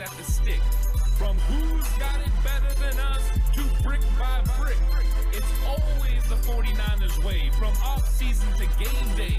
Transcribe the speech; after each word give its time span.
At 0.00 0.10
the 0.16 0.24
stick. 0.24 0.60
From 1.18 1.36
who's 1.38 1.88
got 1.98 2.16
it 2.20 2.32
better 2.42 2.74
than 2.80 2.98
us 2.98 3.22
to 3.54 3.82
brick 3.82 4.00
by 4.18 4.42
brick. 4.58 4.76
It's 5.32 5.46
always 5.66 6.22
the 6.28 6.36
49ers 6.36 7.24
way. 7.24 7.50
From 7.58 7.72
off-season 7.84 8.48
to 8.54 8.66
game 8.82 9.16
day. 9.16 9.38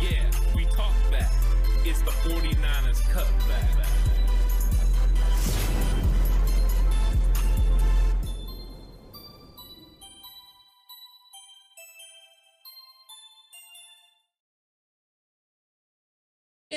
Yeah, 0.00 0.30
we 0.54 0.66
talk 0.66 0.94
back. 1.10 1.32
It's 1.84 2.00
the 2.02 2.10
49ers 2.10 3.00
cutback. 3.12 4.05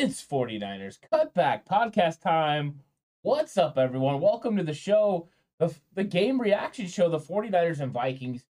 It's 0.02 0.23
49ers 0.23 0.97
Cutback 1.11 1.66
Podcast 1.66 2.22
time. 2.22 2.80
What's 3.22 3.58
up, 3.58 3.78
everyone? 3.78 4.22
Welcome 4.22 4.55
to 4.55 4.64
the 4.64 4.73
show. 4.73 5.27
The, 5.58 5.76
the 5.93 6.05
game 6.05 6.39
reaction 6.39 6.87
show, 6.87 7.10
the 7.10 7.20
49ers 7.20 7.82
and 7.82 7.92
Vikings, 7.92 8.45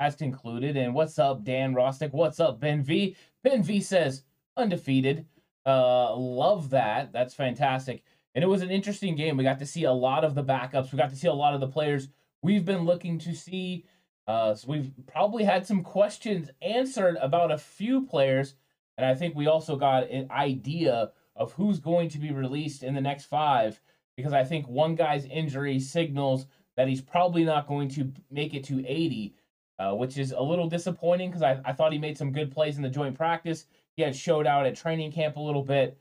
has 0.00 0.16
concluded. 0.16 0.78
And 0.78 0.94
what's 0.94 1.18
up, 1.18 1.44
Dan 1.44 1.74
Rostick? 1.74 2.14
What's 2.14 2.40
up, 2.40 2.58
Ben 2.58 2.82
V? 2.82 3.14
Ben 3.42 3.62
V 3.62 3.82
says, 3.82 4.22
undefeated. 4.56 5.26
Uh, 5.66 6.16
love 6.16 6.70
that. 6.70 7.12
That's 7.12 7.34
fantastic. 7.34 8.02
And 8.34 8.42
it 8.42 8.48
was 8.48 8.62
an 8.62 8.70
interesting 8.70 9.14
game. 9.14 9.36
We 9.36 9.44
got 9.44 9.58
to 9.58 9.66
see 9.66 9.84
a 9.84 9.92
lot 9.92 10.24
of 10.24 10.34
the 10.34 10.42
backups. 10.42 10.90
We 10.90 10.96
got 10.96 11.10
to 11.10 11.16
see 11.16 11.28
a 11.28 11.34
lot 11.34 11.52
of 11.52 11.60
the 11.60 11.68
players 11.68 12.08
we've 12.40 12.64
been 12.64 12.86
looking 12.86 13.18
to 13.18 13.34
see. 13.34 13.84
Uh, 14.26 14.54
so 14.54 14.68
we've 14.68 14.90
probably 15.06 15.44
had 15.44 15.66
some 15.66 15.82
questions 15.82 16.48
answered 16.62 17.18
about 17.20 17.52
a 17.52 17.58
few 17.58 18.06
players 18.06 18.54
and 18.96 19.06
I 19.06 19.14
think 19.14 19.34
we 19.34 19.46
also 19.46 19.76
got 19.76 20.08
an 20.10 20.30
idea 20.30 21.10
of 21.36 21.52
who's 21.52 21.80
going 21.80 22.08
to 22.10 22.18
be 22.18 22.32
released 22.32 22.82
in 22.82 22.94
the 22.94 23.00
next 23.00 23.24
five 23.24 23.80
because 24.16 24.32
I 24.32 24.44
think 24.44 24.68
one 24.68 24.94
guy's 24.94 25.24
injury 25.26 25.80
signals 25.80 26.46
that 26.76 26.88
he's 26.88 27.00
probably 27.00 27.44
not 27.44 27.66
going 27.66 27.88
to 27.90 28.12
make 28.30 28.54
it 28.54 28.64
to 28.64 28.84
80, 28.86 29.34
uh, 29.78 29.92
which 29.94 30.18
is 30.18 30.32
a 30.32 30.40
little 30.40 30.68
disappointing 30.68 31.30
because 31.30 31.42
I, 31.42 31.60
I 31.64 31.72
thought 31.72 31.92
he 31.92 31.98
made 31.98 32.18
some 32.18 32.32
good 32.32 32.52
plays 32.52 32.76
in 32.76 32.82
the 32.82 32.88
joint 32.88 33.16
practice. 33.16 33.66
He 33.96 34.02
had 34.02 34.14
showed 34.14 34.46
out 34.46 34.66
at 34.66 34.76
training 34.76 35.12
camp 35.12 35.36
a 35.36 35.40
little 35.40 35.62
bit, 35.62 35.98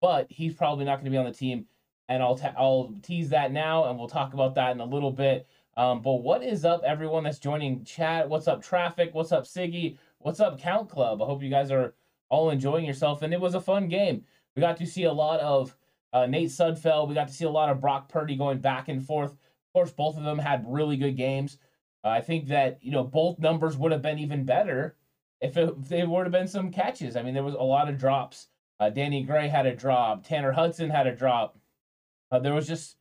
but 0.00 0.26
he's 0.30 0.54
probably 0.54 0.84
not 0.84 0.96
going 0.96 1.06
to 1.06 1.10
be 1.10 1.16
on 1.16 1.24
the 1.24 1.32
team. 1.32 1.66
And 2.08 2.22
I'll, 2.22 2.36
ta- 2.36 2.54
I'll 2.58 2.94
tease 3.02 3.30
that 3.30 3.52
now 3.52 3.84
and 3.84 3.98
we'll 3.98 4.08
talk 4.08 4.34
about 4.34 4.54
that 4.56 4.72
in 4.72 4.80
a 4.80 4.84
little 4.84 5.10
bit. 5.10 5.46
Um, 5.76 6.02
but 6.02 6.22
what 6.22 6.42
is 6.42 6.64
up, 6.64 6.82
everyone 6.84 7.24
that's 7.24 7.38
joining 7.38 7.84
chat? 7.84 8.28
What's 8.28 8.46
up, 8.46 8.62
traffic? 8.62 9.14
What's 9.14 9.32
up, 9.32 9.44
Siggy? 9.44 9.96
What's 10.18 10.40
up, 10.40 10.58
Count 10.60 10.88
Club? 10.88 11.22
I 11.22 11.24
hope 11.24 11.42
you 11.42 11.50
guys 11.50 11.70
are 11.70 11.94
all 12.34 12.50
enjoying 12.50 12.84
yourself. 12.84 13.22
And 13.22 13.32
it 13.32 13.40
was 13.40 13.54
a 13.54 13.60
fun 13.60 13.88
game. 13.88 14.24
We 14.54 14.60
got 14.60 14.76
to 14.78 14.86
see 14.86 15.04
a 15.04 15.12
lot 15.12 15.40
of 15.40 15.76
uh, 16.12 16.26
Nate 16.26 16.50
Sudfeld. 16.50 17.08
We 17.08 17.14
got 17.14 17.28
to 17.28 17.34
see 17.34 17.44
a 17.44 17.50
lot 17.50 17.70
of 17.70 17.80
Brock 17.80 18.08
Purdy 18.08 18.36
going 18.36 18.58
back 18.58 18.88
and 18.88 19.04
forth. 19.04 19.32
Of 19.32 19.72
course, 19.72 19.90
both 19.92 20.16
of 20.16 20.24
them 20.24 20.38
had 20.38 20.64
really 20.66 20.96
good 20.96 21.16
games. 21.16 21.58
Uh, 22.04 22.08
I 22.08 22.20
think 22.20 22.48
that 22.48 22.78
you 22.82 22.92
know 22.92 23.04
both 23.04 23.38
numbers 23.38 23.76
would 23.76 23.92
have 23.92 24.02
been 24.02 24.18
even 24.18 24.44
better 24.44 24.96
if, 25.40 25.56
it, 25.56 25.74
if 25.80 25.88
there 25.88 26.08
would 26.08 26.26
have 26.26 26.32
been 26.32 26.48
some 26.48 26.70
catches. 26.70 27.16
I 27.16 27.22
mean, 27.22 27.34
there 27.34 27.42
was 27.42 27.54
a 27.54 27.62
lot 27.62 27.88
of 27.88 27.98
drops. 27.98 28.48
Uh, 28.78 28.90
Danny 28.90 29.22
Gray 29.22 29.48
had 29.48 29.66
a 29.66 29.74
drop. 29.74 30.26
Tanner 30.26 30.52
Hudson 30.52 30.90
had 30.90 31.06
a 31.06 31.14
drop. 31.14 31.58
Uh, 32.30 32.38
there 32.40 32.54
was 32.54 32.66
just 32.66 32.96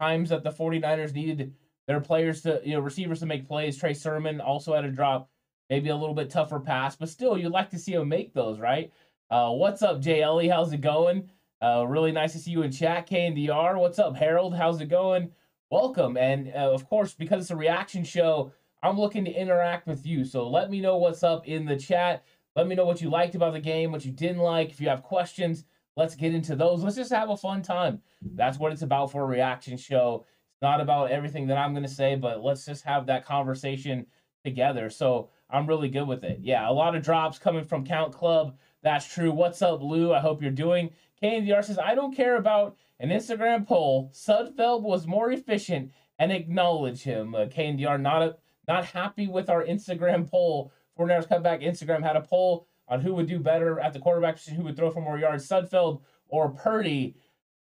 times 0.00 0.30
that 0.30 0.42
the 0.42 0.50
49ers 0.50 1.12
needed 1.12 1.54
their 1.86 2.00
players 2.00 2.42
to, 2.42 2.60
you 2.64 2.74
know, 2.74 2.80
receivers 2.80 3.20
to 3.20 3.26
make 3.26 3.46
plays. 3.46 3.76
Trey 3.76 3.94
Sermon 3.94 4.40
also 4.40 4.74
had 4.74 4.84
a 4.84 4.90
drop 4.90 5.28
maybe 5.70 5.90
a 5.90 5.96
little 5.96 6.14
bit 6.14 6.30
tougher 6.30 6.60
pass, 6.60 6.96
but 6.96 7.08
still, 7.08 7.36
you'd 7.36 7.52
like 7.52 7.70
to 7.70 7.78
see 7.78 7.92
him 7.92 8.08
make 8.08 8.32
those, 8.32 8.58
right? 8.58 8.92
Uh, 9.30 9.50
what's 9.50 9.82
up, 9.82 10.06
Ellie? 10.06 10.48
How's 10.48 10.72
it 10.72 10.80
going? 10.80 11.28
Uh, 11.60 11.84
really 11.86 12.12
nice 12.12 12.32
to 12.32 12.38
see 12.38 12.52
you 12.52 12.62
in 12.62 12.70
chat, 12.70 13.08
KNDR. 13.08 13.78
What's 13.78 13.98
up, 13.98 14.16
Harold? 14.16 14.54
How's 14.54 14.80
it 14.80 14.86
going? 14.86 15.30
Welcome. 15.70 16.16
And 16.16 16.48
uh, 16.54 16.72
of 16.72 16.88
course, 16.88 17.14
because 17.14 17.42
it's 17.42 17.50
a 17.50 17.56
reaction 17.56 18.04
show, 18.04 18.52
I'm 18.82 18.98
looking 18.98 19.24
to 19.24 19.32
interact 19.32 19.86
with 19.86 20.06
you. 20.06 20.24
So 20.24 20.48
let 20.48 20.70
me 20.70 20.80
know 20.80 20.96
what's 20.96 21.22
up 21.22 21.46
in 21.46 21.66
the 21.66 21.76
chat. 21.76 22.24
Let 22.56 22.68
me 22.68 22.74
know 22.74 22.86
what 22.86 23.02
you 23.02 23.10
liked 23.10 23.34
about 23.34 23.52
the 23.52 23.60
game, 23.60 23.92
what 23.92 24.04
you 24.04 24.12
didn't 24.12 24.38
like. 24.38 24.70
If 24.70 24.80
you 24.80 24.88
have 24.88 25.02
questions, 25.02 25.64
let's 25.96 26.14
get 26.14 26.34
into 26.34 26.56
those. 26.56 26.82
Let's 26.82 26.96
just 26.96 27.12
have 27.12 27.30
a 27.30 27.36
fun 27.36 27.60
time. 27.60 28.00
That's 28.34 28.58
what 28.58 28.72
it's 28.72 28.82
about 28.82 29.12
for 29.12 29.24
a 29.24 29.26
reaction 29.26 29.76
show. 29.76 30.24
It's 30.52 30.62
not 30.62 30.80
about 30.80 31.10
everything 31.10 31.48
that 31.48 31.58
I'm 31.58 31.72
going 31.72 31.84
to 31.84 31.88
say, 31.88 32.14
but 32.14 32.42
let's 32.42 32.64
just 32.64 32.84
have 32.84 33.06
that 33.06 33.26
conversation 33.26 34.06
together. 34.44 34.90
So 34.90 35.28
I'm 35.50 35.66
really 35.66 35.88
good 35.88 36.06
with 36.06 36.24
it. 36.24 36.40
Yeah, 36.42 36.68
a 36.68 36.72
lot 36.72 36.94
of 36.94 37.02
drops 37.02 37.38
coming 37.38 37.64
from 37.64 37.86
Count 37.86 38.12
Club. 38.12 38.56
That's 38.82 39.12
true. 39.12 39.32
What's 39.32 39.62
up, 39.62 39.82
Lou? 39.82 40.12
I 40.12 40.20
hope 40.20 40.42
you're 40.42 40.50
doing. 40.50 40.90
KNDR 41.22 41.64
says, 41.64 41.78
I 41.78 41.94
don't 41.94 42.14
care 42.14 42.36
about 42.36 42.76
an 43.00 43.10
Instagram 43.10 43.66
poll. 43.66 44.10
Sudfeld 44.12 44.82
was 44.82 45.06
more 45.06 45.32
efficient 45.32 45.92
and 46.18 46.30
acknowledge 46.30 47.02
him. 47.02 47.34
Uh, 47.34 47.46
KNDR 47.46 48.00
not 48.00 48.22
a, 48.22 48.36
not 48.66 48.84
happy 48.84 49.26
with 49.26 49.48
our 49.48 49.64
Instagram 49.64 50.28
poll. 50.28 50.72
49ers 50.98 51.28
Cutback 51.28 51.62
Instagram 51.62 52.02
had 52.02 52.16
a 52.16 52.20
poll 52.20 52.66
on 52.88 53.00
who 53.00 53.14
would 53.14 53.26
do 53.26 53.38
better 53.38 53.80
at 53.80 53.92
the 53.92 53.98
quarterback 53.98 54.36
position, 54.36 54.56
who 54.56 54.64
would 54.64 54.76
throw 54.76 54.90
for 54.90 55.00
more 55.00 55.18
yards, 55.18 55.48
Sudfeld 55.48 56.02
or 56.28 56.50
Purdy. 56.50 57.16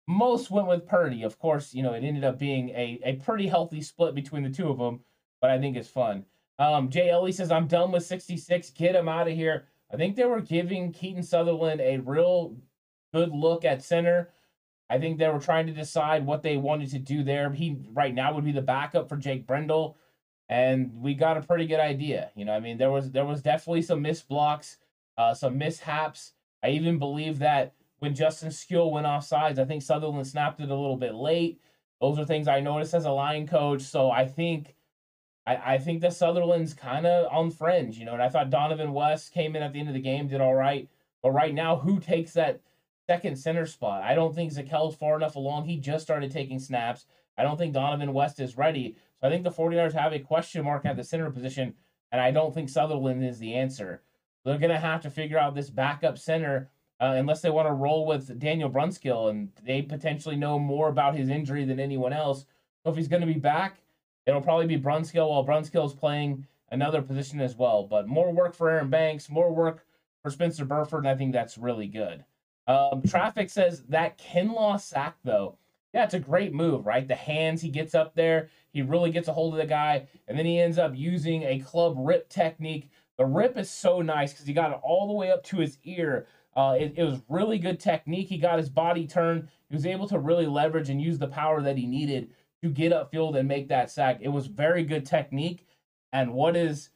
Most 0.07 0.51
went 0.51 0.67
with 0.67 0.87
Purdy. 0.87 1.23
Of 1.23 1.39
course, 1.39 1.73
you 1.73 1.83
know, 1.83 1.93
it 1.93 2.03
ended 2.03 2.23
up 2.23 2.37
being 2.37 2.69
a, 2.69 2.99
a 3.03 3.13
pretty 3.15 3.47
healthy 3.47 3.81
split 3.81 4.13
between 4.15 4.43
the 4.43 4.49
two 4.49 4.69
of 4.69 4.77
them, 4.77 5.01
but 5.41 5.49
I 5.49 5.59
think 5.59 5.75
it's 5.75 5.89
fun. 5.89 6.25
Um, 6.57 6.89
Jay 6.89 7.09
Ellie 7.09 7.31
says, 7.31 7.51
I'm 7.51 7.67
done 7.67 7.91
with 7.91 8.05
66. 8.05 8.69
Get 8.71 8.95
him 8.95 9.09
out 9.09 9.27
of 9.27 9.33
here. 9.33 9.67
I 9.91 9.97
think 9.97 10.15
they 10.15 10.25
were 10.25 10.41
giving 10.41 10.91
Keaton 10.91 11.23
Sutherland 11.23 11.81
a 11.81 11.97
real 11.97 12.55
good 13.13 13.31
look 13.31 13.65
at 13.65 13.83
center. 13.83 14.31
I 14.89 14.99
think 14.99 15.17
they 15.17 15.27
were 15.29 15.39
trying 15.39 15.67
to 15.67 15.73
decide 15.73 16.25
what 16.25 16.43
they 16.43 16.57
wanted 16.57 16.91
to 16.91 16.99
do 16.99 17.23
there. 17.23 17.51
He 17.51 17.77
right 17.93 18.13
now 18.13 18.33
would 18.33 18.45
be 18.45 18.51
the 18.51 18.61
backup 18.61 19.09
for 19.09 19.17
Jake 19.17 19.47
Brendel, 19.47 19.97
and 20.47 20.91
we 21.01 21.15
got 21.15 21.37
a 21.37 21.41
pretty 21.41 21.65
good 21.65 21.79
idea. 21.79 22.29
You 22.35 22.45
know, 22.45 22.53
I 22.53 22.59
mean, 22.59 22.77
there 22.77 22.91
was 22.91 23.11
there 23.11 23.25
was 23.25 23.41
definitely 23.41 23.81
some 23.81 24.01
missed 24.03 24.27
blocks, 24.27 24.77
uh, 25.17 25.33
some 25.33 25.57
mishaps. 25.57 26.33
I 26.63 26.69
even 26.69 26.99
believe 26.99 27.39
that 27.39 27.73
when 27.99 28.13
Justin 28.13 28.49
Skule 28.49 28.91
went 28.91 29.07
off 29.07 29.25
sides, 29.25 29.57
I 29.57 29.65
think 29.65 29.81
Sutherland 29.81 30.27
snapped 30.27 30.59
it 30.59 30.69
a 30.69 30.75
little 30.75 30.97
bit 30.97 31.15
late. 31.15 31.61
Those 31.99 32.19
are 32.19 32.25
things 32.25 32.47
I 32.47 32.59
noticed 32.59 32.93
as 32.93 33.05
a 33.05 33.11
line 33.11 33.47
coach. 33.47 33.81
So 33.81 34.11
I 34.11 34.27
think 34.27 34.75
I, 35.45 35.75
I 35.75 35.77
think 35.77 36.01
the 36.01 36.09
Sutherland's 36.09 36.73
kind 36.73 37.05
of 37.05 37.31
on 37.31 37.51
fringe, 37.51 37.97
you 37.97 38.05
know, 38.05 38.13
and 38.13 38.21
I 38.21 38.29
thought 38.29 38.49
Donovan 38.49 38.93
West 38.93 39.33
came 39.33 39.55
in 39.55 39.63
at 39.63 39.73
the 39.73 39.79
end 39.79 39.89
of 39.89 39.93
the 39.93 40.01
game, 40.01 40.27
did 40.27 40.41
all 40.41 40.55
right. 40.55 40.89
But 41.21 41.31
right 41.31 41.53
now, 41.53 41.75
who 41.77 41.99
takes 41.99 42.33
that 42.33 42.61
second 43.07 43.37
center 43.37 43.65
spot? 43.65 44.03
I 44.03 44.15
don't 44.15 44.33
think 44.33 44.51
Zakelj's 44.51 44.95
far 44.95 45.15
enough 45.15 45.35
along. 45.35 45.65
He 45.65 45.77
just 45.77 46.03
started 46.03 46.31
taking 46.31 46.59
snaps. 46.59 47.05
I 47.37 47.43
don't 47.43 47.57
think 47.57 47.73
Donovan 47.73 48.13
West 48.13 48.39
is 48.39 48.57
ready. 48.57 48.95
So 49.19 49.27
I 49.27 49.31
think 49.31 49.43
the 49.43 49.51
49ers 49.51 49.93
have 49.93 50.13
a 50.13 50.19
question 50.19 50.63
mark 50.63 50.85
at 50.85 50.95
the 50.95 51.03
center 51.03 51.29
position, 51.29 51.73
and 52.11 52.21
I 52.21 52.31
don't 52.31 52.53
think 52.53 52.69
Sutherland 52.69 53.23
is 53.23 53.39
the 53.39 53.55
answer. 53.55 54.01
They're 54.43 54.59
going 54.59 54.69
to 54.69 54.79
have 54.79 55.01
to 55.01 55.09
figure 55.09 55.39
out 55.39 55.55
this 55.55 55.69
backup 55.69 56.17
center 56.17 56.69
uh, 56.99 57.15
unless 57.17 57.41
they 57.41 57.49
want 57.49 57.67
to 57.67 57.73
roll 57.73 58.05
with 58.05 58.39
Daniel 58.39 58.69
Brunskill, 58.69 59.29
and 59.29 59.49
they 59.63 59.81
potentially 59.81 60.35
know 60.35 60.59
more 60.59 60.87
about 60.87 61.15
his 61.15 61.29
injury 61.29 61.65
than 61.65 61.79
anyone 61.79 62.13
else. 62.13 62.45
So 62.83 62.91
if 62.91 62.95
he's 62.95 63.07
going 63.07 63.21
to 63.21 63.27
be 63.27 63.39
back, 63.39 63.79
it'll 64.25 64.41
probably 64.41 64.67
be 64.67 64.77
Brunskill 64.77 65.29
while 65.29 65.45
Brunskill 65.45 65.85
is 65.85 65.93
playing 65.93 66.45
another 66.71 67.01
position 67.01 67.39
as 67.41 67.55
well. 67.55 67.83
But 67.83 68.07
more 68.07 68.31
work 68.31 68.55
for 68.55 68.69
Aaron 68.69 68.89
Banks, 68.89 69.29
more 69.29 69.53
work 69.53 69.85
for 70.21 70.29
Spencer 70.29 70.65
Burford, 70.65 71.05
and 71.05 71.07
I 71.07 71.15
think 71.15 71.33
that's 71.33 71.57
really 71.57 71.87
good. 71.87 72.25
Um, 72.67 73.03
traffic 73.07 73.49
says 73.49 73.83
that 73.89 74.17
Kinlaw 74.17 74.79
sack, 74.81 75.17
though, 75.23 75.57
yeah, 75.93 76.03
it's 76.03 76.15
a 76.15 76.19
great 76.19 76.53
move, 76.53 76.85
right? 76.85 77.07
The 77.07 77.15
hands 77.15 77.61
he 77.61 77.69
gets 77.69 77.95
up 77.95 78.15
there, 78.15 78.49
he 78.73 78.81
really 78.81 79.11
gets 79.11 79.27
a 79.27 79.33
hold 79.33 79.53
of 79.53 79.59
the 79.59 79.65
guy, 79.65 80.07
and 80.27 80.37
then 80.37 80.45
he 80.45 80.59
ends 80.59 80.77
up 80.77 80.93
using 80.95 81.43
a 81.43 81.59
club 81.59 81.95
rip 81.97 82.27
technique. 82.27 82.89
The 83.17 83.25
rip 83.25 83.57
is 83.57 83.69
so 83.69 84.01
nice 84.01 84.33
because 84.33 84.47
he 84.47 84.53
got 84.53 84.71
it 84.71 84.79
all 84.83 85.07
the 85.07 85.13
way 85.13 85.31
up 85.31 85.43
to 85.45 85.57
his 85.57 85.77
ear. 85.83 86.27
Uh, 86.55 86.75
it, 86.77 86.93
it 86.97 87.03
was 87.03 87.21
really 87.29 87.59
good 87.59 87.79
technique. 87.79 88.27
He 88.27 88.37
got 88.37 88.57
his 88.57 88.69
body 88.69 89.05
turned. 89.07 89.47
He 89.69 89.75
was 89.75 89.85
able 89.85 90.07
to 90.09 90.19
really 90.19 90.47
leverage 90.47 90.89
and 90.89 91.01
use 91.01 91.19
the 91.19 91.27
power 91.27 91.61
that 91.61 91.77
he 91.77 91.85
needed 91.85 92.31
to 92.65 92.71
get 92.71 92.91
upfield 92.91 93.37
and 93.37 93.47
make 93.47 93.67
that 93.67 93.91
sack. 93.91 94.19
It 94.21 94.29
was 94.29 94.47
very 94.47 94.83
good 94.83 95.05
technique. 95.05 95.67
And 96.11 96.33
what 96.33 96.55
is 96.55 96.89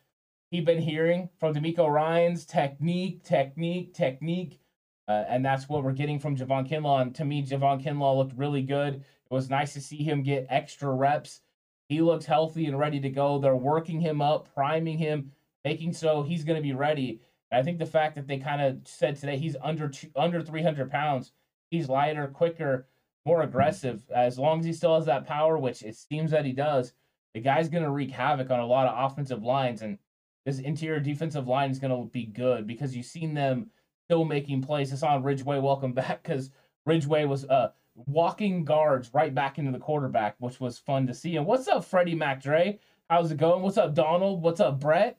he 0.49 0.61
been 0.61 0.81
hearing 0.81 1.29
from 1.39 1.53
DeMeco 1.53 1.87
Ryans? 1.87 2.45
Technique, 2.45 3.23
technique, 3.23 3.93
technique. 3.93 4.59
Uh, 5.07 5.25
and 5.27 5.45
that's 5.45 5.69
what 5.69 5.83
we're 5.83 5.91
getting 5.91 6.17
from 6.17 6.35
Javon 6.35 6.67
Kinlaw. 6.67 7.01
And 7.01 7.15
to 7.15 7.25
me, 7.25 7.45
Javon 7.45 7.83
Kinlaw 7.83 8.17
looked 8.17 8.37
really 8.37 8.63
good. 8.63 8.95
It 8.95 9.33
was 9.33 9.49
nice 9.49 9.73
to 9.73 9.81
see 9.81 9.97
him 9.97 10.23
get 10.23 10.47
extra 10.49 10.91
reps. 10.91 11.41
He 11.87 12.01
looks 12.01 12.25
healthy 12.25 12.65
and 12.65 12.79
ready 12.79 12.99
to 13.01 13.09
go. 13.09 13.37
They're 13.37 13.55
working 13.55 13.99
him 13.99 14.21
up, 14.21 14.53
priming 14.53 14.97
him, 14.97 15.31
making 15.63 15.93
so 15.93 16.23
he's 16.23 16.43
going 16.43 16.57
to 16.57 16.63
be 16.63 16.73
ready. 16.73 17.21
And 17.51 17.59
I 17.59 17.63
think 17.63 17.77
the 17.77 17.85
fact 17.85 18.15
that 18.15 18.27
they 18.27 18.37
kind 18.37 18.61
of 18.61 18.79
said 18.85 19.17
today 19.17 19.37
he's 19.37 19.55
under 19.61 19.89
two, 19.89 20.09
under 20.15 20.41
300 20.41 20.89
pounds, 20.89 21.31
he's 21.69 21.89
lighter, 21.89 22.27
quicker, 22.27 22.87
more 23.25 23.41
aggressive. 23.41 24.03
As 24.13 24.39
long 24.39 24.59
as 24.59 24.65
he 24.65 24.73
still 24.73 24.95
has 24.95 25.05
that 25.05 25.27
power, 25.27 25.57
which 25.57 25.83
it 25.83 25.95
seems 25.95 26.31
that 26.31 26.45
he 26.45 26.53
does, 26.53 26.93
the 27.33 27.41
guy's 27.41 27.69
going 27.69 27.83
to 27.83 27.91
wreak 27.91 28.11
havoc 28.11 28.49
on 28.49 28.59
a 28.59 28.65
lot 28.65 28.87
of 28.87 29.11
offensive 29.11 29.43
lines. 29.43 29.81
And 29.81 29.97
this 30.45 30.59
interior 30.59 30.99
defensive 30.99 31.47
line 31.47 31.69
is 31.69 31.79
going 31.79 31.95
to 31.95 32.11
be 32.11 32.25
good 32.25 32.65
because 32.65 32.95
you've 32.95 33.05
seen 33.05 33.33
them 33.33 33.69
still 34.05 34.25
making 34.25 34.61
plays. 34.61 34.91
Hassan 34.91 35.23
Ridgeway. 35.23 35.59
Welcome 35.59 35.93
back 35.93 36.23
because 36.23 36.51
Ridgeway 36.85 37.25
was 37.25 37.45
uh, 37.45 37.71
walking 38.07 38.65
guards 38.65 39.13
right 39.13 39.33
back 39.33 39.59
into 39.59 39.71
the 39.71 39.79
quarterback, 39.79 40.35
which 40.39 40.59
was 40.59 40.79
fun 40.79 41.07
to 41.07 41.13
see. 41.13 41.35
And 41.35 41.45
what's 41.45 41.67
up, 41.67 41.85
Freddie 41.85 42.15
MacDre? 42.15 42.79
How's 43.09 43.31
it 43.31 43.37
going? 43.37 43.61
What's 43.61 43.77
up, 43.77 43.93
Donald? 43.93 44.41
What's 44.41 44.59
up, 44.59 44.79
Brett? 44.79 45.17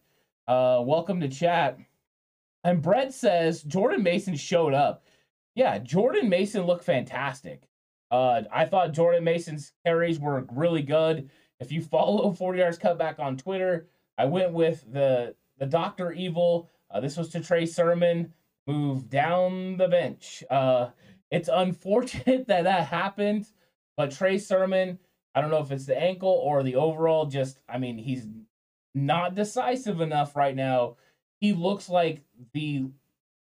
Uh, 0.49 0.83
welcome 0.85 1.21
to 1.21 1.29
chat. 1.29 1.79
And 2.65 2.83
Brett 2.83 3.15
says 3.15 3.63
Jordan 3.63 4.03
Mason 4.03 4.37
showed 4.37 4.75
up. 4.75 5.05
Yeah, 5.55 5.79
Jordan 5.79 6.29
Mason 6.29 6.65
looked 6.65 6.85
fantastic. 6.85 7.63
Uh, 8.11 8.43
I 8.53 8.65
thought 8.65 8.93
Jordan 8.93 9.25
Mason's 9.25 9.73
carries 9.85 10.19
were 10.19 10.45
really 10.53 10.83
good. 10.83 11.31
If 11.61 11.71
you 11.73 11.83
follow 11.83 12.33
49ers 12.39 12.81
cutback 12.81 13.19
on 13.19 13.37
Twitter, 13.37 13.89
I 14.19 14.27
went 14.27 14.53
with 14.53 14.85
the 14.91 15.35
the 15.59 15.67
Doctor 15.67 16.13
Evil. 16.13 16.69
Uh, 16.91 17.01
this 17.01 17.17
was 17.17 17.29
to 17.31 17.41
Trey 17.41 17.67
Sermon 17.67 18.33
move 18.67 19.09
down 19.09 19.77
the 19.77 19.89
bench. 19.89 20.43
Uh, 20.51 20.89
it's 21.31 21.49
unfortunate 21.53 22.47
that 22.49 22.65
that 22.65 22.87
happened, 22.87 23.47
but 23.97 24.11
Trey 24.11 24.39
Sermon, 24.39 24.99
I 25.35 25.41
don't 25.41 25.51
know 25.51 25.61
if 25.61 25.71
it's 25.71 25.87
the 25.87 26.01
ankle 26.01 26.41
or 26.43 26.63
the 26.63 26.77
overall, 26.77 27.27
just, 27.27 27.61
I 27.69 27.79
mean, 27.79 27.99
he's 27.99 28.27
not 28.95 29.35
decisive 29.35 30.01
enough 30.01 30.35
right 30.35 30.57
now. 30.57 30.97
He 31.41 31.53
looks 31.53 31.89
like 31.89 32.23
the 32.53 32.87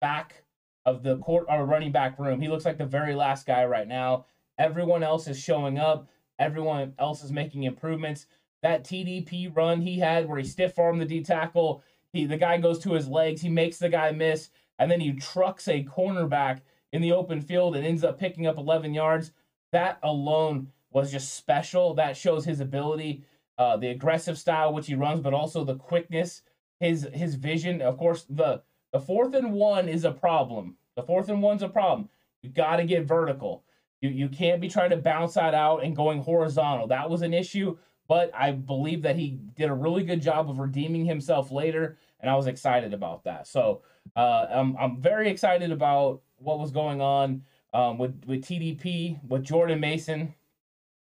back 0.01 0.45
of 0.85 1.03
the 1.03 1.19
court 1.19 1.47
or 1.49 1.67
running 1.67 1.93
back 1.93 2.19
room. 2.19 2.41
He 2.41 2.49
looks 2.49 2.65
like 2.65 2.79
the 2.79 2.87
very 2.87 3.15
last 3.15 3.47
guy 3.47 3.65
right 3.65 3.87
now. 3.87 4.27
Everyone 4.59 5.03
else 5.03 5.29
is 5.29 5.39
showing 5.39 5.79
up. 5.79 6.09
Everyone 6.39 6.95
else 6.99 7.23
is 7.23 7.33
making 7.33 7.65
improvements. 7.65 8.27
That 8.63 8.85
TDP 8.85 9.55
run 9.55 9.81
he 9.81 9.99
had 9.99 10.29
where 10.29 10.39
he 10.39 10.45
stiff 10.45 10.79
armed 10.79 11.01
the 11.01 11.05
D 11.05 11.23
tackle, 11.23 11.83
he 12.13 12.27
the 12.27 12.37
guy 12.37 12.59
goes 12.59 12.79
to 12.81 12.93
his 12.93 13.09
legs, 13.09 13.41
he 13.41 13.49
makes 13.49 13.79
the 13.79 13.89
guy 13.89 14.11
miss 14.11 14.51
and 14.79 14.91
then 14.91 15.01
he 15.01 15.13
trucks 15.13 15.69
a 15.69 15.85
cornerback 15.85 16.61
in 16.93 17.03
the 17.03 17.13
open 17.13 17.41
field 17.41 17.77
and 17.77 17.85
ends 17.85 18.05
up 18.05 18.19
picking 18.19 18.47
up 18.47 18.57
11 18.57 18.95
yards. 18.95 19.33
That 19.73 19.99
alone 20.03 20.69
was 20.91 21.13
just 21.13 21.35
special. 21.35 21.95
That 21.95 22.17
shows 22.17 22.45
his 22.45 22.61
ability, 22.61 23.25
uh, 23.59 23.77
the 23.77 23.89
aggressive 23.89 24.39
style 24.39 24.73
which 24.73 24.87
he 24.87 24.95
runs, 24.95 25.21
but 25.21 25.35
also 25.35 25.65
the 25.65 25.75
quickness, 25.75 26.43
his 26.81 27.09
his 27.13 27.35
vision. 27.35 27.83
Of 27.83 27.99
course, 27.99 28.25
the 28.29 28.63
the 28.93 29.01
fourth 29.01 29.35
and 29.35 29.53
one 29.53 29.89
is 29.89 30.05
a 30.05 30.13
problem. 30.13 30.77
The 30.97 31.03
fourth 31.03 31.29
and 31.29 31.43
one's 31.43 31.63
a 31.63 31.69
problem. 31.69 32.09
You 32.43 32.51
got 32.51 32.77
to 32.77 32.85
get 32.85 33.05
vertical. 33.05 33.65
You 34.01 34.11
you 34.11 34.29
can't 34.29 34.61
be 34.61 34.69
trying 34.69 34.91
to 34.91 34.97
bounce 34.97 35.35
that 35.35 35.55
out 35.55 35.83
and 35.85 35.97
going 35.97 36.21
horizontal. 36.21 36.87
That 36.89 37.11
was 37.11 37.23
an 37.23 37.35
issue, 37.35 37.77
but 38.07 38.31
I 38.35 38.53
believe 38.53 39.03
that 39.03 39.17
he 39.17 39.39
did 39.57 39.71
a 39.71 39.75
really 39.75 40.05
good 40.05 40.23
job 40.23 40.49
of 40.49 40.59
redeeming 40.59 41.05
himself 41.05 41.51
later, 41.51 41.99
and 42.21 42.31
I 42.31 42.37
was 42.37 42.47
excited 42.47 42.95
about 42.95 43.25
that. 43.25 43.47
So 43.47 43.83
uh, 44.17 44.47
I'm 44.51 44.77
I'm 44.77 45.01
very 45.01 45.31
excited 45.31 45.73
about 45.73 46.23
what 46.39 46.59
was 46.59 46.71
going 46.71 47.01
on 47.01 47.43
um, 47.75 47.99
with 47.99 48.25
with 48.27 48.45
TDP 48.45 49.19
with 49.27 49.45
Jordan 49.45 49.81
Mason. 49.81 50.35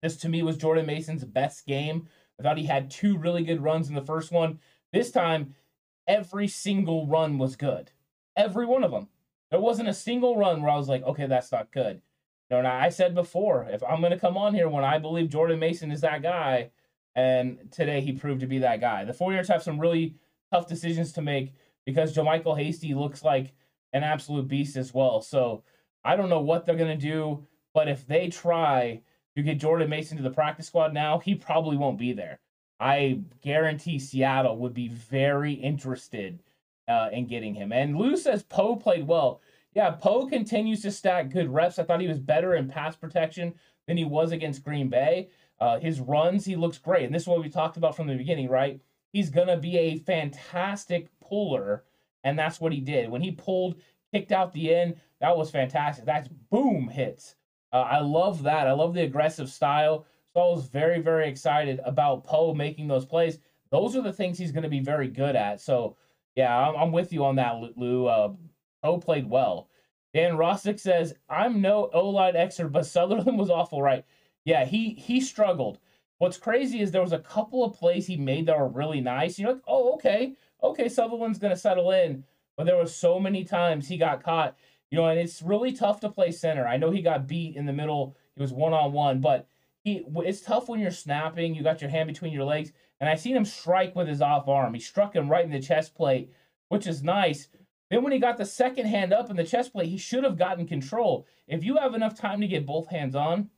This 0.02 0.16
to 0.18 0.28
me 0.28 0.42
was 0.42 0.56
Jordan 0.56 0.86
Mason's 0.86 1.24
best 1.24 1.66
game. 1.66 2.08
I 2.38 2.42
thought 2.42 2.58
he 2.58 2.66
had 2.66 2.90
two 2.90 3.16
really 3.16 3.44
good 3.44 3.62
runs 3.62 3.88
in 3.88 3.94
the 3.94 4.02
first 4.02 4.32
one. 4.32 4.58
This 4.92 5.10
time, 5.10 5.54
every 6.06 6.48
single 6.48 7.06
run 7.06 7.38
was 7.38 7.56
good. 7.56 7.92
Every 8.36 8.66
one 8.66 8.84
of 8.84 8.90
them. 8.90 9.08
There 9.50 9.60
wasn't 9.60 9.88
a 9.88 9.94
single 9.94 10.36
run 10.36 10.62
where 10.62 10.72
I 10.72 10.76
was 10.76 10.88
like, 10.88 11.02
okay, 11.04 11.26
that's 11.26 11.52
not 11.52 11.72
good. 11.72 12.00
You 12.52 12.56
know, 12.60 12.69
and 12.69 12.69
I 12.69 12.90
said 12.90 13.14
before, 13.14 13.66
if 13.70 13.82
I'm 13.82 14.00
going 14.00 14.12
to 14.12 14.19
come 14.19 14.37
on 14.37 14.54
here 14.54 14.69
when 14.69 14.84
I 14.84 14.99
believe 14.99 15.31
Jordan 15.31 15.58
Mason 15.58 15.90
is 15.90 16.02
that 16.02 16.20
guy, 16.20 16.70
and 17.14 17.72
today 17.72 18.02
he 18.02 18.12
proved 18.12 18.40
to 18.40 18.46
be 18.46 18.58
that 18.58 18.78
guy. 18.78 19.06
The 19.06 19.14
49ers 19.14 19.49
have 19.49 19.62
some 19.62 19.81
really 19.81 20.16
tough 20.52 20.69
decisions 20.69 21.12
to 21.12 21.22
make 21.22 21.54
because 21.87 22.14
JaMycal 22.14 22.58
Hasty 22.58 22.93
looks 22.93 23.25
like 23.25 23.54
an 23.94 24.04
absolute 24.04 24.49
beast 24.49 24.76
as 24.76 24.93
well. 24.93 25.22
So 25.22 25.62
I 26.04 26.14
don't 26.14 26.28
know 26.28 26.42
what 26.42 26.66
they're 26.66 26.76
going 26.76 26.99
to 26.99 27.06
do, 27.06 27.47
but 27.73 27.88
if 27.88 28.06
they 28.06 28.28
try 28.28 29.00
to 29.35 29.42
get 29.42 29.59
Jordan 29.59 29.88
Mason 29.88 30.18
to 30.18 30.23
the 30.23 30.28
practice 30.28 30.66
squad 30.66 30.92
now, 30.92 31.21
he 31.21 31.35
probably 31.35 31.78
won't 31.78 31.99
be 31.99 32.12
there. 32.12 32.38
I 32.78 33.21
guarantee 33.40 33.99
Seattle 33.99 34.59
would 34.59 34.75
be 34.75 34.88
very 34.88 35.54
interested 35.54 36.42
uh, 36.87 37.09
in 37.14 37.28
getting 37.28 37.54
him. 37.54 37.73
And 37.73 37.97
Lou 37.97 38.14
says 38.14 38.42
Poe 38.42 38.76
played 38.76 39.06
well. 39.06 39.40
Yeah, 39.75 39.91
Poe 39.91 40.26
continues 40.26 40.83
to 40.83 40.91
stack 40.91 41.31
good 41.31 41.52
reps. 41.52 41.79
I 41.79 41.85
thought 41.85 42.00
he 42.00 42.09
was 42.09 42.19
better 42.19 42.55
in 42.55 42.69
pass 42.69 42.95
protection 42.95 43.55
than 43.87 43.97
he 43.97 44.05
was 44.05 44.33
against 44.33 44.64
Green 44.64 44.88
Bay. 44.88 45.31
Uh, 45.61 45.79
his 45.79 46.00
runs, 46.00 46.45
he 46.45 46.57
looks 46.57 46.79
great. 46.79 47.05
And 47.07 47.14
this 47.14 47.23
is 47.23 47.29
what 47.29 47.41
we 47.41 47.49
talked 47.49 47.76
about 47.76 47.97
from 47.97 48.07
the 48.07 48.17
beginning, 48.17 48.49
right? 48.49 48.81
He's 49.12 49.31
going 49.31 49.49
to 49.49 49.57
be 49.57 49.79
a 49.79 49.99
fantastic 49.99 51.09
puller, 51.21 51.85
and 52.25 52.38
that's 52.38 52.61
what 52.61 52.73
he 52.73 52.81
did. 52.81 53.11
When 53.11 53.23
he 53.23 53.31
pulled, 53.31 53.81
kicked 54.12 54.33
out 54.33 54.52
the 54.52 54.75
end, 54.75 54.97
that 55.21 55.37
was 55.37 55.50
fantastic. 55.50 56.05
That's 56.05 56.29
boom 56.29 56.88
hits. 56.88 57.37
Uh, 57.73 57.81
I 57.83 58.00
love 58.00 58.43
that. 58.43 58.67
I 58.67 58.73
love 58.73 58.93
the 58.95 59.02
aggressive 59.02 59.49
style. 59.49 60.07
So 60.35 60.41
I 60.41 60.49
was 60.50 60.67
very, 60.67 61.00
very 61.00 61.29
excited 61.29 61.81
about 61.85 62.25
Poe 62.25 62.55
making 62.55 62.88
those 62.88 63.05
plays. 63.05 63.38
Those 63.71 63.97
are 63.97 64.02
the 64.02 64.12
things 64.12 64.38
he's 64.38 64.52
going 64.52 64.64
to 64.64 64.69
be 64.69 64.81
very 64.81 65.09
good 65.09 65.37
at. 65.37 65.61
So, 65.61 65.97
yeah, 66.35 66.57
I'm, 66.57 66.75
I'm 66.75 66.93
with 66.93 67.12
you 67.12 67.25
on 67.25 67.37
that, 67.37 67.55
Lou. 67.76 68.07
Uh, 68.07 68.33
Poe 68.82 68.98
played 68.98 69.28
well. 69.28 69.68
Dan 70.14 70.36
Rostick 70.36 70.78
says, 70.78 71.14
I'm 71.28 71.60
no 71.60 71.88
O 71.92 72.08
line 72.08 72.36
expert, 72.36 72.68
but 72.68 72.86
Sutherland 72.86 73.38
was 73.38 73.50
awful, 73.50 73.82
right? 73.82 74.04
Yeah, 74.44 74.64
he 74.64 74.90
he 74.94 75.20
struggled. 75.20 75.78
What's 76.18 76.36
crazy 76.36 76.80
is 76.80 76.90
there 76.90 77.02
was 77.02 77.12
a 77.12 77.18
couple 77.18 77.64
of 77.64 77.74
plays 77.74 78.06
he 78.06 78.16
made 78.16 78.46
that 78.46 78.58
were 78.58 78.68
really 78.68 79.00
nice. 79.00 79.38
You're 79.38 79.54
like, 79.54 79.62
oh, 79.66 79.94
okay 79.94 80.36
okay, 80.62 80.88
Sutherland's 80.88 81.38
to 81.38 81.56
settle 81.56 81.90
in. 81.90 82.24
But 82.56 82.66
there 82.66 82.76
were 82.76 82.86
so 82.86 83.18
many 83.18 83.44
times 83.44 83.88
he 83.88 83.96
got 83.96 84.22
caught, 84.22 84.56
you 84.90 84.98
know, 84.98 85.06
and 85.06 85.18
it's 85.18 85.42
really 85.42 85.72
tough 85.72 86.00
to 86.00 86.10
play 86.10 86.30
center. 86.30 86.66
I 86.66 86.76
know 86.76 86.90
he 86.90 87.02
got 87.02 87.26
beat 87.26 87.56
in 87.56 87.66
the 87.66 87.72
middle. 87.72 88.16
He 88.36 88.42
was 88.42 88.52
one 88.52 88.74
on 88.74 88.92
one, 88.92 89.20
but 89.20 89.48
he 89.82 90.04
it's 90.16 90.42
tough 90.42 90.68
when 90.68 90.78
you're 90.78 90.90
snapping. 90.90 91.54
You 91.54 91.62
got 91.62 91.80
your 91.80 91.90
hand 91.90 92.08
between 92.08 92.32
your 92.32 92.44
legs, 92.44 92.72
and 93.00 93.08
I 93.08 93.14
seen 93.14 93.36
him 93.36 93.44
strike 93.44 93.96
with 93.96 94.06
his 94.06 94.20
off 94.20 94.48
arm. 94.48 94.74
He 94.74 94.80
struck 94.80 95.14
him 95.14 95.30
right 95.30 95.44
in 95.44 95.50
the 95.50 95.60
chest 95.60 95.94
plate, 95.94 96.30
which 96.68 96.86
is 96.86 97.02
nice. 97.02 97.48
Then 97.92 98.02
when 98.02 98.12
he 98.12 98.18
got 98.18 98.38
the 98.38 98.46
second 98.46 98.87
hand 98.87 99.12
up 99.12 99.28
in 99.28 99.37
the 99.37 99.44
chest 99.44 99.75
plate, 99.75 99.90
he 99.90 99.99
should 99.99 100.25
have 100.25 100.38
gotten 100.38 100.66
control. 100.66 101.26
If 101.46 101.62
you 101.62 101.76
have 101.76 101.94
enough 101.94 102.18
time 102.18 102.40
to 102.40 102.46
get 102.46 102.64
both 102.64 102.88
hands 102.88 103.14
on, 103.14 103.50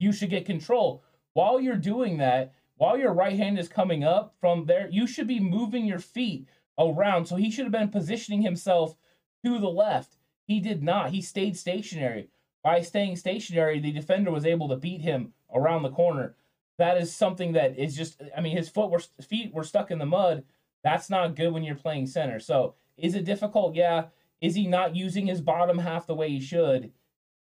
you 0.00 0.12
should 0.12 0.30
get 0.30 0.44
control. 0.44 1.04
While 1.34 1.60
you're 1.60 1.76
doing 1.76 2.18
that, 2.18 2.52
while 2.74 2.98
your 2.98 3.12
right 3.12 3.36
hand 3.36 3.60
is 3.60 3.68
coming 3.68 4.02
up 4.02 4.34
from 4.40 4.66
there, 4.66 4.88
you 4.90 5.06
should 5.06 5.28
be 5.28 5.38
moving 5.38 5.84
your 5.86 6.00
feet 6.00 6.48
around. 6.80 7.26
So 7.26 7.36
he 7.36 7.48
should 7.48 7.64
have 7.64 7.70
been 7.70 7.90
positioning 7.90 8.42
himself 8.42 8.96
to 9.44 9.60
the 9.60 9.70
left. 9.70 10.16
He 10.48 10.58
did 10.58 10.82
not. 10.82 11.10
He 11.10 11.22
stayed 11.22 11.56
stationary. 11.56 12.28
By 12.64 12.80
staying 12.80 13.14
stationary, 13.14 13.78
the 13.78 13.92
defender 13.92 14.32
was 14.32 14.44
able 14.44 14.68
to 14.70 14.76
beat 14.76 15.02
him 15.02 15.32
around 15.54 15.84
the 15.84 15.92
corner. 15.92 16.34
That 16.78 16.96
is 16.96 17.14
something 17.14 17.52
that 17.52 17.78
is 17.78 17.94
just, 17.96 18.20
I 18.36 18.40
mean, 18.40 18.56
his 18.56 18.68
foot 18.68 18.90
were, 18.90 19.02
feet 19.22 19.54
were 19.54 19.62
stuck 19.62 19.92
in 19.92 20.00
the 20.00 20.06
mud. 20.06 20.42
That's 20.82 21.08
not 21.08 21.36
good 21.36 21.52
when 21.52 21.62
you're 21.62 21.76
playing 21.76 22.08
center. 22.08 22.40
So 22.40 22.74
is 23.02 23.14
it 23.14 23.24
difficult? 23.24 23.74
Yeah. 23.74 24.06
Is 24.40 24.54
he 24.54 24.66
not 24.66 24.96
using 24.96 25.26
his 25.26 25.40
bottom 25.40 25.78
half 25.78 26.06
the 26.06 26.14
way 26.14 26.30
he 26.30 26.40
should? 26.40 26.92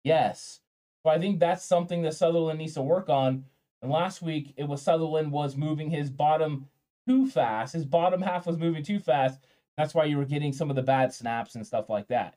Yes. 0.02 0.60
So 1.02 1.10
I 1.10 1.18
think 1.18 1.38
that's 1.38 1.64
something 1.64 2.02
that 2.02 2.14
Sutherland 2.14 2.58
needs 2.58 2.74
to 2.74 2.82
work 2.82 3.08
on. 3.08 3.44
And 3.82 3.90
last 3.90 4.22
week 4.22 4.54
it 4.56 4.64
was 4.64 4.82
Sutherland 4.82 5.30
was 5.30 5.56
moving 5.56 5.90
his 5.90 6.10
bottom 6.10 6.66
too 7.06 7.26
fast. 7.26 7.74
His 7.74 7.84
bottom 7.84 8.22
half 8.22 8.46
was 8.46 8.58
moving 8.58 8.82
too 8.82 8.98
fast. 8.98 9.40
That's 9.76 9.94
why 9.94 10.04
you 10.04 10.16
were 10.16 10.24
getting 10.24 10.52
some 10.52 10.70
of 10.70 10.76
the 10.76 10.82
bad 10.82 11.12
snaps 11.12 11.54
and 11.54 11.66
stuff 11.66 11.88
like 11.90 12.08
that. 12.08 12.36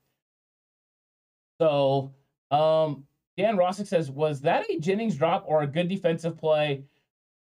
So, 1.60 2.14
um, 2.52 3.06
Dan 3.38 3.58
Rossick 3.58 3.88
says, 3.88 4.12
was 4.12 4.42
that 4.42 4.70
a 4.70 4.80
Jennings 4.80 5.16
drop 5.16 5.46
or 5.48 5.62
a 5.62 5.68
good 5.68 5.88
defensive 5.88 6.38
play? 6.38 6.84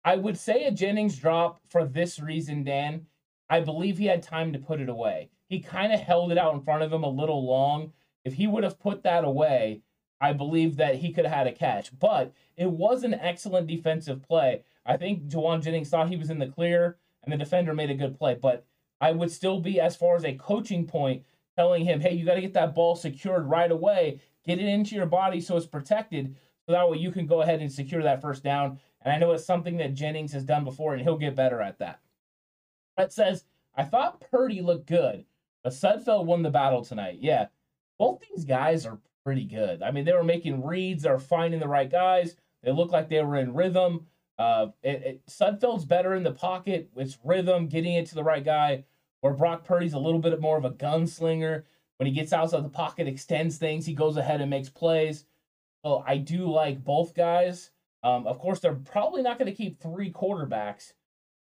I 0.03 0.17
would 0.17 0.38
say 0.38 0.65
a 0.65 0.72
Jennings 0.72 1.17
drop 1.17 1.62
for 1.70 1.86
this 1.86 2.20
reason, 2.20 2.63
Dan. 2.63 3.08
I 3.49 3.59
believe 3.59 3.97
he 3.97 4.05
had 4.05 4.23
time 4.23 4.53
to 4.53 4.59
put 4.59 4.81
it 4.81 4.89
away. 4.89 5.29
He 5.47 5.59
kind 5.59 5.93
of 5.93 5.99
held 5.99 6.31
it 6.31 6.37
out 6.37 6.55
in 6.55 6.61
front 6.61 6.83
of 6.83 6.91
him 6.91 7.03
a 7.03 7.09
little 7.09 7.45
long. 7.45 7.93
If 8.23 8.33
he 8.33 8.47
would 8.47 8.63
have 8.63 8.79
put 8.79 9.03
that 9.03 9.23
away, 9.23 9.81
I 10.19 10.33
believe 10.33 10.77
that 10.77 10.95
he 10.95 11.11
could 11.11 11.25
have 11.25 11.33
had 11.33 11.47
a 11.47 11.51
catch. 11.51 11.97
But 11.97 12.33
it 12.57 12.71
was 12.71 13.03
an 13.03 13.13
excellent 13.13 13.67
defensive 13.67 14.23
play. 14.23 14.63
I 14.85 14.97
think 14.97 15.27
Jauan 15.27 15.61
Jennings 15.61 15.89
thought 15.89 16.09
he 16.09 16.15
was 16.15 16.29
in 16.29 16.39
the 16.39 16.47
clear, 16.47 16.97
and 17.23 17.31
the 17.31 17.37
defender 17.37 17.73
made 17.73 17.91
a 17.91 17.95
good 17.95 18.17
play. 18.17 18.35
But 18.39 18.65
I 18.99 19.11
would 19.11 19.31
still 19.31 19.59
be, 19.59 19.79
as 19.79 19.95
far 19.95 20.15
as 20.15 20.23
a 20.23 20.33
coaching 20.33 20.87
point, 20.87 21.23
telling 21.55 21.85
him, 21.85 22.01
hey, 22.01 22.13
you 22.13 22.25
got 22.25 22.35
to 22.35 22.41
get 22.41 22.53
that 22.53 22.73
ball 22.73 22.95
secured 22.95 23.45
right 23.45 23.71
away. 23.71 24.19
Get 24.45 24.59
it 24.59 24.65
into 24.65 24.95
your 24.95 25.05
body 25.05 25.41
so 25.41 25.57
it's 25.57 25.65
protected. 25.65 26.35
So 26.65 26.71
that 26.71 26.89
way 26.89 26.97
you 26.97 27.11
can 27.11 27.27
go 27.27 27.41
ahead 27.41 27.61
and 27.61 27.71
secure 27.71 28.03
that 28.03 28.21
first 28.21 28.43
down. 28.43 28.79
And 29.01 29.13
I 29.13 29.17
know 29.17 29.31
it's 29.31 29.45
something 29.45 29.77
that 29.77 29.93
Jennings 29.93 30.33
has 30.33 30.43
done 30.43 30.63
before, 30.63 30.93
and 30.93 31.03
he'll 31.03 31.17
get 31.17 31.35
better 31.35 31.61
at 31.61 31.77
that. 31.79 31.99
Brett 32.95 33.13
says, 33.13 33.45
I 33.75 33.83
thought 33.83 34.23
Purdy 34.31 34.61
looked 34.61 34.87
good, 34.87 35.25
but 35.63 35.73
Sudfeld 35.73 36.25
won 36.25 36.43
the 36.43 36.49
battle 36.49 36.83
tonight. 36.83 37.19
Yeah, 37.21 37.47
both 37.97 38.21
these 38.21 38.45
guys 38.45 38.85
are 38.85 38.99
pretty 39.23 39.45
good. 39.45 39.81
I 39.81 39.91
mean, 39.91 40.05
they 40.05 40.13
were 40.13 40.23
making 40.23 40.63
reads, 40.63 41.03
they 41.03 41.09
were 41.09 41.19
finding 41.19 41.59
the 41.59 41.67
right 41.67 41.89
guys. 41.89 42.35
They 42.63 42.71
looked 42.71 42.93
like 42.93 43.09
they 43.09 43.21
were 43.21 43.35
in 43.37 43.53
rhythm. 43.53 44.07
Uh, 44.37 44.67
it, 44.83 45.03
it, 45.03 45.25
Sudfeld's 45.27 45.85
better 45.85 46.13
in 46.13 46.23
the 46.23 46.31
pocket. 46.31 46.89
It's 46.95 47.17
rhythm, 47.23 47.67
getting 47.67 47.93
it 47.93 48.07
to 48.07 48.15
the 48.15 48.23
right 48.23 48.43
guy. 48.43 48.85
Where 49.21 49.33
Brock 49.33 49.65
Purdy's 49.65 49.93
a 49.93 49.99
little 49.99 50.19
bit 50.19 50.39
more 50.39 50.57
of 50.57 50.65
a 50.65 50.71
gunslinger. 50.71 51.63
When 51.97 52.07
he 52.07 52.13
gets 52.13 52.33
outside 52.33 52.63
the 52.63 52.69
pocket, 52.69 53.07
extends 53.07 53.57
things, 53.57 53.85
he 53.85 53.93
goes 53.93 54.17
ahead 54.17 54.41
and 54.41 54.49
makes 54.49 54.69
plays. 54.69 55.25
So 55.83 56.03
I 56.05 56.17
do 56.17 56.51
like 56.51 56.83
both 56.83 57.15
guys. 57.15 57.71
Um, 58.03 58.27
of 58.27 58.37
course, 58.37 58.59
they're 58.59 58.73
probably 58.73 59.23
not 59.23 59.39
going 59.39 59.49
to 59.49 59.55
keep 59.55 59.79
three 59.79 60.11
quarterbacks. 60.11 60.93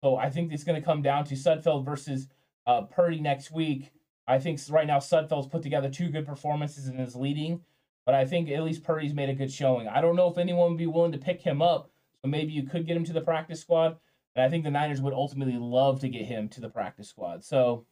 So 0.02 0.16
I 0.16 0.30
think 0.30 0.52
it's 0.52 0.64
going 0.64 0.80
to 0.80 0.84
come 0.84 1.02
down 1.02 1.24
to 1.26 1.34
Sudfeld 1.34 1.84
versus 1.84 2.28
uh, 2.66 2.82
Purdy 2.82 3.20
next 3.20 3.52
week. 3.52 3.92
I 4.26 4.38
think 4.38 4.60
right 4.70 4.86
now 4.86 4.98
Sudfeld's 4.98 5.46
put 5.46 5.62
together 5.62 5.88
two 5.88 6.08
good 6.08 6.26
performances 6.26 6.88
and 6.88 7.00
is 7.00 7.16
leading, 7.16 7.60
but 8.04 8.14
I 8.14 8.24
think 8.24 8.50
at 8.50 8.62
least 8.62 8.84
Purdy's 8.84 9.14
made 9.14 9.28
a 9.28 9.34
good 9.34 9.52
showing. 9.52 9.88
I 9.88 10.00
don't 10.00 10.16
know 10.16 10.28
if 10.28 10.38
anyone 10.38 10.70
would 10.70 10.78
be 10.78 10.86
willing 10.86 11.12
to 11.12 11.18
pick 11.18 11.40
him 11.40 11.62
up, 11.62 11.90
so 12.20 12.28
maybe 12.28 12.52
you 12.52 12.64
could 12.64 12.86
get 12.86 12.96
him 12.96 13.04
to 13.04 13.12
the 13.12 13.20
practice 13.20 13.60
squad. 13.60 13.96
And 14.34 14.44
I 14.44 14.48
think 14.48 14.64
the 14.64 14.70
Niners 14.70 15.00
would 15.00 15.12
ultimately 15.12 15.58
love 15.58 16.00
to 16.00 16.08
get 16.08 16.24
him 16.24 16.48
to 16.50 16.60
the 16.60 16.68
practice 16.68 17.08
squad. 17.08 17.44
So 17.44 17.84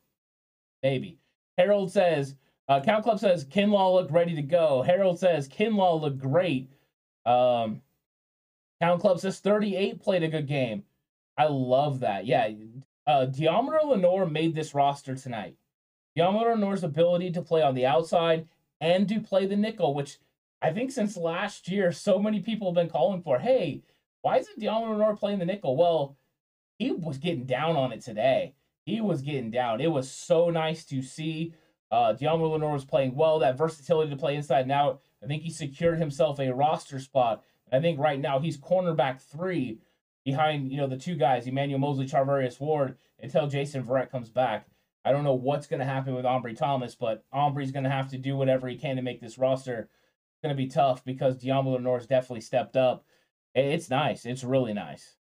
maybe. 0.83 1.19
Harold 1.59 1.93
says, 1.93 2.37
uh, 2.69 2.81
Count 2.81 3.05
Club 3.05 3.19
says 3.19 3.45
Kinlaw 3.45 3.95
looked 3.95 4.13
ready 4.13 4.35
to 4.37 4.43
go. 4.43 4.83
Harold 4.83 5.19
says 5.19 5.49
Kinlaw 5.49 6.01
looked 6.01 6.19
great. 6.19 6.71
Um, 7.27 7.83
Count 8.81 9.01
Club 9.01 9.21
says 9.21 9.41
38 9.41 10.01
played 10.01 10.23
a 10.23 10.29
good 10.29 10.47
game. 10.47 10.85
I 11.37 11.47
love 11.47 12.01
that. 12.01 12.27
Yeah. 12.27 12.51
Uh, 13.07 13.27
Deommodore 13.27 13.85
Lenoir 13.85 14.27
made 14.27 14.55
this 14.55 14.75
roster 14.75 15.15
tonight. 15.15 15.57
Deommodore 16.17 16.55
Lenoir's 16.55 16.85
ability 16.85 17.31
to 17.33 17.43
play 17.43 17.63
on 17.63 17.75
the 17.75 17.87
outside 17.87 18.47
and 18.81 19.09
to 19.09 19.21
play 19.21 19.47
the 19.47 19.57
nickel, 19.57 19.95
which 19.95 20.19
I 20.63 20.73
think 20.73 20.91
since 20.91 21.17
last 21.17 21.69
year, 21.69 21.93
so 21.93 22.19
many 22.19 22.41
people 22.41 22.69
have 22.69 22.75
been 22.75 22.91
calling 22.91 23.23
for. 23.23 23.39
Hey, 23.39 23.83
why 24.23 24.39
isn't 24.39 24.61
Deommodore 24.61 24.93
Lenoir 24.93 25.17
playing 25.17 25.39
the 25.39 25.47
nickel? 25.47 25.77
Well, 25.77 26.17
he 26.79 26.93
was 26.93 27.19
getting 27.19 27.47
down 27.47 27.77
on 27.77 27.93
it 27.93 28.03
today. 28.03 28.55
He 28.85 29.01
was 29.01 29.23
getting 29.23 29.51
down. 29.51 29.81
It 29.81 29.91
was 29.91 30.11
so 30.11 30.51
nice 30.51 30.85
to 30.87 31.03
see. 31.03 31.55
Uh, 31.91 32.15
Deommodore 32.15 32.53
Lenoir 32.53 32.73
was 32.73 32.85
playing 32.85 33.15
well. 33.15 33.39
That 33.39 33.59
versatility 33.59 34.11
to 34.11 34.17
play 34.17 34.37
inside 34.37 34.63
and 34.63 34.73
out. 34.73 35.01
I 35.23 35.27
think 35.27 35.43
he 35.43 35.51
secured 35.51 35.99
himself 35.99 36.39
a 36.39 36.53
roster 36.53 36.99
spot. 36.99 37.43
I 37.73 37.81
think 37.81 37.99
right 37.99 38.21
now 38.21 38.41
he's 38.41 38.59
cornerback 38.59 39.21
three 39.21 39.79
behind 40.25 40.71
you 40.71 40.79
know 40.79 40.87
the 40.87 40.97
two 40.97 41.17
guys, 41.17 41.47
Emmanuel 41.47 41.79
Moseley, 41.81 42.07
Charvarius 42.07 42.61
Ward, 42.61 42.97
until 43.19 43.47
Jason 43.47 43.85
Verrett 43.85 44.11
comes 44.11 44.31
back. 44.31 44.67
I 45.05 45.13
don't 45.13 45.25
know 45.25 45.35
what's 45.35 45.67
going 45.67 45.81
to 45.81 45.87
happen 45.87 46.15
with 46.15 46.27
Ambry 46.27 46.57
Thomas, 46.57 46.95
but 46.95 47.25
Ambry's 47.33 47.73
going 47.73 47.85
to 47.85 47.91
have 47.91 48.11
to 48.11 48.19
do 48.19 48.37
whatever 48.37 48.69
he 48.69 48.77
can 48.77 48.97
to 48.97 49.03
make 49.03 49.21
this 49.21 49.39
roster. 49.39 49.89
It's 49.89 50.43
going 50.43 50.55
to 50.55 50.63
be 50.63 50.69
tough 50.69 51.05
because 51.05 51.39
Deommodore 51.39 51.81
Lenoir's 51.81 52.07
definitely 52.07 52.43
stepped 52.43 52.77
up. 52.77 53.05
It's 53.55 53.89
nice. 53.91 54.27
It's 54.27 54.45
really 54.45 54.75
nice. 54.75 55.17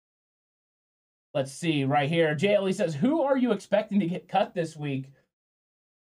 Let's 1.33 1.53
see 1.53 1.83
right 1.83 2.09
here. 2.09 2.35
JLE 2.35 2.73
says, 2.73 2.95
Who 2.95 3.21
are 3.21 3.37
you 3.37 3.51
expecting 3.51 3.99
to 3.99 4.07
get 4.07 4.27
cut 4.27 4.55
this 4.55 4.75
week? 4.75 5.11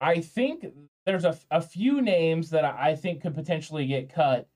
I 0.00 0.20
think 0.20 0.64
there's 1.04 1.26
a, 1.26 1.38
a 1.50 1.60
few 1.60 2.00
names 2.00 2.50
that 2.50 2.64
I 2.64 2.96
think 2.96 3.20
could 3.20 3.34
potentially 3.34 3.87
get 3.87 4.12
cut. 4.12 4.49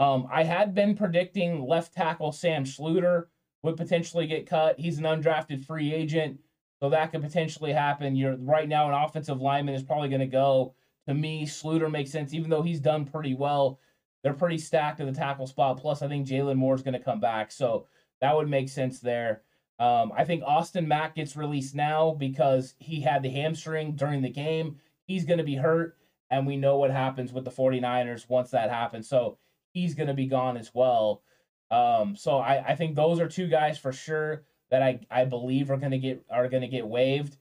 Um, 0.00 0.26
I 0.30 0.42
had 0.42 0.74
been 0.74 0.96
predicting 0.96 1.64
left 1.64 1.94
tackle 1.94 2.32
Sam 2.32 2.64
Schlueter 2.64 3.26
would 3.62 3.76
potentially 3.76 4.26
get 4.26 4.46
cut. 4.46 4.78
He's 4.78 4.98
an 4.98 5.04
undrafted 5.04 5.64
free 5.64 5.92
agent, 5.92 6.40
so 6.80 6.90
that 6.90 7.12
could 7.12 7.22
potentially 7.22 7.72
happen. 7.72 8.16
You're 8.16 8.36
right 8.36 8.68
now 8.68 8.88
an 8.88 8.94
offensive 8.94 9.40
lineman 9.40 9.74
is 9.74 9.82
probably 9.82 10.08
going 10.08 10.20
to 10.20 10.26
go. 10.26 10.74
To 11.08 11.14
me, 11.14 11.46
Schlueter 11.46 11.90
makes 11.90 12.10
sense, 12.10 12.34
even 12.34 12.50
though 12.50 12.62
he's 12.62 12.80
done 12.80 13.04
pretty 13.04 13.34
well. 13.34 13.80
They're 14.22 14.34
pretty 14.34 14.58
stacked 14.58 15.00
at 15.00 15.06
the 15.06 15.12
tackle 15.12 15.46
spot. 15.46 15.78
Plus, 15.78 16.02
I 16.02 16.08
think 16.08 16.26
Jaylon 16.26 16.56
Moore 16.56 16.74
is 16.74 16.82
going 16.82 16.98
to 16.98 17.04
come 17.04 17.20
back, 17.20 17.50
so 17.50 17.86
that 18.20 18.34
would 18.34 18.48
make 18.48 18.68
sense 18.68 19.00
there. 19.00 19.42
Um, 19.78 20.12
I 20.16 20.24
think 20.24 20.42
Austin 20.44 20.88
Mack 20.88 21.14
gets 21.14 21.36
released 21.36 21.74
now 21.74 22.14
because 22.18 22.74
he 22.78 23.00
had 23.00 23.22
the 23.22 23.30
hamstring 23.30 23.92
during 23.92 24.22
the 24.22 24.28
game. 24.28 24.76
He's 25.06 25.24
going 25.24 25.38
to 25.38 25.44
be 25.44 25.54
hurt, 25.54 25.96
and 26.30 26.46
we 26.46 26.56
know 26.56 26.76
what 26.76 26.90
happens 26.90 27.32
with 27.32 27.44
the 27.44 27.50
49ers 27.50 28.28
once 28.28 28.50
that 28.50 28.70
happens. 28.70 29.08
So 29.08 29.38
he's 29.72 29.94
going 29.94 30.08
to 30.08 30.14
be 30.14 30.26
gone 30.26 30.56
as 30.56 30.74
well. 30.74 31.22
Um, 31.70 32.16
so 32.16 32.38
I, 32.38 32.64
I 32.68 32.74
think 32.74 32.96
those 32.96 33.20
are 33.20 33.28
two 33.28 33.46
guys 33.46 33.78
for 33.78 33.92
sure 33.92 34.42
that 34.70 34.82
I, 34.82 35.00
I 35.10 35.24
believe 35.24 35.70
are 35.70 35.76
going 35.76 35.92
to 35.92 35.98
get 35.98 36.24
are 36.30 36.48
to 36.48 36.66
get 36.66 36.86
waived. 36.86 37.36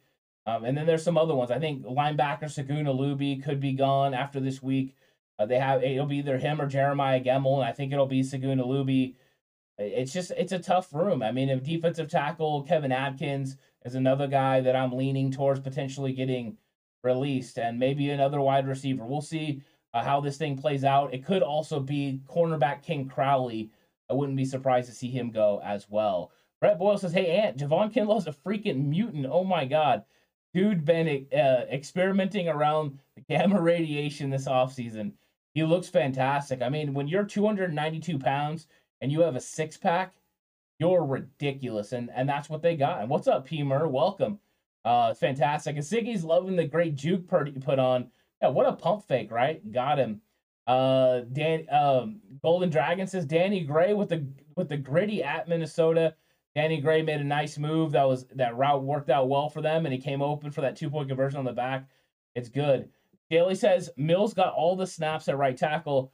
Um, 0.45 0.63
and 0.63 0.77
then 0.77 0.85
there's 0.85 1.03
some 1.03 1.17
other 1.17 1.35
ones. 1.35 1.51
I 1.51 1.59
think 1.59 1.85
linebacker 1.85 2.43
Segun 2.45 2.85
Olubi 2.85 3.43
could 3.43 3.59
be 3.59 3.73
gone 3.73 4.13
after 4.13 4.39
this 4.39 4.63
week. 4.63 4.95
Uh, 5.37 5.45
they 5.45 5.59
have 5.59 5.83
it'll 5.83 6.05
be 6.05 6.17
either 6.17 6.37
him 6.37 6.61
or 6.61 6.67
Jeremiah 6.67 7.21
Gemmel, 7.21 7.55
and 7.55 7.65
I 7.65 7.73
think 7.73 7.91
it'll 7.91 8.05
be 8.07 8.21
Segun 8.23 8.63
Olubi. 8.63 9.15
It's 9.77 10.13
just 10.13 10.31
it's 10.31 10.53
a 10.53 10.59
tough 10.59 10.93
room. 10.93 11.21
I 11.21 11.31
mean, 11.31 11.49
if 11.49 11.63
defensive 11.63 12.09
tackle 12.09 12.63
Kevin 12.63 12.91
Atkins 12.91 13.57
is 13.85 13.95
another 13.95 14.27
guy 14.27 14.61
that 14.61 14.75
I'm 14.75 14.93
leaning 14.93 15.31
towards 15.31 15.59
potentially 15.59 16.13
getting 16.13 16.57
released, 17.03 17.59
and 17.59 17.77
maybe 17.77 18.09
another 18.09 18.41
wide 18.41 18.67
receiver. 18.67 19.05
We'll 19.05 19.21
see 19.21 19.61
uh, 19.93 20.03
how 20.03 20.21
this 20.21 20.37
thing 20.37 20.57
plays 20.57 20.83
out. 20.83 21.13
It 21.13 21.25
could 21.25 21.43
also 21.43 21.79
be 21.79 22.21
cornerback 22.27 22.83
King 22.83 23.07
Crowley. 23.07 23.69
I 24.09 24.13
wouldn't 24.13 24.37
be 24.37 24.45
surprised 24.45 24.89
to 24.89 24.95
see 24.95 25.09
him 25.09 25.31
go 25.31 25.61
as 25.63 25.89
well. 25.89 26.31
Brett 26.59 26.79
Boyle 26.79 26.97
says, 26.97 27.13
"Hey, 27.13 27.37
Ant, 27.37 27.57
Javon 27.57 27.93
Kinlaw's 27.93 28.27
a 28.27 28.31
freaking 28.31 28.85
mutant. 28.87 29.27
Oh 29.29 29.43
my 29.43 29.65
god, 29.65 30.03
dude, 30.53 30.85
been 30.85 31.27
uh, 31.33 31.65
experimenting 31.71 32.49
around 32.49 32.99
the 33.15 33.21
gamma 33.21 33.61
radiation 33.61 34.29
this 34.29 34.47
offseason. 34.47 35.13
He 35.53 35.63
looks 35.63 35.89
fantastic. 35.89 36.61
I 36.61 36.69
mean, 36.69 36.93
when 36.93 37.07
you're 37.07 37.23
292 37.23 38.19
pounds 38.19 38.67
and 39.01 39.11
you 39.11 39.21
have 39.21 39.35
a 39.35 39.41
six 39.41 39.77
pack, 39.77 40.15
you're 40.79 41.03
ridiculous. 41.03 41.91
And 41.93 42.09
and 42.13 42.27
that's 42.27 42.49
what 42.49 42.61
they 42.61 42.75
got. 42.75 43.01
And 43.01 43.09
what's 43.09 43.27
up, 43.27 43.45
P 43.45 43.63
Mur? 43.63 43.87
Welcome. 43.87 44.39
Uh, 44.85 45.13
fantastic. 45.13 45.75
And 45.75 45.85
Siggy's 45.85 46.23
loving 46.23 46.55
the 46.55 46.65
great 46.65 46.95
juke 46.95 47.27
put 47.27 47.79
on. 47.79 48.09
Yeah, 48.41 48.49
what 48.49 48.67
a 48.67 48.73
pump 48.73 49.07
fake, 49.07 49.31
right? 49.31 49.71
Got 49.71 49.97
him. 49.97 50.21
Uh, 50.67 51.21
Dan, 51.31 51.65
um, 51.71 52.19
Golden 52.43 52.69
Dragon 52.69 53.07
says 53.07 53.25
Danny 53.25 53.61
Gray 53.63 53.93
with 53.93 54.09
the 54.09 54.27
with 54.55 54.69
the 54.69 54.77
griddy 54.77 55.23
at 55.23 55.47
Minnesota. 55.47 56.15
Danny 56.55 56.81
Gray 56.81 57.01
made 57.01 57.21
a 57.21 57.23
nice 57.23 57.57
move. 57.57 57.91
That 57.93 58.07
was 58.07 58.25
that 58.35 58.57
route 58.57 58.83
worked 58.83 59.09
out 59.09 59.29
well 59.29 59.49
for 59.49 59.61
them, 59.61 59.85
and 59.85 59.93
he 59.93 59.99
came 59.99 60.21
open 60.21 60.51
for 60.51 60.61
that 60.61 60.75
two 60.75 60.89
point 60.89 61.07
conversion 61.07 61.39
on 61.39 61.45
the 61.45 61.53
back. 61.53 61.87
It's 62.35 62.49
good. 62.49 62.89
Daly 63.29 63.55
says 63.55 63.89
Mills 63.97 64.33
got 64.33 64.53
all 64.53 64.75
the 64.75 64.87
snaps 64.87 65.27
at 65.27 65.37
right 65.37 65.57
tackle. 65.57 66.11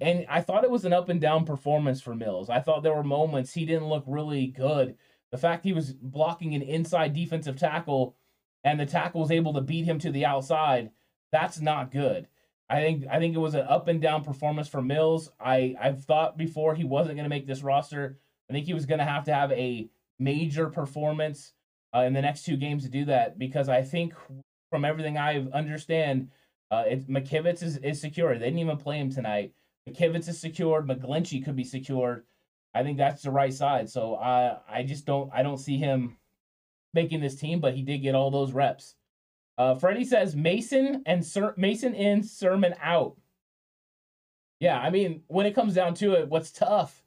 And 0.00 0.26
I 0.28 0.42
thought 0.42 0.64
it 0.64 0.70
was 0.70 0.84
an 0.84 0.92
up 0.92 1.08
and 1.08 1.20
down 1.20 1.46
performance 1.46 2.02
for 2.02 2.14
Mills. 2.14 2.50
I 2.50 2.60
thought 2.60 2.82
there 2.82 2.94
were 2.94 3.02
moments 3.02 3.54
he 3.54 3.64
didn't 3.64 3.88
look 3.88 4.04
really 4.06 4.48
good. 4.48 4.96
The 5.30 5.38
fact 5.38 5.64
he 5.64 5.72
was 5.72 5.92
blocking 5.94 6.54
an 6.54 6.62
inside 6.62 7.14
defensive 7.14 7.56
tackle 7.56 8.14
and 8.62 8.78
the 8.78 8.84
tackle 8.84 9.22
was 9.22 9.30
able 9.30 9.54
to 9.54 9.62
beat 9.62 9.86
him 9.86 9.98
to 10.00 10.10
the 10.10 10.26
outside, 10.26 10.90
that's 11.32 11.60
not 11.60 11.90
good. 11.90 12.28
I 12.70 12.80
think 12.80 13.04
I 13.10 13.18
think 13.18 13.34
it 13.34 13.40
was 13.40 13.54
an 13.54 13.66
up 13.68 13.88
and 13.88 14.00
down 14.00 14.22
performance 14.22 14.68
for 14.68 14.80
Mills. 14.80 15.30
I 15.40 15.74
I've 15.80 16.04
thought 16.04 16.38
before 16.38 16.74
he 16.76 16.84
wasn't 16.84 17.16
going 17.16 17.24
to 17.24 17.30
make 17.30 17.46
this 17.46 17.62
roster. 17.62 18.18
I 18.48 18.52
think 18.52 18.66
he 18.66 18.74
was 18.74 18.86
going 18.86 19.00
to 19.00 19.04
have 19.04 19.24
to 19.24 19.34
have 19.34 19.50
a 19.52 19.88
major 20.20 20.68
performance 20.68 21.52
uh, 21.94 22.00
in 22.00 22.12
the 22.12 22.22
next 22.22 22.44
two 22.44 22.56
games 22.56 22.84
to 22.84 22.88
do 22.88 23.04
that 23.06 23.38
because 23.38 23.68
I 23.68 23.82
think 23.82 24.14
from 24.70 24.84
everything 24.84 25.18
I 25.18 25.44
understand, 25.52 26.30
uh, 26.70 26.84
it, 26.86 27.08
McKivitz 27.08 27.62
is, 27.62 27.76
is 27.78 28.00
secure. 28.00 28.34
They 28.34 28.46
didn't 28.46 28.60
even 28.60 28.76
play 28.76 28.98
him 28.98 29.10
tonight. 29.10 29.52
McKivitz 29.88 30.28
is 30.28 30.40
secured. 30.40 30.86
McGlinchey 30.86 31.44
could 31.44 31.56
be 31.56 31.64
secured. 31.64 32.24
I 32.72 32.84
think 32.84 32.98
that's 32.98 33.22
the 33.22 33.32
right 33.32 33.52
side. 33.52 33.90
So 33.90 34.14
I 34.14 34.58
I 34.68 34.82
just 34.84 35.06
don't 35.06 35.28
I 35.34 35.42
don't 35.42 35.58
see 35.58 35.76
him 35.76 36.18
making 36.94 37.20
this 37.20 37.34
team, 37.34 37.60
but 37.60 37.74
he 37.74 37.82
did 37.82 37.98
get 37.98 38.14
all 38.14 38.30
those 38.30 38.52
reps. 38.52 38.94
Uh, 39.60 39.74
Freddie 39.74 40.06
says 40.06 40.34
Mason 40.34 41.02
and 41.04 41.22
Mason 41.58 41.92
in, 41.94 42.22
Sermon 42.22 42.74
out. 42.80 43.18
Yeah, 44.58 44.80
I 44.80 44.88
mean, 44.88 45.22
when 45.26 45.44
it 45.44 45.54
comes 45.54 45.74
down 45.74 45.92
to 45.96 46.14
it, 46.14 46.30
what's 46.30 46.50
tough 46.50 47.04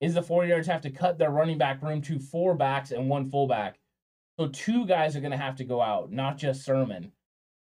is 0.00 0.14
the 0.14 0.22
49ers 0.22 0.66
have 0.66 0.82
to 0.82 0.90
cut 0.90 1.18
their 1.18 1.32
running 1.32 1.58
back 1.58 1.82
room 1.82 2.00
to 2.02 2.20
four 2.20 2.54
backs 2.54 2.92
and 2.92 3.08
one 3.08 3.28
fullback. 3.28 3.80
So 4.38 4.46
two 4.46 4.86
guys 4.86 5.16
are 5.16 5.20
going 5.20 5.32
to 5.32 5.36
have 5.36 5.56
to 5.56 5.64
go 5.64 5.82
out, 5.82 6.12
not 6.12 6.38
just 6.38 6.64
Sermon. 6.64 7.10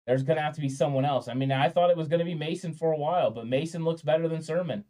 There's 0.07 0.24
going 0.24 0.38
to 0.38 0.43
have 0.43 0.55
to 0.55 0.62
be 0.62 0.69
someone 0.69 1.05
else. 1.05 1.27
I 1.27 1.36
mean, 1.36 1.51
I 1.51 1.69
thought 1.69 1.91
it 1.91 1.98
was 1.98 2.07
going 2.07 2.17
to 2.17 2.25
be 2.25 2.33
Mason 2.33 2.74
for 2.74 2.91
a 2.91 2.98
while, 2.98 3.29
but 3.29 3.45
Mason 3.45 3.86
looks 3.86 4.01
better 4.01 4.27
than 4.27 4.41
Sermon. 4.41 4.86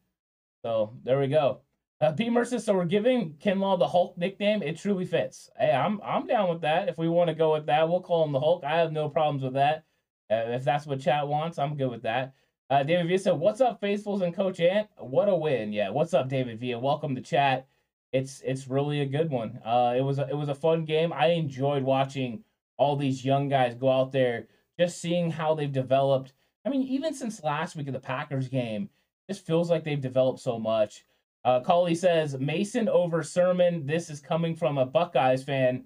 So 0.64 0.94
there 1.04 1.20
we 1.20 1.28
go. 1.28 1.60
Uh, 2.02 2.12
P. 2.12 2.32
Mercer, 2.32 2.58
so 2.58 2.74
we're 2.74 2.86
giving 2.86 3.36
Kinlaw 3.36 3.78
the 3.78 3.88
Hulk 3.88 4.18
nickname. 4.18 4.64
It 4.64 4.76
truly 4.76 5.06
fits. 5.06 5.52
Hey, 5.56 5.72
I'm 5.72 6.02
I'm 6.04 6.26
down 6.26 6.50
with 6.50 6.62
that. 6.62 6.90
If 6.90 6.98
we 6.98 7.08
want 7.08 7.28
to 7.28 7.36
go 7.36 7.54
with 7.54 7.68
that, 7.68 7.88
we'll 7.88 8.02
call 8.02 8.26
him 8.26 8.32
the 8.32 8.40
Hulk. 8.40 8.64
I 8.64 8.78
have 8.78 8.92
no 8.92 9.08
problems 9.08 9.44
with 9.44 9.54
that. 9.54 9.86
Uh, 10.32 10.46
if 10.48 10.64
that's 10.64 10.88
what 10.88 11.00
chat 11.00 11.28
wants, 11.28 11.60
I'm 11.60 11.78
good 11.78 11.92
with 11.92 12.02
that. 12.02 12.34
Uh, 12.72 12.82
David 12.82 13.06
Villa 13.06 13.20
said, 13.20 13.34
"What's 13.34 13.62
up, 13.62 13.80
faithfuls 13.80 14.24
and 14.24 14.34
Coach 14.34 14.60
Ant? 14.60 14.90
What 14.98 15.30
a 15.30 15.36
win! 15.36 15.74
Yeah, 15.74 15.92
what's 15.92 16.16
up, 16.16 16.28
David 16.28 16.60
Villa? 16.60 16.80
Welcome 16.80 17.14
to 17.14 17.22
chat. 17.22 17.68
It's 18.12 18.42
it's 18.44 18.68
really 18.68 19.02
a 19.02 19.06
good 19.06 19.30
one. 19.30 19.60
Uh, 19.64 19.94
it 19.96 20.02
was 20.02 20.18
a, 20.18 20.28
it 20.28 20.36
was 20.36 20.50
a 20.50 20.56
fun 20.56 20.86
game. 20.86 21.14
I 21.14 21.28
enjoyed 21.28 21.84
watching 21.84 22.44
all 22.78 22.96
these 22.96 23.24
young 23.24 23.48
guys 23.48 23.76
go 23.76 23.92
out 23.92 24.12
there, 24.12 24.48
just 24.80 25.00
seeing 25.00 25.30
how 25.30 25.54
they've 25.54 25.72
developed. 25.72 26.34
I 26.66 26.70
mean, 26.70 26.82
even 26.82 27.14
since 27.14 27.44
last 27.44 27.76
week 27.76 27.86
of 27.86 27.94
the 27.94 28.00
Packers 28.00 28.48
game, 28.48 28.90
just 29.30 29.46
feels 29.46 29.70
like 29.70 29.84
they've 29.84 30.02
developed 30.02 30.40
so 30.40 30.58
much." 30.58 31.06
Uh, 31.44 31.60
Coley 31.62 31.96
says 31.96 32.38
Mason 32.40 32.88
over 32.88 33.24
Sermon. 33.24 33.86
This 33.86 34.10
is 34.10 34.20
coming 34.20 34.56
from 34.56 34.78
a 34.78 34.86
Buckeyes 34.86 35.44
fan. 35.44 35.84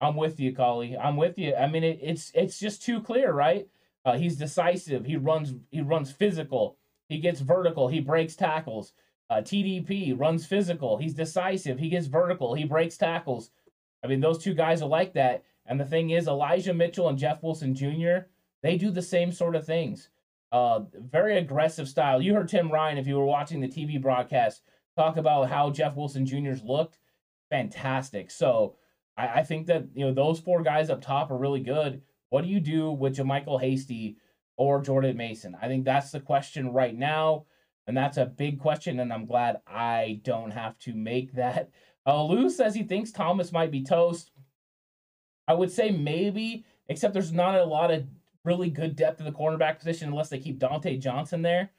I'm 0.00 0.16
with 0.16 0.40
you, 0.40 0.54
Coley. 0.54 0.96
I'm 0.96 1.16
with 1.16 1.38
you. 1.38 1.54
I 1.54 1.66
mean, 1.68 1.84
it, 1.84 1.98
it's 2.02 2.32
it's 2.34 2.58
just 2.58 2.82
too 2.82 3.00
clear, 3.00 3.32
right? 3.32 3.68
Uh, 4.04 4.16
he's 4.16 4.36
decisive. 4.36 5.04
He 5.04 5.16
runs 5.16 5.54
he 5.70 5.80
runs 5.80 6.10
physical. 6.10 6.76
He 7.08 7.18
gets 7.18 7.40
vertical. 7.40 7.88
He 7.88 8.00
breaks 8.00 8.36
tackles. 8.36 8.92
Uh, 9.30 9.36
TDP 9.36 10.18
runs 10.18 10.46
physical. 10.46 10.96
He's 10.96 11.14
decisive. 11.14 11.78
He 11.78 11.88
gets 11.88 12.06
vertical. 12.06 12.54
He 12.54 12.64
breaks 12.64 12.96
tackles. 12.96 13.50
I 14.02 14.06
mean, 14.06 14.20
those 14.20 14.38
two 14.38 14.54
guys 14.54 14.82
are 14.82 14.88
like 14.88 15.14
that. 15.14 15.44
And 15.66 15.78
the 15.78 15.84
thing 15.84 16.10
is, 16.10 16.28
Elijah 16.28 16.72
Mitchell 16.72 17.08
and 17.08 17.18
Jeff 17.18 17.42
Wilson 17.42 17.74
Jr. 17.74 18.26
They 18.62 18.76
do 18.76 18.90
the 18.90 19.02
same 19.02 19.32
sort 19.32 19.54
of 19.54 19.66
things. 19.66 20.08
Uh, 20.50 20.80
very 20.94 21.36
aggressive 21.36 21.88
style. 21.88 22.22
You 22.22 22.34
heard 22.34 22.48
Tim 22.48 22.70
Ryan 22.70 22.96
if 22.96 23.06
you 23.06 23.16
were 23.16 23.26
watching 23.26 23.60
the 23.60 23.68
TV 23.68 24.00
broadcast 24.00 24.62
talk 24.98 25.16
about 25.16 25.48
how 25.48 25.70
Jeff 25.70 25.96
Wilson 25.96 26.26
Jr.'s 26.26 26.62
looked, 26.62 26.98
fantastic. 27.50 28.30
So 28.30 28.76
I, 29.16 29.40
I 29.40 29.42
think 29.42 29.66
that 29.66 29.84
you 29.94 30.04
know 30.04 30.12
those 30.12 30.40
four 30.40 30.62
guys 30.62 30.90
up 30.90 31.00
top 31.00 31.30
are 31.30 31.38
really 31.38 31.60
good. 31.60 32.02
What 32.30 32.42
do 32.42 32.48
you 32.48 32.60
do 32.60 32.90
with 32.90 33.16
JaMycal 33.16 33.60
Hasty 33.60 34.18
or 34.56 34.82
Jordan 34.82 35.16
Mason? 35.16 35.56
I 35.60 35.68
think 35.68 35.84
that's 35.84 36.10
the 36.10 36.20
question 36.20 36.72
right 36.72 36.96
now. 36.96 37.46
And 37.86 37.96
that's 37.96 38.18
a 38.18 38.26
big 38.26 38.60
question, 38.60 39.00
and 39.00 39.10
I'm 39.10 39.24
glad 39.24 39.62
I 39.66 40.20
don't 40.22 40.50
have 40.50 40.78
to 40.80 40.94
make 40.94 41.32
that. 41.32 41.70
Uh, 42.06 42.22
Lou 42.22 42.50
says 42.50 42.74
he 42.74 42.82
thinks 42.82 43.10
Thomas 43.10 43.50
might 43.50 43.70
be 43.70 43.82
toast. 43.82 44.30
I 45.46 45.54
would 45.54 45.70
say 45.72 45.90
maybe, 45.90 46.66
except 46.88 47.14
there's 47.14 47.32
not 47.32 47.54
a 47.54 47.64
lot 47.64 47.90
of 47.90 48.06
really 48.44 48.68
good 48.68 48.94
depth 48.94 49.20
in 49.20 49.26
the 49.26 49.32
cornerback 49.32 49.78
position 49.78 50.08
unless 50.08 50.28
they 50.28 50.38
keep 50.38 50.58
Dontae 50.58 51.00
Johnson 51.00 51.40
there. 51.40 51.70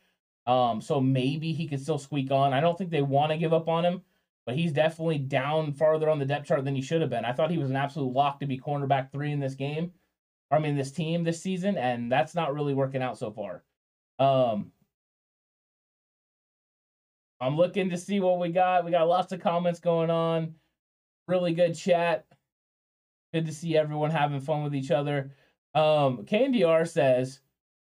Um, 0.47 0.81
so 0.81 0.99
maybe 0.99 1.53
he 1.53 1.67
could 1.67 1.81
still 1.81 1.99
squeak 1.99 2.31
on. 2.31 2.53
I 2.53 2.59
don't 2.59 2.77
think 2.77 2.89
they 2.89 3.01
want 3.01 3.31
to 3.31 3.37
give 3.37 3.53
up 3.53 3.67
on 3.67 3.85
him, 3.85 4.01
but 4.45 4.55
he's 4.55 4.71
definitely 4.71 5.19
down 5.19 5.73
farther 5.73 6.09
on 6.09 6.19
the 6.19 6.25
depth 6.25 6.47
chart 6.47 6.65
than 6.65 6.75
he 6.75 6.81
should 6.81 7.01
have 7.01 7.09
been. 7.09 7.25
I 7.25 7.33
thought 7.33 7.51
he 7.51 7.57
was 7.57 7.69
an 7.69 7.75
absolute 7.75 8.13
lock 8.13 8.39
to 8.39 8.47
be 8.47 8.57
cornerback 8.57 9.11
three 9.11 9.31
in 9.31 9.39
this 9.39 9.55
game. 9.55 9.91
I 10.51 10.59
mean, 10.59 10.75
this 10.75 10.91
team 10.91 11.23
this 11.23 11.41
season, 11.41 11.77
and 11.77 12.11
that's 12.11 12.33
not 12.33 12.53
really 12.53 12.73
working 12.73 13.03
out 13.03 13.17
so 13.17 13.31
far. 13.31 13.63
Um, 14.17 14.71
I'm 17.39 17.55
looking 17.55 17.91
to 17.91 17.97
see 17.97 18.19
what 18.19 18.39
we 18.39 18.49
got. 18.49 18.83
We 18.83 18.91
got 18.91 19.07
lots 19.07 19.31
of 19.31 19.39
comments 19.39 19.79
going 19.79 20.09
on. 20.09 20.55
Really 21.27 21.53
good 21.53 21.75
chat. 21.75 22.25
Good 23.33 23.45
to 23.45 23.53
see 23.53 23.77
everyone 23.77 24.11
having 24.11 24.41
fun 24.41 24.63
with 24.63 24.75
each 24.75 24.91
other. 24.91 25.31
Um, 25.75 26.25
KNDR 26.25 26.87
says, 26.87 27.39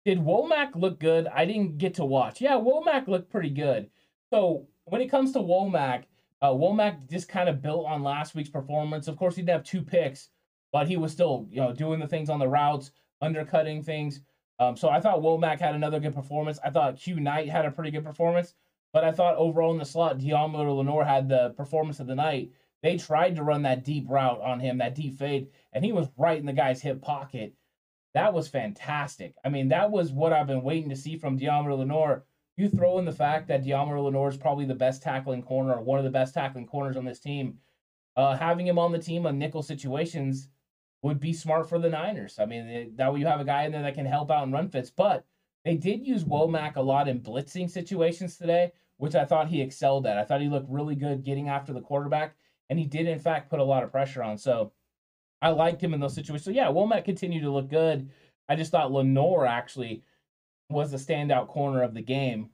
did 0.04 0.18
Womack 0.18 0.74
look 0.74 0.98
good? 0.98 1.28
I 1.28 1.44
didn't 1.44 1.78
get 1.78 1.94
to 1.94 2.04
watch. 2.04 2.40
Yeah, 2.40 2.52
Womack 2.52 3.08
looked 3.08 3.30
pretty 3.30 3.50
good. 3.50 3.90
So 4.30 4.66
when 4.84 5.00
it 5.00 5.08
comes 5.10 5.32
to 5.32 5.38
Womack, 5.38 6.04
uh, 6.40 6.50
Womack 6.50 7.08
just 7.08 7.28
kind 7.28 7.48
of 7.48 7.62
built 7.62 7.86
on 7.86 8.02
last 8.02 8.34
week's 8.34 8.50
performance. 8.50 9.06
Of 9.06 9.16
course, 9.16 9.36
he 9.36 9.42
didn't 9.42 9.58
have 9.58 9.64
two 9.64 9.82
picks, 9.82 10.30
but 10.72 10.88
he 10.88 10.96
was 10.96 11.12
still, 11.12 11.46
you 11.50 11.60
know, 11.60 11.72
doing 11.72 12.00
the 12.00 12.08
things 12.08 12.28
on 12.28 12.40
the 12.40 12.48
routes, 12.48 12.90
undercutting 13.20 13.82
things. 13.82 14.20
Um, 14.58 14.76
so 14.76 14.88
I 14.88 15.00
thought 15.00 15.20
Womack 15.20 15.60
had 15.60 15.74
another 15.74 16.00
good 16.00 16.14
performance. 16.14 16.58
I 16.64 16.70
thought 16.70 16.96
Q 16.96 17.20
Knight 17.20 17.48
had 17.48 17.64
a 17.64 17.70
pretty 17.70 17.90
good 17.90 18.04
performance, 18.04 18.54
but 18.92 19.04
I 19.04 19.12
thought 19.12 19.36
overall 19.36 19.72
in 19.72 19.78
the 19.78 19.84
slot, 19.84 20.18
Deommodore 20.18 20.76
Lenoir 20.76 21.04
had 21.04 21.28
the 21.28 21.50
performance 21.50 22.00
of 22.00 22.06
the 22.06 22.14
night. 22.14 22.50
They 22.82 22.96
tried 22.96 23.36
to 23.36 23.44
run 23.44 23.62
that 23.62 23.84
deep 23.84 24.06
route 24.08 24.40
on 24.40 24.58
him, 24.58 24.78
that 24.78 24.96
deep 24.96 25.16
fade, 25.16 25.48
and 25.72 25.84
he 25.84 25.92
was 25.92 26.08
right 26.16 26.38
in 26.38 26.46
the 26.46 26.52
guy's 26.52 26.82
hip 26.82 27.00
pocket. 27.00 27.54
That 28.14 28.34
was 28.34 28.48
fantastic. 28.48 29.34
I 29.44 29.48
mean, 29.48 29.68
that 29.68 29.90
was 29.90 30.12
what 30.12 30.32
I've 30.32 30.46
been 30.46 30.62
waiting 30.62 30.90
to 30.90 30.96
see 30.96 31.16
from 31.16 31.38
Deommodore 31.38 31.78
Lenoir. 31.78 32.24
You 32.56 32.68
throw 32.68 32.98
in 32.98 33.06
the 33.06 33.12
fact 33.12 33.48
that 33.48 33.64
Deommodore 33.64 34.04
Lenoir 34.04 34.28
is 34.28 34.36
probably 34.36 34.66
the 34.66 34.74
best 34.74 35.02
tackling 35.02 35.42
corner 35.42 35.74
or 35.74 35.82
one 35.82 35.98
of 35.98 36.04
the 36.04 36.10
best 36.10 36.34
tackling 36.34 36.66
corners 36.66 36.96
on 36.96 37.06
this 37.06 37.20
team. 37.20 37.58
Uh, 38.14 38.36
having 38.36 38.66
him 38.66 38.78
on 38.78 38.92
the 38.92 38.98
team 38.98 39.24
on 39.24 39.38
nickel 39.38 39.62
situations 39.62 40.48
would 41.00 41.18
be 41.18 41.32
smart 41.32 41.68
for 41.68 41.78
the 41.78 41.88
Niners. 41.88 42.38
I 42.38 42.44
mean, 42.44 42.94
that 42.96 43.12
way 43.12 43.20
you 43.20 43.26
have 43.26 43.40
a 43.40 43.44
guy 43.44 43.64
in 43.64 43.72
there 43.72 43.82
that 43.82 43.94
can 43.94 44.06
help 44.06 44.30
out 44.30 44.44
and 44.44 44.52
run 44.52 44.68
fits. 44.68 44.90
But 44.90 45.24
they 45.64 45.76
did 45.76 46.06
use 46.06 46.24
Womack 46.24 46.76
a 46.76 46.82
lot 46.82 47.08
in 47.08 47.20
blitzing 47.20 47.70
situations 47.70 48.36
today, 48.36 48.72
which 48.98 49.14
I 49.14 49.24
thought 49.24 49.48
he 49.48 49.62
excelled 49.62 50.06
at. 50.06 50.18
I 50.18 50.24
thought 50.24 50.42
he 50.42 50.48
looked 50.48 50.70
really 50.70 50.94
good 50.94 51.24
getting 51.24 51.48
after 51.48 51.72
the 51.72 51.80
quarterback, 51.80 52.36
and 52.68 52.78
he 52.78 52.84
did 52.84 53.08
in 53.08 53.18
fact 53.18 53.48
put 53.48 53.60
a 53.60 53.64
lot 53.64 53.82
of 53.82 53.90
pressure 53.90 54.22
on. 54.22 54.36
So 54.36 54.72
I 55.42 55.50
liked 55.50 55.82
him 55.82 55.94
in 55.94 56.00
those 56.00 56.14
situations. 56.14 56.44
So 56.46 56.52
yeah, 56.52 56.68
Womack 56.68 57.04
continued 57.04 57.42
to 57.42 57.50
look 57.50 57.68
good. 57.68 58.08
I 58.48 58.56
just 58.56 58.72
thought 58.72 58.92
Lenoir 58.92 59.46
actually 59.46 60.04
was 60.70 60.90
the 60.92 60.96
standout 60.96 61.48
corner 61.48 61.82
of 61.82 61.94
the 61.94 62.02
game. 62.02 62.50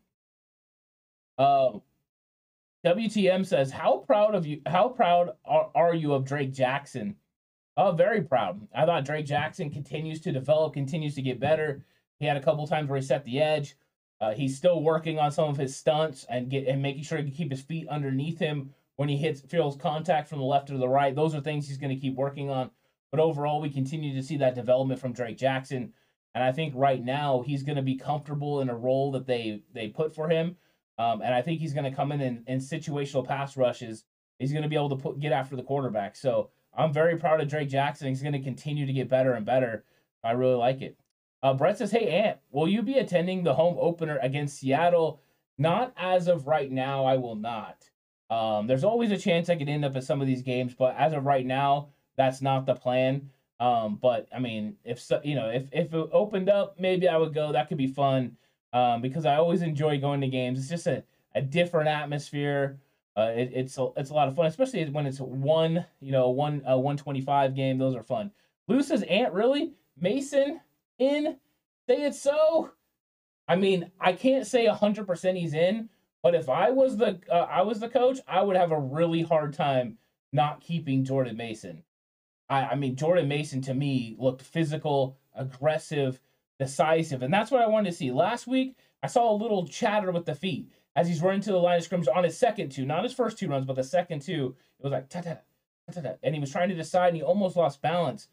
WTM 2.85 3.47
says, 3.47 3.71
"How 3.71 3.99
proud 3.99 4.35
of 4.35 4.47
you? 4.47 4.63
How 4.67 4.89
proud 4.89 5.37
are, 5.45 5.71
are 5.75 5.95
you 5.95 6.15
of 6.15 6.25
Drake 6.25 6.53
Jackson?" 6.53 7.17
Oh, 7.77 7.93
very 7.93 8.23
proud. 8.23 8.67
I 8.75 8.87
thought 8.87 9.05
Drake 9.05 9.27
Jackson 9.27 9.71
continues 9.71 10.21
to 10.23 10.33
develop, 10.33 10.75
continues 10.75 11.15
to 11.17 11.23
get 11.23 11.39
better. 11.39 11.85
He 12.19 12.27
had 12.27 12.37
a 12.37 12.43
couple 12.43 12.67
times 12.67 12.89
where 12.89 12.99
he 12.99 13.07
set 13.07 13.25
the 13.25 13.41
edge. 13.41 13.77
Uh, 14.21 14.33
he's 14.35 14.57
still 14.57 14.83
working 14.83 15.19
on 15.19 15.31
some 15.31 15.49
of 15.49 15.57
his 15.57 15.77
stunts 15.77 16.27
and 16.29 16.51
get 16.51 16.67
and 16.67 16.83
making 16.83 17.05
sure 17.05 17.19
he 17.19 17.25
can 17.25 17.33
keep 17.33 17.51
his 17.53 17.63
feet 17.63 17.89
underneath 17.89 18.39
him 18.39 18.75
when 18.97 19.09
he 19.09 19.17
hits 19.17 19.43
feels 19.43 19.77
contact 19.77 20.29
from 20.29 20.39
the 20.39 20.45
left 20.45 20.71
or 20.71 20.79
the 20.79 20.89
right. 20.89 21.15
Those 21.15 21.35
are 21.35 21.41
things 21.41 21.69
he's 21.69 21.79
going 21.79 21.95
to 21.95 22.01
keep 22.01 22.17
working 22.17 22.51
on. 22.51 22.71
But 23.11 23.21
overall, 23.21 23.61
we 23.61 23.71
continue 23.71 24.15
to 24.15 24.23
see 24.23 24.37
that 24.39 24.55
development 24.55 25.01
from 25.01 25.13
Drake 25.13 25.39
Jackson. 25.39 25.93
And 26.35 26.45
I 26.45 26.53
think 26.53 26.75
right 26.77 27.03
now 27.03 27.43
he's 27.45 27.63
going 27.63 27.77
to 27.77 27.83
be 27.83 27.97
comfortable 27.97 28.61
in 28.61 28.69
a 28.69 28.77
role 28.77 29.13
that 29.13 29.27
they 29.27 29.63
they 29.73 29.89
put 29.89 30.15
for 30.15 30.29
him. 30.29 30.57
Um, 30.99 31.23
and 31.23 31.35
I 31.35 31.43
think 31.43 31.61
he's 31.61 31.73
going 31.73 31.91
to 31.91 31.97
come 31.97 32.13
in, 32.13 32.21
and, 32.21 32.45
in 32.47 32.59
situational 32.59 33.27
pass 33.27 33.57
rushes. 33.57 34.05
He's 34.39 34.53
going 34.53 34.63
to 34.63 34.69
be 34.69 34.77
able 34.77 34.91
to 34.91 34.97
put 34.97 35.21
get 35.21 35.33
after 35.33 35.57
the 35.57 35.63
quarterback. 35.63 36.17
So 36.17 36.51
I'm 36.77 36.93
very 36.93 37.17
proud 37.17 37.41
of 37.41 37.49
Drake 37.49 37.69
Jackson. 37.69 38.09
He's 38.09 38.23
going 38.23 38.35
to 38.35 38.41
continue 38.41 38.87
to 38.87 38.93
get 38.93 39.09
better 39.09 39.33
and 39.33 39.47
better. 39.47 39.85
I 40.23 40.33
really 40.33 40.55
like 40.55 40.83
it. 40.83 40.97
Uh, 41.43 41.55
Brett 41.55 41.79
says, 41.79 41.93
"Hey 41.93 42.09
Ant, 42.09 42.39
will 42.51 42.69
you 42.69 42.83
be 42.83 42.99
attending 42.99 43.43
the 43.43 43.55
home 43.55 43.77
opener 43.81 44.19
against 44.23 44.59
Seattle?" 44.59 45.21
Not 45.57 45.93
as 45.97 46.29
of 46.29 46.47
right 46.47 46.71
now. 46.71 47.05
I 47.05 47.17
will 47.17 47.35
not. 47.35 47.91
Um, 48.31 48.67
there's 48.67 48.85
always 48.85 49.11
a 49.11 49.19
chance 49.19 49.49
I 49.49 49.57
could 49.57 49.69
end 49.69 49.85
up 49.85 49.97
at 49.97 50.05
some 50.05 50.21
of 50.21 50.27
these 50.27 50.43
games, 50.43 50.75
but 50.75 50.95
as 50.97 51.13
of 51.13 51.25
right 51.25 51.47
now, 51.47 51.89
that's 52.19 52.43
not 52.43 52.67
the 52.67 52.75
plan. 52.75 53.31
Um, 53.61 53.97
but 54.03 54.29
I 54.35 54.41
mean, 54.41 54.77
if 54.85 55.01
so, 55.01 55.21
you 55.25 55.37
know, 55.37 55.49
if 55.49 55.69
if 55.73 55.95
it 55.95 56.11
opened 56.13 56.51
up, 56.51 56.79
maybe 56.79 57.09
I 57.09 57.17
would 57.17 57.35
go. 57.35 57.53
That 57.53 57.69
could 57.69 57.79
be 57.79 57.89
fun 57.89 58.37
um, 58.75 59.01
because 59.03 59.27
I 59.27 59.37
always 59.37 59.63
enjoy 59.63 59.99
going 60.01 60.21
to 60.21 60.29
games. 60.29 60.61
It's 60.61 60.69
just 60.69 60.87
a, 60.87 61.05
a 61.35 61.43
different 61.43 61.89
atmosphere. 61.89 62.79
uh, 63.17 63.33
it, 63.37 63.51
it's 63.55 63.79
a, 63.79 63.89
it's 63.97 64.11
a 64.11 64.15
lot 64.15 64.29
of 64.29 64.37
fun, 64.37 64.47
especially 64.47 64.89
when 64.91 65.07
it's 65.07 65.19
one 65.21 65.85
you 66.01 66.13
know 66.13 66.31
one 66.31 66.63
uh, 66.71 66.79
one 66.79 66.97
twenty 66.97 67.21
five 67.21 67.55
game. 67.57 67.79
Those 67.79 67.97
are 67.97 68.03
fun. 68.03 68.31
Says, 68.83 69.03
"Ant, 69.05 69.33
really? 69.33 69.75
Mason 69.99 70.61
in? 70.99 71.37
Say 71.89 72.05
it 72.05 72.15
so." 72.15 72.71
I 73.49 73.57
mean, 73.57 73.91
I 74.01 74.13
can't 74.13 74.47
say 74.47 74.67
hundred 74.67 75.07
percent 75.07 75.39
he's 75.39 75.55
in, 75.55 75.89
but 76.23 76.35
if 76.37 76.49
I 76.49 76.71
was 76.71 76.97
the 76.97 77.21
uh, 77.31 77.47
I 77.51 77.63
was 77.63 77.81
the 77.81 77.89
coach, 77.89 78.21
I 78.29 78.43
would 78.43 78.57
have 78.57 78.73
a 78.73 78.79
really 78.79 79.23
hard 79.23 79.55
time 79.55 79.99
not 80.33 80.61
keeping 80.61 81.05
Jordan 81.05 81.37
Mason. 81.37 81.83
I, 82.49 82.67
I 82.67 82.75
mean, 82.75 82.97
Jordan 82.97 83.29
Mason 83.29 83.61
to 83.63 83.75
me 83.75 84.17
looked 84.19 84.43
physical, 84.43 85.17
aggressive, 85.35 86.21
decisive, 86.59 87.23
and 87.23 87.33
that's 87.33 87.51
what 87.51 87.63
I 87.63 87.67
wanted 87.67 87.91
to 87.91 87.97
see. 87.97 88.11
Last 88.11 88.47
week, 88.47 88.77
I 89.03 89.07
saw 89.07 89.31
a 89.31 89.37
little 89.37 89.67
chatter 89.67 90.11
with 90.11 90.27
the 90.27 90.35
feet 90.35 90.73
as 90.97 91.07
he's 91.07 91.23
running 91.23 91.41
to 91.43 91.53
the 91.53 91.59
line 91.59 91.79
of 91.79 91.85
scrimmage 91.85 92.09
on 92.09 92.25
his 92.25 92.37
second 92.37 92.71
two, 92.71 92.85
not 92.85 93.05
his 93.05 93.15
first 93.15 93.39
two 93.39 93.49
runs, 93.49 93.65
but 93.65 93.77
the 93.77 93.85
second 93.85 94.23
two. 94.23 94.57
It 94.79 94.83
was 94.83 94.93
like 94.93 95.09
ta 95.09 95.21
ta 95.21 95.37
ta 95.93 96.01
ta, 96.01 96.15
and 96.23 96.35
he 96.35 96.41
was 96.41 96.51
trying 96.51 96.69
to 96.71 96.75
decide, 96.75 97.09
and 97.09 97.17
he 97.17 97.23
almost 97.23 97.57
lost 97.57 97.83
balance. 97.83 98.29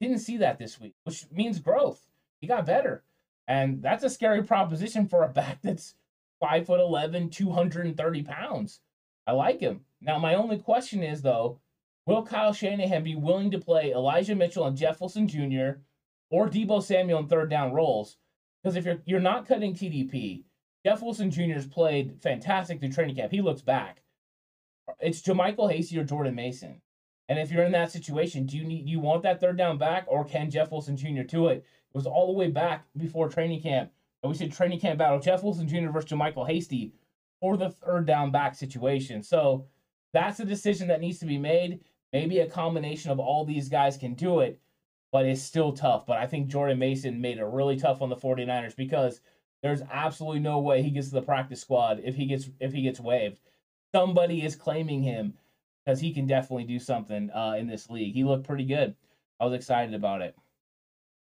Didn't 0.00 0.18
see 0.18 0.38
that 0.38 0.58
this 0.58 0.80
week, 0.80 0.94
which 1.04 1.26
means 1.30 1.58
growth. 1.58 2.02
He 2.40 2.46
got 2.46 2.66
better, 2.66 3.04
and 3.46 3.82
that's 3.82 4.04
a 4.04 4.10
scary 4.10 4.42
proposition 4.42 5.06
for 5.06 5.22
a 5.22 5.28
back 5.28 5.58
that's 5.62 5.94
five 6.40 6.66
foot 6.66 6.80
11, 6.80 7.30
230 7.30 8.22
pounds. 8.22 8.80
I 9.26 9.32
like 9.32 9.60
him. 9.60 9.82
Now, 10.00 10.18
my 10.18 10.34
only 10.34 10.58
question 10.58 11.02
is 11.02 11.22
though, 11.22 11.60
will 12.06 12.24
Kyle 12.24 12.52
Shanahan 12.52 13.04
be 13.04 13.14
willing 13.14 13.50
to 13.50 13.58
play 13.58 13.92
Elijah 13.92 14.34
Mitchell 14.34 14.66
and 14.66 14.76
Jeff 14.76 15.00
Wilson 15.00 15.28
Jr. 15.28 15.80
or 16.30 16.48
Deebo 16.48 16.82
Samuel 16.82 17.20
in 17.20 17.28
third 17.28 17.50
down 17.50 17.72
roles? 17.72 18.16
Because 18.62 18.76
if 18.76 18.84
you're 18.84 19.02
you're 19.04 19.20
not 19.20 19.46
cutting 19.46 19.74
TDP, 19.74 20.44
Jeff 20.84 21.02
Wilson 21.02 21.30
Jr. 21.30 21.54
has 21.54 21.66
played 21.66 22.20
fantastic 22.22 22.80
through 22.80 22.92
training 22.92 23.16
camp. 23.16 23.32
He 23.32 23.40
looks 23.40 23.62
back. 23.62 24.02
It's 24.98 25.22
JaMycal 25.22 25.70
Hasty 25.70 25.98
or 25.98 26.04
Jordan 26.04 26.34
Mason. 26.34 26.80
And 27.28 27.38
if 27.38 27.52
you're 27.52 27.64
in 27.64 27.72
that 27.72 27.92
situation, 27.92 28.44
do 28.44 28.56
you 28.56 28.64
need 28.64 28.88
you 28.88 28.98
want 28.98 29.22
that 29.22 29.40
third 29.40 29.56
down 29.56 29.78
back 29.78 30.04
or 30.08 30.24
can 30.24 30.50
Jeff 30.50 30.72
Wilson 30.72 30.96
Jr. 30.96 31.22
do 31.22 31.46
it? 31.48 31.58
It 31.58 31.94
was 31.94 32.06
all 32.06 32.26
the 32.26 32.38
way 32.38 32.48
back 32.48 32.86
before 32.96 33.28
training 33.28 33.62
camp. 33.62 33.92
And 34.22 34.30
we 34.30 34.36
said 34.36 34.52
training 34.52 34.80
camp 34.80 34.98
battle, 34.98 35.20
Jeff 35.20 35.42
Wilson 35.42 35.68
Jr. 35.68 35.90
versus 35.90 36.10
JaMycal 36.10 36.48
Hasty 36.48 36.92
for 37.40 37.56
the 37.56 37.70
third 37.70 38.06
down 38.06 38.30
back 38.30 38.54
situation. 38.54 39.22
So 39.22 39.66
that's 40.12 40.40
a 40.40 40.44
decision 40.44 40.88
that 40.88 41.00
needs 41.00 41.18
to 41.20 41.26
be 41.26 41.38
made. 41.38 41.80
Maybe 42.12 42.40
a 42.40 42.48
combination 42.48 43.10
of 43.10 43.20
all 43.20 43.44
these 43.44 43.68
guys 43.68 43.96
can 43.96 44.14
do 44.14 44.40
it, 44.40 44.60
but 45.12 45.26
it's 45.26 45.42
still 45.42 45.72
tough. 45.72 46.06
But 46.06 46.18
I 46.18 46.26
think 46.26 46.48
Jordan 46.48 46.78
Mason 46.78 47.20
made 47.20 47.38
it 47.38 47.44
really 47.44 47.76
tough 47.76 48.02
on 48.02 48.08
the 48.08 48.16
49ers 48.16 48.74
because 48.74 49.20
there's 49.62 49.82
absolutely 49.92 50.40
no 50.40 50.58
way 50.58 50.82
he 50.82 50.90
gets 50.90 51.08
to 51.08 51.14
the 51.14 51.22
practice 51.22 51.60
squad 51.60 52.00
if 52.02 52.14
he 52.14 52.26
gets 52.26 52.48
if 52.58 52.72
he 52.72 52.82
gets 52.82 53.00
waived. 53.00 53.38
Somebody 53.94 54.44
is 54.44 54.56
claiming 54.56 55.02
him 55.02 55.34
because 55.84 56.00
he 56.00 56.12
can 56.12 56.26
definitely 56.26 56.64
do 56.64 56.78
something 56.78 57.30
uh, 57.30 57.56
in 57.58 57.66
this 57.66 57.90
league. 57.90 58.14
He 58.14 58.24
looked 58.24 58.46
pretty 58.46 58.64
good. 58.64 58.94
I 59.38 59.44
was 59.44 59.54
excited 59.54 59.94
about 59.94 60.22
it. 60.22 60.36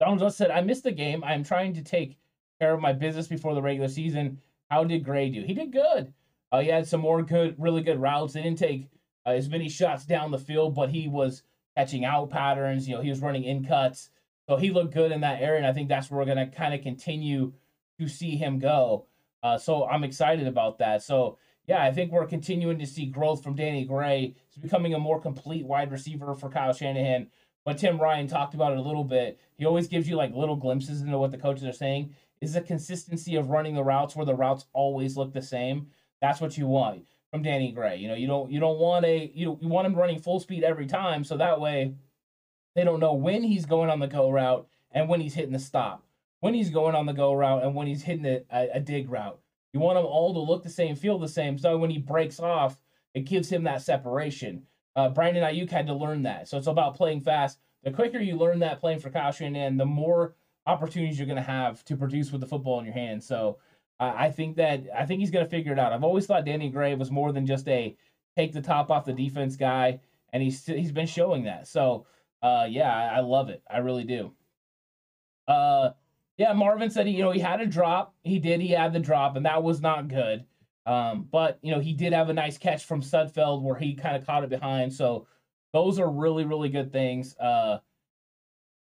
Donald 0.00 0.20
just 0.20 0.36
said, 0.36 0.50
"I 0.50 0.60
missed 0.60 0.84
the 0.84 0.92
game. 0.92 1.24
I'm 1.24 1.42
trying 1.42 1.74
to 1.74 1.82
take 1.82 2.18
care 2.60 2.74
of 2.74 2.80
my 2.80 2.92
business 2.92 3.26
before 3.26 3.54
the 3.54 3.62
regular 3.62 3.88
season. 3.88 4.40
How 4.70 4.84
did 4.84 5.04
Gray 5.04 5.30
do? 5.30 5.42
He 5.42 5.54
did 5.54 5.72
good. 5.72 6.12
Uh, 6.50 6.60
he 6.60 6.68
had 6.68 6.86
some 6.86 7.00
more 7.00 7.22
good, 7.22 7.54
really 7.58 7.82
good 7.82 8.00
routes. 8.00 8.32
They 8.32 8.42
didn't 8.42 8.58
take 8.58 8.88
uh, 9.26 9.30
as 9.30 9.48
many 9.48 9.68
shots 9.68 10.06
down 10.06 10.30
the 10.30 10.38
field, 10.38 10.74
but 10.74 10.90
he 10.90 11.08
was 11.08 11.42
catching 11.76 12.04
out 12.04 12.30
patterns. 12.30 12.88
You 12.88 12.96
know, 12.96 13.02
he 13.02 13.10
was 13.10 13.20
running 13.20 13.44
in 13.44 13.64
cuts, 13.64 14.10
so 14.48 14.56
he 14.56 14.70
looked 14.70 14.94
good 14.94 15.12
in 15.12 15.20
that 15.20 15.42
area. 15.42 15.58
And 15.58 15.66
I 15.66 15.72
think 15.72 15.88
that's 15.88 16.10
where 16.10 16.18
we're 16.18 16.34
going 16.34 16.50
to 16.50 16.56
kind 16.56 16.74
of 16.74 16.82
continue 16.82 17.52
to 18.00 18.08
see 18.08 18.36
him 18.36 18.58
go. 18.58 19.06
Uh, 19.42 19.58
so 19.58 19.86
I'm 19.86 20.04
excited 20.04 20.46
about 20.46 20.78
that. 20.78 21.02
So 21.02 21.38
yeah, 21.68 21.82
I 21.82 21.92
think 21.92 22.10
we're 22.10 22.26
continuing 22.26 22.78
to 22.78 22.86
see 22.86 23.04
growth 23.06 23.44
from 23.44 23.54
Danny 23.54 23.84
Gray. 23.84 24.34
He's 24.48 24.62
becoming 24.62 24.94
a 24.94 24.98
more 24.98 25.20
complete 25.20 25.66
wide 25.66 25.92
receiver 25.92 26.34
for 26.34 26.48
Kyle 26.48 26.72
Shanahan. 26.72 27.28
But 27.64 27.76
Tim 27.76 28.00
Ryan 28.00 28.26
talked 28.26 28.54
about 28.54 28.72
it 28.72 28.78
a 28.78 28.82
little 28.82 29.04
bit. 29.04 29.38
He 29.58 29.66
always 29.66 29.86
gives 29.86 30.08
you 30.08 30.16
like 30.16 30.34
little 30.34 30.56
glimpses 30.56 31.02
into 31.02 31.18
what 31.18 31.30
the 31.30 31.36
coaches 31.38 31.64
are 31.64 31.72
saying. 31.72 32.14
Is 32.40 32.54
the 32.54 32.62
consistency 32.62 33.36
of 33.36 33.50
running 33.50 33.74
the 33.74 33.84
routes 33.84 34.16
where 34.16 34.24
the 34.24 34.34
routes 34.34 34.64
always 34.72 35.16
look 35.16 35.34
the 35.34 35.42
same. 35.42 35.88
That's 36.20 36.40
what 36.40 36.56
you 36.58 36.66
want 36.66 37.04
from 37.30 37.42
Danny 37.42 37.72
Gray. 37.72 37.96
You 37.96 38.08
know, 38.08 38.14
you 38.14 38.26
don't 38.26 38.50
you 38.50 38.60
don't 38.60 38.78
want 38.78 39.04
a 39.04 39.30
you 39.34 39.58
you 39.60 39.68
want 39.68 39.86
him 39.86 39.94
running 39.94 40.20
full 40.20 40.40
speed 40.40 40.64
every 40.64 40.86
time, 40.86 41.24
so 41.24 41.36
that 41.36 41.60
way 41.60 41.94
they 42.74 42.84
don't 42.84 43.00
know 43.00 43.14
when 43.14 43.42
he's 43.42 43.66
going 43.66 43.90
on 43.90 44.00
the 44.00 44.06
go 44.06 44.30
route 44.30 44.66
and 44.90 45.08
when 45.08 45.20
he's 45.20 45.34
hitting 45.34 45.52
the 45.52 45.58
stop 45.58 46.04
when 46.40 46.54
he's 46.54 46.70
going 46.70 46.94
on 46.94 47.06
the 47.06 47.12
go 47.12 47.32
route 47.32 47.62
and 47.62 47.74
when 47.74 47.86
he's 47.86 48.02
hitting 48.02 48.26
a, 48.26 48.42
a, 48.52 48.68
a 48.74 48.80
dig 48.80 49.10
route. 49.10 49.38
You 49.72 49.80
want 49.80 49.96
them 49.96 50.06
all 50.06 50.32
to 50.32 50.40
look 50.40 50.62
the 50.62 50.70
same, 50.70 50.96
feel 50.96 51.18
the 51.18 51.28
same. 51.28 51.58
So 51.58 51.76
when 51.76 51.90
he 51.90 51.98
breaks 51.98 52.40
off, 52.40 52.78
it 53.14 53.20
gives 53.20 53.50
him 53.50 53.64
that 53.64 53.82
separation. 53.82 54.62
Uh, 54.96 55.08
Brandon 55.08 55.42
Aiyuk 55.44 55.70
had 55.70 55.86
to 55.86 55.94
learn 55.94 56.22
that. 56.22 56.48
So 56.48 56.56
it's 56.56 56.66
about 56.66 56.96
playing 56.96 57.20
fast. 57.20 57.58
The 57.84 57.90
quicker 57.90 58.18
you 58.18 58.36
learn 58.36 58.60
that 58.60 58.80
playing 58.80 59.00
for 59.00 59.10
Kyle 59.10 59.30
Shanahan, 59.30 59.76
the 59.76 59.84
more 59.84 60.34
opportunities 60.66 61.18
you're 61.18 61.26
going 61.26 61.36
to 61.36 61.42
have 61.42 61.84
to 61.84 61.96
produce 61.96 62.32
with 62.32 62.40
the 62.40 62.46
football 62.46 62.78
in 62.78 62.84
your 62.84 62.94
hand. 62.94 63.22
So 63.22 63.58
I 64.00 64.30
think 64.30 64.56
that 64.56 64.84
I 64.96 65.06
think 65.06 65.20
he's 65.20 65.30
going 65.30 65.44
to 65.44 65.50
figure 65.50 65.72
it 65.72 65.78
out. 65.78 65.92
I've 65.92 66.04
always 66.04 66.26
thought 66.26 66.44
Danny 66.44 66.70
Gray 66.70 66.94
was 66.94 67.10
more 67.10 67.32
than 67.32 67.46
just 67.46 67.66
a 67.68 67.96
take 68.36 68.52
the 68.52 68.62
top 68.62 68.90
off 68.90 69.04
the 69.04 69.12
defense 69.12 69.56
guy, 69.56 70.00
and 70.32 70.42
he's 70.42 70.64
he's 70.64 70.92
been 70.92 71.06
showing 71.06 71.44
that. 71.44 71.66
So 71.66 72.06
uh, 72.42 72.66
yeah, 72.68 72.94
I, 72.94 73.16
I 73.16 73.20
love 73.20 73.48
it. 73.48 73.62
I 73.68 73.78
really 73.78 74.04
do. 74.04 74.32
Uh, 75.48 75.90
yeah, 76.36 76.52
Marvin 76.52 76.90
said 76.90 77.06
he, 77.06 77.14
you 77.14 77.22
know, 77.22 77.32
he 77.32 77.40
had 77.40 77.60
a 77.60 77.66
drop. 77.66 78.14
He 78.22 78.38
did. 78.38 78.60
He 78.60 78.68
had 78.68 78.92
the 78.92 79.00
drop, 79.00 79.34
and 79.34 79.46
that 79.46 79.62
was 79.62 79.80
not 79.80 80.08
good. 80.08 80.44
Um, 80.86 81.28
but 81.30 81.58
you 81.62 81.72
know, 81.72 81.80
he 81.80 81.92
did 81.92 82.12
have 82.12 82.28
a 82.28 82.34
nice 82.34 82.56
catch 82.56 82.84
from 82.84 83.02
Sudfeld 83.02 83.62
where 83.62 83.76
he 83.76 83.94
kind 83.94 84.16
of 84.16 84.24
caught 84.24 84.44
it 84.44 84.50
behind. 84.50 84.92
So 84.92 85.26
those 85.72 85.98
are 85.98 86.08
really, 86.08 86.44
really 86.44 86.68
good 86.68 86.92
things. 86.92 87.36
Uh, 87.36 87.78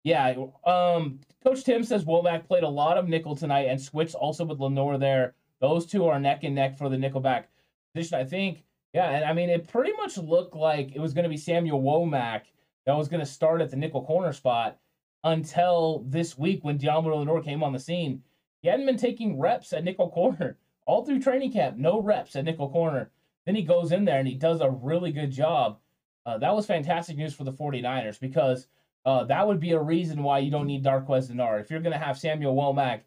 yeah. 0.06 0.36
Um, 0.66 1.20
Coach 1.44 1.64
Tim 1.64 1.84
says 1.84 2.06
Womack 2.06 2.46
played 2.46 2.64
a 2.64 2.70
lot 2.70 2.98
of 2.98 3.10
nickel 3.10 3.36
tonight 3.36 3.68
and 3.68 3.82
switched 3.82 4.16
also 4.16 4.46
with 4.46 4.60
Lenoir 4.60 4.98
there. 5.00 5.34
Those 5.60 5.88
two 5.88 6.06
are 6.06 6.20
neck 6.20 6.44
and 6.44 6.56
neck 6.56 6.78
for 6.78 6.90
the 6.90 6.96
nickelback 6.96 7.46
position. 7.94 8.20
I 8.20 8.24
think. 8.24 8.64
Yeah, 8.94 9.10
and 9.10 9.26
I 9.26 9.34
mean, 9.34 9.50
it 9.50 9.68
pretty 9.68 9.92
much 9.98 10.18
looked 10.18 10.56
like 10.56 10.96
it 10.96 11.02
was 11.02 11.14
going 11.14 11.24
to 11.24 11.30
be 11.30 11.36
Samuel 11.36 11.82
Womack 11.82 12.44
that 12.86 12.96
was 12.96 13.10
going 13.10 13.20
to 13.20 13.26
start 13.26 13.60
at 13.62 13.70
the 13.70 13.76
nickel 13.76 14.06
corner 14.06 14.32
spot 14.32 14.78
until 15.26 16.06
this 16.08 16.38
week 16.38 16.64
when 16.64 16.78
Deommodore 16.78 17.18
Lenoir 17.18 17.42
came 17.42 17.64
on 17.64 17.74
the 17.74 17.80
scene. 17.80 18.22
He 18.62 18.70
hadn't 18.70 18.86
been 18.86 18.96
taking 18.96 19.40
reps 19.40 19.74
at 19.74 19.84
nickel 19.84 20.12
corner 20.12 20.58
all 20.86 21.04
through 21.04 21.20
training 21.20 21.52
camp, 21.52 21.78
no 21.78 22.00
reps 22.00 22.36
at 22.36 22.46
nickel 22.46 22.70
corner. 22.70 23.10
Then 23.46 23.56
he 23.56 23.64
goes 23.64 23.92
in 23.92 24.06
there 24.06 24.20
and 24.20 24.28
he 24.28 24.36
does 24.36 24.62
a 24.62 24.70
really 24.70 25.12
good 25.12 25.32
job. 25.32 25.80
Uh, 26.26 26.38
that 26.38 26.56
was 26.56 26.66
fantastic 26.66 27.18
news 27.18 27.34
for 27.34 27.44
the 27.44 27.52
49ers 27.52 28.20
because 28.20 28.68
uh, 29.06 29.24
that 29.26 29.48
would 29.48 29.60
be 29.60 29.72
a 29.72 29.80
reason 29.80 30.24
why 30.24 30.40
you 30.40 30.50
don't 30.50 30.68
need 30.68 30.84
Darqueze 30.84 31.30
Dennard. 31.30 31.62
If 31.62 31.70
you're 31.70 31.80
going 31.80 31.94
to 31.94 32.04
have 32.04 32.18
Samuel 32.18 32.56
Womack 32.56 33.02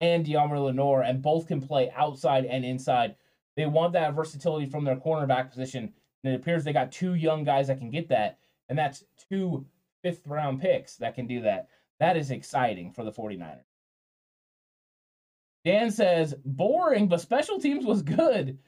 and 0.00 0.26
Deommodore 0.26 0.64
Lenoir 0.64 1.02
and 1.02 1.22
both 1.22 1.46
can 1.46 1.60
play 1.60 1.92
outside 1.94 2.44
and 2.44 2.64
inside, 2.64 3.14
they 3.56 3.66
want 3.66 3.92
that 3.92 4.14
versatility 4.14 4.66
from 4.66 4.84
their 4.84 4.96
cornerback 4.96 5.50
position. 5.50 5.92
And 6.24 6.32
it 6.32 6.36
appears 6.40 6.64
they 6.64 6.72
got 6.72 6.90
two 6.90 7.14
young 7.14 7.44
guys 7.44 7.68
that 7.68 7.78
can 7.78 7.90
get 7.90 8.08
that. 8.08 8.38
And 8.68 8.76
that's 8.76 9.04
two 9.28 9.64
fifth 10.02 10.26
round 10.26 10.60
picks 10.60 10.96
that 10.96 11.14
can 11.14 11.26
do 11.26 11.42
that. 11.42 11.68
That 12.00 12.16
is 12.16 12.32
exciting 12.32 12.90
for 12.90 13.04
the 13.04 13.12
49ers. 13.12 13.62
Dan 15.64 15.90
says, 15.90 16.34
boring, 16.44 17.08
but 17.08 17.20
special 17.20 17.58
teams 17.60 17.86
was 17.86 18.02
good. 18.02 18.58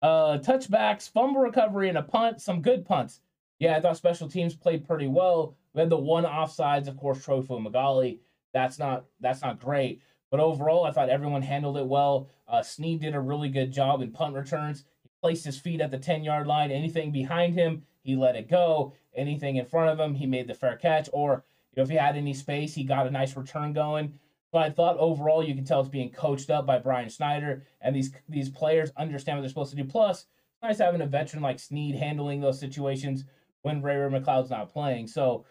Uh, 0.00 0.38
touchbacks, 0.38 1.10
fumble 1.10 1.40
recovery, 1.40 1.88
and 1.88 1.98
a 1.98 2.02
punt, 2.02 2.40
some 2.40 2.62
good 2.62 2.84
punts. 2.86 3.20
Yeah, 3.58 3.76
I 3.76 3.80
thought 3.80 3.96
special 3.96 4.28
teams 4.28 4.54
played 4.54 4.86
pretty 4.86 5.06
well. 5.06 5.56
We 5.72 5.80
had 5.80 5.90
the 5.90 5.96
one 5.96 6.24
offsides, 6.24 6.88
of 6.88 6.96
course, 6.96 7.22
Troy 7.22 7.42
Magali. 7.58 8.20
That's 8.52 8.78
not 8.78 9.04
that's 9.20 9.42
not 9.42 9.60
great. 9.60 10.02
But 10.30 10.40
overall, 10.40 10.84
I 10.84 10.90
thought 10.90 11.08
everyone 11.08 11.42
handled 11.42 11.76
it 11.76 11.86
well. 11.86 12.28
Uh, 12.48 12.62
Sneed 12.62 13.00
did 13.00 13.14
a 13.14 13.20
really 13.20 13.48
good 13.48 13.72
job 13.72 14.02
in 14.02 14.10
punt 14.10 14.34
returns. 14.34 14.84
He 15.02 15.08
placed 15.20 15.44
his 15.44 15.58
feet 15.58 15.80
at 15.80 15.90
the 15.90 15.98
10 15.98 16.24
yard 16.24 16.46
line. 16.46 16.70
Anything 16.70 17.12
behind 17.12 17.54
him, 17.54 17.84
he 18.02 18.16
let 18.16 18.36
it 18.36 18.48
go 18.48 18.92
anything 19.16 19.56
in 19.56 19.66
front 19.66 19.90
of 19.90 19.98
him, 19.98 20.14
he 20.14 20.26
made 20.26 20.46
the 20.46 20.54
fair 20.54 20.76
catch, 20.76 21.08
or 21.12 21.44
you 21.72 21.80
know, 21.80 21.82
if 21.82 21.88
he 21.88 21.96
had 21.96 22.16
any 22.16 22.34
space, 22.34 22.74
he 22.74 22.84
got 22.84 23.06
a 23.06 23.10
nice 23.10 23.36
return 23.36 23.72
going. 23.72 24.18
But 24.52 24.62
I 24.62 24.70
thought 24.70 24.96
overall, 24.98 25.42
you 25.42 25.54
can 25.54 25.64
tell 25.64 25.80
it's 25.80 25.88
being 25.88 26.10
coached 26.10 26.50
up 26.50 26.66
by 26.66 26.78
Brian 26.78 27.08
Schneider, 27.08 27.64
and 27.80 27.94
these 27.94 28.12
these 28.28 28.48
players 28.48 28.92
understand 28.96 29.38
what 29.38 29.42
they're 29.42 29.48
supposed 29.48 29.70
to 29.70 29.76
do. 29.76 29.84
Plus, 29.84 30.20
it's 30.20 30.62
nice 30.62 30.78
having 30.78 31.00
a 31.00 31.06
veteran 31.06 31.42
like 31.42 31.58
Sneed 31.58 31.96
handling 31.96 32.40
those 32.40 32.60
situations 32.60 33.24
when 33.66 33.82
Ray 33.82 33.96
Ray 33.96 34.20
McCloud's 34.20 34.50
not 34.50 34.72
playing. 34.72 35.08
So 35.08 35.44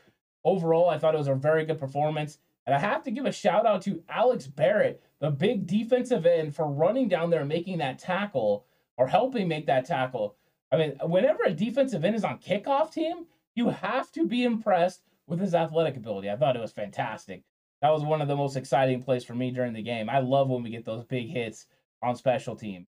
overall, 0.45 0.89
I 0.89 0.97
thought 0.97 1.15
it 1.15 1.17
was 1.17 1.27
a 1.27 1.35
very 1.35 1.65
good 1.65 1.77
performance. 1.77 2.37
And 2.65 2.73
I 2.73 2.79
have 2.79 3.03
to 3.03 3.11
give 3.11 3.25
a 3.25 3.31
shout 3.31 3.65
out 3.65 3.81
to 3.81 4.01
Alex 4.07 4.47
Barrett, 4.47 5.03
the 5.19 5.29
big 5.29 5.67
defensive 5.67 6.25
end, 6.25 6.55
for 6.55 6.65
running 6.65 7.09
down 7.09 7.29
there 7.29 7.41
and 7.41 7.49
making 7.49 7.79
that 7.79 7.99
tackle 7.99 8.65
or 8.95 9.07
helping 9.07 9.49
make 9.49 9.65
that 9.67 9.85
tackle. 9.85 10.37
I 10.71 10.77
mean, 10.77 10.97
whenever 11.03 11.43
a 11.43 11.51
defensive 11.51 12.05
end 12.05 12.15
is 12.15 12.23
on 12.23 12.39
kickoff 12.39 12.93
team, 12.93 13.25
you 13.53 13.69
have 13.69 14.09
to 14.13 14.25
be 14.25 14.45
impressed 14.45 15.01
with 15.27 15.41
his 15.41 15.53
athletic 15.53 15.97
ability. 15.97 16.31
I 16.31 16.37
thought 16.37 16.55
it 16.55 16.61
was 16.61 16.71
fantastic. 16.71 17.43
That 17.81 17.91
was 17.91 18.03
one 18.03 18.21
of 18.21 18.29
the 18.29 18.37
most 18.37 18.55
exciting 18.55 19.03
plays 19.03 19.25
for 19.25 19.35
me 19.35 19.51
during 19.51 19.73
the 19.73 19.83
game. 19.83 20.09
I 20.09 20.19
love 20.19 20.47
when 20.47 20.63
we 20.63 20.69
get 20.69 20.85
those 20.85 21.03
big 21.03 21.27
hits 21.27 21.67
on 22.01 22.15
special 22.15 22.55
team. 22.55 22.87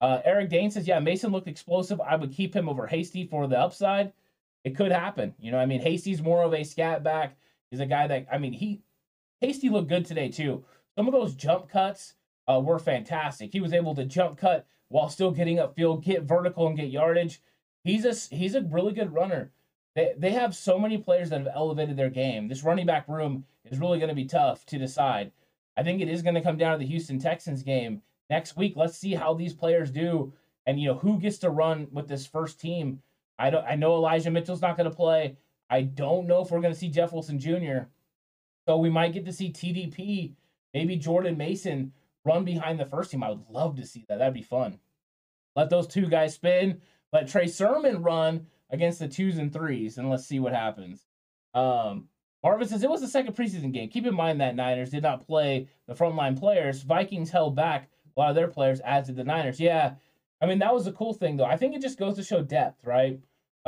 Uh, 0.00 0.20
Eric 0.24 0.50
Dane 0.50 0.70
says, 0.70 0.86
yeah, 0.86 1.00
Mason 1.00 1.32
looked 1.32 1.48
explosive. 1.48 2.00
I 2.00 2.14
would 2.14 2.32
keep 2.32 2.54
him 2.54 2.68
over 2.68 2.86
Hasty 2.86 3.26
for 3.26 3.48
the 3.48 3.58
upside. 3.58 4.12
It 4.68 4.76
could 4.76 4.92
happen. 4.92 5.34
You 5.40 5.50
know, 5.50 5.58
I 5.58 5.64
mean, 5.64 5.80
Hasty's 5.80 6.20
more 6.20 6.42
of 6.42 6.52
a 6.52 6.62
scat 6.62 7.02
back. 7.02 7.38
He's 7.70 7.80
a 7.80 7.86
guy 7.86 8.06
that, 8.06 8.26
I 8.30 8.36
mean, 8.36 8.52
he, 8.52 8.82
Hasty 9.40 9.70
looked 9.70 9.88
good 9.88 10.04
today 10.04 10.28
too. 10.28 10.62
Some 10.94 11.08
of 11.08 11.14
those 11.14 11.34
jump 11.34 11.70
cuts 11.70 12.12
uh, 12.46 12.60
were 12.60 12.78
fantastic. 12.78 13.50
He 13.50 13.60
was 13.60 13.72
able 13.72 13.94
to 13.94 14.04
jump 14.04 14.36
cut 14.36 14.66
while 14.88 15.08
still 15.08 15.30
getting 15.30 15.56
upfield, 15.56 16.04
get 16.04 16.24
vertical, 16.24 16.66
and 16.66 16.76
get 16.76 16.90
yardage. 16.90 17.40
He's 17.82 18.04
a 18.04 18.36
he's 18.36 18.54
a 18.54 18.60
really 18.60 18.92
good 18.92 19.14
runner. 19.14 19.52
They 19.94 20.12
they 20.18 20.32
have 20.32 20.54
so 20.54 20.78
many 20.78 20.98
players 20.98 21.30
that 21.30 21.38
have 21.38 21.54
elevated 21.54 21.96
their 21.96 22.10
game. 22.10 22.48
This 22.48 22.62
running 22.62 22.84
back 22.84 23.08
room 23.08 23.46
is 23.64 23.78
really 23.78 23.98
going 23.98 24.10
to 24.10 24.14
be 24.14 24.26
tough 24.26 24.66
to 24.66 24.76
decide. 24.76 25.32
I 25.78 25.82
think 25.82 26.02
it 26.02 26.10
is 26.10 26.20
going 26.20 26.34
to 26.34 26.42
come 26.42 26.58
down 26.58 26.72
to 26.72 26.78
the 26.78 26.90
Houston 26.90 27.18
Texans 27.18 27.62
game 27.62 28.02
next 28.28 28.54
week. 28.54 28.74
Let's 28.76 28.98
see 28.98 29.14
how 29.14 29.32
these 29.32 29.54
players 29.54 29.90
do, 29.90 30.34
and 30.66 30.78
you 30.78 30.88
know 30.88 30.98
who 30.98 31.18
gets 31.18 31.38
to 31.38 31.48
run 31.48 31.86
with 31.90 32.06
this 32.06 32.26
first 32.26 32.60
team. 32.60 33.00
I 33.38 33.50
don't. 33.50 33.64
I 33.64 33.76
know 33.76 33.94
Elijah 33.94 34.30
Mitchell's 34.30 34.62
not 34.62 34.76
going 34.76 34.90
to 34.90 34.96
play. 34.96 35.36
I 35.70 35.82
don't 35.82 36.26
know 36.26 36.42
if 36.42 36.50
we're 36.50 36.60
going 36.60 36.72
to 36.72 36.78
see 36.78 36.88
Jeff 36.88 37.12
Wilson 37.12 37.38
Jr. 37.38 37.86
So 38.66 38.78
we 38.78 38.90
might 38.90 39.12
get 39.12 39.24
to 39.26 39.32
see 39.32 39.50
TDP, 39.50 40.34
maybe 40.74 40.96
Jordan 40.96 41.36
Mason 41.36 41.92
run 42.24 42.44
behind 42.44 42.78
the 42.78 42.86
first 42.86 43.10
team. 43.10 43.22
I 43.22 43.30
would 43.30 43.48
love 43.48 43.76
to 43.76 43.86
see 43.86 44.04
that. 44.08 44.18
That'd 44.18 44.34
be 44.34 44.42
fun. 44.42 44.78
Let 45.56 45.70
those 45.70 45.86
two 45.86 46.06
guys 46.06 46.34
spin. 46.34 46.80
Let 47.12 47.28
Trey 47.28 47.46
Sermon 47.46 48.02
run 48.02 48.46
against 48.70 48.98
the 48.98 49.08
twos 49.08 49.38
and 49.38 49.52
threes, 49.52 49.98
and 49.98 50.10
let's 50.10 50.26
see 50.26 50.38
what 50.38 50.52
happens. 50.52 51.06
Um, 51.54 52.08
Marvin 52.42 52.68
says 52.68 52.82
it 52.82 52.90
was 52.90 53.00
the 53.00 53.08
second 53.08 53.34
preseason 53.34 53.72
game. 53.72 53.88
Keep 53.88 54.06
in 54.06 54.14
mind 54.14 54.40
that 54.40 54.54
Niners 54.54 54.90
did 54.90 55.02
not 55.02 55.26
play 55.26 55.68
the 55.86 55.94
frontline 55.94 56.38
players. 56.38 56.82
Vikings 56.82 57.30
held 57.30 57.56
back 57.56 57.88
a 58.16 58.20
lot 58.20 58.30
of 58.30 58.36
their 58.36 58.48
players, 58.48 58.80
as 58.80 59.06
did 59.06 59.16
the 59.16 59.24
Niners. 59.24 59.58
Yeah, 59.58 59.94
I 60.40 60.46
mean 60.46 60.58
that 60.60 60.74
was 60.74 60.86
a 60.86 60.92
cool 60.92 61.14
thing 61.14 61.36
though. 61.36 61.44
I 61.44 61.56
think 61.56 61.74
it 61.74 61.82
just 61.82 61.98
goes 61.98 62.16
to 62.16 62.22
show 62.22 62.42
depth, 62.42 62.84
right? 62.84 63.18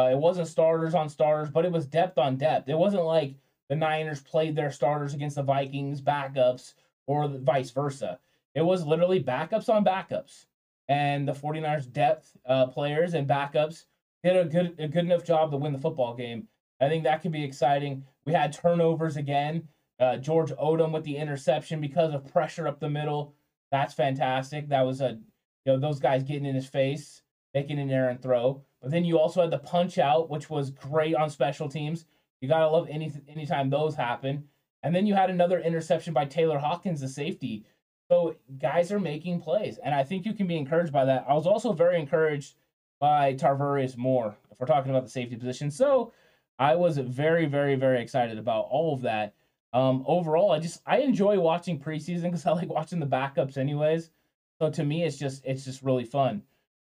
Uh, 0.01 0.11
it 0.11 0.19
wasn't 0.19 0.49
starters 0.49 0.95
on 0.95 1.09
starters, 1.11 1.51
but 1.51 1.67
it 1.67 1.73
was 1.73 1.87
depth 1.87 2.17
on 2.17 2.37
depth. 2.37 2.69
It 2.71 2.79
wasn't 2.79 3.05
like 3.05 3.35
the 3.69 3.77
Niners 3.77 4.23
played 4.23 4.57
their 4.57 4.71
starters 4.71 5.13
against 5.13 5.37
the 5.37 5.43
Vikings 5.43 6.01
backups 6.01 6.73
or 7.07 7.29
vice 7.29 7.71
versa. 7.71 8.19
It 8.55 8.63
was 8.63 8.87
literally 8.87 9.23
backups 9.23 9.69
on 9.69 9.85
backups. 9.85 10.47
And 10.89 11.29
the 11.29 11.33
49ers 11.33 11.93
depth 11.93 12.33
uh, 12.47 12.69
players 12.69 13.13
and 13.15 13.29
backups 13.29 13.85
did 14.25 14.37
a 14.37 14.45
good 14.45 14.75
a 14.79 14.89
good 14.89 15.05
enough 15.05 15.25
job 15.25 15.51
to 15.51 15.59
win 15.59 15.73
the 15.73 15.79
football 15.79 16.15
game. 16.15 16.49
I 16.81 16.89
think 16.89 17.05
that 17.05 17.21
could 17.21 17.33
be 17.33 17.45
exciting. 17.45 18.05
We 18.25 18.33
had 18.33 18.53
turnovers 18.53 19.17
again. 19.17 19.69
Uh, 20.01 20.17
George 20.17 20.51
Odom 20.53 20.93
with 20.93 21.05
the 21.05 21.17
interception 21.17 21.81
because 21.81 22.15
of 22.15 22.33
pressure 22.33 22.67
up 22.67 22.81
the 22.81 22.89
middle. 22.89 23.35
That's 23.71 23.93
fantastic. 23.93 24.69
That 24.69 24.87
was 24.87 25.03
a 25.03 25.19
you 25.67 25.73
know 25.73 25.79
those 25.79 26.01
guys 26.01 26.23
getting 26.23 26.47
in 26.47 26.55
his 26.55 26.69
face, 26.69 27.23
making 27.53 27.79
an 27.79 27.91
errant 27.91 28.23
throw. 28.23 28.65
But 28.81 28.91
then 28.91 29.05
you 29.05 29.19
also 29.19 29.43
had 29.43 29.51
the 29.51 29.59
punch 29.59 29.99
out, 29.99 30.31
which 30.31 30.49
was 30.49 30.71
great 30.71 31.15
on 31.15 31.31
special 31.31 31.69
teams. 31.69 32.07
You 32.41 32.49
gotta 32.49 32.69
love 32.69 32.89
any 32.89 33.13
anytime 33.29 33.71
those 33.71 33.95
happen. 33.95 34.45
And 34.83 34.95
then 34.95 35.07
you 35.07 35.15
had 35.15 35.31
another 35.31 35.61
interception 35.61 36.15
by 36.15 36.25
Tayler 36.27 36.59
Hawkins, 36.59 37.01
the 37.01 37.09
safety. 37.09 37.65
So 38.09 38.37
guys 38.59 38.91
are 38.91 38.99
making 38.99 39.41
plays, 39.41 39.79
and 39.79 39.95
I 39.95 40.03
think 40.03 40.27
you 40.27 40.33
can 40.33 40.47
be 40.47 40.57
encouraged 40.57 40.93
by 40.93 41.05
that. 41.05 41.27
I 41.29 41.35
was 41.35 41.47
also 41.47 41.73
very 41.73 42.01
encouraged 42.01 42.57
by 42.99 43.35
Tarvarius 43.35 43.97
Moore 43.97 44.37
if 44.51 44.59
we're 44.59 44.67
talking 44.67 44.91
about 44.91 45.05
the 45.05 45.11
safety 45.11 45.37
position. 45.37 45.71
So 45.71 46.13
I 46.59 46.75
was 46.75 46.99
very, 46.99 47.47
very, 47.47 47.77
very 47.77 48.03
excited 48.03 48.39
about 48.39 48.67
all 48.71 48.95
of 48.95 49.03
that. 49.03 49.35
Um, 49.73 50.05
overall, 50.07 50.51
I 50.51 50.59
just 50.59 50.83
I 50.87 50.99
enjoy 50.99 51.39
watching 51.39 51.81
preseason 51.81 52.25
because 52.25 52.47
I 52.47 52.53
like 52.53 52.69
watching 52.69 53.01
the 53.01 53.07
backups 53.07 53.57
anyways. 53.57 54.11
So 54.59 54.71
to 54.71 54.85
me, 54.85 55.05
it's 55.05 55.17
just 55.17 55.45
it's 55.45 55.65
just 55.65 55.83
really 55.83 56.05
fun. 56.05 56.43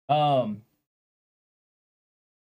Um, 0.08 0.62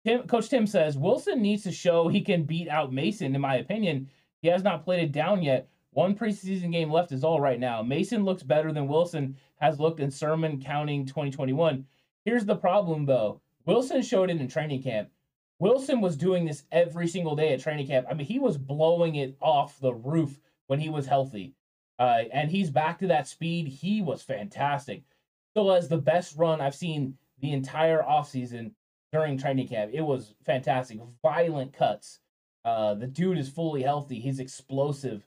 Tim, 0.05 0.27
Coach 0.27 0.49
Tim 0.49 0.65
says 0.65 0.97
Wilson 0.97 1.41
needs 1.41 1.63
to 1.63 1.71
show 1.71 2.07
he 2.07 2.21
can 2.21 2.43
beat 2.43 2.69
out 2.69 2.93
Mason. 2.93 3.35
In 3.35 3.41
my 3.41 3.55
opinion, 3.55 4.09
he 4.41 4.47
has 4.47 4.63
not 4.63 4.83
played 4.83 5.03
it 5.03 5.11
down 5.11 5.43
yet. 5.43 5.67
One 5.91 6.15
preseason 6.15 6.71
game 6.71 6.91
left 6.91 7.11
is 7.11 7.23
all 7.23 7.41
right 7.41 7.59
now. 7.59 7.81
Mason 7.81 8.23
looks 8.23 8.43
better 8.43 8.71
than 8.71 8.87
Wilson 8.87 9.35
has 9.57 9.79
looked 9.79 9.99
in 9.99 10.11
Sermon 10.11 10.61
counting 10.61 11.05
2021. 11.05 11.85
Here's 12.23 12.45
the 12.45 12.55
problem 12.55 13.05
though. 13.05 13.41
Wilson 13.65 14.01
showed 14.01 14.29
it 14.29 14.39
in 14.39 14.47
training 14.47 14.83
camp. 14.83 15.09
Wilson 15.59 15.99
was 15.99 16.15
doing 16.15 16.45
this 16.45 16.63
every 16.71 17.07
single 17.07 17.35
day 17.35 17.53
at 17.53 17.59
training 17.59 17.87
camp. 17.87 18.07
I 18.09 18.13
mean, 18.13 18.25
he 18.25 18.39
was 18.39 18.57
blowing 18.57 19.15
it 19.15 19.35
off 19.41 19.79
the 19.79 19.93
roof 19.93 20.39
when 20.67 20.79
he 20.79 20.89
was 20.89 21.05
healthy. 21.05 21.53
Uh, 21.97 22.23
and 22.31 22.49
he's 22.49 22.69
back 22.69 22.99
to 22.99 23.07
that 23.07 23.27
speed. 23.27 23.67
He 23.67 24.01
was 24.01 24.21
fantastic. 24.21 25.03
Still 25.51 25.73
has 25.73 25.89
the 25.89 25.97
best 25.97 26.37
run 26.37 26.61
I've 26.61 26.75
seen 26.75 27.17
the 27.39 27.51
entire 27.51 28.01
offseason 28.01 28.71
during 29.11 29.37
training 29.37 29.67
camp. 29.67 29.91
It 29.93 30.01
was 30.01 30.33
fantastic. 30.45 30.99
Violent 31.21 31.73
cuts. 31.73 32.19
Uh, 32.63 32.93
the 32.93 33.07
dude 33.07 33.37
is 33.37 33.49
fully 33.49 33.81
healthy. 33.81 34.19
He's 34.19 34.39
explosive. 34.39 35.25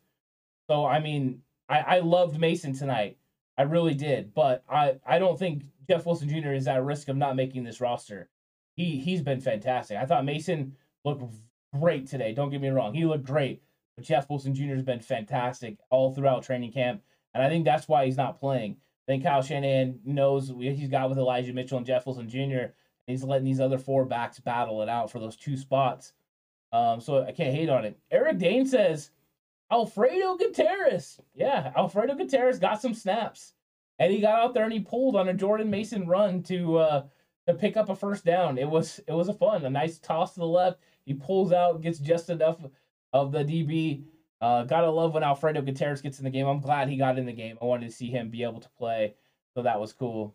So 0.69 0.85
I 0.85 1.01
mean, 1.01 1.43
I, 1.69 1.79
I 1.81 1.99
loved 2.01 2.39
Mason 2.39 2.75
tonight. 2.75 3.19
I 3.59 3.63
really 3.63 3.95
did. 3.95 4.35
But 4.35 4.65
I, 4.69 4.97
I 5.07 5.19
don't 5.19 5.39
think 5.39 5.65
Jeff 5.89 6.07
Wilson 6.07 6.29
Jr. 6.29 6.53
is 6.53 6.69
at 6.69 6.83
risk 6.83 7.09
of 7.09 7.17
not 7.17 7.37
making 7.37 7.65
this 7.65 7.81
roster. 7.81 8.29
He 8.75 8.99
he's 8.99 9.23
been 9.23 9.41
fantastic. 9.41 9.99
I 9.99 10.07
thought 10.07 10.25
Mason 10.25 10.77
looked 11.05 11.25
great 11.79 12.07
today. 12.07 12.33
Don't 12.33 12.51
get 12.51 12.61
me 12.61 12.69
wrong. 12.69 12.95
He 12.95 13.05
looked 13.05 13.25
great. 13.25 13.63
But 13.97 14.05
Jeff 14.05 14.31
Wilson 14.31 14.55
Jr. 14.55 14.75
has 14.75 14.83
been 14.83 15.01
fantastic 15.01 15.77
all 15.91 16.15
throughout 16.15 16.45
training 16.45 16.73
camp. 16.73 17.03
And 17.35 17.43
I 17.43 17.49
think 17.49 17.65
that's 17.65 17.89
why 17.89 18.07
he's 18.07 18.17
not 18.17 18.41
playing. 18.41 18.77
I 19.07 19.13
think 19.13 19.25
Kyle 19.25 19.43
Shanahan 19.43 20.01
knows 20.05 20.53
he's 20.59 20.89
got 20.89 21.09
with 21.09 21.19
Elijah 21.19 21.53
Mitchell 21.53 21.79
and 21.79 21.87
Jeff 21.87 22.07
Wilson 22.07 22.29
Jr. 22.29 22.73
he's 23.13 23.25
letting 23.25 23.45
these 23.45 23.61
other 23.61 23.79
four 23.79 24.05
backs 24.05 24.41
battle 24.41 24.83
it 24.83 24.89
out 24.89 25.11
for 25.11 25.19
those 25.19 25.37
two 25.37 25.57
spots. 25.57 26.13
Um, 26.73 27.01
so 27.01 27.23
I 27.23 27.33
can't 27.33 27.55
hate 27.55 27.69
on 27.69 27.85
it. 27.85 27.99
Eric 28.11 28.39
Dane 28.39 28.67
says 28.67 29.11
Alfredo 29.71 30.37
Gutierrez. 30.37 31.21
Yeah, 31.35 31.73
Alfredo 31.77 32.15
Gutierrez 32.15 32.59
got 32.59 32.81
some 32.81 32.95
snaps. 32.95 33.55
And 33.99 34.13
he 34.13 34.21
got 34.21 34.39
out 34.39 34.55
there 34.55 34.65
and 34.65 34.73
he 34.73 34.81
pulled 34.81 35.17
on 35.17 35.29
a 35.29 35.35
Jordan 35.35 35.71
Mason 35.71 36.09
run 36.09 36.43
to 36.45 36.79
uh, 36.79 37.03
to 37.47 37.55
pick 37.55 37.77
up 37.77 37.89
a 37.89 37.95
first 37.95 38.25
down. 38.25 38.59
It 38.59 38.69
was 38.69 39.01
it 39.07 39.13
was 39.13 39.29
a 39.29 39.35
fun, 39.35 39.65
a 39.65 39.71
nice 39.71 39.99
toss 39.99 40.35
to 40.35 40.41
the 40.41 40.47
left. 40.47 40.81
He 41.05 41.15
pulls 41.15 41.53
out, 41.53 41.83
gets 41.83 41.99
just 41.99 42.31
enough 42.31 42.57
of 43.13 43.33
the 43.33 43.45
DB. 43.45 44.05
Uh, 44.41 44.65
gotta 44.65 44.91
love 44.91 45.15
when 45.15 45.23
Alfredo 45.23 45.63
Gutierrez 45.63 46.03
gets 46.03 46.19
in 46.19 46.25
the 46.25 46.31
game. 46.31 46.47
I'm 46.47 46.61
glad 46.61 46.89
he 46.89 46.97
got 46.97 47.19
in 47.19 47.27
the 47.27 47.33
game. 47.33 47.59
I 47.63 47.65
wanted 47.65 47.87
to 47.87 47.93
see 47.93 48.11
him 48.11 48.29
be 48.29 48.43
able 48.43 48.61
to 48.61 48.69
play, 48.71 49.15
so 49.55 49.63
that 49.63 49.79
was 49.79 49.93
cool. 49.93 50.35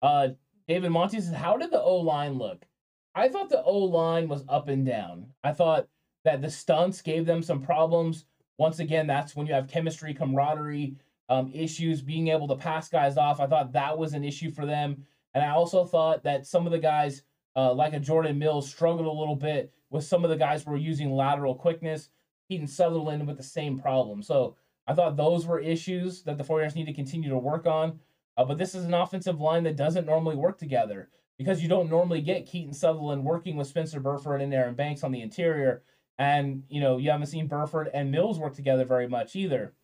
Uh, 0.00 0.28
David 0.68 0.90
Monty 0.90 1.20
says, 1.20 1.34
"How 1.34 1.56
did 1.56 1.72
the 1.72 1.82
O 1.82 1.96
line 1.96 2.34
look?" 2.34 2.66
I 3.14 3.28
thought 3.28 3.48
the 3.48 3.62
O 3.62 3.78
line 3.78 4.28
was 4.28 4.44
up 4.48 4.68
and 4.68 4.86
down. 4.86 5.32
I 5.42 5.52
thought 5.52 5.88
that 6.24 6.42
the 6.42 6.50
stunts 6.50 7.02
gave 7.02 7.26
them 7.26 7.42
some 7.42 7.62
problems. 7.62 8.26
Once 8.58 8.78
again, 8.78 9.06
that's 9.06 9.34
when 9.34 9.46
you 9.46 9.54
have 9.54 9.68
chemistry, 9.68 10.14
camaraderie, 10.14 10.96
um, 11.28 11.50
issues, 11.54 12.02
being 12.02 12.28
able 12.28 12.48
to 12.48 12.56
pass 12.56 12.88
guys 12.88 13.16
off. 13.16 13.40
I 13.40 13.46
thought 13.46 13.72
that 13.72 13.96
was 13.96 14.12
an 14.12 14.24
issue 14.24 14.50
for 14.50 14.66
them. 14.66 15.06
And 15.34 15.44
I 15.44 15.50
also 15.50 15.84
thought 15.84 16.22
that 16.24 16.46
some 16.46 16.66
of 16.66 16.72
the 16.72 16.78
guys, 16.78 17.22
uh, 17.56 17.72
like 17.72 17.92
a 17.92 18.00
Jordan 18.00 18.38
Mills, 18.38 18.68
struggled 18.68 19.06
a 19.06 19.10
little 19.10 19.36
bit 19.36 19.72
with 19.90 20.04
some 20.04 20.24
of 20.24 20.30
the 20.30 20.36
guys 20.36 20.62
who 20.62 20.70
were 20.70 20.76
using 20.76 21.10
lateral 21.10 21.54
quickness. 21.54 22.10
Keaton 22.48 22.66
Sutherland 22.66 23.26
with 23.26 23.36
the 23.36 23.42
same 23.42 23.78
problem. 23.78 24.22
So 24.22 24.56
I 24.86 24.94
thought 24.94 25.16
those 25.16 25.46
were 25.46 25.60
issues 25.60 26.22
that 26.22 26.38
the 26.38 26.44
49ers 26.44 26.74
need 26.74 26.86
to 26.86 26.94
continue 26.94 27.28
to 27.28 27.38
work 27.38 27.66
on. 27.66 28.00
Uh, 28.38 28.44
but 28.44 28.56
this 28.56 28.74
is 28.74 28.84
an 28.84 28.94
offensive 28.94 29.40
line 29.40 29.64
that 29.64 29.76
doesn't 29.76 30.06
normally 30.06 30.36
work 30.36 30.58
together 30.58 31.10
because 31.38 31.60
you 31.60 31.68
don't 31.68 31.90
normally 31.90 32.20
get 32.20 32.46
Keaton 32.46 32.72
Sutherland 32.72 33.24
working 33.24 33.56
with 33.56 33.66
Spencer 33.66 33.98
Burford 33.98 34.40
and 34.40 34.54
Aaron 34.54 34.76
Banks 34.76 35.02
on 35.02 35.10
the 35.10 35.20
interior. 35.20 35.82
And, 36.18 36.62
you 36.68 36.80
know, 36.80 36.98
you 36.98 37.10
haven't 37.10 37.26
seen 37.26 37.48
Burford 37.48 37.90
and 37.92 38.12
Mills 38.12 38.38
work 38.38 38.54
together 38.54 38.84
very 38.84 39.08
much 39.08 39.34
either. 39.34 39.74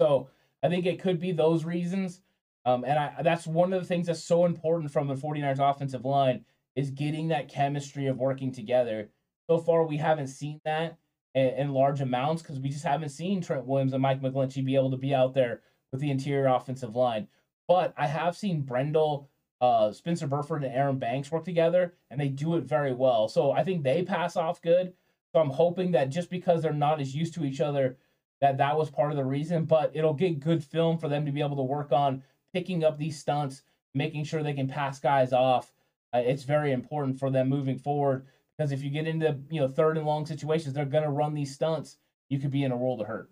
So 0.00 0.28
I 0.62 0.68
think 0.68 0.86
it 0.86 1.00
could 1.00 1.20
be 1.20 1.32
those 1.32 1.64
reasons. 1.66 2.22
Um, 2.64 2.84
and 2.84 2.98
I, 2.98 3.22
that's 3.22 3.46
one 3.46 3.72
of 3.74 3.82
the 3.82 3.86
things 3.86 4.06
that's 4.06 4.24
so 4.24 4.46
important 4.46 4.90
from 4.90 5.08
the 5.08 5.14
49ers 5.14 5.58
offensive 5.58 6.04
line 6.04 6.44
is 6.74 6.90
getting 6.90 7.28
that 7.28 7.48
chemistry 7.48 8.06
of 8.06 8.18
working 8.18 8.52
together. 8.52 9.10
So 9.50 9.58
far, 9.58 9.84
we 9.84 9.98
haven't 9.98 10.28
seen 10.28 10.60
that 10.64 10.96
in, 11.34 11.48
in 11.48 11.72
large 11.72 12.00
amounts 12.00 12.40
because 12.40 12.58
we 12.58 12.70
just 12.70 12.84
haven't 12.84 13.10
seen 13.10 13.42
Trent 13.42 13.66
Williams 13.66 13.92
and 13.92 14.00
Mike 14.00 14.22
McGlinchey 14.22 14.64
be 14.64 14.76
able 14.76 14.92
to 14.92 14.96
be 14.96 15.14
out 15.14 15.34
there 15.34 15.60
with 15.90 16.00
the 16.00 16.10
interior 16.10 16.46
offensive 16.46 16.96
line. 16.96 17.28
But 17.68 17.94
I 17.96 18.06
have 18.06 18.36
seen 18.36 18.62
Brendel, 18.62 19.30
uh, 19.60 19.92
Spencer 19.92 20.26
Burford, 20.26 20.64
and 20.64 20.74
Aaron 20.74 20.98
Banks 20.98 21.30
work 21.30 21.44
together, 21.44 21.94
and 22.10 22.20
they 22.20 22.28
do 22.28 22.56
it 22.56 22.64
very 22.64 22.92
well. 22.92 23.28
So 23.28 23.52
I 23.52 23.64
think 23.64 23.82
they 23.82 24.02
pass 24.02 24.36
off 24.36 24.60
good. 24.62 24.92
So 25.32 25.40
I'm 25.40 25.50
hoping 25.50 25.92
that 25.92 26.10
just 26.10 26.28
because 26.28 26.62
they're 26.62 26.72
not 26.72 27.00
as 27.00 27.14
used 27.14 27.34
to 27.34 27.44
each 27.44 27.60
other, 27.60 27.96
that 28.40 28.58
that 28.58 28.76
was 28.76 28.90
part 28.90 29.10
of 29.10 29.16
the 29.16 29.24
reason. 29.24 29.64
But 29.64 29.92
it'll 29.94 30.14
get 30.14 30.40
good 30.40 30.62
film 30.62 30.98
for 30.98 31.08
them 31.08 31.24
to 31.24 31.32
be 31.32 31.40
able 31.40 31.56
to 31.56 31.62
work 31.62 31.92
on 31.92 32.22
picking 32.52 32.84
up 32.84 32.98
these 32.98 33.18
stunts, 33.18 33.62
making 33.94 34.24
sure 34.24 34.42
they 34.42 34.52
can 34.52 34.68
pass 34.68 34.98
guys 34.98 35.32
off. 35.32 35.72
Uh, 36.12 36.22
it's 36.24 36.42
very 36.42 36.72
important 36.72 37.18
for 37.18 37.30
them 37.30 37.48
moving 37.48 37.78
forward 37.78 38.26
because 38.56 38.72
if 38.72 38.82
you 38.82 38.90
get 38.90 39.06
into 39.06 39.38
you 39.50 39.60
know 39.60 39.68
third 39.68 39.96
and 39.96 40.06
long 40.06 40.26
situations, 40.26 40.74
they're 40.74 40.84
gonna 40.84 41.10
run 41.10 41.34
these 41.34 41.54
stunts. 41.54 41.96
You 42.28 42.38
could 42.38 42.50
be 42.50 42.64
in 42.64 42.72
a 42.72 42.76
world 42.76 43.00
of 43.00 43.06
hurt. 43.06 43.30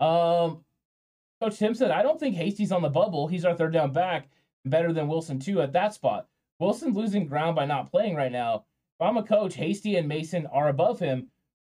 Um, 0.00 0.64
Coach 1.40 1.58
Tim 1.58 1.74
said, 1.74 1.90
I 1.90 2.02
don't 2.02 2.18
think 2.18 2.34
Hasty's 2.34 2.72
on 2.72 2.82
the 2.82 2.88
bubble. 2.88 3.28
He's 3.28 3.44
our 3.44 3.54
third 3.54 3.72
down 3.72 3.92
back. 3.92 4.28
better 4.64 4.92
than 4.92 5.08
Wilson 5.08 5.38
too 5.38 5.62
at 5.62 5.72
that 5.72 5.94
spot. 5.94 6.28
Wilson's 6.58 6.96
losing 6.96 7.26
ground 7.26 7.54
by 7.56 7.64
not 7.64 7.90
playing 7.90 8.16
right 8.16 8.32
now. 8.32 8.64
If 8.98 9.06
I'm 9.06 9.16
a 9.16 9.22
coach, 9.22 9.54
Hasty 9.54 9.96
and 9.96 10.08
Mason 10.08 10.46
are 10.46 10.68
above 10.68 10.98
him 10.98 11.28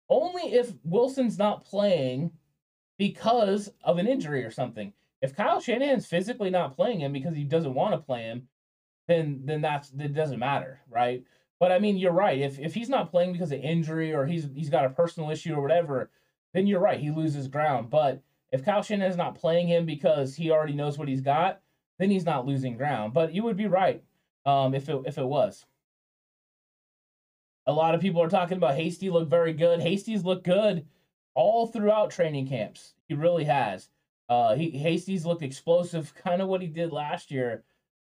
only 0.09 0.55
if 0.55 0.73
Wilson's 0.85 1.39
not 1.39 1.65
playing 1.65 2.31
because 2.99 3.73
of 3.83 3.99
an 3.99 4.07
injury 4.07 4.45
or 4.45 4.51
something. 4.51 4.93
If 5.21 5.35
Kyle 5.35 5.61
Shanahan's 5.61 6.07
physically 6.07 6.51
not 6.51 6.77
playing 6.77 7.01
him 7.01 7.13
because 7.13 7.35
he 7.35 7.45
doesn't 7.45 7.75
want 7.75 7.95
to 7.95 7.99
play 7.99 8.23
him, 8.23 8.49
then 9.09 9.43
then 9.45 9.61
that's 9.61 9.91
it 9.99 10.15
doesn't 10.15 10.39
matter, 10.39 10.81
right? 10.89 11.25
But 11.59 11.73
I 11.73 11.79
mean, 11.79 11.97
you're 11.97 12.13
right. 12.13 12.39
If 12.39 12.59
if 12.59 12.75
he's 12.75 12.89
not 12.89 13.11
playing 13.11 13.33
because 13.33 13.53
of 13.53 13.61
injury 13.61 14.15
or 14.15 14.27
he's 14.27 14.49
he's 14.55 14.71
got 14.71 14.85
a 14.85 14.91
personal 14.91 15.31
issue 15.31 15.55
or 15.55 15.63
whatever, 15.63 16.11
then 16.55 16.67
you're 16.67 16.81
right. 16.81 17.01
He 17.01 17.11
loses 17.11 17.49
ground. 17.49 17.91
But 17.91 18.23
if 18.53 18.65
Kyle 18.65 18.83
Shanahan's 18.83 19.17
not 19.17 19.35
playing 19.35 19.69
him 19.69 19.87
because 19.87 20.35
he 20.35 20.51
already 20.51 20.75
knows 20.75 20.99
what 20.99 21.09
he's 21.09 21.21
got, 21.21 21.61
then 21.99 22.11
he's 22.11 22.25
not 22.25 22.47
losing 22.47 22.77
ground. 22.77 23.13
But 23.13 23.35
you 23.35 23.43
would 23.43 23.57
be 23.57 23.67
right 23.67 24.03
um, 24.45 24.75
if 24.75 24.89
it 24.89 25.01
if 25.07 25.19
it 25.19 25.27
was. 25.27 25.65
A 27.67 27.73
lot 27.73 27.95
of 27.95 28.01
people 28.01 28.23
are 28.23 28.29
talking 28.29 28.57
about 28.57 28.77
Hasty 28.77 29.11
look 29.11 29.29
very 29.29 29.53
good. 29.53 29.81
Hasty's 29.81 30.25
looked 30.25 30.45
good 30.45 30.87
all 31.35 31.67
throughout 31.67 32.11
training 32.11 32.49
camps. 32.49 32.95
He 33.09 33.15
really 33.15 33.45
has. 33.45 33.89
Uh, 34.29 34.55
he 34.55 34.71
Hasty's 34.71 35.27
looked 35.27 35.43
explosive, 35.43 36.15
kind 36.25 36.41
of 36.41 36.49
what 36.49 36.63
he 36.63 36.69
did 36.69 36.93
last 36.93 37.31
year. 37.31 37.65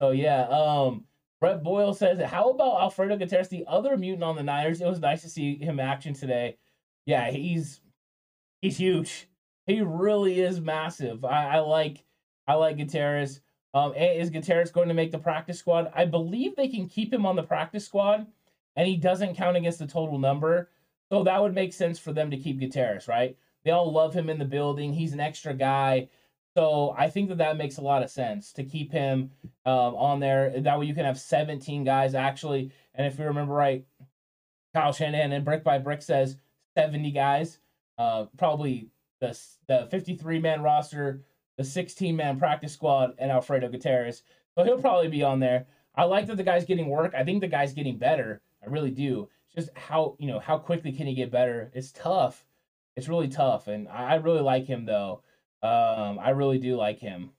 So 0.00 0.10
yeah, 0.10 0.42
um, 0.44 1.04
Brett 1.40 1.62
Boyle 1.62 1.94
says, 1.94 2.20
"How 2.20 2.50
about 2.50 2.80
Alfredo 2.80 3.16
Gutierrez, 3.16 3.48
the 3.48 3.64
other 3.66 3.96
mutant 3.96 4.24
on 4.24 4.36
the 4.36 4.42
Niners? 4.42 4.80
It 4.80 4.86
was 4.86 5.00
nice 5.00 5.22
to 5.22 5.28
see 5.28 5.56
him 5.56 5.80
action 5.80 6.14
today. 6.14 6.56
Yeah, 7.06 7.30
he's 7.30 7.80
he's 8.62 8.76
huge. 8.76 9.26
He 9.70 9.82
really 9.82 10.40
is 10.40 10.60
massive. 10.60 11.24
I, 11.24 11.56
I 11.56 11.58
like 11.60 12.04
I 12.46 12.54
like 12.54 12.76
Gutierrez. 12.76 13.40
Um, 13.72 13.94
is 13.94 14.30
Gutierrez 14.30 14.72
going 14.72 14.88
to 14.88 14.94
make 14.94 15.12
the 15.12 15.18
practice 15.18 15.58
squad? 15.58 15.92
I 15.94 16.04
believe 16.04 16.56
they 16.56 16.66
can 16.66 16.88
keep 16.88 17.12
him 17.12 17.24
on 17.24 17.36
the 17.36 17.42
practice 17.44 17.86
squad 17.86 18.26
and 18.74 18.88
he 18.88 18.96
doesn't 18.96 19.36
count 19.36 19.56
against 19.56 19.78
the 19.78 19.86
total 19.86 20.18
number. 20.18 20.68
So 21.12 21.22
that 21.22 21.40
would 21.40 21.54
make 21.54 21.72
sense 21.72 21.98
for 21.98 22.12
them 22.12 22.30
to 22.32 22.36
keep 22.36 22.58
Gutierrez, 22.58 23.06
right? 23.06 23.36
They 23.64 23.70
all 23.70 23.92
love 23.92 24.12
him 24.12 24.28
in 24.28 24.38
the 24.38 24.44
building. 24.44 24.92
He's 24.92 25.12
an 25.12 25.20
extra 25.20 25.54
guy. 25.54 26.08
So 26.56 26.94
I 26.98 27.08
think 27.08 27.28
that 27.28 27.38
that 27.38 27.56
makes 27.56 27.76
a 27.76 27.82
lot 27.82 28.02
of 28.02 28.10
sense 28.10 28.52
to 28.54 28.64
keep 28.64 28.90
him 28.90 29.30
um, 29.64 29.94
on 29.94 30.18
there. 30.18 30.60
That 30.60 30.80
way 30.80 30.86
you 30.86 30.94
can 30.94 31.04
have 31.04 31.18
17 31.18 31.84
guys 31.84 32.16
actually. 32.16 32.72
And 32.94 33.06
if 33.06 33.18
you 33.20 33.24
remember 33.26 33.54
right, 33.54 33.84
Kyle 34.74 34.92
Shanahan 34.92 35.30
and 35.32 35.44
Brick 35.44 35.62
by 35.62 35.78
Brick 35.78 36.02
says 36.02 36.36
70 36.76 37.12
guys. 37.12 37.58
Uh, 37.98 38.26
probably 38.36 38.88
the 39.20 39.38
the 39.68 39.86
53 39.90 40.38
man 40.40 40.62
roster, 40.62 41.22
the 41.56 41.64
16 41.64 42.16
man 42.16 42.38
practice 42.38 42.72
squad, 42.72 43.14
and 43.18 43.30
Alfredo 43.30 43.68
Gutierrez. 43.68 44.22
So 44.54 44.64
he'll 44.64 44.80
probably 44.80 45.08
be 45.08 45.22
on 45.22 45.38
there. 45.38 45.66
I 45.94 46.04
like 46.04 46.26
that 46.26 46.36
the 46.36 46.42
guy's 46.42 46.64
getting 46.64 46.88
work. 46.88 47.14
I 47.14 47.24
think 47.24 47.40
the 47.40 47.48
guy's 47.48 47.72
getting 47.72 47.98
better. 47.98 48.42
I 48.62 48.68
really 48.68 48.90
do. 48.90 49.28
Just 49.54 49.70
how 49.76 50.16
you 50.18 50.28
know 50.28 50.38
how 50.38 50.58
quickly 50.58 50.92
can 50.92 51.06
he 51.06 51.14
get 51.14 51.30
better? 51.30 51.70
It's 51.74 51.92
tough. 51.92 52.44
It's 52.96 53.08
really 53.08 53.28
tough, 53.28 53.68
and 53.68 53.88
I 53.88 54.16
really 54.16 54.40
like 54.40 54.66
him 54.66 54.84
though. 54.84 55.22
Um, 55.62 56.18
I 56.18 56.30
really 56.30 56.58
do 56.58 56.76
like 56.76 56.98
him. 56.98 57.30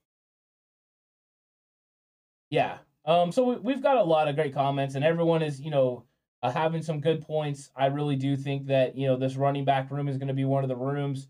Yeah. 2.50 2.78
Um. 3.06 3.32
So 3.32 3.58
we, 3.60 3.74
have 3.74 3.82
got 3.82 3.98
a 3.98 4.04
lot 4.04 4.28
of 4.28 4.36
great 4.36 4.54
comments, 4.54 4.96
and 4.96 5.04
everyone 5.04 5.42
is 5.42 5.60
you 5.60 5.72
know 5.72 6.04
uh, 6.44 6.52
having 6.52 6.84
some 6.84 7.00
good 7.00 7.22
points. 7.22 7.72
I 7.76 7.88
really 7.88 8.16
do 8.16 8.36
think 8.36 8.68
that 8.68 8.96
you 8.96 9.08
know 9.08 9.18
this 9.18 9.36
running 9.36 9.66
back 9.66 9.90
room 9.90 10.08
is 10.08 10.18
going 10.18 10.28
to 10.28 10.34
be 10.34 10.46
one 10.46 10.64
of 10.64 10.70
the 10.70 10.76
rooms 10.76 11.28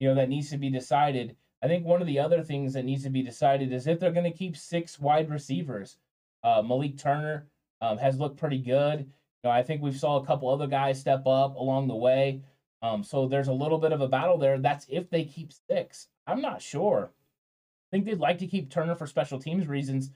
you 0.00 0.08
know 0.08 0.14
that 0.14 0.28
needs 0.28 0.50
to 0.50 0.58
be 0.58 0.70
decided. 0.70 1.36
I 1.62 1.66
think 1.66 1.84
one 1.84 2.00
of 2.00 2.06
the 2.06 2.18
other 2.20 2.42
things 2.42 2.72
that 2.74 2.84
needs 2.84 3.02
to 3.02 3.10
be 3.10 3.22
decided 3.22 3.72
is 3.72 3.86
if 3.86 3.98
they're 3.98 4.12
going 4.12 4.30
to 4.30 4.38
keep 4.38 4.56
six 4.56 4.98
wide 5.00 5.30
receivers. 5.30 5.98
Uh, 6.44 6.62
Malik 6.62 6.96
Turner 6.96 7.48
um, 7.80 7.98
has 7.98 8.18
looked 8.18 8.38
pretty 8.38 8.58
good 8.58 9.00
You 9.00 9.06
know, 9.44 9.50
I 9.50 9.62
think 9.62 9.82
we 9.82 9.92
saw 9.92 10.16
a 10.18 10.26
couple 10.26 10.48
other 10.48 10.68
guys 10.68 11.00
step 11.00 11.26
up 11.26 11.56
along 11.56 11.88
the 11.88 11.96
way. 11.96 12.42
Um, 12.80 13.02
so 13.02 13.26
there's 13.26 13.48
a 13.48 13.52
little 13.52 13.78
bit 13.78 13.92
of 13.92 14.00
a 14.00 14.08
battle 14.08 14.38
there. 14.38 14.58
That's 14.58 14.86
if 14.88 15.10
they 15.10 15.24
keep 15.24 15.52
six. 15.52 16.08
I'm 16.26 16.40
not 16.40 16.62
sure. 16.62 17.10
I 17.10 17.88
think 17.90 18.04
they'd 18.04 18.18
like 18.20 18.38
to 18.38 18.46
keep 18.46 18.70
Turner 18.70 18.94
for 18.94 19.06
special 19.06 19.38
teams 19.40 19.66
reasons, 19.66 20.12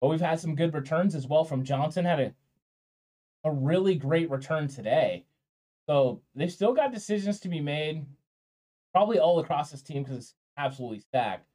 but 0.00 0.08
we've 0.08 0.20
had 0.20 0.40
some 0.40 0.54
good 0.54 0.72
returns 0.74 1.14
as 1.14 1.26
well 1.26 1.44
from 1.44 1.64
Johnson. 1.64 2.04
Had 2.04 2.20
a 2.20 2.34
a 3.44 3.50
really 3.50 3.94
great 3.94 4.30
return 4.30 4.66
today. 4.66 5.24
So 5.88 6.20
they've 6.34 6.50
still 6.50 6.74
got 6.74 6.92
decisions 6.92 7.38
to 7.40 7.48
be 7.48 7.60
made, 7.60 8.04
probably 8.96 9.18
all 9.18 9.38
across 9.40 9.70
this 9.70 9.82
team 9.82 10.02
because 10.02 10.16
it's 10.16 10.34
absolutely 10.56 11.00
stacked. 11.00 11.46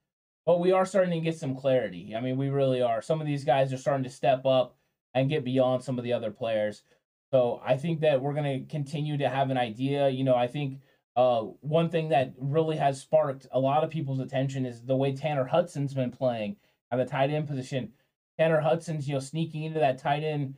But 0.46 0.60
we 0.60 0.74
are 0.74 0.86
starting 0.86 1.20
to 1.20 1.26
get 1.26 1.40
some 1.40 1.56
clarity. 1.56 2.14
I 2.16 2.22
mean, 2.22 2.38
we 2.38 2.50
really 2.50 2.84
are. 2.84 3.02
Some 3.02 3.20
of 3.20 3.26
these 3.26 3.44
guys 3.44 3.74
are 3.74 3.78
starting 3.78 4.04
to 4.04 4.12
step 4.12 4.46
up 4.46 4.76
and 5.16 5.28
get 5.28 5.44
beyond 5.44 5.84
some 5.84 5.98
of 5.98 6.04
the 6.04 6.14
other 6.14 6.30
players. 6.30 6.84
So 7.32 7.60
I 7.66 7.78
think 7.78 8.02
that 8.02 8.22
we're 8.22 8.36
going 8.36 8.60
to 8.60 8.72
continue 8.72 9.18
to 9.18 9.28
have 9.28 9.50
an 9.50 9.58
idea. 9.58 10.08
You 10.10 10.24
know, 10.24 10.36
I 10.36 10.46
think 10.46 10.82
uh, 11.16 11.42
one 11.62 11.90
thing 11.90 12.10
that 12.10 12.36
really 12.38 12.78
has 12.78 13.02
sparked 13.02 13.48
a 13.52 13.60
lot 13.60 13.84
of 13.84 13.90
people's 13.90 14.20
attention 14.20 14.68
is 14.68 14.84
the 14.84 14.96
way 14.96 15.12
Tanner 15.12 15.46
Hudson's 15.46 15.96
been 15.96 16.12
playing 16.12 16.58
at 16.92 16.98
the 16.98 17.06
tight 17.06 17.32
end 17.32 17.48
position. 17.48 17.94
Tanner 18.38 18.62
Hudson's, 18.62 19.08
you 19.08 19.16
know, 19.16 19.20
sneaking 19.20 19.64
into 19.64 19.80
that 19.80 19.98
tight 19.98 20.24
end, 20.24 20.58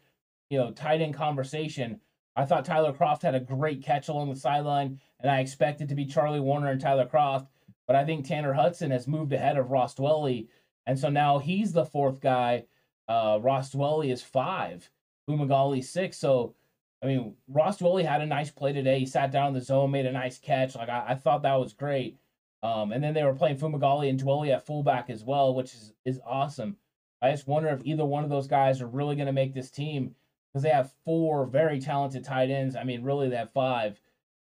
you 0.49 0.57
know, 0.57 0.71
tight 0.71 0.99
end 0.99 1.13
conversation. 1.13 2.01
I 2.35 2.45
thought 2.45 2.65
Tyler 2.65 2.93
Kroft 2.93 3.21
had 3.21 3.35
a 3.35 3.39
great 3.39 3.83
catch 3.83 4.07
along 4.07 4.29
the 4.29 4.35
sideline, 4.35 4.99
and 5.19 5.29
I 5.29 5.39
expected 5.39 5.89
to 5.89 5.95
be 5.95 6.05
Charlie 6.05 6.39
Woerner 6.39 6.71
and 6.71 6.81
Tyler 6.81 7.05
Kroft. 7.05 7.47
But 7.85 7.95
I 7.95 8.05
think 8.05 8.25
Tanner 8.25 8.53
Hudson 8.53 8.91
has 8.91 9.07
moved 9.07 9.33
ahead 9.33 9.57
of 9.57 9.69
Ross 9.69 9.95
Dwelley. 9.95 10.47
And 10.85 10.97
so 10.97 11.09
now 11.09 11.39
he's 11.39 11.73
the 11.73 11.85
fourth 11.85 12.21
guy. 12.21 12.65
Uh, 13.07 13.39
Ross 13.41 13.73
Dwelley 13.73 14.11
is 14.11 14.21
five, 14.21 14.89
Fumagalli 15.27 15.83
six. 15.83 16.17
So 16.17 16.55
I 17.03 17.07
mean, 17.07 17.35
Ross 17.49 17.79
Dwelley 17.79 18.05
had 18.05 18.21
a 18.21 18.25
nice 18.25 18.49
play 18.49 18.71
today. 18.71 18.99
He 18.99 19.05
sat 19.05 19.31
down 19.31 19.49
in 19.49 19.53
the 19.53 19.61
zone, 19.61 19.91
made 19.91 20.05
a 20.05 20.11
nice 20.11 20.39
catch. 20.39 20.75
Like 20.75 20.87
I, 20.87 21.03
I 21.09 21.15
thought 21.15 21.43
that 21.43 21.59
was 21.59 21.73
great. 21.73 22.17
Um, 22.63 22.93
and 22.93 23.03
then 23.03 23.13
they 23.13 23.23
were 23.23 23.35
playing 23.35 23.57
Fumagalli 23.57 24.09
and 24.09 24.17
Dwelley 24.17 24.53
at 24.53 24.65
fullback 24.65 25.09
as 25.09 25.21
well, 25.23 25.53
which 25.53 25.73
is 25.73 25.93
is 26.05 26.21
awesome. 26.25 26.77
I 27.21 27.31
just 27.31 27.47
wonder 27.47 27.69
if 27.69 27.81
either 27.83 28.05
one 28.05 28.23
of 28.23 28.29
those 28.29 28.47
guys 28.47 28.81
are 28.81 28.87
really 28.87 29.15
going 29.15 29.27
to 29.27 29.33
make 29.33 29.53
this 29.53 29.69
team 29.69 30.15
because 30.53 30.63
they 30.63 30.69
have 30.69 30.93
four 31.03 31.45
very 31.45 31.79
talented 31.79 32.23
tight 32.23 32.51
ends. 32.51 32.75
I 32.75 32.83
mean, 32.83 33.03
really, 33.03 33.29
they 33.29 33.37
have 33.37 33.51
five. 33.51 33.99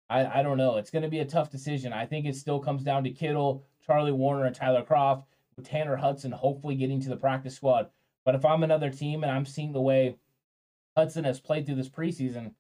I, 0.10 0.40
I 0.40 0.44
don't 0.44 0.58
know. 0.58 0.78
It's 0.78 0.90
going 0.90 1.04
to 1.04 1.10
be 1.10 1.20
a 1.20 1.26
tough 1.26 1.52
decision. 1.52 1.92
I 1.92 2.06
think 2.06 2.26
it 2.26 2.36
still 2.36 2.60
comes 2.60 2.84
down 2.84 3.04
to 3.04 3.10
Kittle, 3.10 3.66
Charlie 3.86 4.12
Woerner, 4.12 4.46
and 4.46 4.56
Tyler 4.56 4.84
Kroft, 4.84 5.26
with 5.58 5.68
Tanner 5.68 5.98
Hudson 5.98 6.32
hopefully 6.32 6.76
getting 6.76 7.02
to 7.02 7.10
the 7.10 7.18
practice 7.18 7.56
squad. 7.56 7.90
But 8.24 8.36
if 8.36 8.46
I'm 8.46 8.64
another 8.64 8.90
team 8.90 9.24
and 9.24 9.32
I'm 9.32 9.46
seeing 9.46 9.74
the 9.74 9.82
way 9.82 10.16
Hudson 10.96 11.26
has 11.26 11.40
played 11.40 11.66
through 11.66 11.76
this 11.76 11.90
preseason, 11.90 12.54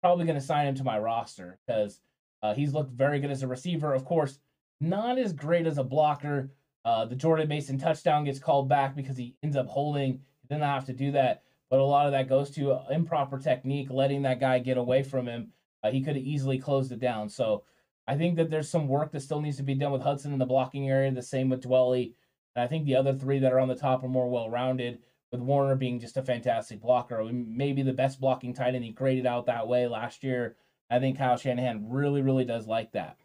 probably 0.00 0.26
going 0.26 0.38
to 0.38 0.44
sign 0.44 0.66
him 0.66 0.74
to 0.76 0.84
my 0.84 0.98
roster 0.98 1.58
because 1.66 2.00
uh, 2.42 2.54
he's 2.54 2.74
looked 2.74 2.92
very 2.92 3.18
good 3.18 3.30
as 3.30 3.42
a 3.42 3.48
receiver. 3.48 3.92
Of 3.92 4.04
course, 4.04 4.38
not 4.80 5.18
as 5.18 5.32
great 5.32 5.66
as 5.66 5.78
a 5.78 5.84
blocker. 5.84 6.50
Uh, 6.84 7.04
the 7.04 7.16
Jordan 7.16 7.48
Mason 7.48 7.78
touchdown 7.78 8.24
gets 8.24 8.38
called 8.38 8.68
back 8.68 8.94
because 8.94 9.16
he 9.16 9.34
ends 9.42 9.56
up 9.56 9.66
holding. 9.66 10.20
He 10.42 10.48
didn't 10.48 10.62
have 10.62 10.86
to 10.86 10.92
do 10.92 11.12
that, 11.12 11.42
but 11.70 11.80
a 11.80 11.84
lot 11.84 12.06
of 12.06 12.12
that 12.12 12.28
goes 12.28 12.50
to 12.52 12.72
uh, 12.72 12.86
improper 12.90 13.38
technique, 13.38 13.88
letting 13.90 14.22
that 14.22 14.40
guy 14.40 14.58
get 14.58 14.78
away 14.78 15.02
from 15.02 15.26
him. 15.26 15.52
Uh, 15.82 15.90
he 15.90 16.02
could 16.02 16.16
have 16.16 16.24
easily 16.24 16.58
closed 16.58 16.92
it 16.92 17.00
down. 17.00 17.28
So 17.28 17.64
I 18.06 18.16
think 18.16 18.36
that 18.36 18.50
there's 18.50 18.70
some 18.70 18.88
work 18.88 19.12
that 19.12 19.20
still 19.20 19.40
needs 19.40 19.58
to 19.58 19.62
be 19.62 19.74
done 19.74 19.92
with 19.92 20.02
Hudson 20.02 20.32
in 20.32 20.38
the 20.38 20.46
blocking 20.46 20.88
area. 20.88 21.10
The 21.10 21.22
same 21.22 21.48
with 21.50 21.62
Dwelley. 21.62 22.14
And 22.56 22.64
I 22.64 22.66
think 22.66 22.84
the 22.84 22.96
other 22.96 23.14
three 23.14 23.38
that 23.40 23.52
are 23.52 23.60
on 23.60 23.68
the 23.68 23.74
top 23.74 24.02
are 24.02 24.08
more 24.08 24.30
well 24.30 24.50
rounded 24.50 25.00
with 25.30 25.40
Woerner 25.40 25.78
being 25.78 26.00
just 26.00 26.16
a 26.16 26.22
fantastic 26.22 26.80
blocker. 26.80 27.22
Maybe 27.24 27.82
the 27.82 27.92
best 27.92 28.20
blocking 28.20 28.54
tight 28.54 28.74
end 28.74 28.84
he 28.84 28.92
graded 28.92 29.26
out 29.26 29.46
that 29.46 29.68
way 29.68 29.86
last 29.86 30.24
year. 30.24 30.56
I 30.90 30.98
think 30.98 31.18
Kyle 31.18 31.36
Shanahan 31.36 31.90
really, 31.90 32.22
really 32.22 32.44
does 32.44 32.66
like 32.66 32.92
that. 32.92 33.18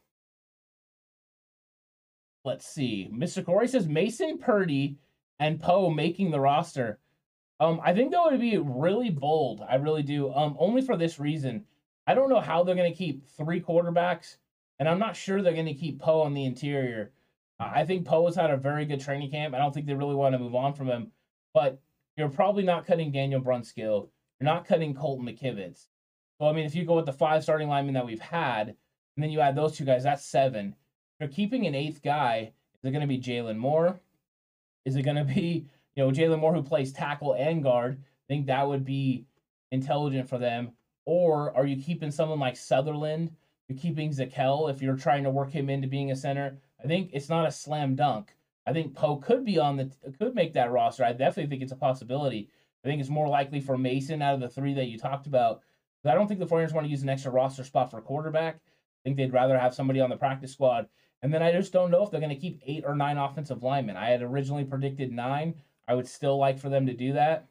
Let's 2.44 2.68
see. 2.68 3.10
Mr. 3.14 3.44
Corey 3.44 3.70
says 3.70 3.88
Mason 3.88 4.38
Purdy 4.38 4.98
and 5.40 5.62
Poe 5.62 5.90
making 5.90 6.32
the 6.32 6.42
roster. 6.42 7.00
Um, 7.60 7.80
I 7.84 7.94
think 7.94 8.12
that 8.12 8.24
would 8.24 8.40
be 8.40 8.58
really 8.58 9.10
bold. 9.10 9.62
I 9.68 9.76
really 9.76 10.04
do. 10.04 10.34
Um, 10.34 10.56
only 10.60 10.82
for 10.82 10.98
this 10.98 11.20
reason. 11.20 11.66
I 12.06 12.14
don't 12.14 12.30
know 12.30 12.42
how 12.42 12.64
they're 12.64 12.76
going 12.76 12.92
to 12.92 12.98
keep 12.98 13.26
three 13.38 13.62
quarterbacks, 13.62 14.36
and 14.80 14.90
I'm 14.90 15.00
not 15.00 15.16
sure 15.16 15.42
they're 15.42 15.54
going 15.54 15.66
to 15.68 15.74
keep 15.74 16.00
Poe 16.00 16.22
on 16.22 16.34
the 16.34 16.46
interior. 16.46 17.12
I 17.60 17.86
think 17.86 18.06
Poe 18.06 18.26
has 18.26 18.36
had 18.36 18.52
a 18.52 18.58
very 18.58 18.86
good 18.86 19.00
training 19.00 19.32
camp. 19.32 19.54
I 19.54 19.60
don't 19.60 19.74
think 19.74 19.86
they 19.86 19.94
really 19.94 20.16
want 20.16 20.34
to 20.34 20.40
move 20.40 20.56
on 20.56 20.74
from 20.74 20.88
him. 20.88 21.12
But 21.54 21.80
you're 22.18 22.30
probably 22.30 22.64
not 22.64 22.86
cutting 22.86 23.12
Daniel 23.12 23.42
Brunskill. 23.42 24.10
You're 24.40 24.46
not 24.46 24.68
cutting 24.68 24.94
Colton 24.94 25.26
McKivitz. 25.26 25.88
So, 26.40 26.48
I 26.48 26.52
mean, 26.52 26.66
if 26.66 26.76
you 26.76 26.84
go 26.84 26.96
with 26.96 27.06
the 27.06 27.14
five 27.14 27.44
starting 27.44 27.70
linemen 27.70 27.94
that 27.94 28.06
we've 28.06 28.20
had, 28.20 28.70
and 28.70 29.24
then 29.24 29.30
you 29.30 29.40
add 29.40 29.56
those 29.56 29.78
two 29.78 29.86
guys, 29.86 30.04
that's 30.04 30.26
seven. 30.26 30.76
If 31.20 31.22
you're 31.22 31.30
keeping 31.30 31.68
an 31.68 31.76
eighth 31.76 32.02
guy, 32.04 32.52
is 32.74 32.90
it 32.90 32.92
going 32.92 33.02
to 33.02 33.08
be 33.08 33.20
Jaylon 33.20 33.58
Moore? 33.58 34.00
Is 34.84 34.96
it 34.96 35.04
going 35.04 35.16
to 35.16 35.24
be, 35.24 35.68
you 35.96 36.04
know, 36.04 36.12
Jaylon 36.12 36.40
Moore 36.40 36.54
who 36.54 36.64
plays 36.64 36.92
tackle 36.92 37.34
and 37.34 37.64
guard? 37.64 38.00
I 38.02 38.26
think 38.28 38.48
that 38.48 38.68
would 38.68 38.86
be 38.86 39.26
intelligent 39.72 40.30
for 40.30 40.38
them. 40.38 40.72
Or 41.06 41.56
are 41.56 41.66
you 41.66 41.82
keeping 41.82 42.12
someone 42.12 42.40
like 42.40 42.56
Sutherland? 42.56 43.32
You're 43.68 43.78
keeping 43.78 44.12
Zakelj 44.12 44.72
if 44.72 44.82
you're 44.82 44.96
trying 44.96 45.24
to 45.24 45.30
work 45.30 45.52
him 45.52 45.70
into 45.70 45.88
being 45.88 46.12
a 46.12 46.16
center. 46.16 46.58
I 46.84 46.88
think 46.88 47.12
it's 47.14 47.30
not 47.30 47.48
a 47.48 47.52
slam 47.52 47.96
dunk, 47.96 48.34
I 48.66 48.74
think 48.74 48.96
Poe 48.96 49.18
could 49.18 49.44
be 49.44 49.60
on 49.60 49.78
the 49.78 49.92
could 50.18 50.36
make 50.36 50.54
that 50.54 50.72
roster. 50.72 51.04
I 51.04 51.12
definitely 51.12 51.50
think 51.50 51.64
it's 51.64 51.72
a 51.72 51.78
possibility. 51.78 52.50
I 52.84 52.88
think 52.88 53.02
it's 53.02 53.10
more 53.10 53.28
likely 53.28 53.60
for 53.60 53.78
Mason 53.78 54.22
out 54.22 54.36
of 54.36 54.40
the 54.40 54.50
three 54.50 54.74
that 54.74 54.88
you 54.88 54.98
talked 54.98 55.28
about. 55.28 55.62
But 56.02 56.12
I 56.12 56.16
don't 56.16 56.28
think 56.28 56.40
the 56.40 56.46
49ers 56.46 56.74
want 56.74 56.86
to 56.86 56.92
use 56.92 57.04
an 57.04 57.10
extra 57.10 57.32
roster 57.32 57.64
spot 57.64 57.92
for 57.92 58.02
quarterback. 58.02 58.56
I 58.56 58.60
think 59.04 59.18
they'd 59.18 59.34
rather 59.34 59.58
have 59.58 59.74
somebody 59.74 60.02
on 60.02 60.10
the 60.10 60.18
practice 60.18 60.52
squad. 60.52 60.88
And 61.22 61.34
then 61.34 61.42
I 61.42 61.52
just 61.54 61.72
don't 61.72 61.92
know 61.92 62.04
if 62.04 62.12
they're 62.12 62.20
going 62.20 62.36
to 62.36 62.42
keep 62.42 62.62
eight 62.66 62.84
or 62.86 62.96
nine 62.96 63.18
offensive 63.18 63.64
linemen. 63.64 63.96
I 63.96 64.10
had 64.10 64.22
originally 64.22 64.66
predicted 64.66 65.12
nine. 65.12 65.56
I 65.88 65.96
would 65.96 66.08
still 66.08 66.38
like 66.38 66.60
for 66.60 66.70
them 66.70 66.86
to 66.88 66.94
do 66.94 67.14
that. 67.14 67.48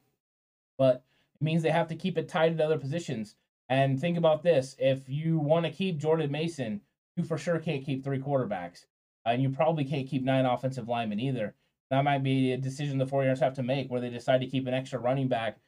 But 0.78 1.04
it 1.40 1.44
means 1.44 1.62
they 1.62 1.70
have 1.70 1.88
to 1.88 1.96
keep 1.96 2.16
it 2.18 2.28
tight 2.28 2.52
at 2.52 2.60
other 2.60 2.78
positions. 2.78 3.36
And 3.68 4.00
think 4.00 4.18
about 4.18 4.42
this 4.42 4.76
if 4.78 5.08
you 5.08 5.38
want 5.38 5.66
to 5.66 5.72
keep 5.72 5.98
Jordan 5.98 6.30
Mason, 6.30 6.80
you 7.16 7.24
for 7.24 7.38
sure 7.38 7.58
can't 7.58 7.84
keep 7.84 8.04
three 8.04 8.18
quarterbacks. 8.20 8.86
and 9.24 9.42
you 9.42 9.50
probably 9.50 9.84
can't 9.84 10.08
keep 10.08 10.22
nine 10.24 10.46
offensive 10.46 10.88
linemen 10.88 11.20
either. 11.20 11.54
That 11.90 12.04
might 12.04 12.22
be 12.22 12.52
a 12.52 12.56
decision 12.56 12.98
the 12.98 13.06
49ers 13.06 13.38
have 13.40 13.54
to 13.54 13.62
make 13.62 13.90
where 13.90 14.00
they 14.00 14.10
decide 14.10 14.40
to 14.40 14.46
keep 14.46 14.66
an 14.66 14.74
extra 14.74 14.98
running 14.98 15.28
back, 15.28 15.58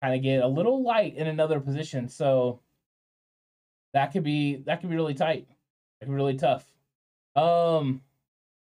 kind 0.00 0.14
of 0.14 0.22
get 0.22 0.42
a 0.42 0.46
little 0.46 0.82
light 0.82 1.16
in 1.16 1.26
another 1.26 1.60
position. 1.60 2.08
So 2.08 2.60
that 3.92 4.12
could 4.12 4.22
be 4.24 4.56
that 4.66 4.80
could 4.80 4.90
be 4.90 4.96
really 4.96 5.14
tight. 5.14 5.46
It 6.00 6.04
could 6.04 6.08
be 6.08 6.14
really 6.14 6.36
tough. 6.36 6.64
Um 7.36 8.02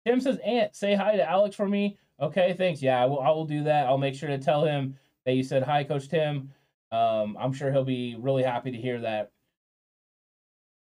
Tim 0.05 0.19
says, 0.19 0.37
Ant, 0.39 0.75
say 0.75 0.95
hi 0.95 1.15
to 1.17 1.29
Alex 1.29 1.55
for 1.55 1.67
me. 1.67 1.97
Okay, 2.21 2.53
thanks. 2.53 2.81
Yeah, 2.81 3.01
I 3.01 3.05
will 3.05 3.19
I 3.19 3.29
will 3.29 3.45
do 3.45 3.63
that. 3.63 3.87
I'll 3.87 3.97
make 3.97 4.13
sure 4.15 4.29
to 4.29 4.37
tell 4.37 4.63
him 4.63 4.95
that 5.25 5.33
you 5.33 5.43
said 5.43 5.63
hi, 5.63 5.83
Coach 5.83 6.07
Tim. 6.07 6.51
Um, 6.91 7.35
I'm 7.39 7.53
sure 7.53 7.71
he'll 7.71 7.83
be 7.83 8.15
really 8.19 8.43
happy 8.43 8.71
to 8.71 8.77
hear 8.77 9.01
that. 9.01 9.31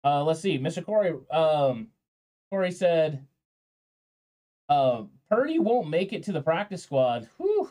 Uh, 0.05 0.24
let's 0.24 0.41
see, 0.41 0.59
Mr. 0.59 0.85
Corey. 0.85 1.14
Um, 1.30 1.89
Corey 2.51 2.72
said, 2.72 3.24
uh, 4.68 5.05
Purdy 5.30 5.59
won't 5.59 5.89
make 5.89 6.12
it 6.12 6.24
to 6.24 6.33
the 6.33 6.43
practice 6.43 6.83
squad. 6.83 7.28
Whew. 7.39 7.70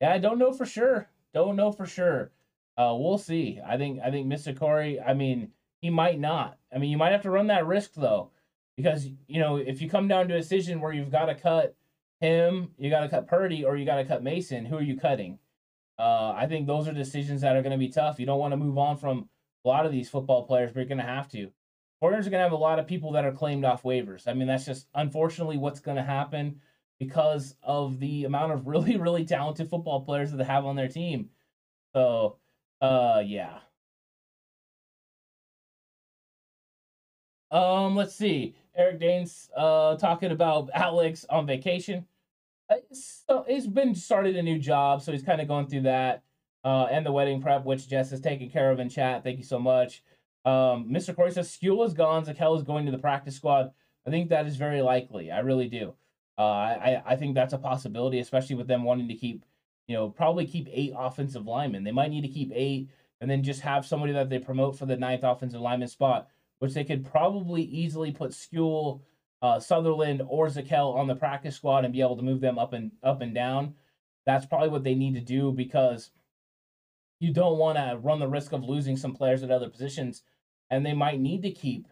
Yeah, 0.00 0.12
I 0.12 0.18
don't 0.18 0.38
know 0.38 0.52
for 0.52 0.66
sure. 0.66 1.08
Don't 1.32 1.56
know 1.56 1.72
for 1.72 1.86
sure. 1.86 2.32
Uh, 2.76 2.94
we'll 2.98 3.18
see. 3.18 3.60
I 3.64 3.76
think 3.78 4.00
I 4.04 4.10
think 4.10 4.26
Mr. 4.26 4.58
Corey. 4.58 5.00
I 5.00 5.14
mean, 5.14 5.52
he 5.80 5.88
might 5.88 6.18
not. 6.18 6.58
I 6.74 6.78
mean, 6.78 6.90
you 6.90 6.98
might 6.98 7.12
have 7.12 7.22
to 7.22 7.30
run 7.30 7.46
that 7.46 7.66
risk 7.66 7.94
though, 7.94 8.30
because 8.76 9.08
you 9.26 9.40
know 9.40 9.56
if 9.56 9.80
you 9.80 9.88
come 9.88 10.08
down 10.08 10.28
to 10.28 10.34
a 10.34 10.38
decision 10.38 10.80
where 10.80 10.92
you've 10.92 11.10
got 11.10 11.26
to 11.26 11.34
cut 11.34 11.74
him, 12.20 12.70
you 12.78 12.90
got 12.90 13.00
to 13.00 13.08
cut 13.08 13.26
Purdy, 13.26 13.64
or 13.64 13.76
you 13.76 13.86
got 13.86 13.96
to 13.96 14.04
cut 14.04 14.22
Mason. 14.22 14.64
Who 14.66 14.76
are 14.76 14.82
you 14.82 14.96
cutting? 14.96 15.38
Uh, 15.98 16.32
I 16.36 16.46
think 16.46 16.66
those 16.66 16.88
are 16.88 16.92
decisions 16.92 17.42
that 17.42 17.56
are 17.56 17.62
going 17.62 17.72
to 17.72 17.78
be 17.78 17.88
tough. 17.88 18.18
You 18.20 18.26
don't 18.26 18.38
want 18.38 18.52
to 18.52 18.56
move 18.56 18.78
on 18.78 18.96
from 18.96 19.28
a 19.64 19.68
lot 19.68 19.86
of 19.86 19.92
these 19.92 20.08
football 20.08 20.46
players, 20.46 20.72
but 20.72 20.80
you're 20.80 20.88
going 20.88 20.98
to 20.98 21.04
have 21.04 21.28
to. 21.30 21.50
49ers 22.02 22.26
are 22.26 22.30
going 22.30 22.32
to 22.32 22.38
have 22.38 22.52
a 22.52 22.56
lot 22.56 22.78
of 22.78 22.86
people 22.86 23.12
that 23.12 23.24
are 23.24 23.32
claimed 23.32 23.64
off 23.64 23.82
waivers. 23.82 24.26
I 24.26 24.32
mean, 24.32 24.48
that's 24.48 24.64
just 24.64 24.86
unfortunately 24.94 25.58
what's 25.58 25.80
going 25.80 25.98
to 25.98 26.02
happen 26.02 26.60
because 26.98 27.56
of 27.62 27.98
the 28.00 28.24
amount 28.24 28.52
of 28.52 28.66
really, 28.68 28.96
really 28.96 29.24
talented 29.24 29.68
football 29.68 30.02
players 30.02 30.30
that 30.30 30.38
they 30.38 30.44
have 30.44 30.64
on 30.64 30.76
their 30.76 30.88
team. 30.88 31.30
So, 31.94 32.38
uh, 32.80 33.22
yeah. 33.24 33.58
Um, 37.50 37.96
let's 37.96 38.14
see. 38.14 38.54
Eric 38.76 39.00
Danes 39.00 39.50
uh 39.56 39.96
talking 39.96 40.30
about 40.30 40.70
Alex 40.74 41.26
on 41.28 41.46
vacation. 41.46 42.06
Uh, 42.68 42.76
so 42.92 43.44
he's 43.48 43.66
been 43.66 43.94
started 43.94 44.36
a 44.36 44.42
new 44.42 44.58
job, 44.58 45.02
so 45.02 45.12
he's 45.12 45.22
kind 45.22 45.40
of 45.40 45.48
going 45.48 45.66
through 45.66 45.82
that. 45.82 46.22
Uh, 46.62 46.86
and 46.90 47.06
the 47.06 47.12
wedding 47.12 47.40
prep, 47.40 47.64
which 47.64 47.88
Jess 47.88 48.12
is 48.12 48.20
taking 48.20 48.50
care 48.50 48.70
of 48.70 48.78
in 48.80 48.88
chat. 48.90 49.24
Thank 49.24 49.38
you 49.38 49.44
so 49.44 49.58
much. 49.58 50.02
Um, 50.44 50.88
Mr. 50.90 51.14
Corey 51.14 51.32
says 51.32 51.50
Skule 51.50 51.86
is 51.86 51.94
gone. 51.94 52.24
Zakelj 52.24 52.58
is 52.58 52.62
going 52.62 52.86
to 52.86 52.92
the 52.92 52.98
practice 52.98 53.36
squad. 53.36 53.72
I 54.06 54.10
think 54.10 54.28
that 54.30 54.46
is 54.46 54.56
very 54.56 54.82
likely. 54.82 55.30
I 55.30 55.40
really 55.40 55.68
do. 55.68 55.94
Uh, 56.38 56.42
I 56.42 57.02
I 57.04 57.16
think 57.16 57.34
that's 57.34 57.52
a 57.52 57.58
possibility, 57.58 58.18
especially 58.18 58.56
with 58.56 58.66
them 58.66 58.84
wanting 58.84 59.08
to 59.08 59.14
keep, 59.14 59.44
you 59.86 59.96
know, 59.96 60.08
probably 60.08 60.46
keep 60.46 60.68
eight 60.70 60.94
offensive 60.96 61.46
linemen. 61.46 61.84
They 61.84 61.92
might 61.92 62.10
need 62.10 62.22
to 62.22 62.28
keep 62.28 62.50
eight, 62.54 62.88
and 63.20 63.30
then 63.30 63.42
just 63.42 63.60
have 63.60 63.84
somebody 63.84 64.12
that 64.14 64.30
they 64.30 64.38
promote 64.38 64.78
for 64.78 64.86
the 64.86 64.96
ninth 64.96 65.24
offensive 65.24 65.60
lineman 65.60 65.88
spot, 65.88 66.28
which 66.60 66.74
they 66.74 66.84
could 66.84 67.04
probably 67.04 67.62
easily 67.62 68.12
put 68.12 68.30
Skule, 68.30 69.00
uh, 69.42 69.58
Sutherland, 69.58 70.22
or 70.28 70.46
Zakelj 70.46 70.94
on 70.94 71.08
the 71.08 71.16
practice 71.16 71.56
squad 71.56 71.84
and 71.84 71.92
be 71.92 72.02
able 72.02 72.16
to 72.16 72.22
move 72.22 72.40
them 72.40 72.58
up 72.58 72.72
and 72.72 72.92
up 73.02 73.20
and 73.20 73.34
down. 73.34 73.74
That's 74.26 74.46
probably 74.46 74.68
what 74.68 74.84
they 74.84 74.94
need 74.94 75.14
to 75.14 75.20
do 75.20 75.50
because 75.52 76.12
you 77.18 77.32
don't 77.32 77.58
want 77.58 77.78
to 77.78 77.98
run 78.00 78.20
the 78.20 78.28
risk 78.28 78.52
of 78.52 78.64
losing 78.64 78.96
some 78.96 79.14
players 79.14 79.42
at 79.42 79.50
other 79.50 79.68
positions, 79.68 80.22
and 80.70 80.84
they 80.84 80.94
might 80.94 81.20
need 81.20 81.42
to 81.42 81.50
keep 81.50 81.88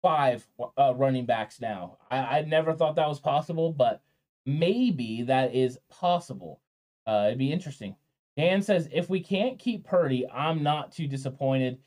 five 0.00 0.46
uh, 0.78 0.94
running 0.94 1.26
backs 1.26 1.60
now. 1.60 1.98
I, 2.10 2.18
I 2.18 2.42
never 2.42 2.72
thought 2.72 2.96
that 2.96 3.08
was 3.08 3.20
possible, 3.20 3.72
but 3.72 4.02
maybe 4.46 5.22
that 5.22 5.54
is 5.54 5.78
possible. 5.90 6.60
Uh, 7.06 7.24
it'd 7.26 7.38
be 7.38 7.52
interesting. 7.52 7.96
Dan 8.36 8.62
says 8.62 8.88
if 8.92 9.08
we 9.08 9.20
can't 9.20 9.58
keep 9.58 9.84
Purdy, 9.84 10.28
I'm 10.28 10.62
not 10.62 10.92
too 10.92 11.06
disappointed. 11.06 11.78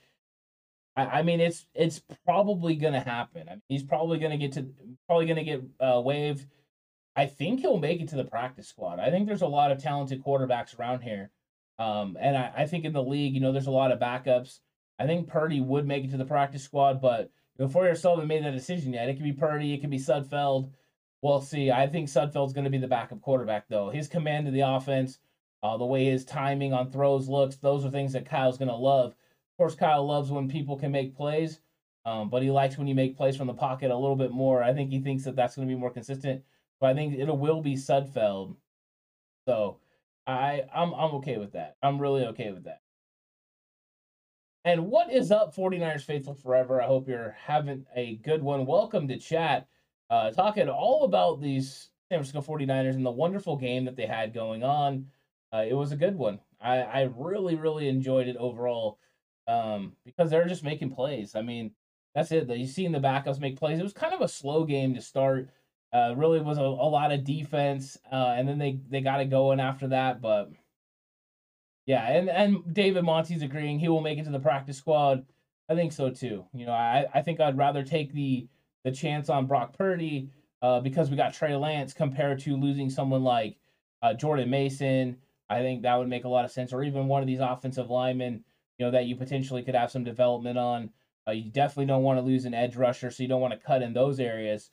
I, 0.98 1.20
I 1.20 1.22
mean, 1.22 1.40
it's 1.40 1.66
it's 1.74 2.02
probably 2.26 2.76
gonna 2.76 3.00
happen. 3.00 3.48
I 3.48 3.54
mean, 3.54 3.62
he's 3.70 3.84
probably 3.84 4.20
gonna 4.20 4.38
get 4.38 4.52
to 4.54 4.68
probably 5.08 5.28
gonna 5.28 5.46
get 5.46 5.64
uh, 5.80 6.02
waived. 6.04 6.46
I 7.16 7.28
think 7.28 7.62
he'll 7.62 7.78
make 7.78 8.02
it 8.02 8.10
to 8.10 8.18
the 8.18 8.26
practice 8.26 8.68
squad. 8.68 9.00
I 9.00 9.10
think 9.10 9.28
there's 9.28 9.42
a 9.42 9.48
lot 9.48 9.72
of 9.72 9.82
talented 9.82 10.24
quarterbacks 10.24 10.78
around 10.78 11.02
here, 11.02 11.32
um, 11.80 12.18
and 12.20 12.36
I, 12.36 12.52
I 12.58 12.66
think 12.66 12.84
in 12.84 12.94
the 12.94 13.04
league, 13.04 13.34
you 13.34 13.40
know, 13.40 13.54
there's 13.54 13.68
a 13.68 13.72
lot 13.72 13.92
of 13.92 14.00
backups. 14.00 14.60
I 15.00 15.06
think 15.06 15.28
Purdy 15.28 15.62
would 15.62 15.88
make 15.88 16.04
it 16.04 16.12
to 16.12 16.18
the 16.18 16.26
practice 16.26 16.64
squad, 16.64 17.02
but 17.02 17.32
before 17.58 17.84
you 17.84 17.90
yourself 17.90 18.16
haven't 18.16 18.28
made 18.28 18.44
that 18.46 18.52
decision 18.52 18.94
yet. 18.94 19.10
It 19.10 19.16
could 19.16 19.24
be 19.24 19.34
Purdy, 19.34 19.74
it 19.74 19.82
could 19.82 19.90
be 19.90 20.00
Sudfeld. 20.00 20.72
We'll 21.22 21.42
see. 21.42 21.72
I 21.72 21.88
think 21.88 22.08
Sudfeld's 22.08 22.54
going 22.54 22.66
to 22.66 22.70
be 22.70 22.78
the 22.78 22.88
backup 22.88 23.22
quarterback, 23.22 23.68
though. 23.68 23.90
His 23.90 24.08
command 24.08 24.48
of 24.48 24.54
the 24.54 24.62
offense, 24.62 25.18
uh, 25.64 25.78
the 25.78 25.86
way 25.86 26.06
his 26.06 26.24
timing 26.24 26.74
on 26.74 26.92
throws 26.92 27.28
looks, 27.28 27.56
those 27.56 27.84
are 27.84 27.90
things 27.90 28.14
that 28.14 28.30
Kyle's 28.30 28.60
going 28.60 28.70
to 28.70 28.76
love. 28.76 29.16
Course, 29.58 29.76
Kyle 29.76 30.06
loves 30.06 30.30
when 30.30 30.48
people 30.48 30.78
can 30.78 30.92
make 30.92 31.16
plays, 31.16 31.62
um, 32.06 32.30
but 32.30 32.44
he 32.44 32.52
likes 32.52 32.78
when 32.78 32.88
you 32.88 32.94
make 32.94 33.18
plays 33.18 33.36
from 33.36 33.48
the 33.48 33.54
pocket 33.54 33.90
a 33.90 33.98
little 33.98 34.16
bit 34.16 34.32
more. 34.32 34.62
I 34.62 34.72
think 34.72 34.92
he 34.92 35.00
thinks 35.00 35.24
that 35.24 35.36
that's 35.36 35.56
going 35.56 35.68
to 35.68 35.74
be 35.74 35.80
more 35.80 35.90
consistent. 35.90 36.44
But 36.80 36.92
I 36.92 36.94
think 36.94 37.16
it 37.16 37.26
will 37.26 37.62
be 37.62 37.74
Sudfeld. 37.74 38.56
So 39.48 39.80
I 40.28 40.64
I'm 40.74 40.94
I'm 40.94 41.16
okay 41.16 41.38
with 41.38 41.54
that. 41.54 41.76
I'm 41.82 42.00
really 42.00 42.26
okay 42.28 42.52
with 42.52 42.66
that. 42.66 42.82
And 44.64 44.88
what 44.88 45.12
is 45.12 45.32
up, 45.32 45.56
49ers 45.56 46.04
faithful 46.04 46.36
forever? 46.36 46.82
I 46.82 46.86
hope 46.86 47.08
you're 47.08 47.36
having 47.44 47.86
a 47.96 48.18
good 48.18 48.44
one. 48.44 48.66
Welcome 48.66 49.08
to 49.08 49.18
chat. 49.18 49.68
Uh, 50.10 50.30
talking 50.32 50.70
all 50.70 51.06
about 51.06 51.42
these 51.42 51.90
San 52.10 52.20
Francisco 52.20 52.42
49ers 52.42 52.96
and 52.96 53.06
the 53.06 53.12
wonderful 53.12 53.56
game 53.56 53.86
that 53.86 53.96
they 53.96 54.06
had 54.06 54.34
going 54.34 54.64
on. 54.64 55.08
Uh, 55.54 55.64
it 55.68 55.74
was 55.74 55.94
a 55.94 55.98
good 55.98 56.16
one. 56.16 56.40
I, 56.62 56.80
I 56.80 57.10
really, 57.16 57.56
really 57.56 57.88
enjoyed 57.88 58.28
it 58.28 58.36
overall 58.38 59.00
um, 59.48 59.94
because 60.06 60.30
they're 60.30 60.48
just 60.48 60.64
making 60.64 60.92
plays. 60.92 61.36
I 61.36 61.42
mean, 61.42 61.72
that's 62.14 62.32
it. 62.32 62.50
You've 62.50 62.70
seen 62.70 62.92
the 62.92 63.00
backups 63.00 63.40
make 63.40 63.58
plays. 63.58 63.80
It 63.80 63.84
was 63.84 63.94
kind 63.94 64.14
of 64.14 64.22
a 64.22 64.28
slow 64.28 64.66
game 64.66 64.96
to 64.96 65.02
start. 65.02 65.50
Uh, 65.94 66.14
really 66.18 66.42
was 66.42 66.58
a, 66.58 66.62
a 66.62 66.64
lot 66.64 67.12
of 67.12 67.24
defense, 67.24 67.98
uh, 68.12 68.34
and 68.38 68.48
then 68.48 68.58
they, 68.58 68.80
they 68.90 69.02
got 69.02 69.22
it 69.22 69.30
going 69.30 69.60
after 69.60 69.88
that. 69.88 70.22
But 70.22 70.52
yeah, 71.86 72.06
and 72.12 72.30
and 72.30 72.74
David 72.74 73.04
Monty's 73.04 73.42
agreeing 73.42 73.80
he 73.80 73.88
will 73.88 74.02
make 74.02 74.20
it 74.20 74.26
to 74.26 74.30
the 74.30 74.40
practice 74.40 74.78
squad. 74.78 75.26
I 75.70 75.76
think 75.76 75.94
so 75.94 76.10
too. 76.10 76.46
You 76.54 76.66
know, 76.66 76.74
I 76.74 77.06
I 77.14 77.22
think 77.22 77.40
I'd 77.40 77.58
rather 77.58 77.84
take 77.84 78.14
the 78.14 78.48
the 78.84 78.92
chance 78.92 79.30
on 79.30 79.48
Brock 79.48 79.78
Purdy 79.78 80.30
uh, 80.62 80.82
because 80.82 81.10
we 81.10 81.16
got 81.16 81.34
Trey 81.34 81.56
Lance 81.56 81.94
compared 81.94 82.40
to 82.40 82.58
losing 82.58 82.90
someone 82.90 83.24
like 83.24 83.58
uh, 84.02 84.14
Jordan 84.14 84.50
Mason. 84.50 85.18
I 85.50 85.60
think 85.60 85.82
that 85.84 85.96
would 85.96 86.10
make 86.10 86.26
a 86.26 86.30
lot 86.30 86.46
of 86.46 86.52
sense, 86.52 86.74
or 86.74 86.84
even 86.84 87.08
one 87.08 87.22
of 87.22 87.28
these 87.28 87.40
offensive 87.40 87.90
linemen, 87.90 88.44
you 88.78 88.86
know, 88.86 88.92
that 88.92 89.06
you 89.06 89.16
potentially 89.16 89.64
could 89.64 89.76
have 89.76 89.92
some 89.92 90.04
development 90.04 90.58
on. 90.58 90.92
Uh, 91.28 91.32
you 91.32 91.52
definitely 91.52 91.86
don't 91.86 92.04
want 92.04 92.18
to 92.20 92.26
lose 92.26 92.46
an 92.46 92.54
edge 92.54 92.76
rusher, 92.76 93.12
so 93.12 93.24
you 93.24 93.30
don't 93.30 93.42
want 93.42 93.54
to 93.54 93.66
cut 93.66 93.82
in 93.82 93.94
those 93.94 94.20
areas. 94.20 94.72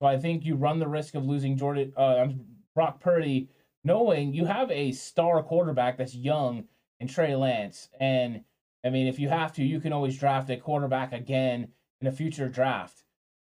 So 0.00 0.06
I 0.06 0.18
think 0.18 0.44
you 0.44 0.54
run 0.54 0.78
the 0.78 0.88
risk 0.88 1.14
of 1.14 1.24
losing 1.24 1.56
Jordan 1.56 1.92
uh, 1.96 2.28
Brock 2.74 3.00
Purdy 3.00 3.48
knowing 3.82 4.34
you 4.34 4.44
have 4.44 4.70
a 4.70 4.92
star 4.92 5.42
quarterback 5.42 5.96
that's 5.96 6.14
young 6.14 6.64
in 7.00 7.08
Trey 7.08 7.36
Lance. 7.36 7.88
And 8.00 8.42
I 8.84 8.90
mean, 8.90 9.06
if 9.06 9.18
you 9.18 9.28
have 9.28 9.52
to, 9.54 9.64
you 9.64 9.80
can 9.80 9.92
always 9.92 10.18
draft 10.18 10.50
a 10.50 10.56
quarterback 10.56 11.12
again 11.12 11.68
in 12.00 12.06
a 12.06 12.12
future 12.12 12.48
draft 12.48 13.04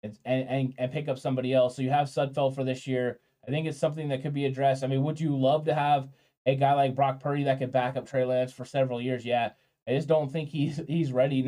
and, 0.03 0.17
and, 0.25 0.73
and 0.77 0.91
pick 0.91 1.07
up 1.07 1.17
somebody 1.17 1.53
else. 1.53 1.75
So 1.75 1.81
you 1.81 1.89
have 1.89 2.07
Sudfeld 2.07 2.53
for 2.53 2.63
this 2.63 2.85
year. 2.85 3.19
I 3.47 3.51
think 3.51 3.65
it's 3.67 3.79
something 3.79 4.09
that 4.09 4.21
could 4.21 4.33
be 4.33 4.45
addressed. 4.45 4.83
I 4.83 4.87
mean, 4.87 5.03
would 5.03 5.19
you 5.19 5.37
love 5.37 5.65
to 5.65 5.73
have 5.73 6.09
a 6.45 6.55
guy 6.55 6.73
like 6.73 6.95
Brock 6.95 7.21
Purdy 7.21 7.43
that 7.45 7.59
could 7.59 7.71
back 7.71 7.95
up 7.95 8.07
Trey 8.07 8.25
Lance 8.25 8.51
for 8.51 8.65
several 8.65 9.01
years? 9.01 9.25
Yeah. 9.25 9.51
I 9.87 9.93
just 9.93 10.07
don't 10.07 10.31
think 10.31 10.49
he's 10.49 10.81
he's 10.87 11.11
ready. 11.11 11.43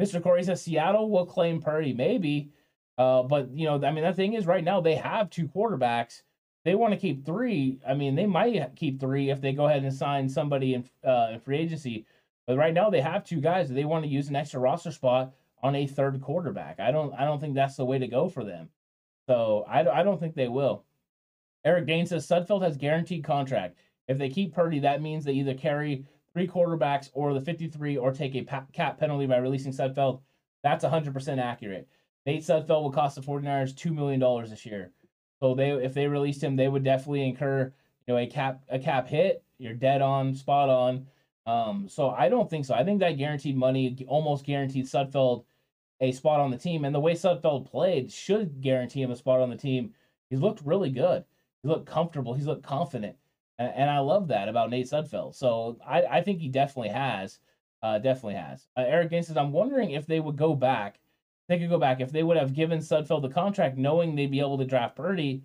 Mr. 0.00 0.22
Corey 0.22 0.42
says 0.42 0.62
Seattle 0.62 1.10
will 1.10 1.26
claim 1.26 1.60
Purdy, 1.60 1.92
maybe. 1.92 2.50
Uh, 2.98 3.22
but 3.22 3.50
you 3.50 3.66
know, 3.66 3.82
I 3.84 3.90
mean, 3.90 4.04
the 4.04 4.12
thing 4.12 4.34
is, 4.34 4.46
right 4.46 4.64
now 4.64 4.80
they 4.80 4.94
have 4.94 5.30
two 5.30 5.48
quarterbacks 5.48 6.22
they 6.66 6.74
want 6.74 6.92
to 6.92 6.98
keep 6.98 7.24
three. 7.24 7.78
I 7.88 7.94
mean, 7.94 8.16
they 8.16 8.26
might 8.26 8.74
keep 8.74 8.98
three 8.98 9.30
if 9.30 9.40
they 9.40 9.52
go 9.52 9.66
ahead 9.68 9.84
and 9.84 9.94
sign 9.94 10.28
somebody 10.28 10.74
in, 10.74 10.84
uh, 11.06 11.28
in 11.32 11.38
free 11.38 11.58
agency. 11.58 12.06
But 12.44 12.56
right 12.56 12.74
now 12.74 12.90
they 12.90 13.00
have 13.00 13.22
two 13.22 13.40
guys. 13.40 13.68
They 13.68 13.84
want 13.84 14.04
to 14.04 14.10
use 14.10 14.28
an 14.28 14.34
extra 14.34 14.58
roster 14.58 14.90
spot 14.90 15.32
on 15.62 15.76
a 15.76 15.86
third 15.86 16.20
quarterback. 16.20 16.80
I 16.80 16.90
don't. 16.90 17.14
I 17.14 17.24
don't 17.24 17.40
think 17.40 17.54
that's 17.54 17.76
the 17.76 17.84
way 17.84 18.00
to 18.00 18.08
go 18.08 18.28
for 18.28 18.42
them. 18.42 18.68
So 19.28 19.64
I, 19.68 20.00
I 20.00 20.02
don't 20.02 20.18
think 20.18 20.34
they 20.34 20.48
will. 20.48 20.82
Eric 21.64 21.86
Gaines 21.86 22.08
says 22.08 22.26
Sudfeld 22.26 22.62
has 22.62 22.76
guaranteed 22.76 23.22
contract. 23.22 23.78
If 24.08 24.18
they 24.18 24.28
keep 24.28 24.52
Purdy, 24.52 24.80
that 24.80 25.00
means 25.00 25.24
they 25.24 25.34
either 25.34 25.54
carry 25.54 26.04
three 26.36 26.46
quarterbacks 26.46 27.08
or 27.14 27.32
the 27.32 27.40
53 27.40 27.96
or 27.96 28.12
take 28.12 28.34
a 28.34 28.44
cap 28.44 28.98
penalty 28.98 29.24
by 29.24 29.38
releasing 29.38 29.72
Sudfeld. 29.72 30.20
That's 30.62 30.84
100% 30.84 31.38
accurate. 31.42 31.88
Nate 32.26 32.42
Sudfeld 32.42 32.82
will 32.82 32.92
cost 32.92 33.14
the 33.14 33.22
49ers 33.22 33.72
$2 33.72 33.94
million 33.94 34.50
this 34.50 34.66
year. 34.66 34.92
So 35.40 35.54
they 35.54 35.70
if 35.70 35.94
they 35.94 36.06
released 36.06 36.42
him, 36.42 36.54
they 36.54 36.68
would 36.68 36.84
definitely 36.84 37.26
incur 37.26 37.72
you 38.06 38.14
know 38.14 38.18
a 38.18 38.26
cap 38.26 38.62
a 38.68 38.78
cap 38.78 39.08
hit. 39.08 39.44
You're 39.58 39.74
dead 39.74 40.02
on, 40.02 40.34
spot 40.34 40.68
on. 40.68 41.06
Um, 41.46 41.88
so 41.88 42.10
I 42.10 42.28
don't 42.28 42.50
think 42.50 42.66
so. 42.66 42.74
I 42.74 42.84
think 42.84 43.00
that 43.00 43.12
guaranteed 43.12 43.56
money 43.56 44.04
almost 44.06 44.44
guaranteed 44.44 44.86
Sudfeld 44.86 45.44
a 46.00 46.12
spot 46.12 46.40
on 46.40 46.50
the 46.50 46.58
team, 46.58 46.84
and 46.84 46.94
the 46.94 47.00
way 47.00 47.14
Sudfeld 47.14 47.70
played 47.70 48.12
should 48.12 48.60
guarantee 48.60 49.00
him 49.00 49.10
a 49.10 49.16
spot 49.16 49.40
on 49.40 49.48
the 49.48 49.56
team. 49.56 49.94
He's 50.28 50.40
looked 50.40 50.60
really 50.66 50.90
good. 50.90 51.24
He 51.62 51.68
looked 51.68 51.86
comfortable. 51.86 52.34
He's 52.34 52.46
looked 52.46 52.66
confident, 52.66 53.16
and, 53.58 53.90
I 53.90 53.98
love 53.98 54.28
that 54.28 54.48
about 54.48 54.70
Nate 54.70 54.86
Sudfeld. 54.86 55.34
So 55.34 55.78
I, 55.86 56.02
I 56.02 56.20
think 56.20 56.40
he 56.40 56.48
definitely 56.48 56.90
has, 56.90 57.38
uh, 57.82 57.98
definitely 57.98 58.34
has. 58.34 58.66
Uh, 58.76 58.84
Eric 58.86 59.10
Gaines 59.10 59.28
says, 59.28 59.36
I'm 59.36 59.52
wondering 59.52 59.90
if 59.90 60.06
they 60.06 60.20
would 60.20 60.36
go 60.36 60.54
back. 60.54 61.00
They 61.48 61.58
could 61.58 61.70
go 61.70 61.78
back 61.78 62.00
if 62.00 62.12
they 62.12 62.22
would 62.22 62.36
have 62.36 62.54
given 62.54 62.80
Sudfeld 62.80 63.22
the 63.22 63.28
contract, 63.28 63.78
knowing 63.78 64.14
they'd 64.14 64.30
be 64.30 64.40
able 64.40 64.58
to 64.58 64.64
draft 64.64 64.96
Purdy. 64.96 65.42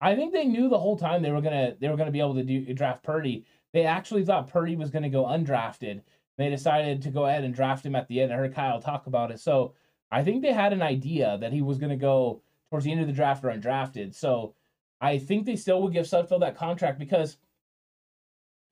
I 0.00 0.14
think 0.14 0.32
they 0.32 0.44
knew 0.44 0.68
the 0.68 0.78
whole 0.78 0.96
time 0.96 1.22
they 1.22 1.32
were 1.32 1.42
gonna 1.42 1.74
they 1.78 1.88
were 1.88 1.96
gonna 1.96 2.10
be 2.10 2.20
able 2.20 2.36
to 2.36 2.44
do 2.44 2.72
draft 2.72 3.02
Purdy. 3.02 3.44
They 3.72 3.84
actually 3.84 4.24
thought 4.24 4.48
Purdy 4.48 4.76
was 4.76 4.90
gonna 4.90 5.10
go 5.10 5.24
undrafted. 5.24 6.02
They 6.38 6.48
decided 6.48 7.02
to 7.02 7.10
go 7.10 7.26
ahead 7.26 7.44
and 7.44 7.54
draft 7.54 7.84
him 7.84 7.94
at 7.94 8.08
the 8.08 8.20
end. 8.20 8.32
I 8.32 8.36
heard 8.36 8.54
Kyle 8.54 8.80
talk 8.80 9.06
about 9.06 9.30
it. 9.30 9.40
So 9.40 9.74
I 10.10 10.24
think 10.24 10.40
they 10.40 10.52
had 10.52 10.72
an 10.72 10.82
idea 10.82 11.36
that 11.40 11.52
he 11.52 11.60
was 11.60 11.78
to 11.78 11.96
go 11.96 12.42
towards 12.70 12.84
the 12.84 12.92
end 12.92 13.00
of 13.00 13.06
the 13.06 13.12
draft 13.12 13.44
or 13.44 13.48
undrafted. 13.48 14.14
So 14.14 14.54
I 15.00 15.18
think 15.18 15.44
they 15.44 15.56
still 15.56 15.82
would 15.82 15.92
give 15.92 16.06
Sudfeld 16.06 16.40
that 16.40 16.56
contract 16.56 16.98
because 16.98 17.36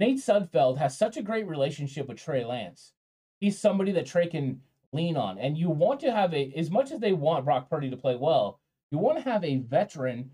Nate 0.01 0.18
Sudfeld 0.18 0.78
has 0.78 0.96
such 0.96 1.16
a 1.16 1.22
great 1.22 1.46
relationship 1.46 2.07
with 2.09 2.18
Trey 2.18 2.44
Lance. 2.44 2.92
He's 3.40 3.59
somebody 3.59 3.92
that 3.92 4.07
Trey 4.07 4.28
can 4.28 4.61
lean 4.92 5.16
on. 5.16 5.38
And 5.38 5.59
you 5.59 5.70
want 5.70 6.01
to 6.01 6.12
have 6.12 6.32
a, 6.32 6.53
as 6.57 6.70
much 6.70 6.92
as 6.92 7.01
they 7.01 7.12
want 7.12 7.44
Brock 7.44 7.68
Purdy 7.68 7.90
to 7.90 7.96
play 7.96 8.16
well, 8.16 8.61
you 8.90 8.99
want 8.99 9.18
to 9.18 9.30
have 9.30 9.44
a 9.44 9.57
veteran 9.57 10.30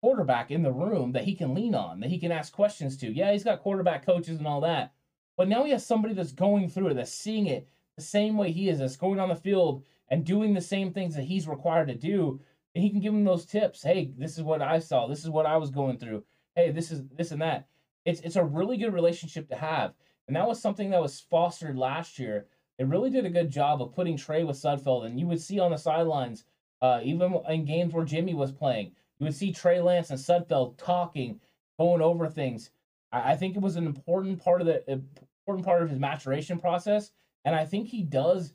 quarterback 0.00 0.50
in 0.50 0.62
the 0.62 0.72
room 0.72 1.12
that 1.12 1.24
he 1.24 1.34
can 1.34 1.54
lean 1.54 1.74
on, 1.74 2.00
that 2.00 2.10
he 2.10 2.18
can 2.18 2.32
ask 2.32 2.52
questions 2.52 2.96
to. 2.96 3.12
Yeah, 3.12 3.32
he's 3.32 3.44
got 3.44 3.62
quarterback 3.62 4.04
coaches 4.04 4.38
and 4.38 4.46
all 4.46 4.60
that. 4.62 4.92
But 5.36 5.48
now 5.48 5.64
he 5.64 5.70
has 5.70 5.86
somebody 5.86 6.14
that's 6.14 6.32
going 6.32 6.68
through 6.68 6.88
it, 6.88 6.94
that's 6.94 7.12
seeing 7.12 7.46
it 7.46 7.68
the 7.96 8.02
same 8.02 8.36
way 8.36 8.50
he 8.50 8.68
is, 8.68 8.78
that's 8.78 8.96
going 8.96 9.20
on 9.20 9.28
the 9.28 9.36
field 9.36 9.84
and 10.08 10.24
doing 10.24 10.54
the 10.54 10.60
same 10.60 10.92
things 10.92 11.14
that 11.14 11.24
he's 11.24 11.46
required 11.46 11.88
to 11.88 11.94
do. 11.94 12.40
And 12.74 12.82
he 12.82 12.90
can 12.90 13.00
give 13.00 13.14
him 13.14 13.24
those 13.24 13.46
tips. 13.46 13.82
Hey, 13.82 14.12
this 14.16 14.36
is 14.36 14.42
what 14.42 14.62
I 14.62 14.78
saw. 14.78 15.06
This 15.06 15.22
is 15.22 15.30
what 15.30 15.46
I 15.46 15.58
was 15.58 15.70
going 15.70 15.98
through. 15.98 16.24
Hey, 16.56 16.70
this 16.70 16.90
is 16.90 17.02
this 17.14 17.30
and 17.30 17.42
that. 17.42 17.68
It's 18.04 18.20
it's 18.20 18.36
a 18.36 18.44
really 18.44 18.76
good 18.76 18.92
relationship 18.92 19.48
to 19.48 19.56
have. 19.56 19.94
And 20.26 20.36
that 20.36 20.46
was 20.46 20.60
something 20.60 20.90
that 20.90 21.02
was 21.02 21.20
fostered 21.20 21.76
last 21.76 22.18
year. 22.18 22.46
It 22.78 22.86
really 22.86 23.10
did 23.10 23.26
a 23.26 23.30
good 23.30 23.50
job 23.50 23.82
of 23.82 23.94
putting 23.94 24.16
Trey 24.16 24.44
with 24.44 24.56
Sudfeld. 24.56 25.06
And 25.06 25.18
you 25.18 25.26
would 25.26 25.40
see 25.40 25.58
on 25.58 25.72
the 25.72 25.76
sidelines, 25.76 26.44
uh, 26.80 27.00
even 27.02 27.34
in 27.48 27.64
games 27.64 27.92
where 27.92 28.04
Jimmy 28.04 28.34
was 28.34 28.52
playing, 28.52 28.92
you 29.18 29.24
would 29.24 29.34
see 29.34 29.52
Trey 29.52 29.80
Lance 29.80 30.10
and 30.10 30.18
Sudfeld 30.18 30.78
talking, 30.78 31.40
going 31.78 32.02
over 32.02 32.28
things. 32.28 32.70
I, 33.12 33.32
I 33.32 33.36
think 33.36 33.56
it 33.56 33.62
was 33.62 33.76
an 33.76 33.86
important 33.86 34.42
part 34.42 34.60
of 34.60 34.66
the 34.66 34.82
important 34.88 35.66
part 35.66 35.82
of 35.82 35.90
his 35.90 35.98
maturation 35.98 36.58
process. 36.58 37.10
And 37.44 37.54
I 37.54 37.64
think 37.64 37.88
he 37.88 38.02
does 38.02 38.52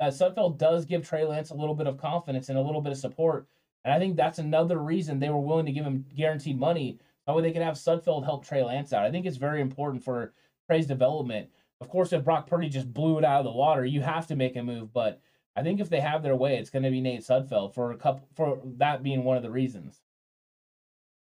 uh, 0.00 0.06
Sudfeld 0.06 0.58
does 0.58 0.84
give 0.84 1.06
Trey 1.06 1.24
Lance 1.24 1.50
a 1.50 1.54
little 1.54 1.74
bit 1.74 1.86
of 1.86 1.96
confidence 1.96 2.48
and 2.48 2.58
a 2.58 2.62
little 2.62 2.80
bit 2.80 2.92
of 2.92 2.98
support. 2.98 3.46
And 3.84 3.94
I 3.94 3.98
think 3.98 4.16
that's 4.16 4.38
another 4.38 4.78
reason 4.78 5.18
they 5.18 5.30
were 5.30 5.38
willing 5.38 5.66
to 5.66 5.72
give 5.72 5.84
him 5.84 6.04
guaranteed 6.14 6.58
money. 6.58 6.98
That 7.26 7.34
way 7.34 7.42
they 7.42 7.52
can 7.52 7.62
have 7.62 7.74
Sudfeld 7.74 8.24
help 8.24 8.44
Trey 8.44 8.62
Lance 8.62 8.92
out. 8.92 9.04
I 9.04 9.10
think 9.10 9.26
it's 9.26 9.36
very 9.36 9.60
important 9.60 10.04
for 10.04 10.32
Trey's 10.68 10.86
development. 10.86 11.48
Of 11.80 11.88
course, 11.88 12.12
if 12.12 12.24
Brock 12.24 12.46
Purdy 12.46 12.68
just 12.68 12.92
blew 12.92 13.18
it 13.18 13.24
out 13.24 13.40
of 13.40 13.44
the 13.44 13.52
water, 13.52 13.84
you 13.84 14.00
have 14.00 14.26
to 14.28 14.36
make 14.36 14.56
a 14.56 14.62
move. 14.62 14.92
But 14.92 15.20
I 15.56 15.62
think 15.62 15.80
if 15.80 15.90
they 15.90 16.00
have 16.00 16.22
their 16.22 16.36
way, 16.36 16.56
it's 16.56 16.70
going 16.70 16.84
to 16.84 16.90
be 16.90 17.00
Nate 17.00 17.20
Sudfeld 17.20 17.74
for 17.74 17.92
a 17.92 17.96
couple 17.96 18.28
for 18.34 18.60
that 18.78 19.02
being 19.02 19.24
one 19.24 19.36
of 19.36 19.42
the 19.42 19.50
reasons. 19.50 20.00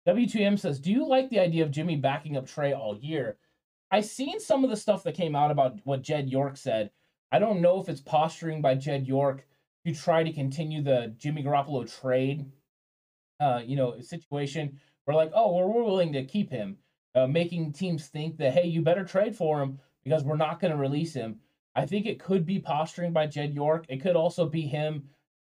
W2M 0.09 0.59
says, 0.59 0.81
"Do 0.81 0.91
you 0.91 1.07
like 1.07 1.31
the 1.31 1.39
idea 1.39 1.63
of 1.63 1.71
Jimmy 1.71 1.97
backing 1.97 2.37
up 2.37 2.47
Trey 2.47 2.73
all 2.73 2.97
year?" 2.97 3.37
I 3.91 4.01
seen 4.01 4.41
some 4.41 4.65
of 4.65 4.71
the 4.71 4.77
stuff 4.77 5.05
that 5.05 5.15
came 5.15 5.37
out 5.37 5.51
about 5.51 5.79
what 5.85 6.03
Jed 6.03 6.31
York 6.31 6.57
said 6.57 6.91
I 7.33 7.39
don't 7.39 7.63
know 7.63 7.81
if 7.81 7.89
it's 7.89 8.03
posturing 8.03 8.61
by 8.61 8.75
Jed 8.75 9.09
York 9.09 9.47
to 9.87 9.95
try 9.95 10.23
to 10.23 10.33
continue 10.33 10.83
the 10.83 11.15
Jimmy 11.17 11.43
Garoppolo 11.43 11.91
trade, 12.01 12.45
uh, 13.41 13.63
you 13.65 13.75
know, 13.75 13.99
situation. 14.01 14.79
We're 15.07 15.15
like, 15.15 15.33
oh, 15.35 15.57
we're 15.57 15.83
willing 15.83 16.13
to 16.13 16.25
keep 16.25 16.51
him, 16.51 16.77
uh, 17.15 17.27
making 17.27 17.73
teams 17.73 18.07
think 18.07 18.37
that 18.39 18.53
hey, 18.53 18.67
you 18.67 18.83
better 18.83 19.05
trade 19.05 19.37
for 19.37 19.61
him 19.61 19.79
because 20.05 20.25
we're 20.25 20.37
not 20.37 20.61
going 20.61 20.73
to 20.73 20.77
release 20.79 21.15
him. 21.15 21.41
I 21.75 21.87
think 21.87 22.07
it 22.07 22.23
could 22.23 22.45
be 22.45 22.59
posturing 22.59 23.13
by 23.13 23.27
Jed 23.27 23.55
York. 23.55 23.87
It 23.89 24.03
could 24.03 24.17
also 24.17 24.47
be 24.47 24.63
him 24.63 25.05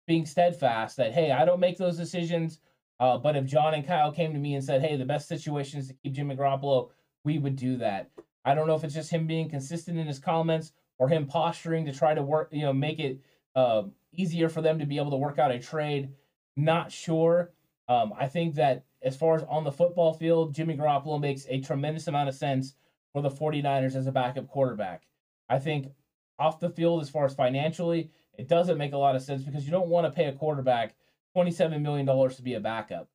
being 0.06 0.26
steadfast 0.26 0.96
that 0.96 1.12
hey, 1.12 1.30
I 1.30 1.44
don't 1.44 1.60
make 1.60 1.78
those 1.78 1.96
decisions. 1.96 2.60
Uh, 3.00 3.18
but 3.18 3.36
if 3.36 3.44
John 3.44 3.74
and 3.74 3.86
Kyle 3.86 4.12
came 4.12 4.32
to 4.32 4.38
me 4.38 4.54
and 4.54 4.64
said, 4.64 4.80
hey, 4.80 4.96
the 4.96 5.04
best 5.04 5.28
situation 5.28 5.80
is 5.80 5.88
to 5.88 5.94
keep 5.94 6.12
Jimmy 6.12 6.36
Garoppolo, 6.36 6.90
we 7.24 7.38
would 7.38 7.56
do 7.56 7.76
that. 7.78 8.10
I 8.44 8.54
don't 8.54 8.66
know 8.66 8.74
if 8.74 8.84
it's 8.84 8.94
just 8.94 9.10
him 9.10 9.26
being 9.26 9.48
consistent 9.48 9.98
in 9.98 10.06
his 10.06 10.18
comments 10.18 10.72
or 10.98 11.08
him 11.08 11.26
posturing 11.26 11.86
to 11.86 11.92
try 11.92 12.14
to 12.14 12.22
work, 12.22 12.50
you 12.52 12.62
know, 12.62 12.72
make 12.72 13.00
it 13.00 13.20
uh, 13.56 13.82
easier 14.12 14.48
for 14.48 14.62
them 14.62 14.78
to 14.78 14.86
be 14.86 14.98
able 14.98 15.10
to 15.10 15.16
work 15.16 15.38
out 15.38 15.50
a 15.50 15.58
trade. 15.58 16.10
Not 16.56 16.92
sure. 16.92 17.52
Um, 17.88 18.12
I 18.18 18.28
think 18.28 18.54
that 18.54 18.84
as 19.04 19.16
far 19.16 19.36
as 19.36 19.44
on 19.44 19.64
the 19.64 19.72
football 19.72 20.12
field, 20.12 20.54
Jimmy 20.54 20.76
Garoppolo 20.76 21.20
makes 21.20 21.46
a 21.48 21.60
tremendous 21.60 22.08
amount 22.08 22.28
of 22.28 22.34
sense 22.34 22.74
for 23.12 23.22
the 23.22 23.30
49ers 23.30 23.94
as 23.94 24.06
a 24.06 24.12
backup 24.12 24.48
quarterback. 24.48 25.02
I 25.48 25.58
think 25.58 25.92
off 26.38 26.58
the 26.58 26.70
field, 26.70 27.02
as 27.02 27.10
far 27.10 27.24
as 27.26 27.34
financially, 27.34 28.10
it 28.36 28.48
doesn't 28.48 28.78
make 28.78 28.92
a 28.92 28.98
lot 28.98 29.14
of 29.14 29.22
sense 29.22 29.42
because 29.42 29.64
you 29.64 29.70
don't 29.70 29.88
want 29.88 30.06
to 30.06 30.16
pay 30.16 30.26
a 30.26 30.32
quarterback 30.32 30.96
$27 31.36 31.80
million 31.80 32.06
to 32.06 32.42
be 32.42 32.54
a 32.54 32.60
backup. 32.60 33.08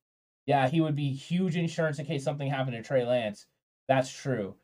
Yeah, 0.46 0.68
he 0.68 0.80
would 0.80 0.96
be 0.96 1.12
huge 1.12 1.56
insurance 1.56 1.98
in 1.98 2.06
case 2.06 2.24
something 2.24 2.48
happened 2.48 2.76
to 2.76 2.82
Trey 2.82 3.04
Lance. 3.04 3.46
That's 3.88 4.10
true 4.10 4.54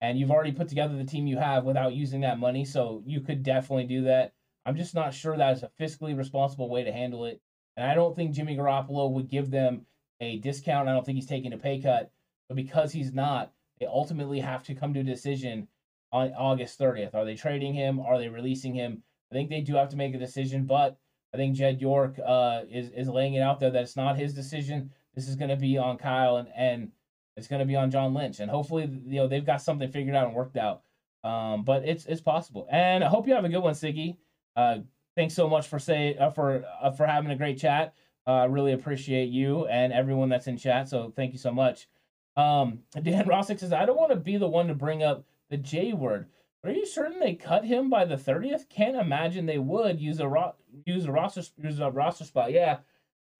and 0.00 0.18
you've 0.18 0.30
already 0.30 0.52
put 0.52 0.68
together 0.68 0.96
the 0.96 1.04
team 1.04 1.26
you 1.26 1.38
have 1.38 1.64
without 1.64 1.94
using 1.94 2.20
that 2.20 2.38
money. 2.38 2.64
So 2.64 3.02
you 3.06 3.20
could 3.20 3.42
definitely 3.42 3.84
do 3.84 4.02
that. 4.02 4.32
I'm 4.64 4.76
just 4.76 4.94
not 4.94 5.14
sure 5.14 5.36
that 5.36 5.56
is 5.56 5.62
a 5.62 5.70
fiscally 5.80 6.16
responsible 6.16 6.68
way 6.68 6.84
to 6.84 6.92
handle 6.92 7.24
it. 7.24 7.40
And 7.76 7.88
I 7.88 7.94
don't 7.94 8.14
think 8.14 8.32
Jimmy 8.32 8.56
Garoppolo 8.56 9.10
would 9.12 9.28
give 9.28 9.50
them 9.50 9.86
a 10.20 10.38
discount. 10.38 10.88
I 10.88 10.92
don't 10.92 11.04
think 11.04 11.16
he's 11.16 11.26
taking 11.26 11.52
a 11.52 11.58
pay 11.58 11.80
cut. 11.80 12.10
But 12.48 12.56
because 12.56 12.92
he's 12.92 13.12
not, 13.12 13.52
they 13.80 13.86
ultimately 13.86 14.40
have 14.40 14.62
to 14.64 14.74
come 14.74 14.94
to 14.94 15.00
a 15.00 15.04
decision 15.04 15.68
on 16.12 16.32
August 16.32 16.78
30th. 16.78 17.14
Are 17.14 17.24
they 17.24 17.34
trading 17.34 17.74
him? 17.74 18.00
Are 18.00 18.18
they 18.18 18.28
releasing 18.28 18.74
him? 18.74 19.02
I 19.30 19.34
think 19.34 19.50
they 19.50 19.60
do 19.60 19.74
have 19.74 19.88
to 19.90 19.96
make 19.96 20.14
a 20.14 20.18
decision, 20.18 20.64
but 20.64 20.98
I 21.34 21.36
think 21.36 21.56
Jed 21.56 21.80
York 21.80 22.18
uh, 22.24 22.62
is 22.70 22.90
is 22.90 23.08
laying 23.08 23.34
it 23.34 23.40
out 23.40 23.58
there 23.58 23.70
that 23.70 23.82
it's 23.82 23.96
not 23.96 24.16
his 24.16 24.32
decision. 24.32 24.90
This 25.14 25.28
is 25.28 25.36
going 25.36 25.50
to 25.50 25.56
be 25.56 25.76
on 25.76 25.98
Kyle 25.98 26.36
and 26.36 26.48
and 26.56 26.92
it's 27.36 27.48
going 27.48 27.60
to 27.60 27.66
be 27.66 27.76
on 27.76 27.90
John 27.90 28.14
Lynch, 28.14 28.40
and 28.40 28.50
hopefully, 28.50 28.84
you 28.84 29.16
know, 29.16 29.28
they've 29.28 29.44
got 29.44 29.60
something 29.60 29.90
figured 29.90 30.16
out 30.16 30.26
and 30.26 30.34
worked 30.34 30.56
out. 30.56 30.82
Um, 31.22 31.64
but 31.64 31.84
it's 31.84 32.06
it's 32.06 32.20
possible. 32.20 32.66
And 32.70 33.04
I 33.04 33.08
hope 33.08 33.26
you 33.26 33.34
have 33.34 33.44
a 33.44 33.48
good 33.48 33.62
one, 33.62 33.74
Siggy. 33.74 34.16
Uh, 34.54 34.78
thanks 35.16 35.34
so 35.34 35.48
much 35.48 35.66
for 35.66 35.78
say 35.78 36.16
uh, 36.16 36.30
for 36.30 36.64
uh, 36.80 36.92
for 36.92 37.06
having 37.06 37.30
a 37.30 37.36
great 37.36 37.58
chat. 37.58 37.94
Uh, 38.26 38.30
I 38.30 38.44
uh, 38.44 38.48
really 38.48 38.72
appreciate 38.72 39.28
you 39.28 39.66
and 39.66 39.92
everyone 39.92 40.28
that's 40.28 40.48
in 40.48 40.56
chat. 40.56 40.88
So 40.88 41.12
thank 41.14 41.32
you 41.32 41.38
so 41.38 41.52
much. 41.52 41.88
Um, 42.36 42.80
Dan 43.02 43.26
Rossick 43.26 43.60
says, 43.60 43.72
I 43.72 43.86
don't 43.86 43.98
want 43.98 44.10
to 44.10 44.16
be 44.16 44.36
the 44.36 44.48
one 44.48 44.68
to 44.68 44.74
bring 44.74 45.02
up 45.02 45.24
the 45.48 45.56
J 45.56 45.92
word, 45.92 46.26
but 46.62 46.72
are 46.72 46.74
you 46.74 46.86
certain 46.86 47.20
they 47.20 47.34
cut 47.34 47.64
him 47.64 47.88
by 47.88 48.04
the 48.04 48.16
30th? 48.16 48.68
Can't 48.68 48.96
imagine 48.96 49.46
they 49.46 49.58
would 49.58 50.00
use 50.00 50.18
a 50.18 50.28
ro- 50.28 50.56
use 50.84 51.06
a 51.06 51.12
roster 51.12 51.42
use 51.62 51.78
a 51.78 51.90
roster 51.90 52.24
spot. 52.24 52.50
Yeah, 52.50 52.78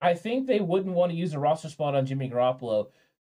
I 0.00 0.14
think 0.14 0.46
they 0.46 0.60
wouldn't 0.60 0.94
want 0.94 1.10
to 1.10 1.18
use 1.18 1.34
a 1.34 1.40
roster 1.40 1.68
spot 1.68 1.96
on 1.96 2.06
Jimmy 2.06 2.30
Garoppolo. 2.30 2.88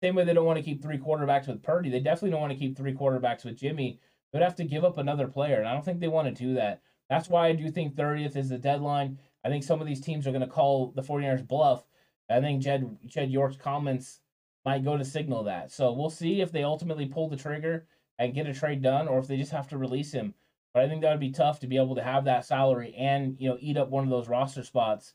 Same 0.03 0.15
way 0.15 0.25
they 0.25 0.35
don't 0.35 0.45
want 0.45 0.59
to 0.59 0.63
keep 0.63 0.83
three 0.83 0.99
quarterbacks 0.99 1.49
with 1.49 1.63
Purdy. 1.63 1.91
They 1.91 2.01
definitely 2.01 2.31
don't 2.31 2.41
want 2.41 2.53
to 2.53 2.59
keep 2.59 2.77
three 2.77 2.95
quarterbacks 2.95 3.45
with 3.45 3.57
Jimmy. 3.57 3.99
They'd 4.33 4.43
have 4.43 4.57
to 4.57 4.65
give 4.65 4.85
up 4.85 4.99
another 4.99 5.27
player, 5.27 5.59
and 5.59 5.67
I 5.67 5.73
don't 5.73 5.85
think 5.85 6.01
they 6.01 6.09
want 6.09 6.29
to 6.29 6.45
do 6.45 6.55
that. 6.55 6.83
That's 7.09 7.29
why 7.29 7.49
I 7.49 7.53
do 7.53 7.71
think 7.71 7.95
30th 7.95 8.37
is 8.37 8.51
the 8.51 8.59
deadline. 8.59 9.19
I 9.45 9.49
think 9.49 9.65
some 9.65 9.81
of 9.81 9.87
these 9.87 10.01
teams 10.01 10.27
are 10.27 10.33
going 10.33 10.43
to 10.43 10.47
call 10.47 10.93
the 10.95 11.03
49ers 11.03 11.47
bluff. 11.47 11.85
I 12.31 12.41
think 12.41 12.63
Jed, 12.63 12.99
Jed 13.07 13.31
York's 13.31 13.57
comments 13.57 14.21
might 14.65 14.85
go 14.85 14.97
to 14.97 15.05
signal 15.05 15.45
that. 15.45 15.71
So 15.73 15.93
we'll 15.93 16.11
see 16.11 16.41
if 16.41 16.53
they 16.53 16.65
ultimately 16.65 17.07
pull 17.07 17.29
the 17.29 17.37
trigger 17.37 17.87
and 18.19 18.35
get 18.35 18.47
a 18.47 18.55
trade 18.55 18.83
done 18.83 19.09
or 19.09 19.19
if 19.19 19.27
they 19.27 19.37
just 19.37 19.53
have 19.53 19.69
to 19.69 19.79
release 19.79 20.13
him. 20.13 20.35
But 20.75 20.83
I 20.83 20.89
think 20.89 21.03
that 21.03 21.11
would 21.11 21.21
be 21.21 21.31
tough 21.31 21.61
to 21.61 21.67
be 21.67 21.77
able 21.77 21.95
to 21.95 22.03
have 22.03 22.25
that 22.25 22.45
salary 22.45 22.95
and, 22.97 23.37
you 23.39 23.49
know, 23.49 23.57
eat 23.61 23.79
up 23.79 23.89
one 23.89 24.05
of 24.05 24.11
those 24.11 24.29
roster 24.29 24.63
spots 24.63 25.15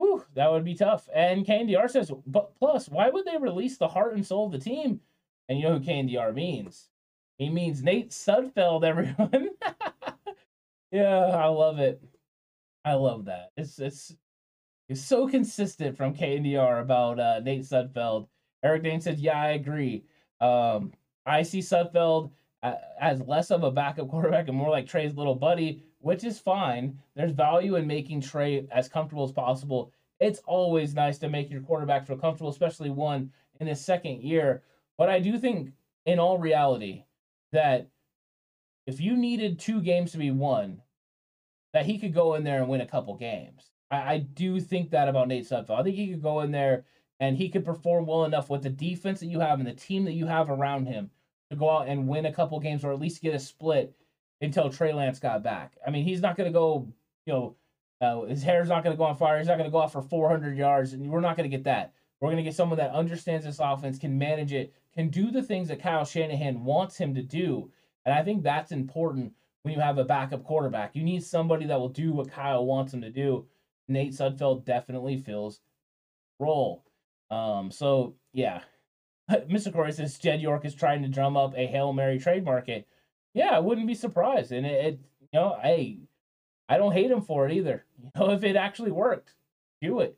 Whew, 0.00 0.24
that 0.34 0.50
would 0.50 0.64
be 0.64 0.74
tough. 0.74 1.10
And 1.14 1.44
KNDR 1.44 1.90
says, 1.90 2.10
but 2.26 2.58
plus, 2.58 2.88
why 2.88 3.10
would 3.10 3.26
they 3.26 3.36
release 3.36 3.76
the 3.76 3.88
heart 3.88 4.14
and 4.14 4.26
soul 4.26 4.46
of 4.46 4.52
the 4.52 4.58
team? 4.58 5.00
And 5.46 5.58
you 5.58 5.64
know 5.64 5.78
who 5.78 5.84
KNDR 5.84 6.34
means? 6.34 6.88
He 7.36 7.50
means 7.50 7.82
Nate 7.82 8.10
Sudfeld, 8.10 8.82
everyone. 8.86 9.50
yeah, 10.90 11.18
I 11.18 11.46
love 11.48 11.80
it. 11.80 12.02
I 12.84 12.94
love 12.94 13.26
that. 13.26 13.50
It's 13.56 13.78
it's 13.78 14.14
it's 14.88 15.00
so 15.00 15.28
consistent 15.28 15.96
from 15.96 16.14
KNDR 16.14 16.80
about 16.80 17.20
uh, 17.20 17.40
Nate 17.40 17.62
Sudfeld. 17.62 18.28
Eric 18.62 18.82
Dane 18.82 19.00
said, 19.00 19.18
"Yeah, 19.18 19.40
I 19.40 19.50
agree. 19.50 20.04
Um, 20.40 20.92
I 21.26 21.42
see 21.42 21.60
Sudfeld 21.60 22.30
as 22.62 23.20
less 23.22 23.50
of 23.50 23.62
a 23.62 23.70
backup 23.70 24.08
quarterback 24.10 24.48
and 24.48 24.56
more 24.56 24.70
like 24.70 24.86
Trey's 24.86 25.16
little 25.16 25.34
buddy, 25.34 25.82
which 26.00 26.24
is 26.24 26.38
fine. 26.38 26.98
There's 27.14 27.32
value 27.32 27.76
in 27.76 27.86
making 27.86 28.20
Trey 28.20 28.66
as 28.70 28.88
comfortable 28.88 29.24
as 29.24 29.32
possible. 29.32 29.92
It's 30.18 30.40
always 30.46 30.94
nice 30.94 31.18
to 31.18 31.28
make 31.28 31.50
your 31.50 31.62
quarterback 31.62 32.06
feel 32.06 32.18
comfortable, 32.18 32.50
especially 32.50 32.90
one 32.90 33.32
in 33.58 33.66
his 33.66 33.82
second 33.82 34.22
year. 34.22 34.62
But 34.98 35.08
I 35.08 35.20
do 35.20 35.38
think, 35.38 35.72
in 36.04 36.18
all 36.18 36.38
reality, 36.38 37.04
that 37.52 37.88
if 38.86 39.00
you 39.00 39.16
needed 39.16 39.58
two 39.58 39.80
games 39.80 40.12
to 40.12 40.18
be 40.18 40.30
won, 40.30 40.82
that 41.72 41.86
he 41.86 41.98
could 41.98 42.14
go 42.14 42.34
in 42.34 42.44
there 42.44 42.60
and 42.60 42.68
win 42.68 42.80
a 42.80 42.86
couple 42.86 43.14
games. 43.16 43.70
I, 43.90 44.14
I 44.14 44.18
do 44.18 44.60
think 44.60 44.90
that 44.90 45.08
about 45.08 45.28
Nate 45.28 45.48
Sudfeld. 45.48 45.78
I 45.78 45.82
think 45.82 45.96
he 45.96 46.08
could 46.08 46.22
go 46.22 46.40
in 46.40 46.50
there 46.50 46.84
and 47.18 47.36
he 47.36 47.48
could 47.48 47.64
perform 47.64 48.06
well 48.06 48.24
enough 48.24 48.50
with 48.50 48.62
the 48.62 48.70
defense 48.70 49.20
that 49.20 49.26
you 49.26 49.40
have 49.40 49.58
and 49.58 49.68
the 49.68 49.74
team 49.74 50.04
that 50.04 50.12
you 50.12 50.26
have 50.26 50.50
around 50.50 50.86
him 50.86 51.10
to 51.50 51.56
go 51.56 51.68
out 51.68 51.88
and 51.88 52.08
win 52.08 52.26
a 52.26 52.32
couple 52.32 52.58
games 52.60 52.84
or 52.84 52.92
at 52.92 53.00
least 53.00 53.22
get 53.22 53.34
a 53.34 53.38
split 53.38 53.94
until 54.40 54.70
Trey 54.70 54.92
Lance 54.92 55.18
got 55.18 55.42
back. 55.42 55.76
I 55.86 55.90
mean, 55.90 56.04
he's 56.04 56.22
not 56.22 56.36
going 56.36 56.50
to 56.50 56.56
go, 56.56 56.88
you 57.26 57.32
know, 57.32 57.56
uh, 58.00 58.22
his 58.22 58.42
hair's 58.42 58.68
not 58.68 58.82
going 58.82 58.94
to 58.94 58.98
go 58.98 59.04
on 59.04 59.16
fire. 59.16 59.38
He's 59.38 59.48
not 59.48 59.58
going 59.58 59.68
to 59.68 59.72
go 59.72 59.78
off 59.78 59.92
for 59.92 60.00
400 60.00 60.56
yards, 60.56 60.94
and 60.94 61.10
we're 61.10 61.20
not 61.20 61.36
going 61.36 61.48
to 61.48 61.54
get 61.54 61.64
that. 61.64 61.92
We're 62.20 62.28
going 62.28 62.38
to 62.38 62.42
get 62.42 62.54
someone 62.54 62.78
that 62.78 62.92
understands 62.92 63.44
this 63.44 63.60
offense, 63.60 63.98
can 63.98 64.18
manage 64.18 64.52
it, 64.52 64.72
can 64.94 65.08
do 65.08 65.30
the 65.30 65.42
things 65.42 65.68
that 65.68 65.82
Kyle 65.82 66.04
Shanahan 66.04 66.64
wants 66.64 66.96
him 66.96 67.14
to 67.14 67.22
do. 67.22 67.70
And 68.04 68.14
I 68.14 68.22
think 68.22 68.42
that's 68.42 68.72
important 68.72 69.32
when 69.62 69.74
you 69.74 69.80
have 69.80 69.98
a 69.98 70.04
backup 70.04 70.44
quarterback. 70.44 70.94
You 70.94 71.02
need 71.02 71.24
somebody 71.24 71.66
that 71.66 71.78
will 71.78 71.88
do 71.88 72.12
what 72.12 72.30
Kyle 72.30 72.64
wants 72.64 72.94
him 72.94 73.02
to 73.02 73.10
do. 73.10 73.46
Nate 73.88 74.12
Sudfeld 74.12 74.64
definitely 74.64 75.18
fills 75.18 75.60
role. 76.38 76.84
Um, 77.30 77.70
so 77.70 78.14
yeah, 78.32 78.60
Mr. 79.30 79.72
Corey 79.72 79.92
says 79.92 80.18
Jed 80.18 80.40
York 80.40 80.64
is 80.64 80.74
trying 80.74 81.02
to 81.02 81.08
drum 81.08 81.36
up 81.36 81.54
a 81.56 81.66
Hail 81.66 81.92
Mary 81.92 82.18
trade 82.18 82.44
market. 82.44 82.86
Yeah, 83.34 83.50
I 83.50 83.58
wouldn't 83.60 83.86
be 83.86 83.94
surprised. 83.94 84.52
And 84.52 84.66
it, 84.66 84.84
it 84.84 85.00
you 85.20 85.28
know, 85.40 85.58
hey, 85.62 85.98
I 86.68 86.78
don't 86.78 86.92
hate 86.92 87.10
him 87.10 87.22
for 87.22 87.46
it 87.46 87.52
either. 87.52 87.84
You 88.02 88.10
know, 88.16 88.30
if 88.30 88.44
it 88.44 88.56
actually 88.56 88.92
worked, 88.92 89.34
do 89.82 90.00
it. 90.00 90.16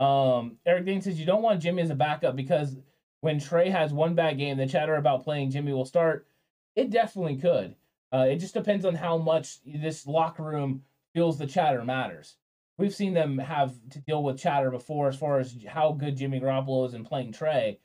Um, 0.00 0.56
Eric 0.64 0.86
Dane 0.86 1.02
says 1.02 1.20
you 1.20 1.26
don't 1.26 1.42
want 1.42 1.60
Jimmy 1.60 1.82
as 1.82 1.90
a 1.90 1.94
backup 1.94 2.36
because 2.36 2.74
when 3.20 3.38
Trey 3.38 3.68
has 3.68 3.92
one 3.92 4.14
bad 4.14 4.38
game, 4.38 4.56
the 4.56 4.66
chatter 4.66 4.96
about 4.96 5.24
playing 5.24 5.50
Jimmy 5.50 5.74
will 5.74 5.84
start. 5.84 6.26
It 6.74 6.88
definitely 6.88 7.36
could. 7.36 7.74
Uh, 8.12 8.26
it 8.28 8.36
just 8.36 8.54
depends 8.54 8.84
on 8.84 8.94
how 8.94 9.18
much 9.18 9.58
this 9.64 10.06
locker 10.06 10.42
room 10.42 10.82
feels 11.14 11.38
the 11.38 11.46
chatter 11.46 11.84
matters. 11.84 12.36
We've 12.78 12.94
seen 12.94 13.12
them 13.12 13.38
have 13.38 13.74
to 13.90 13.98
deal 14.00 14.22
with 14.22 14.38
chatter 14.38 14.70
before 14.70 15.08
as 15.08 15.16
far 15.16 15.40
as 15.40 15.56
how 15.66 15.92
good 15.92 16.16
Jimmy 16.16 16.40
Garoppolo 16.40 16.86
is 16.86 16.94
in 16.94 17.04
playing 17.04 17.32
Trey. 17.32 17.80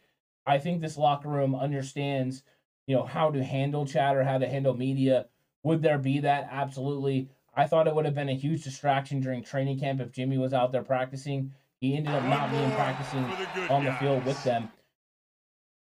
I 0.45 0.59
think 0.59 0.81
this 0.81 0.97
locker 0.97 1.29
room 1.29 1.55
understands, 1.55 2.43
you 2.85 2.95
know, 2.95 3.05
how 3.05 3.31
to 3.31 3.43
handle 3.43 3.85
chatter, 3.85 4.23
how 4.23 4.37
to 4.37 4.47
handle 4.47 4.75
media. 4.75 5.27
Would 5.63 5.81
there 5.81 5.97
be 5.97 6.19
that? 6.19 6.47
Absolutely. 6.51 7.29
I 7.55 7.65
thought 7.65 7.87
it 7.87 7.95
would 7.95 8.05
have 8.05 8.15
been 8.15 8.29
a 8.29 8.35
huge 8.35 8.63
distraction 8.63 9.19
during 9.19 9.43
training 9.43 9.79
camp 9.79 9.99
if 9.99 10.11
Jimmy 10.11 10.37
was 10.37 10.53
out 10.53 10.71
there 10.71 10.83
practicing. 10.83 11.53
He 11.79 11.95
ended 11.97 12.13
up 12.13 12.23
not 12.25 12.51
being 12.51 12.71
practicing 12.71 13.23
on 13.69 13.85
the 13.85 13.93
field 13.93 14.25
with 14.25 14.41
them. 14.43 14.69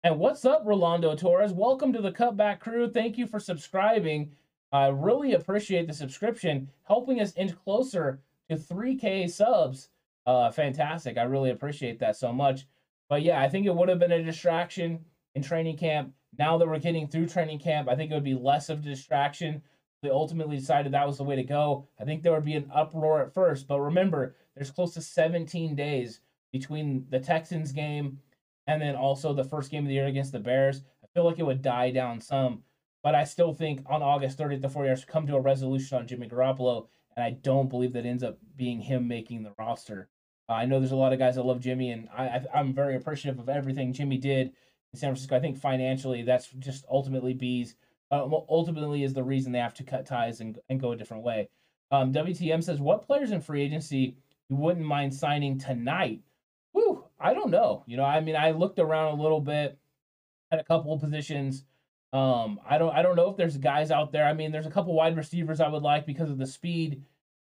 And 0.05 0.19
what's 0.19 0.43
up, 0.43 0.63
Rolando 0.65 1.15
Torres? 1.15 1.53
Welcome 1.53 1.93
to 1.93 2.01
the 2.01 2.11
Cutback 2.11 2.59
Crew. 2.59 2.89
Thank 2.89 3.17
you 3.17 3.25
for 3.25 3.39
subscribing. 3.39 4.33
I 4.69 4.87
really 4.87 5.31
appreciate 5.31 5.87
the 5.87 5.93
subscription, 5.93 6.69
helping 6.83 7.21
us 7.21 7.37
inch 7.37 7.53
closer 7.63 8.19
to 8.49 8.57
3K 8.57 9.29
subs. 9.29 9.87
Uh, 10.25 10.51
fantastic. 10.51 11.17
I 11.17 11.23
really 11.23 11.51
appreciate 11.51 11.99
that 11.99 12.17
so 12.17 12.33
much. 12.33 12.67
But 13.07 13.21
yeah, 13.21 13.41
I 13.41 13.47
think 13.47 13.65
it 13.65 13.73
would 13.73 13.87
have 13.87 13.99
been 13.99 14.11
a 14.11 14.21
distraction 14.21 15.05
in 15.35 15.41
training 15.41 15.77
camp. 15.77 16.13
Now 16.37 16.57
that 16.57 16.67
we're 16.67 16.79
getting 16.79 17.07
through 17.07 17.27
training 17.27 17.59
camp, 17.59 17.87
I 17.87 17.95
think 17.95 18.11
it 18.11 18.13
would 18.13 18.25
be 18.25 18.33
less 18.33 18.67
of 18.67 18.79
a 18.79 18.81
distraction. 18.81 19.61
They 20.01 20.09
ultimately 20.09 20.57
decided 20.57 20.91
that 20.91 21.07
was 21.07 21.17
the 21.17 21.23
way 21.23 21.37
to 21.37 21.43
go. 21.43 21.87
I 21.97 22.03
think 22.03 22.23
there 22.23 22.33
would 22.33 22.43
be 22.43 22.55
an 22.55 22.69
uproar 22.75 23.21
at 23.21 23.33
first, 23.33 23.69
but 23.69 23.79
remember, 23.79 24.35
there's 24.53 24.69
close 24.69 24.95
to 24.95 25.01
17 25.01 25.75
days 25.75 26.19
between 26.51 27.05
the 27.09 27.21
Texans 27.21 27.71
game 27.71 28.19
and 28.67 28.81
then 28.81 28.95
also 28.95 29.33
the 29.33 29.43
first 29.43 29.71
game 29.71 29.83
of 29.83 29.87
the 29.87 29.95
year 29.95 30.07
against 30.07 30.31
the 30.31 30.39
Bears. 30.39 30.81
I 31.03 31.07
feel 31.13 31.25
like 31.25 31.39
it 31.39 31.45
would 31.45 31.61
die 31.61 31.91
down 31.91 32.21
some, 32.21 32.63
but 33.03 33.15
I 33.15 33.23
still 33.23 33.53
think 33.53 33.81
on 33.85 34.01
August 34.01 34.37
30th, 34.37 34.61
the 34.61 34.69
49ers 34.69 35.07
come 35.07 35.27
to 35.27 35.35
a 35.35 35.41
resolution 35.41 35.97
on 35.97 36.07
Jimmy 36.07 36.27
Garoppolo, 36.27 36.87
and 37.15 37.23
I 37.23 37.31
don't 37.31 37.69
believe 37.69 37.93
that 37.93 38.05
ends 38.05 38.23
up 38.23 38.37
being 38.55 38.79
him 38.79 39.07
making 39.07 39.43
the 39.43 39.53
roster. 39.59 40.09
Uh, 40.49 40.53
I 40.53 40.65
know 40.65 40.79
there's 40.79 40.91
a 40.91 40.97
lot 40.97 41.13
of 41.13 41.19
guys 41.19 41.35
that 41.35 41.45
love 41.45 41.59
Jimmy, 41.59 41.91
and 41.91 42.09
I, 42.15 42.41
am 42.53 42.73
very 42.73 42.95
appreciative 42.95 43.39
of 43.39 43.49
everything 43.49 43.93
Jimmy 43.93 44.17
did 44.17 44.47
in 44.91 44.99
San 44.99 45.09
Francisco. 45.09 45.35
I 45.35 45.39
think 45.39 45.57
financially, 45.57 46.23
that's 46.23 46.49
just 46.59 46.85
ultimately 46.89 47.33
B's. 47.33 47.75
Uh, 48.11 48.27
ultimately, 48.49 49.03
is 49.03 49.13
the 49.13 49.23
reason 49.23 49.51
they 49.51 49.59
have 49.59 49.73
to 49.75 49.83
cut 49.83 50.05
ties 50.05 50.39
and, 50.39 50.59
and 50.69 50.79
go 50.79 50.91
a 50.91 50.95
different 50.95 51.23
way. 51.23 51.49
Um, 51.91 52.11
WTM 52.11 52.63
says, 52.63 52.79
"What 52.79 53.01
players 53.01 53.31
in 53.31 53.41
free 53.41 53.63
agency 53.63 54.17
you 54.49 54.55
wouldn't 54.55 54.85
mind 54.85 55.13
signing 55.13 55.57
tonight?" 55.57 56.21
I 57.23 57.33
don't 57.33 57.49
know. 57.49 57.83
You 57.87 57.97
know, 57.97 58.03
I 58.03 58.19
mean, 58.19 58.35
I 58.35 58.51
looked 58.51 58.77
around 58.77 59.17
a 59.17 59.21
little 59.21 59.41
bit 59.41 59.77
at 60.51 60.59
a 60.59 60.63
couple 60.63 60.93
of 60.93 61.01
positions. 61.01 61.63
Um, 62.11 62.59
I 62.69 62.77
don't, 62.77 62.93
I 62.93 63.01
don't 63.01 63.15
know 63.15 63.31
if 63.31 63.37
there's 63.37 63.57
guys 63.57 63.89
out 63.89 64.11
there. 64.11 64.25
I 64.25 64.33
mean, 64.33 64.51
there's 64.51 64.67
a 64.67 64.71
couple 64.71 64.93
wide 64.93 65.17
receivers 65.17 65.59
I 65.59 65.69
would 65.69 65.81
like 65.81 66.05
because 66.05 66.29
of 66.29 66.37
the 66.37 66.45
speed 66.45 67.03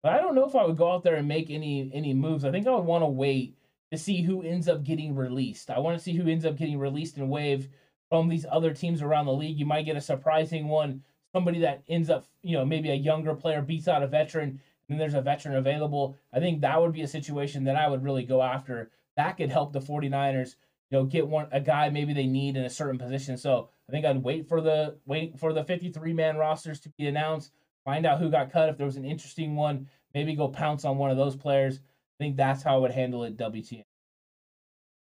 but 0.02 0.14
I 0.14 0.18
don't 0.18 0.36
know 0.36 0.48
if 0.48 0.56
I 0.56 0.66
would 0.66 0.78
go 0.78 0.92
out 0.92 1.04
there 1.04 1.16
and 1.16 1.28
make 1.28 1.50
any 1.50 1.90
any 1.94 2.14
moves. 2.14 2.44
I 2.44 2.52
think 2.52 2.68
I 2.68 2.72
would 2.72 2.86
want 2.86 3.04
to 3.04 3.08
wait 3.08 3.56
to 3.92 3.98
see 3.98 4.22
who 4.24 4.42
ends 4.42 4.68
up 4.68 4.84
getting 4.84 5.16
released. 5.16 5.70
I 5.70 5.80
want 5.80 5.98
to 5.98 6.04
see 6.04 6.14
who 6.14 6.28
ends 6.28 6.46
up 6.46 6.58
getting 6.58 6.80
released 6.80 7.18
and 7.18 7.30
waived 7.30 7.70
from 8.10 8.28
these 8.28 8.46
other 8.50 8.74
teams 8.74 9.02
around 9.02 9.26
the 9.26 9.34
league. 9.34 9.60
You 9.60 9.66
might 9.66 9.86
get 9.86 9.98
a 9.98 10.02
surprising 10.02 10.68
one, 10.68 11.04
somebody 11.34 11.60
that 11.60 11.84
ends 11.88 12.10
up, 12.10 12.26
you 12.42 12.58
know, 12.58 12.66
maybe 12.66 12.90
a 12.90 12.96
younger 12.96 13.36
player 13.36 13.62
beats 13.62 13.88
out 13.88 14.04
a 14.04 14.08
veteran, 14.08 14.60
and 14.90 15.00
there's 15.00 15.14
a 15.14 15.22
veteran 15.22 15.56
available. 15.56 16.18
I 16.34 16.40
think 16.40 16.62
that 16.62 16.82
would 16.82 16.94
be 16.94 17.02
a 17.02 17.08
situation 17.08 17.66
that 17.66 17.76
I 17.76 17.88
would 17.88 18.04
really 18.04 18.24
go 18.24 18.42
after. 18.42 18.90
That 19.18 19.38
could 19.38 19.50
help 19.50 19.74
the 19.74 19.80
49ers, 19.80 20.56
you 20.90 20.98
know, 20.98 21.06
get 21.06 21.28
one 21.28 21.48
a 21.52 21.60
guy 21.60 21.90
maybe 21.90 22.14
they 22.14 22.28
need 22.28 22.58
in 22.58 22.64
a 22.64 22.70
certain 22.70 22.98
position. 22.98 23.38
So 23.38 23.70
I 23.88 23.92
think 23.92 24.06
I'd 24.06 24.24
wait 24.24 24.48
for 24.48 24.62
the 24.62 24.98
wait 25.06 25.40
for 25.40 25.54
the 25.54 25.64
53 25.64 26.14
man 26.14 26.38
rosters 26.38 26.80
to 26.82 26.90
be 26.98 27.08
announced 27.08 27.52
find 27.84 28.06
out 28.06 28.20
who 28.20 28.30
got 28.30 28.52
cut. 28.52 28.70
If 28.70 28.78
there 28.78 28.86
was 28.86 28.98
an 28.98 29.06
interesting 29.06 29.56
one, 29.56 29.88
maybe 30.14 30.36
go 30.36 30.48
pounce 30.48 30.86
on 30.86 30.98
one 30.98 31.12
of 31.12 31.18
those 31.18 31.36
players. 31.36 31.78
I 31.78 32.24
think 32.24 32.38
that's 32.38 32.64
how 32.64 32.76
I 32.76 32.80
would 32.80 32.92
handle 32.92 33.24
it. 33.24 33.38
WTN. 33.38 33.84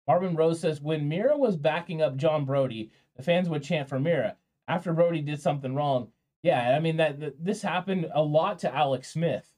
Marvin 0.07 0.35
Rose 0.35 0.61
says 0.61 0.81
when 0.81 1.09
Mira 1.09 1.37
was 1.37 1.57
backing 1.57 2.03
up 2.03 2.17
John 2.17 2.45
Brodie, 2.45 2.91
the 3.17 3.23
fans 3.23 3.49
would 3.49 3.63
chant 3.63 3.89
for 3.89 4.01
Mira. 4.01 4.37
After 4.67 4.93
Brodie 4.93 5.21
did 5.21 5.41
something 5.41 5.75
wrong, 5.75 6.09
yeah, 6.43 6.75
I 6.77 6.81
mean 6.81 6.97
that, 6.97 7.21
that 7.21 7.45
this 7.45 7.63
happened 7.63 8.09
a 8.13 8.23
lot 8.23 8.59
to 8.61 8.75
Alex 8.75 9.13
Smith. 9.13 9.53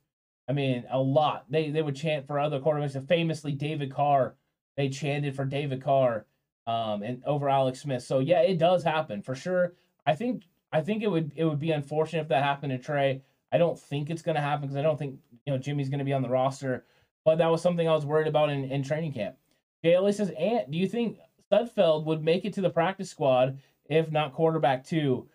I 0.48 0.52
mean, 0.52 0.84
a 0.90 0.98
lot. 0.98 1.46
They 1.48 1.70
they 1.70 1.82
would 1.82 1.96
chant 1.96 2.26
for 2.26 2.38
other 2.38 2.60
quarterbacks. 2.60 3.08
Famously, 3.08 3.52
David 3.52 3.92
Carr. 3.92 4.34
They 4.76 4.88
chanted 4.88 5.36
for 5.36 5.44
David 5.44 5.82
Carr 5.82 6.26
um, 6.66 7.02
and 7.02 7.22
over 7.24 7.48
Alex 7.48 7.80
Smith. 7.80 8.02
So 8.02 8.18
yeah, 8.18 8.40
it 8.40 8.58
does 8.58 8.82
happen 8.82 9.22
for 9.22 9.34
sure. 9.34 9.74
I 10.06 10.14
think 10.14 10.44
I 10.72 10.80
think 10.80 11.02
it 11.02 11.10
would 11.10 11.32
it 11.36 11.44
would 11.44 11.60
be 11.60 11.70
unfortunate 11.70 12.22
if 12.22 12.28
that 12.28 12.42
happened 12.42 12.72
to 12.72 12.78
Trey. 12.78 13.22
I 13.52 13.58
don't 13.58 13.78
think 13.78 14.10
it's 14.10 14.22
going 14.22 14.34
to 14.34 14.40
happen 14.40 14.62
because 14.62 14.76
I 14.76 14.82
don't 14.82 14.98
think 14.98 15.18
you 15.46 15.52
know 15.52 15.58
Jimmy's 15.58 15.88
going 15.88 16.00
to 16.00 16.04
be 16.04 16.12
on 16.12 16.22
the 16.22 16.28
roster. 16.28 16.84
But 17.24 17.38
that 17.38 17.50
was 17.50 17.62
something 17.62 17.88
I 17.88 17.94
was 17.94 18.04
worried 18.04 18.26
about 18.26 18.50
in, 18.50 18.64
in 18.64 18.82
training 18.82 19.12
camp. 19.12 19.36
JLA 19.84 20.12
says, 20.12 20.30
"Ant, 20.30 20.70
do 20.70 20.76
you 20.76 20.88
think 20.88 21.18
Sudfeld 21.50 22.04
would 22.04 22.22
make 22.22 22.44
it 22.44 22.52
to 22.54 22.60
the 22.60 22.70
practice 22.70 23.10
squad 23.10 23.58
if 23.86 24.10
not 24.10 24.34
quarterback 24.34 24.84
two? 24.84 25.28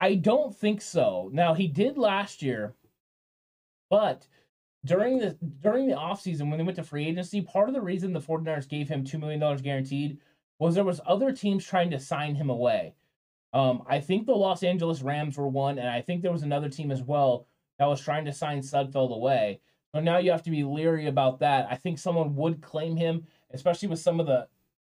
I 0.00 0.14
don't 0.14 0.54
think 0.54 0.80
so. 0.82 1.30
Now 1.32 1.54
he 1.54 1.66
did 1.66 1.98
last 1.98 2.42
year, 2.42 2.74
but 3.90 4.26
during 4.86 5.18
the 5.18 5.36
during 5.60 5.88
the 5.88 5.94
offseason 5.94 6.48
when 6.48 6.58
they 6.58 6.64
went 6.64 6.76
to 6.76 6.82
free 6.82 7.06
agency, 7.06 7.42
part 7.42 7.68
of 7.68 7.74
the 7.74 7.82
reason 7.82 8.12
the 8.12 8.20
49ers 8.20 8.68
gave 8.68 8.88
him 8.88 9.04
$2 9.04 9.20
million 9.20 9.56
guaranteed 9.58 10.18
was 10.58 10.74
there 10.74 10.84
was 10.84 11.00
other 11.06 11.32
teams 11.32 11.64
trying 11.64 11.90
to 11.90 12.00
sign 12.00 12.34
him 12.34 12.48
away. 12.48 12.94
Um, 13.52 13.82
I 13.86 14.00
think 14.00 14.26
the 14.26 14.32
Los 14.32 14.62
Angeles 14.62 15.02
Rams 15.02 15.36
were 15.36 15.48
one, 15.48 15.78
and 15.78 15.88
I 15.88 16.00
think 16.00 16.22
there 16.22 16.32
was 16.32 16.42
another 16.42 16.68
team 16.68 16.90
as 16.90 17.02
well 17.02 17.46
that 17.78 17.86
was 17.86 18.00
trying 18.00 18.24
to 18.24 18.32
sign 18.32 18.60
Sudfeld 18.60 19.14
away. 19.14 19.60
So 19.94 20.00
now 20.00 20.18
you 20.18 20.30
have 20.30 20.42
to 20.42 20.50
be 20.50 20.64
leery 20.64 21.06
about 21.06 21.40
that. 21.40 21.66
I 21.70 21.76
think 21.76 21.98
someone 21.98 22.34
would 22.36 22.60
claim 22.60 22.96
him, 22.96 23.26
especially 23.50 23.88
with 23.88 23.98
some 23.98 24.20
of 24.20 24.26
the, 24.26 24.46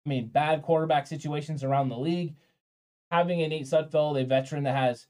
I 0.05 0.09
mean, 0.09 0.29
bad 0.29 0.63
quarterback 0.63 1.07
situations 1.07 1.65
around 1.65 1.89
the 1.89 1.99
league. 1.99 2.35
Having 3.11 3.43
a 3.43 3.49
Nate 3.49 3.67
Sudfeld, 3.67 4.21
a 4.21 4.25
veteran 4.25 4.65
that 4.65 4.77
has, 4.77 5.07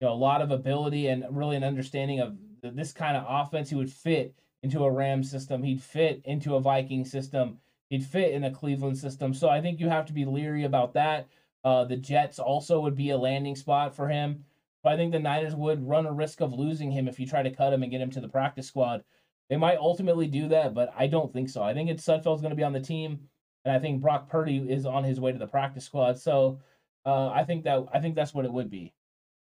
you 0.00 0.06
know, 0.06 0.12
a 0.12 0.16
lot 0.16 0.42
of 0.42 0.50
ability 0.50 1.08
and 1.08 1.24
really 1.30 1.56
an 1.56 1.64
understanding 1.64 2.20
of 2.20 2.36
this 2.70 2.92
kind 2.92 3.16
of 3.16 3.24
offense, 3.28 3.70
he 3.70 3.76
would 3.76 3.92
fit 3.92 4.34
into 4.62 4.84
a 4.84 4.90
Rams 4.90 5.30
system. 5.30 5.62
He'd 5.62 5.82
fit 5.82 6.22
into 6.24 6.56
a 6.56 6.60
Viking 6.60 7.04
system. 7.04 7.58
He'd 7.90 8.04
fit 8.04 8.32
in 8.32 8.44
a 8.44 8.50
Cleveland 8.50 8.98
system. 8.98 9.34
So 9.34 9.48
I 9.48 9.60
think 9.60 9.78
you 9.78 9.88
have 9.88 10.06
to 10.06 10.12
be 10.12 10.24
leery 10.24 10.64
about 10.64 10.94
that. 10.94 11.28
Uh, 11.62 11.84
the 11.84 11.96
Jets 11.96 12.38
also 12.38 12.80
would 12.80 12.96
be 12.96 13.10
a 13.10 13.18
landing 13.18 13.56
spot 13.56 13.94
for 13.94 14.08
him. 14.08 14.44
But 14.82 14.92
I 14.92 14.96
think 14.96 15.12
the 15.12 15.18
Niners 15.18 15.54
would 15.54 15.86
run 15.86 16.06
a 16.06 16.12
risk 16.12 16.40
of 16.40 16.52
losing 16.52 16.90
him 16.90 17.08
if 17.08 17.18
you 17.18 17.26
try 17.26 17.42
to 17.42 17.50
cut 17.50 17.72
him 17.72 17.82
and 17.82 17.90
get 17.90 18.00
him 18.00 18.10
to 18.10 18.20
the 18.20 18.28
practice 18.28 18.66
squad. 18.66 19.02
They 19.48 19.56
might 19.56 19.78
ultimately 19.78 20.26
do 20.26 20.48
that, 20.48 20.74
but 20.74 20.92
I 20.96 21.06
don't 21.06 21.32
think 21.32 21.48
so. 21.48 21.62
I 21.62 21.74
think 21.74 21.90
it's 21.90 22.04
Sudfeld's 22.04 22.40
going 22.40 22.50
to 22.50 22.56
be 22.56 22.64
on 22.64 22.72
the 22.72 22.80
team. 22.80 23.28
and 23.64 23.74
I 23.74 23.78
think 23.78 24.00
Brock 24.00 24.28
Purdy 24.28 24.58
is 24.58 24.86
on 24.86 25.04
his 25.04 25.20
way 25.20 25.32
to 25.32 25.38
the 25.38 25.46
practice 25.46 25.84
squad. 25.84 26.18
So 26.18 26.60
uh, 27.06 27.28
I 27.28 27.44
think 27.44 27.64
that 27.64 27.84
I 27.92 28.00
think 28.00 28.14
that's 28.14 28.34
what 28.34 28.44
it 28.44 28.52
would 28.52 28.70
be. 28.70 28.92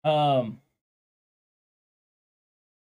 Um, 0.04 0.60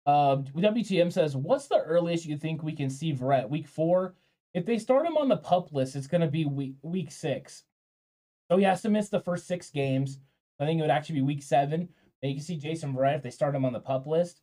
uh, 0.06 0.38
WTM 0.38 1.12
says, 1.12 1.36
"What's 1.36 1.68
the 1.68 1.80
earliest 1.80 2.26
you 2.26 2.38
think 2.38 2.62
we 2.62 2.74
can 2.74 2.89
see 2.89 3.14
Verrett? 3.14 3.49
Week 3.49 3.68
four? 3.68 4.16
If 4.53 4.66
they 4.66 4.78
start 4.78 5.06
him 5.06 5.18
on 5.18 5.28
the 5.28 5.38
pup 5.38 5.74
list, 5.74 5.95
it's 5.95 6.08
going 6.08 6.22
to 6.22 6.28
be 6.28 6.45
week 6.45 6.76
week 6.82 7.12
six. 7.12 7.64
So 8.49 8.58
he 8.58 8.64
has 8.64 8.82
to 8.84 8.89
miss 8.89 9.10
the 9.10 9.20
first 9.20 9.47
six 9.47 9.70
games. 9.70 10.20
I 10.60 10.66
think 10.66 10.80
it 10.80 10.82
would 10.82 10.91
actually 10.91 11.16
be 11.16 11.22
week 11.24 11.43
seven. 11.43 11.89
And 12.22 12.32
you 12.32 12.36
can 12.36 12.43
see 12.43 12.56
Jason 12.56 12.93
Verrett 12.93 13.18
if 13.18 13.24
they 13.24 13.32
start 13.32 13.56
him 13.56 13.66
on 13.66 13.74
the 13.74 13.80
pup 13.80 14.08
list, 14.08 14.41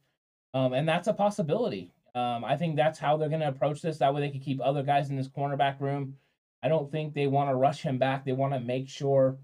um, 0.54 0.72
and 0.72 0.88
that's 0.88 1.08
a 1.08 1.12
possibility. 1.12 1.90
Um, 2.14 2.44
I 2.44 2.56
think 2.56 2.76
that's 2.76 2.98
how 2.98 3.16
they're 3.16 3.30
going 3.30 3.40
to 3.40 3.48
approach 3.48 3.80
this. 3.80 3.98
That 3.98 4.12
way, 4.14 4.20
they 4.20 4.30
can 4.30 4.40
keep 4.40 4.60
other 4.62 4.82
guys 4.82 5.08
in 5.08 5.16
this 5.16 5.28
cornerback 5.28 5.80
room. 5.80 6.16
I 6.62 6.68
don't 6.68 6.92
think 6.92 7.14
they 7.14 7.26
want 7.26 7.50
to 7.50 7.54
rush 7.56 7.80
him 7.82 7.98
back. 7.98 8.24
They 8.24 8.32
want 8.32 8.52
to 8.52 8.60
make 8.60 8.88
sure 8.88 9.38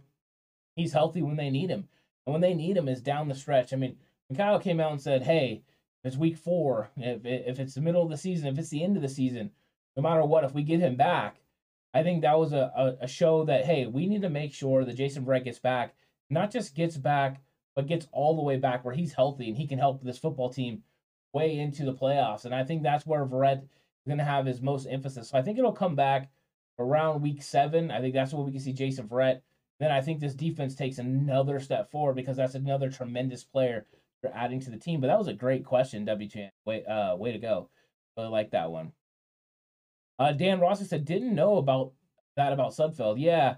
he's 0.76 0.92
healthy 0.92 1.22
when 1.22 1.36
they 1.36 1.50
need 1.50 1.70
him, 1.70 1.88
and 2.26 2.32
when 2.32 2.42
they 2.42 2.54
need 2.54 2.76
him 2.76 2.88
is 2.88 3.00
down 3.00 3.28
the 3.28 3.34
stretch. 3.34 3.72
I 3.72 3.76
mean, 3.76 3.96
when 4.28 4.36
Kyle 4.36 4.58
came 4.58 4.80
out 4.80 4.92
and 4.92 5.00
said, 5.00 5.22
"Hey." 5.22 5.62
It's 6.08 6.16
week 6.16 6.38
four, 6.38 6.90
if 6.96 7.24
if 7.24 7.60
it's 7.60 7.74
the 7.74 7.82
middle 7.82 8.02
of 8.02 8.08
the 8.08 8.16
season, 8.16 8.48
if 8.48 8.58
it's 8.58 8.70
the 8.70 8.82
end 8.82 8.96
of 8.96 9.02
the 9.02 9.08
season, 9.08 9.50
no 9.94 10.02
matter 10.02 10.24
what, 10.24 10.42
if 10.42 10.54
we 10.54 10.62
get 10.62 10.80
him 10.80 10.96
back, 10.96 11.36
I 11.92 12.02
think 12.02 12.22
that 12.22 12.38
was 12.38 12.52
a, 12.52 12.72
a, 12.74 13.04
a 13.04 13.06
show 13.06 13.44
that 13.44 13.66
hey, 13.66 13.86
we 13.86 14.06
need 14.06 14.22
to 14.22 14.30
make 14.30 14.54
sure 14.54 14.84
that 14.84 14.96
Jason 14.96 15.24
Verrett 15.24 15.44
gets 15.44 15.58
back, 15.58 15.94
not 16.30 16.50
just 16.50 16.74
gets 16.74 16.96
back, 16.96 17.42
but 17.76 17.86
gets 17.86 18.08
all 18.10 18.34
the 18.34 18.42
way 18.42 18.56
back 18.56 18.84
where 18.84 18.94
he's 18.94 19.12
healthy 19.12 19.48
and 19.48 19.56
he 19.56 19.66
can 19.66 19.78
help 19.78 20.02
this 20.02 20.18
football 20.18 20.50
team 20.50 20.82
way 21.32 21.58
into 21.58 21.84
the 21.84 21.94
playoffs. 21.94 22.44
And 22.44 22.54
I 22.54 22.64
think 22.64 22.82
that's 22.82 23.06
where 23.06 23.26
Verrett 23.26 23.62
is 23.62 23.68
going 24.06 24.18
to 24.18 24.24
have 24.24 24.46
his 24.46 24.62
most 24.62 24.86
emphasis. 24.86 25.28
So 25.28 25.38
I 25.38 25.42
think 25.42 25.58
it'll 25.58 25.72
come 25.72 25.94
back 25.94 26.30
around 26.78 27.22
week 27.22 27.42
seven. 27.42 27.90
I 27.90 28.00
think 28.00 28.14
that's 28.14 28.32
where 28.32 28.42
we 28.42 28.52
can 28.52 28.60
see 28.60 28.72
Jason 28.72 29.08
Verrett. 29.08 29.42
Then 29.78 29.92
I 29.92 30.00
think 30.00 30.20
this 30.20 30.34
defense 30.34 30.74
takes 30.74 30.98
another 30.98 31.60
step 31.60 31.90
forward 31.90 32.16
because 32.16 32.38
that's 32.38 32.54
another 32.54 32.90
tremendous 32.90 33.44
player 33.44 33.86
adding 34.34 34.60
to 34.60 34.70
the 34.70 34.78
team. 34.78 35.00
But 35.00 35.08
that 35.08 35.18
was 35.18 35.28
a 35.28 35.34
great 35.34 35.64
question, 35.64 36.06
WTN. 36.06 36.50
Way, 36.64 36.84
uh, 36.84 37.16
way 37.16 37.32
to 37.32 37.38
go. 37.38 37.70
Really 38.16 38.28
like 38.30 38.50
that 38.50 38.70
one. 38.70 38.92
Uh, 40.18 40.32
Dan 40.32 40.60
Rossi 40.60 40.84
said, 40.84 41.04
didn't 41.04 41.34
know 41.34 41.58
about 41.58 41.92
that 42.36 42.52
about 42.52 42.72
Sudfeld. 42.72 43.16
Yeah, 43.18 43.56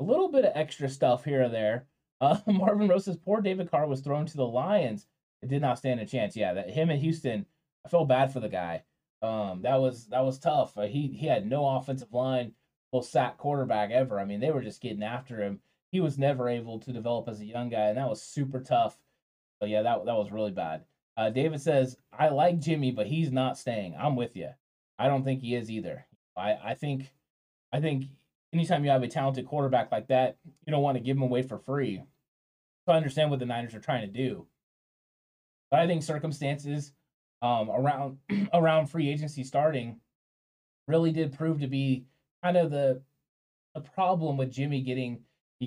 a 0.00 0.04
little 0.04 0.30
bit 0.30 0.44
of 0.44 0.52
extra 0.54 0.88
stuff 0.88 1.24
here 1.24 1.44
or 1.44 1.48
there. 1.48 1.86
Uh, 2.20 2.36
Marvin 2.48 2.88
Rose 2.88 3.04
says, 3.04 3.16
poor 3.16 3.40
David 3.40 3.70
Carr 3.70 3.86
was 3.86 4.00
thrown 4.00 4.26
to 4.26 4.36
the 4.36 4.44
Lions. 4.44 5.06
It 5.40 5.48
did 5.48 5.62
not 5.62 5.78
stand 5.78 6.00
a 6.00 6.04
chance. 6.04 6.34
Yeah, 6.34 6.52
that 6.54 6.68
him 6.68 6.90
and 6.90 7.00
Houston, 7.00 7.46
I 7.86 7.88
felt 7.88 8.08
bad 8.08 8.32
for 8.32 8.40
the 8.40 8.48
guy. 8.48 8.82
Um, 9.22 9.62
that 9.62 9.76
was 9.76 10.06
that 10.06 10.24
was 10.24 10.40
tough. 10.40 10.76
Uh, 10.76 10.88
he 10.88 11.06
he 11.08 11.28
had 11.28 11.46
no 11.46 11.64
offensive 11.64 12.12
line, 12.12 12.54
most 12.92 13.12
sack 13.12 13.38
quarterback 13.38 13.92
ever. 13.92 14.18
I 14.18 14.24
mean, 14.24 14.40
they 14.40 14.50
were 14.50 14.62
just 14.62 14.80
getting 14.80 15.04
after 15.04 15.40
him. 15.40 15.60
He 15.92 16.00
was 16.00 16.18
never 16.18 16.48
able 16.48 16.80
to 16.80 16.92
develop 16.92 17.28
as 17.28 17.40
a 17.40 17.46
young 17.46 17.68
guy, 17.68 17.86
and 17.86 17.98
that 17.98 18.08
was 18.08 18.20
super 18.20 18.60
tough. 18.60 18.98
But 19.60 19.68
yeah, 19.68 19.82
that 19.82 20.04
that 20.04 20.16
was 20.16 20.30
really 20.30 20.50
bad. 20.50 20.84
Uh, 21.16 21.30
David 21.30 21.60
says, 21.60 21.96
I 22.16 22.28
like 22.28 22.60
Jimmy, 22.60 22.92
but 22.92 23.08
he's 23.08 23.32
not 23.32 23.58
staying. 23.58 23.96
I'm 23.98 24.14
with 24.14 24.36
you. 24.36 24.50
I 24.98 25.08
don't 25.08 25.24
think 25.24 25.40
he 25.40 25.54
is 25.54 25.70
either. 25.70 26.06
I, 26.36 26.56
I 26.64 26.74
think 26.74 27.12
I 27.72 27.80
think 27.80 28.04
anytime 28.52 28.84
you 28.84 28.90
have 28.90 29.02
a 29.02 29.08
talented 29.08 29.46
quarterback 29.46 29.90
like 29.90 30.08
that, 30.08 30.36
you 30.66 30.70
don't 30.70 30.82
want 30.82 30.96
to 30.96 31.02
give 31.02 31.16
him 31.16 31.22
away 31.22 31.42
for 31.42 31.58
free. 31.58 32.02
So 32.86 32.92
I 32.92 32.96
understand 32.96 33.30
what 33.30 33.40
the 33.40 33.46
Niners 33.46 33.74
are 33.74 33.80
trying 33.80 34.02
to 34.02 34.06
do. 34.06 34.46
But 35.70 35.80
I 35.80 35.86
think 35.86 36.02
circumstances 36.02 36.92
um, 37.42 37.70
around 37.70 38.18
around 38.52 38.86
free 38.86 39.10
agency 39.10 39.44
starting 39.44 40.00
really 40.86 41.12
did 41.12 41.36
prove 41.36 41.60
to 41.60 41.66
be 41.66 42.04
kind 42.42 42.56
of 42.56 42.70
the 42.70 43.02
the 43.74 43.80
problem 43.80 44.36
with 44.36 44.50
Jimmy 44.50 44.80
getting 44.80 45.20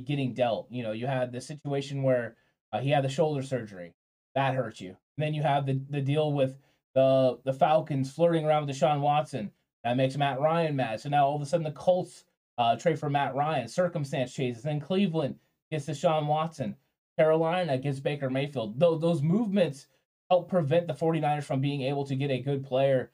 getting 0.06 0.34
dealt. 0.34 0.68
You 0.72 0.84
know, 0.84 0.94
you 0.94 1.08
had 1.08 1.32
the 1.32 1.42
situation 1.42 2.04
where 2.04 2.36
uh, 2.72 2.80
he 2.80 2.90
had 2.90 3.04
the 3.04 3.10
shoulder 3.10 3.42
surgery 3.42 3.94
that 4.36 4.56
hurt 4.56 4.80
you. 4.80 4.90
And 4.90 5.26
then 5.26 5.34
you 5.34 5.44
have 5.44 5.66
the 5.66 5.82
the 5.90 6.02
deal 6.02 6.32
with 6.34 6.58
the 6.94 7.40
the 7.44 7.54
Falcons 7.54 8.12
flirting 8.12 8.46
around 8.46 8.66
with 8.66 8.76
Deshaun 8.76 9.02
Watson. 9.02 9.52
That 9.84 9.98
makes 9.98 10.18
Matt 10.18 10.40
Ryan 10.40 10.76
mad. 10.76 11.02
So 11.02 11.10
now 11.10 11.26
all 11.26 11.36
of 11.36 11.42
a 11.42 11.46
sudden 11.46 11.64
the 11.64 11.72
Colts 11.72 12.26
uh, 12.58 12.76
trade 12.76 13.00
for 13.00 13.10
Matt 13.10 13.36
Ryan. 13.36 13.68
Circumstance 13.68 14.34
changes. 14.34 14.64
Then 14.64 14.80
Cleveland 14.80 15.36
gets 15.72 15.88
Deshaun 15.88 16.28
Watson. 16.28 16.76
Carolina 17.18 17.78
gets 17.78 18.00
Baker 18.00 18.30
Mayfield. 18.30 18.80
Those 18.80 19.22
movements 19.22 19.88
help 20.30 20.50
prevent 20.50 20.88
the 20.88 20.94
49ers 20.94 21.44
from 21.44 21.62
being 21.62 21.82
able 21.82 22.06
to 22.06 22.16
get 22.16 22.32
a 22.32 22.40
good 22.40 22.64
player 22.64 23.12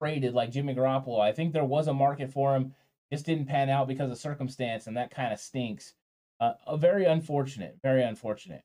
traded 0.00 0.34
like 0.34 0.52
Jimmy 0.52 0.74
Garoppolo. 0.74 1.20
I 1.20 1.32
think 1.32 1.52
there 1.52 1.64
was 1.64 1.88
a 1.88 1.94
market 1.94 2.30
for 2.30 2.54
him. 2.54 2.74
Just 3.12 3.26
didn't 3.26 3.46
pan 3.46 3.68
out 3.68 3.88
because 3.88 4.10
of 4.10 4.18
circumstance, 4.18 4.86
and 4.86 4.96
that 4.96 5.10
kind 5.10 5.32
of 5.32 5.40
stinks. 5.40 5.94
Uh, 6.38 6.76
very 6.76 7.06
unfortunate. 7.06 7.76
Very 7.82 8.02
unfortunate. 8.04 8.62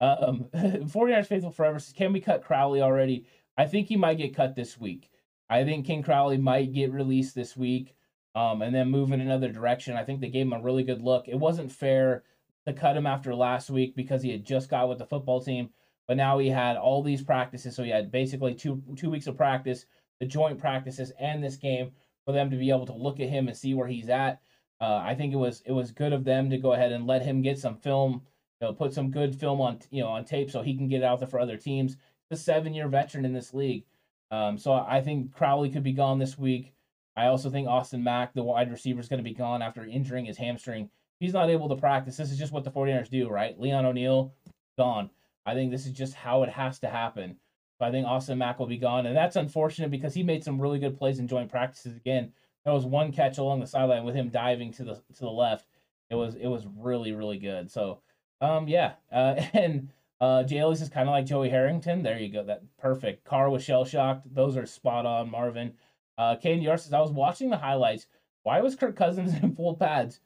Um, 0.00 0.46
49ers 0.54 1.26
Faithful 1.26 1.50
Forever 1.50 1.78
says, 1.78 1.92
Can 1.92 2.12
we 2.12 2.20
cut 2.20 2.44
Crowley 2.44 2.82
already? 2.82 3.26
I 3.56 3.66
think 3.66 3.88
he 3.88 3.96
might 3.96 4.18
get 4.18 4.34
cut 4.34 4.54
this 4.54 4.78
week. 4.78 5.10
I 5.48 5.64
think 5.64 5.86
King 5.86 6.02
Crowley 6.02 6.38
might 6.38 6.72
get 6.72 6.92
released 6.92 7.34
this 7.34 7.56
week 7.56 7.94
um, 8.34 8.62
and 8.62 8.74
then 8.74 8.90
move 8.90 9.12
in 9.12 9.20
another 9.20 9.50
direction. 9.50 9.96
I 9.96 10.04
think 10.04 10.20
they 10.20 10.28
gave 10.28 10.46
him 10.46 10.52
a 10.52 10.62
really 10.62 10.82
good 10.82 11.02
look. 11.02 11.28
It 11.28 11.38
wasn't 11.38 11.70
fair 11.70 12.24
to 12.66 12.72
cut 12.72 12.96
him 12.96 13.06
after 13.06 13.34
last 13.34 13.70
week 13.70 13.94
because 13.94 14.22
he 14.22 14.30
had 14.30 14.44
just 14.44 14.70
got 14.70 14.88
with 14.88 14.98
the 14.98 15.06
football 15.06 15.40
team, 15.40 15.70
but 16.08 16.16
now 16.16 16.38
he 16.38 16.48
had 16.48 16.76
all 16.76 17.02
these 17.02 17.22
practices. 17.22 17.76
So 17.76 17.82
he 17.82 17.90
had 17.90 18.10
basically 18.10 18.54
two 18.54 18.82
two 18.96 19.10
weeks 19.10 19.26
of 19.26 19.36
practice, 19.36 19.86
the 20.18 20.26
joint 20.26 20.58
practices, 20.58 21.12
and 21.20 21.44
this 21.44 21.56
game 21.56 21.92
for 22.24 22.32
them 22.32 22.50
to 22.50 22.56
be 22.56 22.70
able 22.70 22.86
to 22.86 22.94
look 22.94 23.20
at 23.20 23.28
him 23.28 23.48
and 23.48 23.56
see 23.56 23.74
where 23.74 23.86
he's 23.86 24.08
at. 24.08 24.40
Uh, 24.80 24.96
I 24.96 25.14
think 25.14 25.32
it 25.32 25.36
was 25.36 25.62
it 25.66 25.72
was 25.72 25.92
good 25.92 26.12
of 26.12 26.24
them 26.24 26.50
to 26.50 26.58
go 26.58 26.72
ahead 26.72 26.92
and 26.92 27.06
let 27.06 27.22
him 27.22 27.42
get 27.42 27.58
some 27.58 27.76
film 27.76 28.22
know, 28.60 28.72
put 28.72 28.92
some 28.92 29.10
good 29.10 29.34
film 29.34 29.60
on 29.60 29.80
you 29.90 30.02
know 30.02 30.08
on 30.08 30.24
tape 30.24 30.50
so 30.50 30.62
he 30.62 30.76
can 30.76 30.88
get 30.88 31.02
out 31.02 31.18
there 31.18 31.28
for 31.28 31.40
other 31.40 31.56
teams. 31.56 31.96
The 32.30 32.36
seven 32.36 32.74
year 32.74 32.88
veteran 32.88 33.24
in 33.24 33.32
this 33.32 33.54
league. 33.54 33.84
Um, 34.30 34.58
so 34.58 34.72
I 34.72 35.00
think 35.00 35.32
Crowley 35.32 35.70
could 35.70 35.82
be 35.82 35.92
gone 35.92 36.18
this 36.18 36.38
week. 36.38 36.72
I 37.16 37.26
also 37.26 37.50
think 37.50 37.68
Austin 37.68 38.02
Mack, 38.02 38.34
the 38.34 38.42
wide 38.42 38.70
receiver, 38.70 39.00
is 39.00 39.08
going 39.08 39.22
to 39.22 39.30
be 39.30 39.34
gone 39.34 39.62
after 39.62 39.84
injuring 39.84 40.24
his 40.24 40.36
hamstring. 40.36 40.90
He's 41.20 41.32
not 41.32 41.50
able 41.50 41.68
to 41.68 41.76
practice. 41.76 42.16
This 42.16 42.32
is 42.32 42.38
just 42.38 42.52
what 42.52 42.64
the 42.64 42.72
49ers 42.72 43.08
do, 43.08 43.28
right? 43.28 43.58
Leon 43.58 43.86
O'Neal, 43.86 44.34
gone. 44.76 45.10
I 45.46 45.54
think 45.54 45.70
this 45.70 45.86
is 45.86 45.92
just 45.92 46.14
how 46.14 46.42
it 46.42 46.48
has 46.48 46.80
to 46.80 46.88
happen. 46.88 47.36
But 47.78 47.86
I 47.86 47.90
think 47.92 48.06
Austin 48.06 48.38
Mack 48.38 48.58
will 48.58 48.66
be 48.66 48.78
gone. 48.78 49.06
And 49.06 49.16
that's 49.16 49.36
unfortunate 49.36 49.90
because 49.90 50.14
he 50.14 50.22
made 50.22 50.42
some 50.42 50.60
really 50.60 50.78
good 50.78 50.98
plays 50.98 51.18
in 51.18 51.28
joint 51.28 51.50
practices 51.50 51.96
again. 51.96 52.32
There 52.64 52.74
was 52.74 52.86
one 52.86 53.12
catch 53.12 53.38
along 53.38 53.60
the 53.60 53.66
sideline 53.66 54.04
with 54.04 54.14
him 54.14 54.30
diving 54.30 54.72
to 54.72 54.84
the 54.84 54.94
to 54.94 55.20
the 55.20 55.30
left. 55.30 55.66
It 56.10 56.14
was 56.14 56.34
it 56.34 56.46
was 56.46 56.66
really, 56.78 57.12
really 57.12 57.38
good. 57.38 57.70
So 57.70 58.00
um, 58.40 58.68
yeah. 58.68 58.94
Uh, 59.12 59.34
and 59.52 59.88
uh, 60.20 60.42
Jay 60.44 60.58
Ellis 60.58 60.80
is 60.80 60.88
kind 60.88 61.08
of 61.08 61.12
like 61.12 61.26
Joey 61.26 61.50
Harrington. 61.50 62.02
There 62.02 62.18
you 62.18 62.32
go. 62.32 62.44
That 62.44 62.62
perfect. 62.78 63.24
Carr 63.24 63.50
was 63.50 63.64
shell 63.64 63.84
shocked. 63.84 64.32
Those 64.34 64.56
are 64.56 64.66
spot 64.66 65.06
on, 65.06 65.30
Marvin. 65.30 65.74
Uh, 66.16 66.36
Candy 66.36 66.66
says, 66.66 66.92
I 66.92 67.00
was 67.00 67.10
watching 67.10 67.50
the 67.50 67.56
highlights. 67.56 68.06
Why 68.42 68.60
was 68.60 68.76
Kirk 68.76 68.96
Cousins 68.96 69.34
in 69.42 69.54
full 69.54 69.76
pads? 69.76 70.20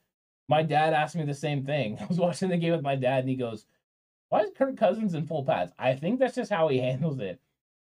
My 0.49 0.63
dad 0.63 0.95
asked 0.95 1.17
me 1.17 1.25
the 1.25 1.35
same 1.35 1.65
thing. 1.65 1.99
I 2.01 2.07
was 2.07 2.19
watching 2.19 2.49
the 2.49 2.57
game 2.57 2.73
with 2.73 2.83
my 2.83 2.97
dad, 2.97 3.21
and 3.21 3.29
he 3.29 3.37
goes, 3.37 3.67
Why 4.29 4.41
is 4.41 4.51
Kirk 4.57 4.77
Cousins 4.77 5.15
in 5.15 5.27
full 5.27 5.45
pads? 5.45 5.73
I 5.79 5.95
think 5.95 6.19
that's 6.19 6.35
just 6.35 6.53
how 6.53 6.69
he 6.69 6.79
handles 6.79 7.19
it. 7.21 7.41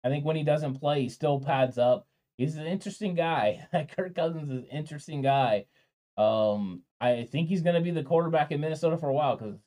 I 0.04 0.10
think 0.10 0.24
when 0.26 0.36
he 0.36 0.44
doesn't 0.44 0.80
play, 0.80 1.02
he 1.02 1.10
still 1.10 1.40
pads 1.40 1.78
up. 1.78 2.08
He's 2.38 2.56
an 2.56 2.68
interesting 2.68 3.16
guy. 3.16 3.68
Kirk 3.98 4.16
Cousins 4.16 4.50
is 4.50 4.60
an 4.60 4.66
interesting 4.72 5.22
guy. 5.22 5.66
Um, 6.18 6.84
I 7.02 7.24
think 7.24 7.50
he's 7.50 7.62
going 7.62 7.76
to 7.76 7.82
be 7.82 7.92
the 7.92 8.04
quarterback 8.04 8.52
in 8.52 8.62
Minnesota 8.62 8.98
for 8.98 9.10
a 9.10 9.14
while 9.14 9.36
because 9.36 9.58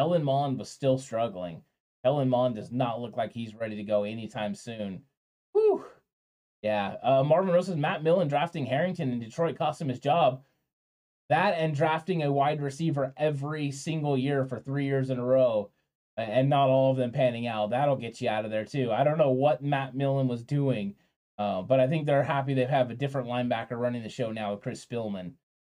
Kellen 0.00 0.24
Mond 0.24 0.58
was 0.58 0.70
still 0.70 0.96
struggling. 0.96 1.60
Kellen 2.02 2.30
Mond 2.30 2.54
does 2.54 2.72
not 2.72 3.02
look 3.02 3.18
like 3.18 3.34
he's 3.34 3.54
ready 3.54 3.76
to 3.76 3.82
go 3.82 4.04
anytime 4.04 4.54
soon. 4.54 5.02
Whew. 5.52 5.84
Yeah. 6.62 6.94
Uh, 7.02 7.22
Marvin 7.22 7.52
Rose 7.52 7.66
says 7.66 7.76
Matt 7.76 8.02
Millen 8.02 8.26
drafting 8.26 8.64
Harrington 8.64 9.12
in 9.12 9.20
Detroit 9.20 9.58
cost 9.58 9.78
him 9.78 9.90
his 9.90 10.00
job. 10.00 10.42
That 11.28 11.50
and 11.50 11.74
drafting 11.74 12.22
a 12.22 12.32
wide 12.32 12.62
receiver 12.62 13.12
every 13.14 13.72
single 13.72 14.16
year 14.16 14.46
for 14.46 14.58
three 14.58 14.86
years 14.86 15.10
in 15.10 15.18
a 15.18 15.22
row 15.22 15.70
and 16.16 16.48
not 16.48 16.70
all 16.70 16.92
of 16.92 16.96
them 16.96 17.12
panning 17.12 17.46
out. 17.46 17.68
That'll 17.68 17.96
get 17.96 18.22
you 18.22 18.30
out 18.30 18.46
of 18.46 18.50
there 18.50 18.64
too. 18.64 18.90
I 18.90 19.04
don't 19.04 19.18
know 19.18 19.32
what 19.32 19.62
Matt 19.62 19.94
Millen 19.94 20.28
was 20.28 20.42
doing, 20.42 20.94
uh, 21.36 21.60
but 21.60 21.78
I 21.78 21.88
think 21.88 22.06
they're 22.06 22.22
happy 22.22 22.54
they 22.54 22.64
have 22.64 22.90
a 22.90 22.94
different 22.94 23.28
linebacker 23.28 23.78
running 23.78 24.02
the 24.02 24.08
show 24.08 24.32
now 24.32 24.56
Chris 24.56 24.82
Spielman. 24.82 25.32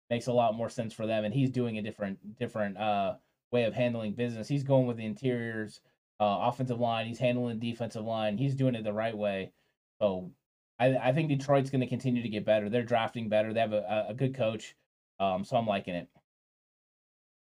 Makes 0.09 0.25
a 0.25 0.33
lot 0.33 0.55
more 0.55 0.69
sense 0.69 0.95
for 0.95 1.05
them, 1.05 1.25
and 1.25 1.33
he's 1.33 1.51
doing 1.51 1.77
a 1.77 1.83
different 1.83 2.39
different 2.39 2.75
uh, 2.75 3.17
way 3.51 3.63
of 3.63 3.73
handling 3.73 4.13
business. 4.13 4.47
He's 4.47 4.63
going 4.63 4.87
with 4.87 4.97
the 4.97 5.05
interiors, 5.05 5.81
uh, 6.19 6.39
offensive 6.41 6.79
line. 6.79 7.07
He's 7.07 7.19
handling 7.19 7.59
the 7.59 7.71
defensive 7.71 8.03
line. 8.03 8.37
He's 8.37 8.55
doing 8.55 8.75
it 8.75 8.83
the 8.83 8.93
right 8.93 9.17
way. 9.17 9.51
So 9.99 10.31
I, 10.79 10.95
I 10.95 11.11
think 11.13 11.29
Detroit's 11.29 11.69
going 11.69 11.81
to 11.81 11.87
continue 11.87 12.21
to 12.21 12.29
get 12.29 12.45
better. 12.45 12.69
They're 12.69 12.83
drafting 12.83 13.29
better. 13.29 13.53
They 13.53 13.59
have 13.59 13.73
a, 13.73 14.07
a 14.09 14.13
good 14.13 14.35
coach. 14.35 14.75
Um, 15.19 15.43
so 15.43 15.55
I'm 15.55 15.67
liking 15.67 15.95
it. 15.95 16.09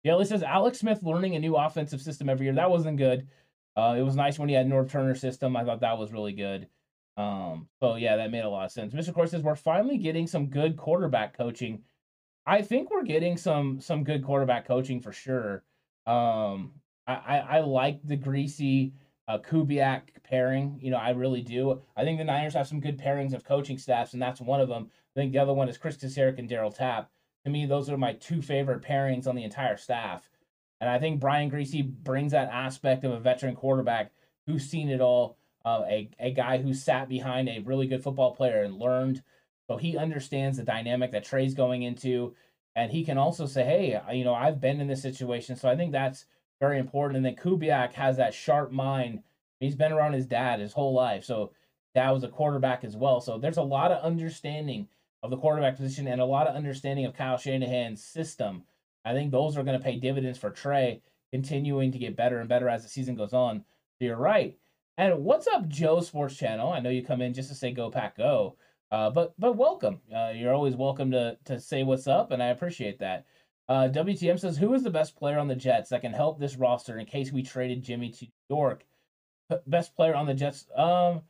Yeah, 0.03 0.21
says 0.23 0.43
Alex 0.43 0.79
Smith 0.79 1.03
learning 1.03 1.35
a 1.35 1.39
new 1.39 1.55
offensive 1.55 2.01
system 2.01 2.29
every 2.29 2.45
year. 2.45 2.55
That 2.55 2.69
wasn't 2.69 2.97
good. 2.97 3.27
Uh, 3.75 3.95
it 3.97 4.03
was 4.03 4.15
nice 4.15 4.39
when 4.39 4.47
he 4.47 4.55
had 4.55 4.67
Norv 4.67 4.89
Turner 4.89 5.15
system. 5.15 5.57
I 5.57 5.65
thought 5.65 5.81
that 5.81 5.97
was 5.97 6.13
really 6.13 6.31
good. 6.31 6.67
Um, 7.17 7.67
so 7.81 7.95
yeah, 7.95 8.15
that 8.15 8.31
made 8.31 8.45
a 8.45 8.49
lot 8.49 8.65
of 8.65 8.71
sense. 8.71 8.93
Mr. 8.93 9.13
Course 9.13 9.31
says 9.31 9.41
we're 9.41 9.55
finally 9.55 9.97
getting 9.97 10.27
some 10.27 10.47
good 10.47 10.77
quarterback 10.77 11.35
coaching 11.35 11.83
I 12.47 12.61
think 12.61 12.89
we're 12.89 13.03
getting 13.03 13.35
some 13.35 13.81
some 13.81 14.05
good 14.05 14.23
quarterback 14.23 14.65
coaching 14.65 15.01
for 15.01 15.11
sure. 15.11 15.63
Um, 16.07 16.71
I, 17.05 17.13
I, 17.13 17.37
I 17.37 17.59
like 17.59 17.99
the 18.03 18.17
Griese 18.17 18.93
uh, 19.27 19.37
Kubiak 19.39 20.01
pairing. 20.23 20.79
You 20.81 20.91
know, 20.91 20.97
I 20.97 21.11
really 21.11 21.41
do. 21.41 21.81
I 21.95 22.03
think 22.03 22.17
the 22.17 22.23
Niners 22.23 22.53
have 22.53 22.67
some 22.67 22.79
good 22.79 22.97
pairings 22.97 23.33
of 23.33 23.43
coaching 23.43 23.77
staffs, 23.77 24.13
and 24.13 24.21
that's 24.21 24.41
one 24.41 24.61
of 24.61 24.69
them. 24.69 24.89
I 25.15 25.19
think 25.19 25.33
the 25.33 25.39
other 25.39 25.53
one 25.53 25.69
is 25.69 25.77
Chris 25.77 25.97
Kocurek 25.97 26.39
and 26.39 26.49
Daryl 26.49 26.75
Tapp. 26.75 27.09
To 27.43 27.51
me, 27.51 27.65
those 27.65 27.89
are 27.89 27.97
my 27.97 28.13
two 28.13 28.41
favorite 28.41 28.81
pairings 28.81 29.27
on 29.27 29.35
the 29.35 29.43
entire 29.43 29.77
staff. 29.77 30.29
And 30.79 30.89
I 30.89 30.99
think 30.99 31.19
Brian 31.19 31.49
Griese 31.49 31.87
brings 31.87 32.31
that 32.31 32.49
aspect 32.51 33.03
of 33.03 33.11
a 33.11 33.19
veteran 33.19 33.55
quarterback 33.55 34.11
who's 34.45 34.69
seen 34.69 34.89
it 34.89 35.01
all, 35.01 35.37
uh, 35.65 35.83
a, 35.87 36.09
a 36.19 36.31
guy 36.31 36.59
who 36.59 36.73
sat 36.73 37.09
behind 37.09 37.49
a 37.49 37.59
really 37.59 37.87
good 37.87 38.03
football 38.03 38.35
player 38.35 38.63
and 38.63 38.79
learned. 38.79 39.23
So 39.67 39.77
he 39.77 39.97
understands 39.97 40.57
the 40.57 40.63
dynamic 40.63 41.11
that 41.11 41.25
Trey's 41.25 41.53
going 41.53 41.81
into. 41.81 42.35
And 42.77 42.91
he 42.91 43.03
can 43.03 43.17
also 43.17 43.47
say, 43.47 43.63
hey, 43.63 44.15
you 44.15 44.23
know, 44.23 44.35
I've 44.35 44.61
been 44.61 44.79
in 44.79 44.87
this 44.87 45.01
situation. 45.01 45.55
So 45.55 45.67
I 45.67 45.75
think 45.75 45.91
that's 45.91 46.25
very 46.59 46.77
important. 46.77 47.17
And 47.17 47.25
then 47.25 47.35
Kubiak 47.35 47.93
has 47.93 48.17
that 48.17 48.35
sharp 48.35 48.71
mind. 48.71 49.23
He's 49.59 49.75
been 49.75 49.91
around 49.91 50.13
his 50.13 50.27
dad 50.27 50.59
his 50.59 50.73
whole 50.73 50.93
life. 50.93 51.25
So 51.25 51.53
dad 51.95 52.11
was 52.11 52.23
a 52.23 52.29
quarterback 52.29 52.83
as 52.83 52.95
well. 52.95 53.19
So 53.19 53.39
there's 53.39 53.57
a 53.57 53.63
lot 53.63 53.91
of 53.91 54.03
understanding 54.03 54.87
of 55.23 55.31
the 55.31 55.37
quarterback 55.37 55.75
position 55.75 56.07
and 56.07 56.21
a 56.21 56.25
lot 56.25 56.45
of 56.45 56.55
understanding 56.55 57.05
of 57.05 57.15
Kyle 57.15 57.39
Shanahan's 57.39 58.03
system. 58.03 58.61
I 59.03 59.13
think 59.13 59.31
those 59.31 59.57
are 59.57 59.63
going 59.63 59.79
to 59.79 59.83
pay 59.83 59.97
dividends 59.97 60.37
for 60.37 60.51
Trey, 60.51 61.01
continuing 61.31 61.91
to 61.93 61.97
get 61.97 62.15
better 62.15 62.39
and 62.39 62.47
better 62.47 62.69
as 62.69 62.83
the 62.83 62.89
season 62.89 63.15
goes 63.15 63.33
on. 63.33 63.65
So 63.97 64.05
you're 64.05 64.17
right. 64.17 64.55
And 64.99 65.25
what's 65.25 65.47
up, 65.47 65.67
Joe 65.67 66.01
Sports 66.01 66.35
Channel? 66.35 66.71
I 66.71 66.79
know 66.79 66.91
you 66.91 67.03
come 67.03 67.23
in 67.23 67.33
just 67.33 67.49
to 67.49 67.55
say 67.55 67.71
"Go 67.71 67.89
Pack 67.89 68.17
Go," 68.17 68.57
uh, 68.91 69.09
but 69.09 69.33
but 69.39 69.57
welcome. 69.57 70.01
Uh, 70.15 70.31
you're 70.33 70.53
always 70.53 70.75
welcome 70.75 71.11
to 71.11 71.37
to 71.45 71.59
say 71.59 71.83
what's 71.83 72.07
up, 72.07 72.31
and 72.31 72.41
I 72.41 72.47
appreciate 72.47 72.99
that. 72.99 73.25
Uh, 73.67 73.89
WTM 73.89 74.39
says, 74.39 74.57
"Who 74.57 74.73
is 74.73 74.83
the 74.83 74.89
best 74.89 75.15
player 75.17 75.39
on 75.39 75.47
the 75.47 75.55
Jets 75.55 75.89
that 75.89 76.01
can 76.01 76.13
help 76.13 76.39
this 76.39 76.55
roster 76.55 76.97
in 76.97 77.05
case 77.05 77.31
we 77.31 77.43
traded 77.43 77.83
Jimmy 77.83 78.11
to 78.11 78.27
York?" 78.49 78.85
Best 79.65 79.95
player 79.95 80.15
on 80.15 80.25
the 80.25 80.33
Jets. 80.33 80.67
Um, 80.75 81.21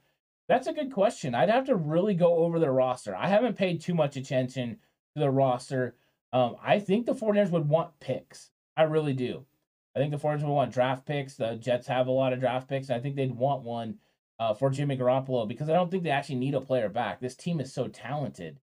that's 0.48 0.68
a 0.68 0.74
good 0.74 0.92
question. 0.92 1.36
I'd 1.36 1.50
have 1.50 1.66
to 1.66 1.76
really 1.76 2.14
go 2.14 2.38
over 2.38 2.60
the 2.60 2.72
roster. 2.72 3.16
I 3.16 3.28
haven't 3.28 3.58
paid 3.58 3.82
too 3.82 3.94
much 3.94 4.18
attention 4.18 4.78
to 5.16 5.20
the 5.20 5.30
roster. 5.30 5.96
Um, 6.34 6.56
I 6.64 6.80
think 6.80 7.06
the 7.06 7.14
49ers 7.14 7.52
would 7.52 7.68
want 7.68 8.00
picks. 8.00 8.52
I 8.76 8.84
really 8.84 9.14
do. 9.14 9.46
I 9.96 10.00
think 10.00 10.12
the 10.12 10.18
49ers 10.18 10.44
would 10.44 10.54
want 10.54 10.74
draft 10.74 11.06
picks. 11.06 11.36
The 11.36 11.56
Jets 11.56 11.88
have 11.88 12.08
a 12.08 12.12
lot 12.12 12.34
of 12.34 12.40
draft 12.40 12.70
picks. 12.70 12.90
I 12.90 13.00
think 13.00 13.16
they'd 13.16 13.36
want 13.36 13.64
one 13.64 13.98
uh, 14.40 14.54
for 14.54 14.70
Jimmy 14.70 14.98
Garoppolo 14.98 15.48
because 15.48 15.70
I 15.70 15.74
don't 15.74 15.90
think 15.90 16.04
they 16.04 16.10
actually 16.10 16.36
need 16.36 16.54
a 16.54 16.62
player 16.62 16.90
back. 16.90 17.20
This 17.20 17.36
team 17.36 17.60
is 17.60 17.74
so 17.74 17.88
talented. 17.88 18.60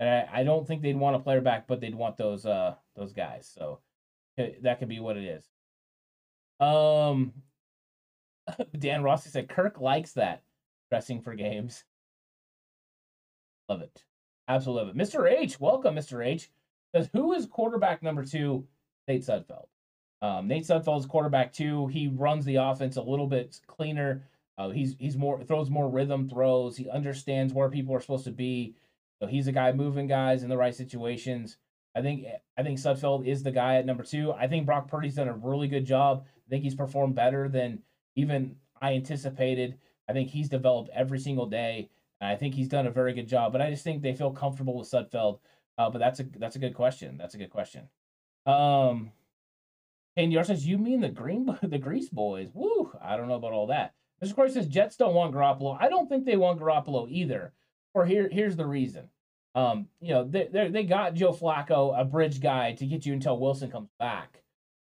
And 0.00 0.08
I, 0.08 0.40
I 0.40 0.44
don't 0.44 0.66
think 0.66 0.82
they'd 0.82 0.96
want 0.96 1.16
a 1.16 1.20
player 1.20 1.40
back, 1.40 1.66
but 1.66 1.80
they'd 1.80 1.94
want 1.94 2.16
those 2.16 2.44
uh 2.46 2.74
those 2.96 3.12
guys. 3.12 3.50
So 3.52 3.80
that 4.36 4.78
could 4.78 4.88
be 4.88 5.00
what 5.00 5.16
it 5.16 5.24
is. 5.24 5.48
Um 6.60 7.32
Dan 8.78 9.02
Rossi 9.02 9.30
said 9.30 9.48
Kirk 9.48 9.80
likes 9.80 10.12
that 10.12 10.42
dressing 10.90 11.22
for 11.22 11.34
games. 11.34 11.84
Love 13.68 13.82
it. 13.82 14.04
Absolutely 14.46 14.92
love 14.92 14.96
it. 14.96 15.00
Mr. 15.00 15.30
H, 15.30 15.58
welcome, 15.58 15.94
Mr. 15.94 16.24
H. 16.24 16.50
Says 16.94 17.08
who 17.12 17.32
is 17.32 17.46
quarterback 17.46 18.02
number 18.02 18.24
two? 18.24 18.66
Nate 19.08 19.22
Sudfeld. 19.22 19.66
Um, 20.22 20.48
Nate 20.48 20.64
Sudfeld 20.64 21.00
is 21.00 21.06
quarterback 21.06 21.52
two. 21.52 21.86
He 21.86 22.08
runs 22.08 22.44
the 22.44 22.56
offense 22.56 22.96
a 22.96 23.02
little 23.02 23.26
bit 23.26 23.58
cleaner. 23.66 24.26
Uh, 24.56 24.70
he's 24.70 24.94
he's 24.98 25.16
more 25.16 25.42
throws 25.42 25.70
more 25.70 25.88
rhythm 25.88 26.28
throws. 26.28 26.76
He 26.76 26.88
understands 26.88 27.52
where 27.52 27.68
people 27.68 27.94
are 27.94 28.00
supposed 28.00 28.24
to 28.24 28.30
be. 28.30 28.76
So 29.20 29.26
he's 29.26 29.46
a 29.46 29.52
guy 29.52 29.72
moving 29.72 30.06
guys 30.06 30.42
in 30.42 30.48
the 30.48 30.56
right 30.56 30.74
situations. 30.74 31.56
I 31.94 32.02
think 32.02 32.26
I 32.56 32.62
think 32.62 32.78
Sudfeld 32.78 33.26
is 33.26 33.42
the 33.42 33.50
guy 33.50 33.76
at 33.76 33.86
number 33.86 34.04
two. 34.04 34.32
I 34.32 34.46
think 34.46 34.66
Brock 34.66 34.88
Purdy's 34.88 35.14
done 35.14 35.28
a 35.28 35.34
really 35.34 35.68
good 35.68 35.86
job. 35.86 36.24
I 36.46 36.50
think 36.50 36.62
he's 36.62 36.74
performed 36.74 37.14
better 37.14 37.48
than 37.48 37.80
even 38.16 38.56
I 38.80 38.94
anticipated. 38.94 39.78
I 40.08 40.12
think 40.12 40.28
he's 40.28 40.48
developed 40.48 40.90
every 40.92 41.18
single 41.18 41.46
day. 41.46 41.88
And 42.20 42.30
I 42.30 42.36
think 42.36 42.54
he's 42.54 42.68
done 42.68 42.86
a 42.86 42.90
very 42.90 43.12
good 43.12 43.28
job. 43.28 43.52
But 43.52 43.62
I 43.62 43.70
just 43.70 43.84
think 43.84 44.02
they 44.02 44.14
feel 44.14 44.30
comfortable 44.30 44.76
with 44.78 44.90
Sudfeld. 44.90 45.38
Uh, 45.78 45.90
but 45.90 45.98
that's 45.98 46.20
a 46.20 46.24
that's 46.38 46.56
a 46.56 46.60
good 46.60 46.74
question. 46.74 47.16
That's 47.16 47.34
a 47.34 47.38
good 47.38 47.50
question. 47.50 47.88
Um, 48.46 49.10
and 50.16 50.32
yours 50.32 50.46
says 50.46 50.66
you 50.66 50.78
mean 50.78 51.00
the 51.00 51.08
green 51.08 51.58
the 51.62 51.78
Grease 51.78 52.08
boys? 52.08 52.50
Woo! 52.54 52.92
I 53.02 53.16
don't 53.16 53.28
know 53.28 53.34
about 53.34 53.52
all 53.52 53.68
that. 53.68 53.94
Mr. 54.22 54.34
Corey 54.34 54.50
says 54.50 54.66
Jets 54.66 54.96
don't 54.96 55.14
want 55.14 55.34
Garoppolo. 55.34 55.76
I 55.78 55.88
don't 55.88 56.08
think 56.08 56.24
they 56.24 56.36
want 56.36 56.60
Garoppolo 56.60 57.08
either. 57.08 57.52
Or 57.94 58.04
here 58.04 58.28
here's 58.30 58.56
the 58.56 58.66
reason. 58.66 59.08
Um, 59.54 59.86
you 60.00 60.14
know 60.14 60.24
they 60.24 60.48
they 60.68 60.84
got 60.84 61.14
Joe 61.14 61.32
Flacco, 61.32 61.98
a 61.98 62.04
bridge 62.04 62.40
guy, 62.40 62.72
to 62.72 62.86
get 62.86 63.06
you 63.06 63.12
until 63.12 63.38
Wilson 63.38 63.70
comes 63.70 63.90
back. 63.98 64.42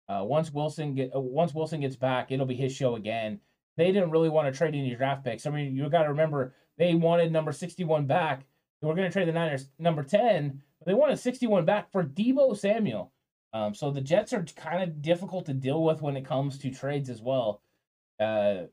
Uh, 0.09 0.24
once 0.24 0.53
Wilson 0.53 0.95
get 0.95 1.14
uh, 1.14 1.20
once 1.20 1.55
Wilson 1.55 1.81
gets 1.81 1.97
back, 1.97 2.31
it'll 2.31 2.47
be 2.47 2.55
his 2.55 2.74
show 2.74 2.97
again. 2.97 3.41
They 3.76 3.93
didn't 3.93 4.11
really 4.11 4.29
want 4.29 4.53
to 4.53 4.57
trade 4.57 4.74
any 4.74 4.95
draft 4.95 5.24
picks. 5.24 5.47
I 5.47 5.51
mean, 5.51 5.74
you 5.74 5.89
got 5.89 6.03
to 6.03 6.11
remember 6.11 6.55
they 6.76 6.95
wanted 6.95 7.33
number 7.33 7.53
sixty 7.53 7.85
one 7.85 8.07
back. 8.07 8.45
They 8.81 8.87
were 8.89 8.95
going 8.95 9.09
to 9.09 9.12
trade 9.12 9.29
the 9.29 9.33
Niners 9.33 9.68
number 9.79 10.03
ten, 10.03 10.62
but 10.79 10.87
they 10.87 10.95
wanted 10.95 11.18
61 11.18 11.64
back 11.64 11.91
for 11.91 12.05
Deebo 12.05 12.57
Samuel. 12.57 13.12
Um, 13.53 13.74
so 13.74 13.91
the 13.91 14.01
Jets 14.01 14.33
are 14.33 14.45
kind 14.57 14.83
of 14.83 15.03
difficult 15.03 15.47
to 15.47 15.55
deal 15.55 15.83
with 15.83 16.03
when 16.03 16.16
it 16.16 16.24
comes 16.24 16.59
to 16.59 16.70
trades 16.70 17.11
as 17.11 17.20
well. 17.20 17.62
Uh, 18.20 18.64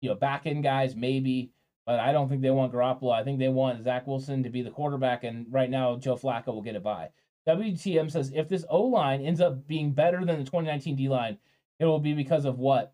you 0.00 0.08
know, 0.08 0.14
back 0.14 0.46
end 0.46 0.62
guys 0.62 0.94
maybe, 0.94 1.50
but 1.84 2.00
I 2.00 2.12
don't 2.12 2.28
think 2.28 2.42
they 2.42 2.50
want 2.50 2.72
Garoppolo. 2.72 3.12
I 3.12 3.24
think 3.24 3.38
they 3.38 3.48
want 3.48 3.84
Zach 3.84 4.06
Wilson 4.06 4.42
to 4.42 4.50
be 4.50 4.62
the 4.62 4.70
quarterback, 4.70 5.24
and 5.24 5.46
right 5.50 5.70
now 5.70 5.96
Joe 5.96 6.16
Flacco 6.16 6.48
will 6.48 6.62
get 6.62 6.76
it 6.76 6.82
by. 6.82 7.10
WTM 7.48 8.10
says 8.10 8.32
if 8.34 8.48
this 8.48 8.64
O 8.68 8.82
line 8.82 9.22
ends 9.22 9.40
up 9.40 9.66
being 9.68 9.92
better 9.92 10.24
than 10.24 10.38
the 10.38 10.44
2019 10.44 10.96
D 10.96 11.08
line, 11.08 11.38
it 11.78 11.84
will 11.84 12.00
be 12.00 12.12
because 12.12 12.44
of 12.44 12.58
what? 12.58 12.92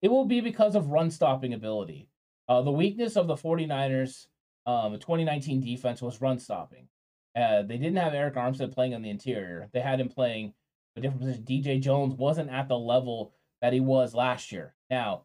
It 0.00 0.08
will 0.08 0.24
be 0.24 0.40
because 0.40 0.74
of 0.74 0.88
run 0.88 1.10
stopping 1.10 1.54
ability. 1.54 2.08
Uh, 2.48 2.62
the 2.62 2.70
weakness 2.70 3.16
of 3.16 3.26
the 3.26 3.36
49ers, 3.36 4.26
um, 4.66 4.92
the 4.92 4.98
2019 4.98 5.60
defense 5.60 6.02
was 6.02 6.20
run 6.20 6.38
stopping. 6.38 6.88
Uh, 7.36 7.62
they 7.62 7.78
didn't 7.78 7.96
have 7.96 8.12
Arik 8.12 8.34
Armstead 8.34 8.72
playing 8.72 8.94
on 8.94 9.02
the 9.02 9.10
interior. 9.10 9.68
They 9.72 9.80
had 9.80 10.00
him 10.00 10.08
playing 10.08 10.54
a 10.96 11.00
different 11.00 11.20
position. 11.20 11.44
DJ 11.44 11.80
Jones 11.80 12.14
wasn't 12.14 12.50
at 12.50 12.68
the 12.68 12.78
level 12.78 13.32
that 13.60 13.72
he 13.72 13.80
was 13.80 14.14
last 14.14 14.52
year. 14.52 14.74
Now, 14.90 15.22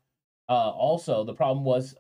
uh, 0.50 0.70
also 0.70 1.24
the 1.24 1.34
problem 1.34 1.64
was 1.64 1.96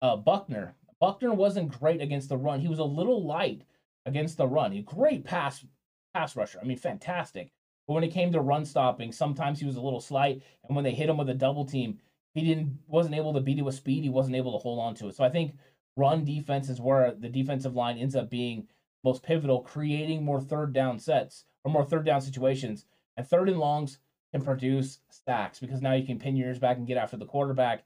uh, 0.00 0.16
Buckner. 0.16 0.74
Buckner 1.00 1.34
wasn't 1.34 1.78
great 1.78 2.00
against 2.00 2.28
the 2.28 2.36
run. 2.36 2.60
He 2.60 2.68
was 2.68 2.78
a 2.78 2.84
little 2.84 3.26
light 3.26 3.62
against 4.06 4.36
the 4.36 4.46
run. 4.46 4.72
He 4.72 4.82
great 4.82 5.24
pass 5.24 5.64
pass 6.14 6.36
rusher. 6.36 6.58
I 6.62 6.64
mean, 6.64 6.78
fantastic. 6.78 7.52
But 7.86 7.94
when 7.94 8.04
it 8.04 8.12
came 8.12 8.32
to 8.32 8.40
run 8.40 8.64
stopping, 8.64 9.12
sometimes 9.12 9.60
he 9.60 9.66
was 9.66 9.76
a 9.76 9.80
little 9.80 10.00
slight. 10.00 10.42
And 10.64 10.74
when 10.74 10.84
they 10.84 10.92
hit 10.92 11.08
him 11.08 11.16
with 11.18 11.28
a 11.28 11.34
double 11.34 11.64
team, 11.64 11.98
he 12.34 12.42
didn't 12.42 12.78
wasn't 12.86 13.14
able 13.14 13.34
to 13.34 13.40
beat 13.40 13.58
it 13.58 13.62
with 13.62 13.74
speed. 13.74 14.02
He 14.02 14.10
wasn't 14.10 14.36
able 14.36 14.52
to 14.52 14.58
hold 14.58 14.78
on 14.78 14.94
to 14.96 15.08
it. 15.08 15.16
So 15.16 15.24
I 15.24 15.30
think 15.30 15.54
run 15.96 16.24
defense 16.24 16.68
is 16.68 16.80
where 16.80 17.12
the 17.12 17.28
defensive 17.28 17.74
line 17.74 17.98
ends 17.98 18.16
up 18.16 18.30
being 18.30 18.68
most 19.04 19.22
pivotal, 19.22 19.60
creating 19.60 20.24
more 20.24 20.40
third 20.40 20.72
down 20.72 20.98
sets 20.98 21.44
or 21.64 21.70
more 21.70 21.84
third 21.84 22.04
down 22.04 22.20
situations. 22.20 22.86
And 23.16 23.26
third 23.26 23.48
and 23.48 23.58
longs 23.58 23.98
can 24.32 24.42
produce 24.42 24.98
stacks 25.10 25.58
because 25.58 25.80
now 25.80 25.92
you 25.92 26.06
can 26.06 26.18
pin 26.18 26.36
yours 26.36 26.58
back 26.58 26.76
and 26.76 26.86
get 26.86 26.96
after 26.96 27.16
the 27.16 27.26
quarterback. 27.26 27.84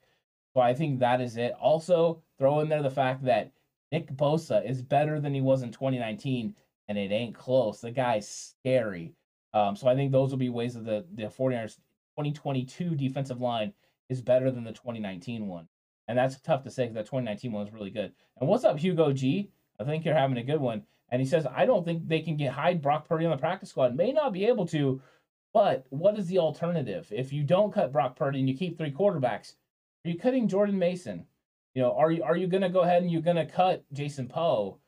So 0.54 0.60
I 0.60 0.74
think 0.74 0.98
that 0.98 1.20
is 1.20 1.36
it. 1.36 1.52
Also, 1.60 2.22
throw 2.38 2.60
in 2.60 2.68
there 2.68 2.82
the 2.82 2.90
fact 2.90 3.24
that 3.24 3.52
Nick 3.92 4.12
Bosa 4.12 4.68
is 4.68 4.82
better 4.82 5.20
than 5.20 5.34
he 5.34 5.40
was 5.40 5.62
in 5.62 5.70
2019, 5.70 6.54
and 6.88 6.98
it 6.98 7.12
ain't 7.12 7.34
close. 7.34 7.80
The 7.80 7.90
guy's 7.90 8.28
scary. 8.28 9.14
Um, 9.52 9.76
so 9.76 9.88
I 9.88 9.94
think 9.94 10.12
those 10.12 10.30
will 10.30 10.38
be 10.38 10.48
ways 10.48 10.74
that 10.74 10.84
the, 10.84 11.04
the 11.14 11.24
49ers 11.24 11.76
2022 12.16 12.94
defensive 12.94 13.40
line 13.40 13.72
is 14.08 14.20
better 14.20 14.50
than 14.50 14.64
the 14.64 14.72
2019 14.72 15.46
one. 15.46 15.68
And 16.08 16.18
that's 16.18 16.40
tough 16.40 16.64
to 16.64 16.70
say 16.70 16.84
because 16.84 16.94
that 16.94 17.06
2019 17.06 17.52
one 17.52 17.64
was 17.64 17.72
really 17.72 17.90
good. 17.90 18.12
And 18.40 18.48
what's 18.48 18.64
up, 18.64 18.78
Hugo 18.78 19.12
G? 19.12 19.50
I 19.78 19.84
think 19.84 20.04
you're 20.04 20.14
having 20.14 20.38
a 20.38 20.42
good 20.42 20.60
one. 20.60 20.82
And 21.10 21.20
he 21.20 21.26
says, 21.26 21.46
I 21.52 21.66
don't 21.66 21.84
think 21.84 22.06
they 22.06 22.20
can 22.20 22.36
get 22.36 22.52
hide 22.52 22.82
Brock 22.82 23.08
Purdy 23.08 23.24
on 23.24 23.30
the 23.30 23.36
practice 23.36 23.70
squad. 23.70 23.96
May 23.96 24.12
not 24.12 24.32
be 24.32 24.46
able 24.46 24.66
to, 24.68 25.00
but 25.52 25.86
what 25.90 26.18
is 26.18 26.26
the 26.26 26.38
alternative? 26.38 27.08
If 27.10 27.32
you 27.32 27.42
don't 27.42 27.72
cut 27.72 27.92
Brock 27.92 28.16
Purdy 28.16 28.38
and 28.40 28.48
you 28.48 28.56
keep 28.56 28.78
three 28.78 28.92
quarterbacks, 28.92 29.54
are 30.04 30.10
you 30.10 30.18
cutting 30.18 30.48
Jordan 30.48 30.78
Mason? 30.78 31.26
You 31.74 31.82
know, 31.82 31.92
are 31.96 32.10
you 32.10 32.22
are 32.22 32.36
you 32.36 32.46
gonna 32.46 32.68
go 32.68 32.80
ahead 32.80 33.02
and 33.02 33.10
you're 33.10 33.20
gonna 33.22 33.46
cut 33.46 33.84
Jason 33.92 34.28
Poe? 34.28 34.78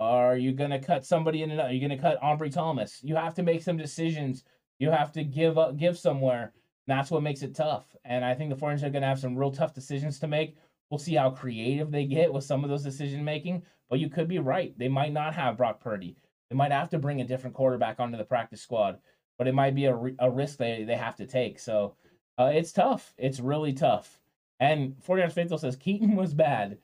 Are 0.00 0.36
you 0.36 0.52
gonna 0.52 0.80
cut 0.80 1.04
somebody 1.04 1.42
in 1.42 1.50
another? 1.50 1.70
Are 1.70 1.72
you 1.72 1.80
gonna 1.80 2.00
cut 2.00 2.20
Ambry 2.22 2.52
Thomas? 2.52 3.02
You 3.02 3.16
have 3.16 3.34
to 3.34 3.42
make 3.42 3.62
some 3.62 3.76
decisions. 3.76 4.44
You 4.78 4.90
have 4.90 5.12
to 5.12 5.24
give 5.24 5.58
up 5.58 5.76
give 5.76 5.98
somewhere. 5.98 6.52
that's 6.86 7.10
what 7.10 7.22
makes 7.22 7.42
it 7.42 7.54
tough. 7.54 7.94
And 8.04 8.24
I 8.24 8.34
think 8.34 8.50
the 8.50 8.56
49ers 8.56 8.82
are 8.82 8.90
gonna 8.90 9.06
have 9.06 9.18
some 9.20 9.36
real 9.36 9.50
tough 9.52 9.74
decisions 9.74 10.18
to 10.20 10.26
make. 10.28 10.56
We'll 10.90 10.98
see 10.98 11.14
how 11.14 11.30
creative 11.30 11.90
they 11.90 12.06
get 12.06 12.32
with 12.32 12.44
some 12.44 12.64
of 12.64 12.70
those 12.70 12.82
decision 12.82 13.24
making. 13.24 13.62
But 13.90 14.00
you 14.00 14.08
could 14.08 14.28
be 14.28 14.38
right. 14.38 14.76
They 14.78 14.88
might 14.88 15.12
not 15.12 15.34
have 15.34 15.56
Brock 15.58 15.80
Purdy. 15.80 16.16
They 16.48 16.56
might 16.56 16.72
have 16.72 16.88
to 16.90 16.98
bring 16.98 17.20
a 17.20 17.26
different 17.26 17.54
quarterback 17.56 18.00
onto 18.00 18.16
the 18.16 18.24
practice 18.24 18.62
squad. 18.62 18.98
But 19.38 19.46
it 19.46 19.54
might 19.54 19.74
be 19.74 19.86
a, 19.86 19.96
a 20.18 20.30
risk 20.30 20.58
they, 20.58 20.84
they 20.84 20.96
have 20.96 21.16
to 21.16 21.26
take. 21.26 21.60
So 21.60 21.94
uh, 22.38 22.50
it's 22.52 22.72
tough. 22.72 23.14
It's 23.16 23.40
really 23.40 23.72
tough. 23.72 24.20
And 24.60 24.96
49ers 25.06 25.32
Faithful 25.32 25.58
says 25.58 25.76
Keaton 25.76 26.16
was 26.16 26.34
bad. 26.34 26.78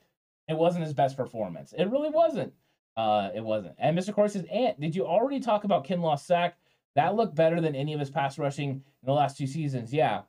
It 0.47 0.57
wasn't 0.57 0.85
his 0.85 0.93
best 0.93 1.17
performance. 1.17 1.73
It 1.77 1.89
really 1.89 2.09
wasn't. 2.09 2.53
Uh, 2.95 3.29
it 3.35 3.43
wasn't. 3.43 3.75
And 3.77 3.97
Mr. 3.97 4.13
Corey 4.13 4.29
says, 4.29 4.45
Ant, 4.49 4.79
did 4.79 4.95
you 4.95 5.05
already 5.05 5.39
talk 5.39 5.65
about 5.65 5.85
Kinlaw's 5.85 6.23
sack? 6.23 6.57
That 6.95 7.15
looked 7.15 7.35
better 7.35 7.59
than 7.59 7.75
any 7.75 7.93
of 7.93 7.99
his 7.99 8.09
pass 8.09 8.37
rushing 8.37 8.69
in 8.69 8.81
the 9.03 9.11
last 9.11 9.37
two 9.37 9.47
seasons. 9.47 9.91
Yeah, 9.91 10.21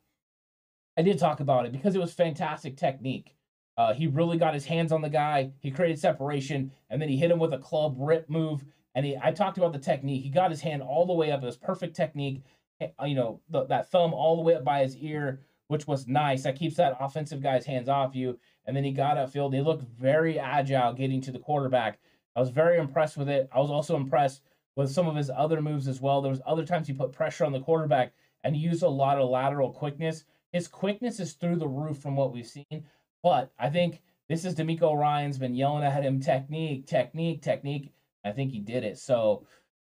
I 0.96 1.02
did 1.02 1.18
talk 1.18 1.40
about 1.40 1.66
it 1.66 1.72
because 1.72 1.94
it 1.94 2.00
was 2.00 2.12
fantastic 2.12 2.76
technique. 2.76 3.34
Uh, 3.76 3.92
he 3.92 4.06
really 4.06 4.38
got 4.38 4.54
his 4.54 4.64
hands 4.64 4.90
on 4.90 5.02
the 5.02 5.08
guy. 5.08 5.50
He 5.60 5.70
created 5.70 5.98
separation, 5.98 6.72
and 6.88 7.00
then 7.00 7.08
he 7.08 7.16
hit 7.16 7.30
him 7.30 7.38
with 7.38 7.52
a 7.52 7.58
club 7.58 7.96
rip 7.98 8.28
move. 8.30 8.64
And 8.96 9.04
he, 9.04 9.16
I 9.22 9.30
talked 9.30 9.58
about 9.58 9.74
the 9.74 9.78
technique. 9.78 10.24
He 10.24 10.30
got 10.30 10.50
his 10.50 10.62
hand 10.62 10.82
all 10.82 11.04
the 11.04 11.12
way 11.12 11.30
up. 11.30 11.42
It 11.42 11.46
was 11.46 11.58
perfect 11.58 11.94
technique. 11.94 12.42
Eh, 12.80 12.88
you 13.04 13.14
know, 13.14 13.40
the, 13.50 13.66
that 13.66 13.90
thumb 13.90 14.14
all 14.14 14.36
the 14.36 14.42
way 14.42 14.54
up 14.54 14.64
by 14.64 14.82
his 14.82 14.96
ear, 14.96 15.42
which 15.68 15.86
was 15.86 16.08
nice. 16.08 16.44
That 16.44 16.58
keeps 16.58 16.76
that 16.76 16.96
offensive 16.98 17.42
guy's 17.42 17.66
hands 17.66 17.90
off 17.90 18.16
you. 18.16 18.38
And 18.64 18.74
then 18.74 18.84
he 18.84 18.92
got 18.92 19.18
upfield. 19.18 19.54
He 19.54 19.60
looked 19.60 19.84
very 19.84 20.38
agile 20.38 20.94
getting 20.94 21.20
to 21.20 21.30
the 21.30 21.38
quarterback. 21.38 22.00
I 22.34 22.40
was 22.40 22.48
very 22.48 22.78
impressed 22.78 23.18
with 23.18 23.28
it. 23.28 23.50
I 23.52 23.60
was 23.60 23.70
also 23.70 23.96
impressed 23.96 24.40
with 24.76 24.90
some 24.90 25.06
of 25.06 25.14
his 25.14 25.30
other 25.30 25.60
moves 25.60 25.88
as 25.88 26.00
well. 26.00 26.22
There 26.22 26.30
was 26.30 26.42
other 26.46 26.64
times 26.64 26.86
he 26.86 26.94
put 26.94 27.12
pressure 27.12 27.44
on 27.44 27.52
the 27.52 27.60
quarterback 27.60 28.14
and 28.44 28.56
used 28.56 28.82
a 28.82 28.88
lot 28.88 29.18
of 29.18 29.28
lateral 29.28 29.72
quickness. 29.72 30.24
His 30.52 30.68
quickness 30.68 31.20
is 31.20 31.34
through 31.34 31.56
the 31.56 31.68
roof 31.68 31.98
from 31.98 32.16
what 32.16 32.32
we've 32.32 32.46
seen. 32.46 32.84
But 33.22 33.52
I 33.58 33.68
think 33.68 34.00
this 34.28 34.46
is 34.46 34.54
DeMeco 34.54 34.96
Ryans 34.96 35.36
been 35.36 35.54
yelling 35.54 35.84
at 35.84 36.02
him 36.02 36.18
technique, 36.20 36.86
technique, 36.86 37.42
technique. 37.42 37.92
I 38.26 38.32
think 38.32 38.52
he 38.52 38.60
did 38.60 38.84
it. 38.84 38.98
So 38.98 39.46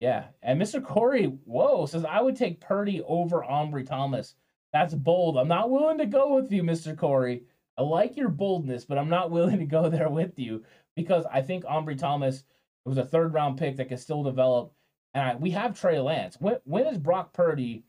yeah. 0.00 0.26
And 0.42 0.60
Mr. 0.60 0.84
Corey, 0.84 1.24
whoa, 1.44 1.86
says 1.86 2.04
I 2.04 2.20
would 2.20 2.36
take 2.36 2.60
Purdy 2.60 3.02
over 3.02 3.40
Ambry 3.40 3.86
Thomas. 3.86 4.34
That's 4.72 4.94
bold. 4.94 5.38
I'm 5.38 5.48
not 5.48 5.70
willing 5.70 5.98
to 5.98 6.06
go 6.06 6.34
with 6.34 6.52
you, 6.52 6.62
Mr. 6.62 6.96
Corey. 6.96 7.44
I 7.78 7.82
like 7.82 8.16
your 8.16 8.28
boldness, 8.28 8.84
but 8.84 8.98
I'm 8.98 9.08
not 9.08 9.30
willing 9.32 9.58
to 9.58 9.64
go 9.64 9.88
there 9.88 10.08
with 10.08 10.38
you 10.38 10.64
because 10.94 11.24
I 11.30 11.42
think 11.42 11.64
Ambry 11.64 11.98
Thomas 11.98 12.44
was 12.84 12.98
a 12.98 13.04
third 13.04 13.32
round 13.32 13.58
pick 13.58 13.76
that 13.76 13.88
can 13.88 13.98
still 13.98 14.22
develop. 14.22 14.72
And 15.14 15.24
I, 15.24 15.34
we 15.36 15.50
have 15.52 15.78
Trey 15.78 15.98
Lance. 15.98 16.36
When, 16.38 16.56
when 16.64 16.86
is 16.86 16.98
Brock 16.98 17.32
Purdy, 17.32 17.84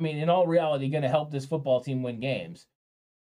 I 0.00 0.02
mean, 0.02 0.16
in 0.16 0.30
all 0.30 0.46
reality, 0.46 0.88
going 0.88 1.02
to 1.02 1.08
help 1.08 1.30
this 1.30 1.46
football 1.46 1.80
team 1.82 2.02
win 2.02 2.20
games? 2.20 2.66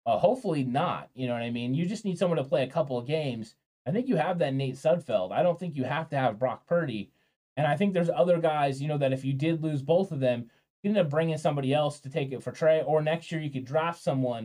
Uh, 0.04 0.18
hopefully 0.18 0.64
not. 0.64 1.10
You 1.14 1.28
know 1.28 1.34
what 1.34 1.42
I 1.42 1.50
mean? 1.50 1.74
You 1.74 1.86
just 1.86 2.04
need 2.04 2.18
someone 2.18 2.38
to 2.38 2.44
play 2.44 2.64
a 2.64 2.70
couple 2.70 2.98
of 2.98 3.06
games. 3.06 3.54
I 3.86 3.92
think 3.92 4.08
you 4.08 4.16
have 4.16 4.38
that 4.38 4.54
Nate 4.54 4.76
Sudfeld. 4.76 5.32
I 5.32 5.42
don't 5.42 5.58
think 5.58 5.76
you 5.76 5.84
have 5.84 6.08
to 6.10 6.16
have 6.16 6.38
Brock 6.38 6.66
Purdy. 6.66 7.10
And 7.56 7.66
I 7.66 7.76
think 7.76 7.92
there's 7.92 8.10
other 8.10 8.38
guys, 8.38 8.80
you 8.80 8.88
know, 8.88 8.98
that 8.98 9.12
if 9.12 9.24
you 9.24 9.32
did 9.32 9.62
lose 9.62 9.82
both 9.82 10.12
of 10.12 10.20
them, 10.20 10.50
you 10.82 10.90
end 10.90 10.98
up 10.98 11.10
bringing 11.10 11.36
somebody 11.36 11.74
else 11.74 12.00
to 12.00 12.10
take 12.10 12.32
it 12.32 12.42
for 12.42 12.52
Trey. 12.52 12.82
Or 12.82 13.02
next 13.02 13.30
year 13.32 13.40
you 13.40 13.50
could 13.50 13.64
draft 13.64 14.02
someone, 14.02 14.44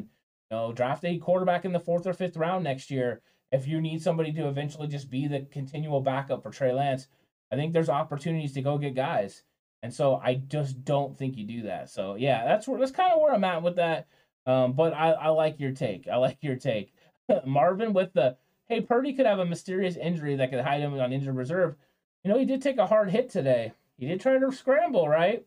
you 0.49 0.57
know, 0.57 0.73
draft 0.73 1.05
a 1.05 1.17
quarterback 1.17 1.65
in 1.65 1.71
the 1.71 1.79
fourth 1.79 2.07
or 2.07 2.13
fifth 2.13 2.37
round 2.37 2.63
next 2.63 2.89
year. 2.91 3.21
If 3.51 3.67
you 3.67 3.79
need 3.79 4.01
somebody 4.01 4.33
to 4.33 4.47
eventually 4.47 4.87
just 4.87 5.09
be 5.09 5.27
the 5.27 5.47
continual 5.51 6.01
backup 6.01 6.43
for 6.43 6.49
Trey 6.49 6.73
Lance, 6.73 7.07
I 7.51 7.55
think 7.55 7.73
there's 7.73 7.89
opportunities 7.89 8.53
to 8.53 8.61
go 8.61 8.77
get 8.77 8.95
guys. 8.95 9.43
And 9.83 9.93
so 9.93 10.15
I 10.15 10.35
just 10.35 10.83
don't 10.83 11.15
think 11.17 11.37
you 11.37 11.45
do 11.45 11.61
that. 11.63 11.89
So 11.89 12.15
yeah, 12.15 12.43
that's 12.43 12.67
where 12.67 12.79
that's 12.79 12.91
kind 12.91 13.13
of 13.13 13.21
where 13.21 13.33
I'm 13.33 13.43
at 13.43 13.61
with 13.61 13.75
that. 13.75 14.07
Um, 14.47 14.73
but 14.73 14.93
I, 14.93 15.11
I 15.11 15.27
like 15.29 15.59
your 15.59 15.71
take. 15.71 16.07
I 16.07 16.17
like 16.17 16.37
your 16.41 16.55
take. 16.55 16.93
Marvin 17.45 17.93
with 17.93 18.13
the 18.13 18.35
hey, 18.67 18.81
Purdy 18.81 19.13
could 19.13 19.25
have 19.25 19.39
a 19.39 19.45
mysterious 19.45 19.95
injury 19.95 20.35
that 20.35 20.49
could 20.51 20.61
hide 20.61 20.81
him 20.81 20.99
on 20.99 21.13
injured 21.13 21.35
reserve. 21.35 21.75
You 22.23 22.31
know, 22.31 22.39
he 22.39 22.45
did 22.45 22.61
take 22.61 22.77
a 22.77 22.87
hard 22.87 23.11
hit 23.11 23.29
today. 23.29 23.73
He 23.97 24.07
did 24.07 24.19
try 24.19 24.37
to 24.37 24.51
scramble, 24.51 25.07
right? 25.07 25.45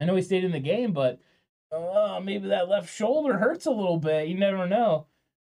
I 0.00 0.04
know 0.04 0.16
he 0.16 0.22
stayed 0.22 0.44
in 0.44 0.52
the 0.52 0.60
game, 0.60 0.92
but 0.92 1.20
uh, 1.70 2.20
maybe 2.22 2.48
that 2.48 2.68
left 2.68 2.92
shoulder 2.92 3.38
hurts 3.38 3.66
a 3.66 3.70
little 3.70 3.98
bit. 3.98 4.28
You 4.28 4.36
never 4.36 4.66
know. 4.66 5.06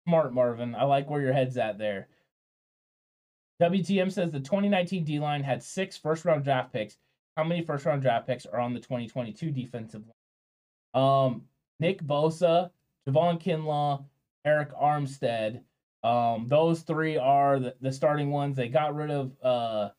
Smart, 0.07 0.35
Marvin. 0.35 0.75
I 0.75 0.85
like 0.85 1.09
where 1.09 1.21
your 1.21 1.33
head's 1.33 1.57
at 1.57 1.79
there. 1.79 2.09
WTM 3.63 4.11
says 4.11 4.33
the 4.33 4.41
2019 4.41 5.05
D 5.05 5.21
line 5.21 5.43
had 5.43 5.63
six 5.63 5.97
first 5.97 6.25
round 6.25 6.43
draft 6.43 6.73
picks. 6.73 6.97
How 7.37 7.45
many 7.45 7.63
first 7.63 7.87
round 7.87 8.03
draft 8.03 8.27
picks 8.27 8.45
are 8.47 8.59
on 8.59 8.75
the 8.75 8.81
2022 8.81 9.51
defensive 9.53 10.03
line? 10.95 11.03
Um, 11.03 11.43
Nick 11.79 12.03
Bosa, 12.03 12.71
Javon 13.09 13.41
Kinlaw, 13.41 14.05
Arik 14.47 14.73
Armstead. 14.81 15.61
Um, 16.03 16.47
those 16.49 16.81
three 16.81 17.17
are 17.17 17.61
the, 17.61 17.75
the 17.81 17.93
starting 17.93 18.31
ones. 18.31 18.57
They 18.57 18.69
got 18.69 18.95
rid 18.95 19.11
of 19.11 19.33
uh 19.43 19.91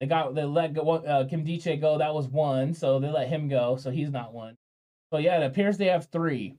they 0.00 0.06
got 0.06 0.34
they 0.34 0.44
let 0.44 0.74
go 0.74 0.82
uh, 0.90 1.24
Nkemdiche 1.24 1.80
go. 1.80 1.98
That 1.98 2.14
was 2.14 2.28
one, 2.28 2.74
so 2.74 3.00
they 3.00 3.08
let 3.08 3.28
him 3.28 3.48
go, 3.48 3.76
so 3.76 3.90
he's 3.90 4.10
not 4.10 4.32
one. 4.32 4.56
So 5.10 5.18
yeah, 5.18 5.40
it 5.40 5.46
appears 5.46 5.76
they 5.76 5.86
have 5.86 6.06
three. 6.06 6.56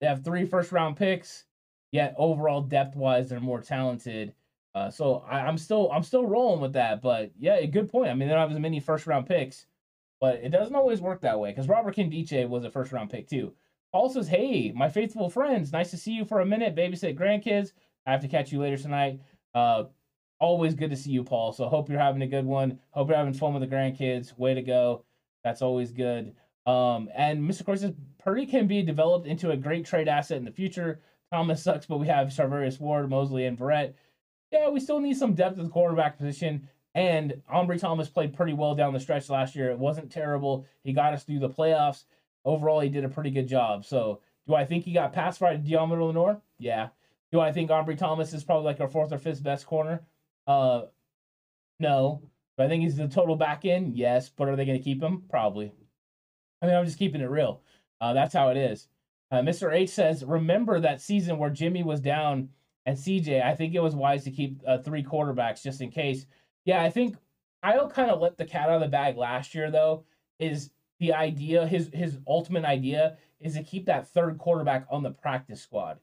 They 0.00 0.06
have 0.06 0.24
three 0.24 0.44
first 0.44 0.72
round 0.72 0.96
picks. 0.96 1.44
Yet 1.92 2.14
overall 2.18 2.60
depth 2.62 2.96
wise, 2.96 3.28
they're 3.28 3.40
more 3.40 3.62
talented. 3.62 4.34
Uh, 4.74 4.90
so 4.90 5.24
I, 5.26 5.48
am 5.48 5.56
still 5.56 5.90
I'm 5.90 6.02
still 6.02 6.26
rolling 6.26 6.60
with 6.60 6.74
that. 6.74 7.00
But 7.00 7.30
yeah, 7.38 7.54
a 7.54 7.66
good 7.66 7.90
point. 7.90 8.10
I 8.10 8.14
mean, 8.14 8.28
they 8.28 8.34
don't 8.34 8.42
have 8.42 8.50
as 8.50 8.58
many 8.58 8.80
first 8.80 9.06
round 9.06 9.26
picks, 9.26 9.66
but 10.20 10.36
it 10.36 10.50
doesn't 10.50 10.76
always 10.76 11.00
work 11.00 11.22
that 11.22 11.40
way 11.40 11.50
because 11.50 11.68
Robert 11.68 11.96
Nkemdiche 11.96 12.48
was 12.48 12.64
a 12.64 12.70
first 12.70 12.92
round 12.92 13.08
pick 13.08 13.28
too. 13.28 13.54
Paul 13.92 14.08
says, 14.08 14.28
"Hey, 14.28 14.72
my 14.72 14.88
faithful 14.88 15.30
friends, 15.30 15.72
nice 15.72 15.90
to 15.90 15.96
see 15.96 16.12
you 16.12 16.24
for 16.24 16.40
a 16.40 16.46
minute. 16.46 16.74
Babysit 16.76 17.16
grandkids. 17.18 17.72
I 18.06 18.12
have 18.12 18.20
to 18.20 18.28
catch 18.28 18.52
you 18.52 18.60
later 18.60 18.76
tonight. 18.76 19.20
Uh, 19.54 19.84
always 20.38 20.74
good 20.74 20.90
to 20.90 20.96
see 20.96 21.10
you, 21.10 21.24
Paul. 21.24 21.52
So 21.52 21.68
hope 21.68 21.88
you're 21.88 21.98
having 21.98 22.22
a 22.22 22.26
good 22.26 22.44
one. 22.44 22.78
Hope 22.90 23.08
you're 23.08 23.16
having 23.16 23.32
fun 23.32 23.54
with 23.54 23.68
the 23.68 23.74
grandkids. 23.74 24.36
Way 24.38 24.54
to 24.54 24.62
go. 24.62 25.04
That's 25.44 25.62
always 25.62 25.92
good. 25.92 26.34
Um, 26.66 27.08
and 27.14 27.48
Mr. 27.48 27.64
Corey 27.64 27.78
says 27.78 27.94
Purdy 28.18 28.46
can 28.46 28.66
be 28.66 28.82
developed 28.82 29.26
into 29.26 29.50
a 29.50 29.56
great 29.56 29.86
trade 29.86 30.08
asset 30.08 30.38
in 30.38 30.44
the 30.44 30.50
future. 30.50 31.00
Thomas 31.32 31.62
sucks, 31.62 31.86
but 31.86 31.98
we 31.98 32.06
have 32.08 32.28
Charvarius 32.28 32.80
Ward, 32.80 33.08
Moseley, 33.08 33.46
and 33.46 33.58
Verrett. 33.58 33.94
Yeah, 34.52 34.68
we 34.68 34.80
still 34.80 35.00
need 35.00 35.16
some 35.16 35.34
depth 35.34 35.58
at 35.58 35.64
the 35.64 35.70
quarterback 35.70 36.18
position. 36.18 36.68
And 36.94 37.42
Ambry 37.52 37.78
Thomas 37.78 38.08
played 38.08 38.34
pretty 38.34 38.54
well 38.54 38.74
down 38.74 38.92
the 38.92 39.00
stretch 39.00 39.28
last 39.28 39.54
year. 39.54 39.70
It 39.70 39.78
wasn't 39.78 40.10
terrible. 40.10 40.66
He 40.82 40.92
got 40.92 41.12
us 41.12 41.24
through 41.24 41.40
the 41.40 41.50
playoffs. 41.50 42.04
Overall, 42.46 42.80
he 42.80 42.88
did 42.88 43.04
a 43.04 43.08
pretty 43.08 43.30
good 43.30 43.48
job. 43.48 43.84
So, 43.84 44.20
do 44.46 44.54
I 44.54 44.64
think 44.64 44.84
he 44.84 44.92
got 44.92 45.12
passed 45.12 45.40
by 45.40 45.56
Deommodore 45.56 46.06
Lenoir? 46.06 46.40
Yeah. 46.58 46.88
Do 47.32 47.40
I 47.40 47.52
think 47.52 47.70
Ambry 47.70 47.98
Thomas 47.98 48.32
is 48.32 48.44
probably 48.44 48.64
like 48.64 48.80
our 48.80 48.88
fourth 48.88 49.12
or 49.12 49.18
fifth 49.18 49.42
best 49.42 49.66
corner? 49.66 50.06
Uh, 50.46 50.82
no. 51.80 52.22
Do 52.56 52.64
I 52.64 52.68
think 52.68 52.84
he's 52.84 52.96
the 52.96 53.08
total 53.08 53.36
back 53.36 53.64
end? 53.64 53.96
Yes. 53.96 54.30
But 54.30 54.48
are 54.48 54.56
they 54.56 54.64
going 54.64 54.78
to 54.78 54.84
keep 54.84 55.02
him? 55.02 55.24
Probably. 55.28 55.72
I 56.62 56.66
mean, 56.66 56.76
I'm 56.76 56.86
just 56.86 56.98
keeping 56.98 57.20
it 57.20 57.28
real. 57.28 57.62
Uh, 58.00 58.12
that's 58.12 58.32
how 58.32 58.48
it 58.50 58.56
is. 58.56 58.88
Uh, 59.30 59.38
Mr. 59.38 59.74
H 59.74 59.90
says, 59.90 60.24
remember 60.24 60.78
that 60.78 61.00
season 61.00 61.38
where 61.38 61.50
Jimmy 61.50 61.82
was 61.82 62.00
down 62.00 62.50
and 62.86 62.96
CJ. 62.96 63.44
I 63.44 63.54
think 63.54 63.74
it 63.74 63.82
was 63.82 63.96
wise 63.96 64.22
to 64.24 64.30
keep 64.30 64.60
uh, 64.66 64.78
three 64.78 65.02
quarterbacks 65.02 65.62
just 65.62 65.80
in 65.80 65.90
case. 65.90 66.26
Yeah, 66.64 66.82
I 66.82 66.90
think 66.90 67.16
Kyle 67.62 67.90
kind 67.90 68.10
of 68.10 68.20
let 68.20 68.36
the 68.36 68.44
cat 68.44 68.68
out 68.68 68.76
of 68.76 68.80
the 68.80 68.88
bag 68.88 69.16
last 69.16 69.54
year, 69.54 69.70
though. 69.70 70.04
Is 70.38 70.70
the 70.98 71.12
idea 71.12 71.66
his 71.66 71.90
his 71.92 72.18
ultimate 72.26 72.64
idea 72.64 73.18
is 73.40 73.54
to 73.54 73.62
keep 73.62 73.86
that 73.86 74.08
third 74.08 74.38
quarterback 74.38 74.86
on 74.90 75.02
the 75.02 75.10
practice 75.10 75.62
squad. 75.62 75.98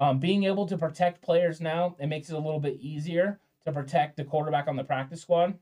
Um, 0.00 0.18
being 0.18 0.44
able 0.44 0.66
to 0.66 0.78
protect 0.78 1.22
players 1.22 1.60
now, 1.60 1.96
it 1.98 2.06
makes 2.06 2.30
it 2.30 2.34
a 2.34 2.38
little 2.38 2.60
bit 2.60 2.78
easier 2.80 3.40
to 3.64 3.72
protect 3.72 4.16
the 4.16 4.24
quarterback 4.24 4.68
on 4.68 4.76
the 4.76 4.84
practice 4.84 5.20
squad. 5.20 5.58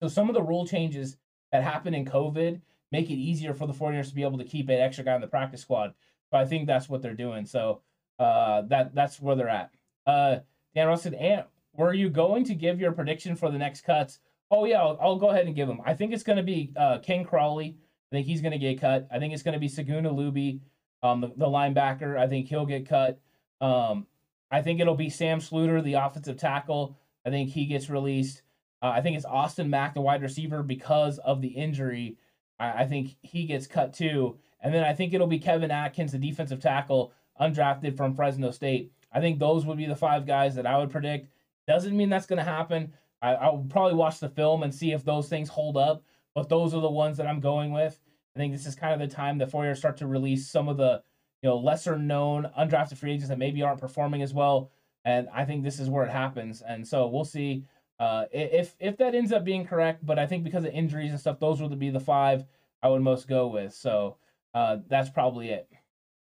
So 0.00 0.08
some 0.08 0.28
of 0.28 0.34
the 0.34 0.42
rule 0.42 0.66
changes 0.66 1.16
that 1.50 1.62
happened 1.62 1.96
in 1.96 2.04
COVID 2.04 2.60
make 2.92 3.10
it 3.10 3.14
easier 3.14 3.54
for 3.54 3.66
the 3.66 3.72
49ers 3.72 4.10
to 4.10 4.14
be 4.14 4.22
able 4.22 4.38
to 4.38 4.44
keep 4.44 4.68
an 4.68 4.78
extra 4.78 5.04
guy 5.04 5.14
on 5.14 5.20
the 5.20 5.26
practice 5.26 5.62
squad. 5.62 5.94
So 6.30 6.36
I 6.36 6.44
think 6.44 6.66
that's 6.66 6.88
what 6.88 7.02
they're 7.02 7.14
doing. 7.14 7.46
So 7.46 7.80
uh, 8.18 8.62
that 8.62 8.94
that's 8.94 9.20
where 9.20 9.34
they're 9.34 9.48
at. 9.48 9.70
Uh, 10.06 10.38
Dan 10.74 10.88
Ross 10.88 11.02
said, 11.02 11.14
Ant, 11.14 11.46
were 11.72 11.94
you 11.94 12.08
going 12.10 12.44
to 12.44 12.54
give 12.54 12.80
your 12.80 12.92
prediction 12.92 13.34
for 13.34 13.50
the 13.50 13.58
next 13.58 13.82
cuts? 13.82 14.20
Oh 14.50 14.64
yeah, 14.64 14.80
I'll, 14.80 14.98
I'll 15.00 15.16
go 15.16 15.30
ahead 15.30 15.46
and 15.46 15.56
give 15.56 15.68
them. 15.68 15.80
I 15.84 15.94
think 15.94 16.12
it's 16.12 16.22
going 16.22 16.36
to 16.36 16.42
be 16.42 16.72
uh, 16.76 16.98
Ken 16.98 17.24
Crawley. 17.24 17.76
I 18.14 18.18
think 18.18 18.28
he's 18.28 18.40
going 18.40 18.52
to 18.52 18.58
get 18.58 18.80
cut. 18.80 19.08
I 19.10 19.18
think 19.18 19.34
it's 19.34 19.42
going 19.42 19.54
to 19.54 19.60
be 19.60 19.68
Segun 19.68 20.06
Olubi, 20.06 20.60
um, 21.02 21.20
the, 21.20 21.32
the 21.36 21.46
linebacker. 21.46 22.16
I 22.16 22.28
think 22.28 22.46
he'll 22.46 22.64
get 22.64 22.88
cut. 22.88 23.18
Um, 23.60 24.06
I 24.52 24.62
think 24.62 24.80
it'll 24.80 24.94
be 24.94 25.10
Sam 25.10 25.40
Schlueter, 25.40 25.82
the 25.82 25.94
offensive 25.94 26.36
tackle. 26.36 26.96
I 27.26 27.30
think 27.30 27.50
he 27.50 27.66
gets 27.66 27.90
released. 27.90 28.42
Uh, 28.80 28.92
I 28.94 29.00
think 29.00 29.16
it's 29.16 29.24
Austin 29.24 29.68
Mack, 29.68 29.94
the 29.94 30.00
wide 30.00 30.22
receiver, 30.22 30.62
because 30.62 31.18
of 31.18 31.40
the 31.40 31.48
injury. 31.48 32.16
I, 32.60 32.82
I, 32.82 32.86
think 32.86 33.16
he 33.22 33.46
gets 33.46 33.66
cut 33.66 33.94
too. 33.94 34.38
And 34.60 34.72
then 34.72 34.84
I 34.84 34.92
think 34.92 35.12
it'll 35.12 35.26
be 35.26 35.38
Kevin 35.40 35.72
Atkins, 35.72 36.12
the 36.12 36.18
defensive 36.18 36.60
tackle, 36.60 37.12
undrafted 37.40 37.96
from 37.96 38.14
Fresno 38.14 38.52
State. 38.52 38.92
I 39.12 39.20
think 39.20 39.40
those 39.40 39.66
would 39.66 39.78
be 39.78 39.86
the 39.86 39.96
five 39.96 40.24
guys 40.24 40.54
that 40.54 40.66
I 40.66 40.78
would 40.78 40.90
predict. 40.90 41.28
Doesn't 41.66 41.96
mean 41.96 42.10
that's 42.10 42.26
going 42.26 42.38
to 42.38 42.44
happen. 42.44 42.92
I, 43.22 43.34
I'll 43.34 43.66
probably 43.68 43.94
watch 43.94 44.20
the 44.20 44.28
film 44.28 44.62
and 44.62 44.74
see 44.74 44.92
if 44.92 45.04
those 45.04 45.28
things 45.28 45.48
hold 45.48 45.76
up, 45.76 46.04
but 46.34 46.48
those 46.48 46.74
are 46.74 46.80
the 46.80 46.90
ones 46.90 47.16
that 47.16 47.26
I'm 47.26 47.40
going 47.40 47.72
with. 47.72 47.98
I 48.34 48.38
think 48.38 48.52
this 48.52 48.66
is 48.66 48.74
kind 48.74 48.92
of 48.92 49.08
the 49.08 49.14
time 49.14 49.38
the 49.38 49.46
Foyer 49.46 49.74
start 49.74 49.96
to 49.98 50.06
release 50.06 50.48
some 50.48 50.68
of 50.68 50.76
the 50.76 51.02
you 51.42 51.48
know 51.48 51.56
lesser 51.56 51.98
known 51.98 52.50
undrafted 52.58 52.96
free 52.96 53.12
agents 53.12 53.28
that 53.28 53.38
maybe 53.38 53.62
aren't 53.62 53.80
performing 53.80 54.22
as 54.22 54.34
well. 54.34 54.70
And 55.04 55.28
I 55.32 55.44
think 55.44 55.62
this 55.62 55.78
is 55.78 55.90
where 55.90 56.04
it 56.04 56.10
happens. 56.10 56.62
And 56.62 56.86
so 56.86 57.06
we'll 57.06 57.24
see 57.24 57.64
uh, 58.00 58.24
if 58.32 58.74
if 58.80 58.96
that 58.96 59.14
ends 59.14 59.32
up 59.32 59.44
being 59.44 59.66
correct. 59.66 60.04
But 60.04 60.18
I 60.18 60.26
think 60.26 60.44
because 60.44 60.64
of 60.64 60.72
injuries 60.72 61.10
and 61.10 61.20
stuff, 61.20 61.38
those 61.38 61.60
would 61.60 61.78
be 61.78 61.90
the 61.90 62.00
five 62.00 62.44
I 62.82 62.88
would 62.88 63.02
most 63.02 63.28
go 63.28 63.46
with. 63.46 63.72
So 63.72 64.16
uh, 64.54 64.78
that's 64.88 65.10
probably 65.10 65.50
it. 65.50 65.68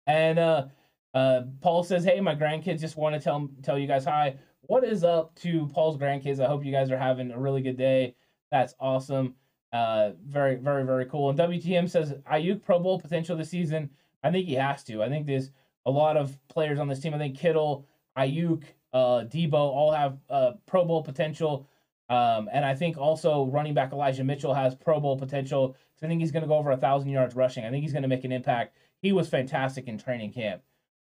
And 0.06 0.38
uh, 0.38 0.66
uh, 1.14 1.42
Paul 1.60 1.84
says, 1.84 2.04
"Hey, 2.04 2.20
my 2.20 2.34
grandkids 2.34 2.80
just 2.80 2.96
want 2.96 3.14
to 3.14 3.20
tell 3.20 3.48
tell 3.62 3.78
you 3.78 3.86
guys 3.86 4.04
hi. 4.04 4.36
what 4.62 4.84
is 4.84 5.04
up 5.04 5.34
to 5.36 5.66
Paul's 5.68 5.96
grandkids? 5.98 6.40
I 6.40 6.46
hope 6.46 6.64
you 6.64 6.72
guys 6.72 6.90
are 6.90 6.98
having 6.98 7.30
a 7.30 7.38
really 7.38 7.60
good 7.60 7.76
day. 7.76 8.14
That's 8.50 8.74
awesome. 8.80 9.34
Uh, 9.72 10.10
very, 10.26 10.56
very, 10.56 10.84
very 10.84 11.04
cool. 11.06 11.30
And 11.30 11.38
WTM 11.38 11.88
says 11.90 12.14
Aiyuk 12.30 12.62
Pro 12.62 12.78
Bowl 12.78 13.00
potential 13.00 13.36
this 13.36 13.50
season. 13.50 13.90
I 14.22 14.30
think 14.30 14.46
he 14.46 14.54
has 14.54 14.82
to. 14.84 15.02
I 15.02 15.08
think 15.08 15.26
there's 15.26 15.50
a 15.86 15.90
lot 15.90 16.16
of 16.16 16.38
players 16.48 16.78
on 16.78 16.88
this 16.88 17.00
team. 17.00 17.14
I 17.14 17.18
think 17.18 17.36
Kittle, 17.36 17.86
Aiyuk, 18.16 18.64
uh, 18.92 19.24
Deebo 19.24 19.54
all 19.54 19.92
have 19.92 20.18
uh, 20.30 20.52
Pro 20.66 20.84
Bowl 20.84 21.02
potential. 21.02 21.68
Um, 22.08 22.48
and 22.50 22.64
I 22.64 22.74
think 22.74 22.96
also 22.96 23.44
running 23.46 23.74
back 23.74 23.92
Elijah 23.92 24.24
Mitchell 24.24 24.54
has 24.54 24.74
Pro 24.74 24.98
Bowl 25.00 25.18
potential. 25.18 25.76
So 25.96 26.06
I 26.06 26.08
think 26.08 26.20
he's 26.20 26.32
going 26.32 26.42
to 26.42 26.48
go 26.48 26.56
over 26.56 26.70
a 26.70 26.76
thousand 26.76 27.10
yards 27.10 27.34
rushing. 27.34 27.64
I 27.64 27.70
think 27.70 27.82
he's 27.82 27.92
going 27.92 28.02
to 28.02 28.08
make 28.08 28.24
an 28.24 28.32
impact. 28.32 28.76
He 29.02 29.12
was 29.12 29.28
fantastic 29.28 29.86
in 29.88 29.98
training 29.98 30.32
camp. 30.32 30.62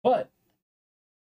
But 0.02 0.30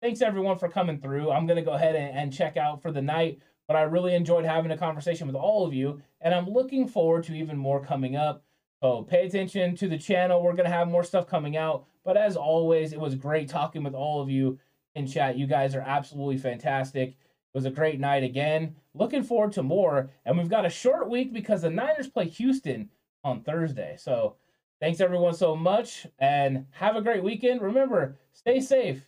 thanks 0.01 0.23
everyone 0.23 0.59
for 0.59 0.69
coming 0.69 1.01
through. 1.01 1.31
I'm 1.31 1.47
going 1.47 1.57
to 1.57 1.63
go 1.63 1.73
ahead 1.73 1.97
and, 1.97 2.17
and 2.17 2.33
check 2.33 2.57
out 2.57 2.83
for 2.83 2.93
the 2.93 3.03
night. 3.03 3.41
But 3.67 3.77
I 3.77 3.83
really 3.83 4.15
enjoyed 4.15 4.45
having 4.45 4.71
a 4.71 4.77
conversation 4.77 5.27
with 5.27 5.37
all 5.37 5.67
of 5.67 5.73
you, 5.73 6.03
and 6.21 6.35
I'm 6.35 6.49
looking 6.49 6.87
forward 6.87 7.25
to 7.25 7.35
even 7.35 7.57
more 7.57 7.83
coming 7.83 8.17
up. 8.17 8.45
So 8.83 9.03
pay 9.03 9.27
attention 9.27 9.75
to 9.77 9.89
the 9.89 9.97
channel. 9.97 10.43
We're 10.43 10.53
going 10.53 10.69
to 10.69 10.77
have 10.77 10.89
more 10.89 11.05
stuff 11.05 11.27
coming 11.27 11.57
out. 11.57 11.87
But 12.05 12.19
as 12.19 12.37
always, 12.37 12.93
it 12.93 13.01
was 13.01 13.15
great 13.15 13.49
talking 13.49 13.83
with 13.83 13.95
all 13.95 14.21
of 14.21 14.29
you 14.29 14.59
in 14.95 15.07
chat. 15.07 15.39
You 15.39 15.47
guys 15.47 15.75
are 15.75 15.81
absolutely 15.81 16.37
fantastic. 16.37 17.11
It 17.11 17.17
was 17.55 17.65
a 17.65 17.71
great 17.71 17.99
night 17.99 18.23
again. 18.23 18.77
Looking 18.93 19.23
forward 19.23 19.53
to 19.53 19.63
more. 19.63 20.11
And 20.27 20.37
we've 20.37 20.51
got 20.51 20.67
a 20.67 20.71
short 20.71 21.09
week 21.09 21.33
because 21.33 21.63
the 21.63 21.71
Niners 21.71 22.09
play 22.09 22.29
Houston 22.29 22.91
on 23.23 23.41
Thursday. 23.41 23.97
So 23.99 24.37
thanks 24.81 25.01
everyone 25.01 25.35
so 25.35 25.57
much 25.57 26.07
and 26.19 26.67
have 26.73 26.97
a 26.97 27.03
great 27.03 27.25
weekend. 27.25 27.63
Remember, 27.63 28.19
stay 28.35 28.61
safe. 28.61 29.03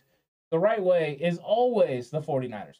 The 0.49 0.57
right 0.57 0.81
way 0.81 1.19
is 1.21 1.37
always 1.37 2.09
the 2.09 2.21
49ers. 2.21 2.79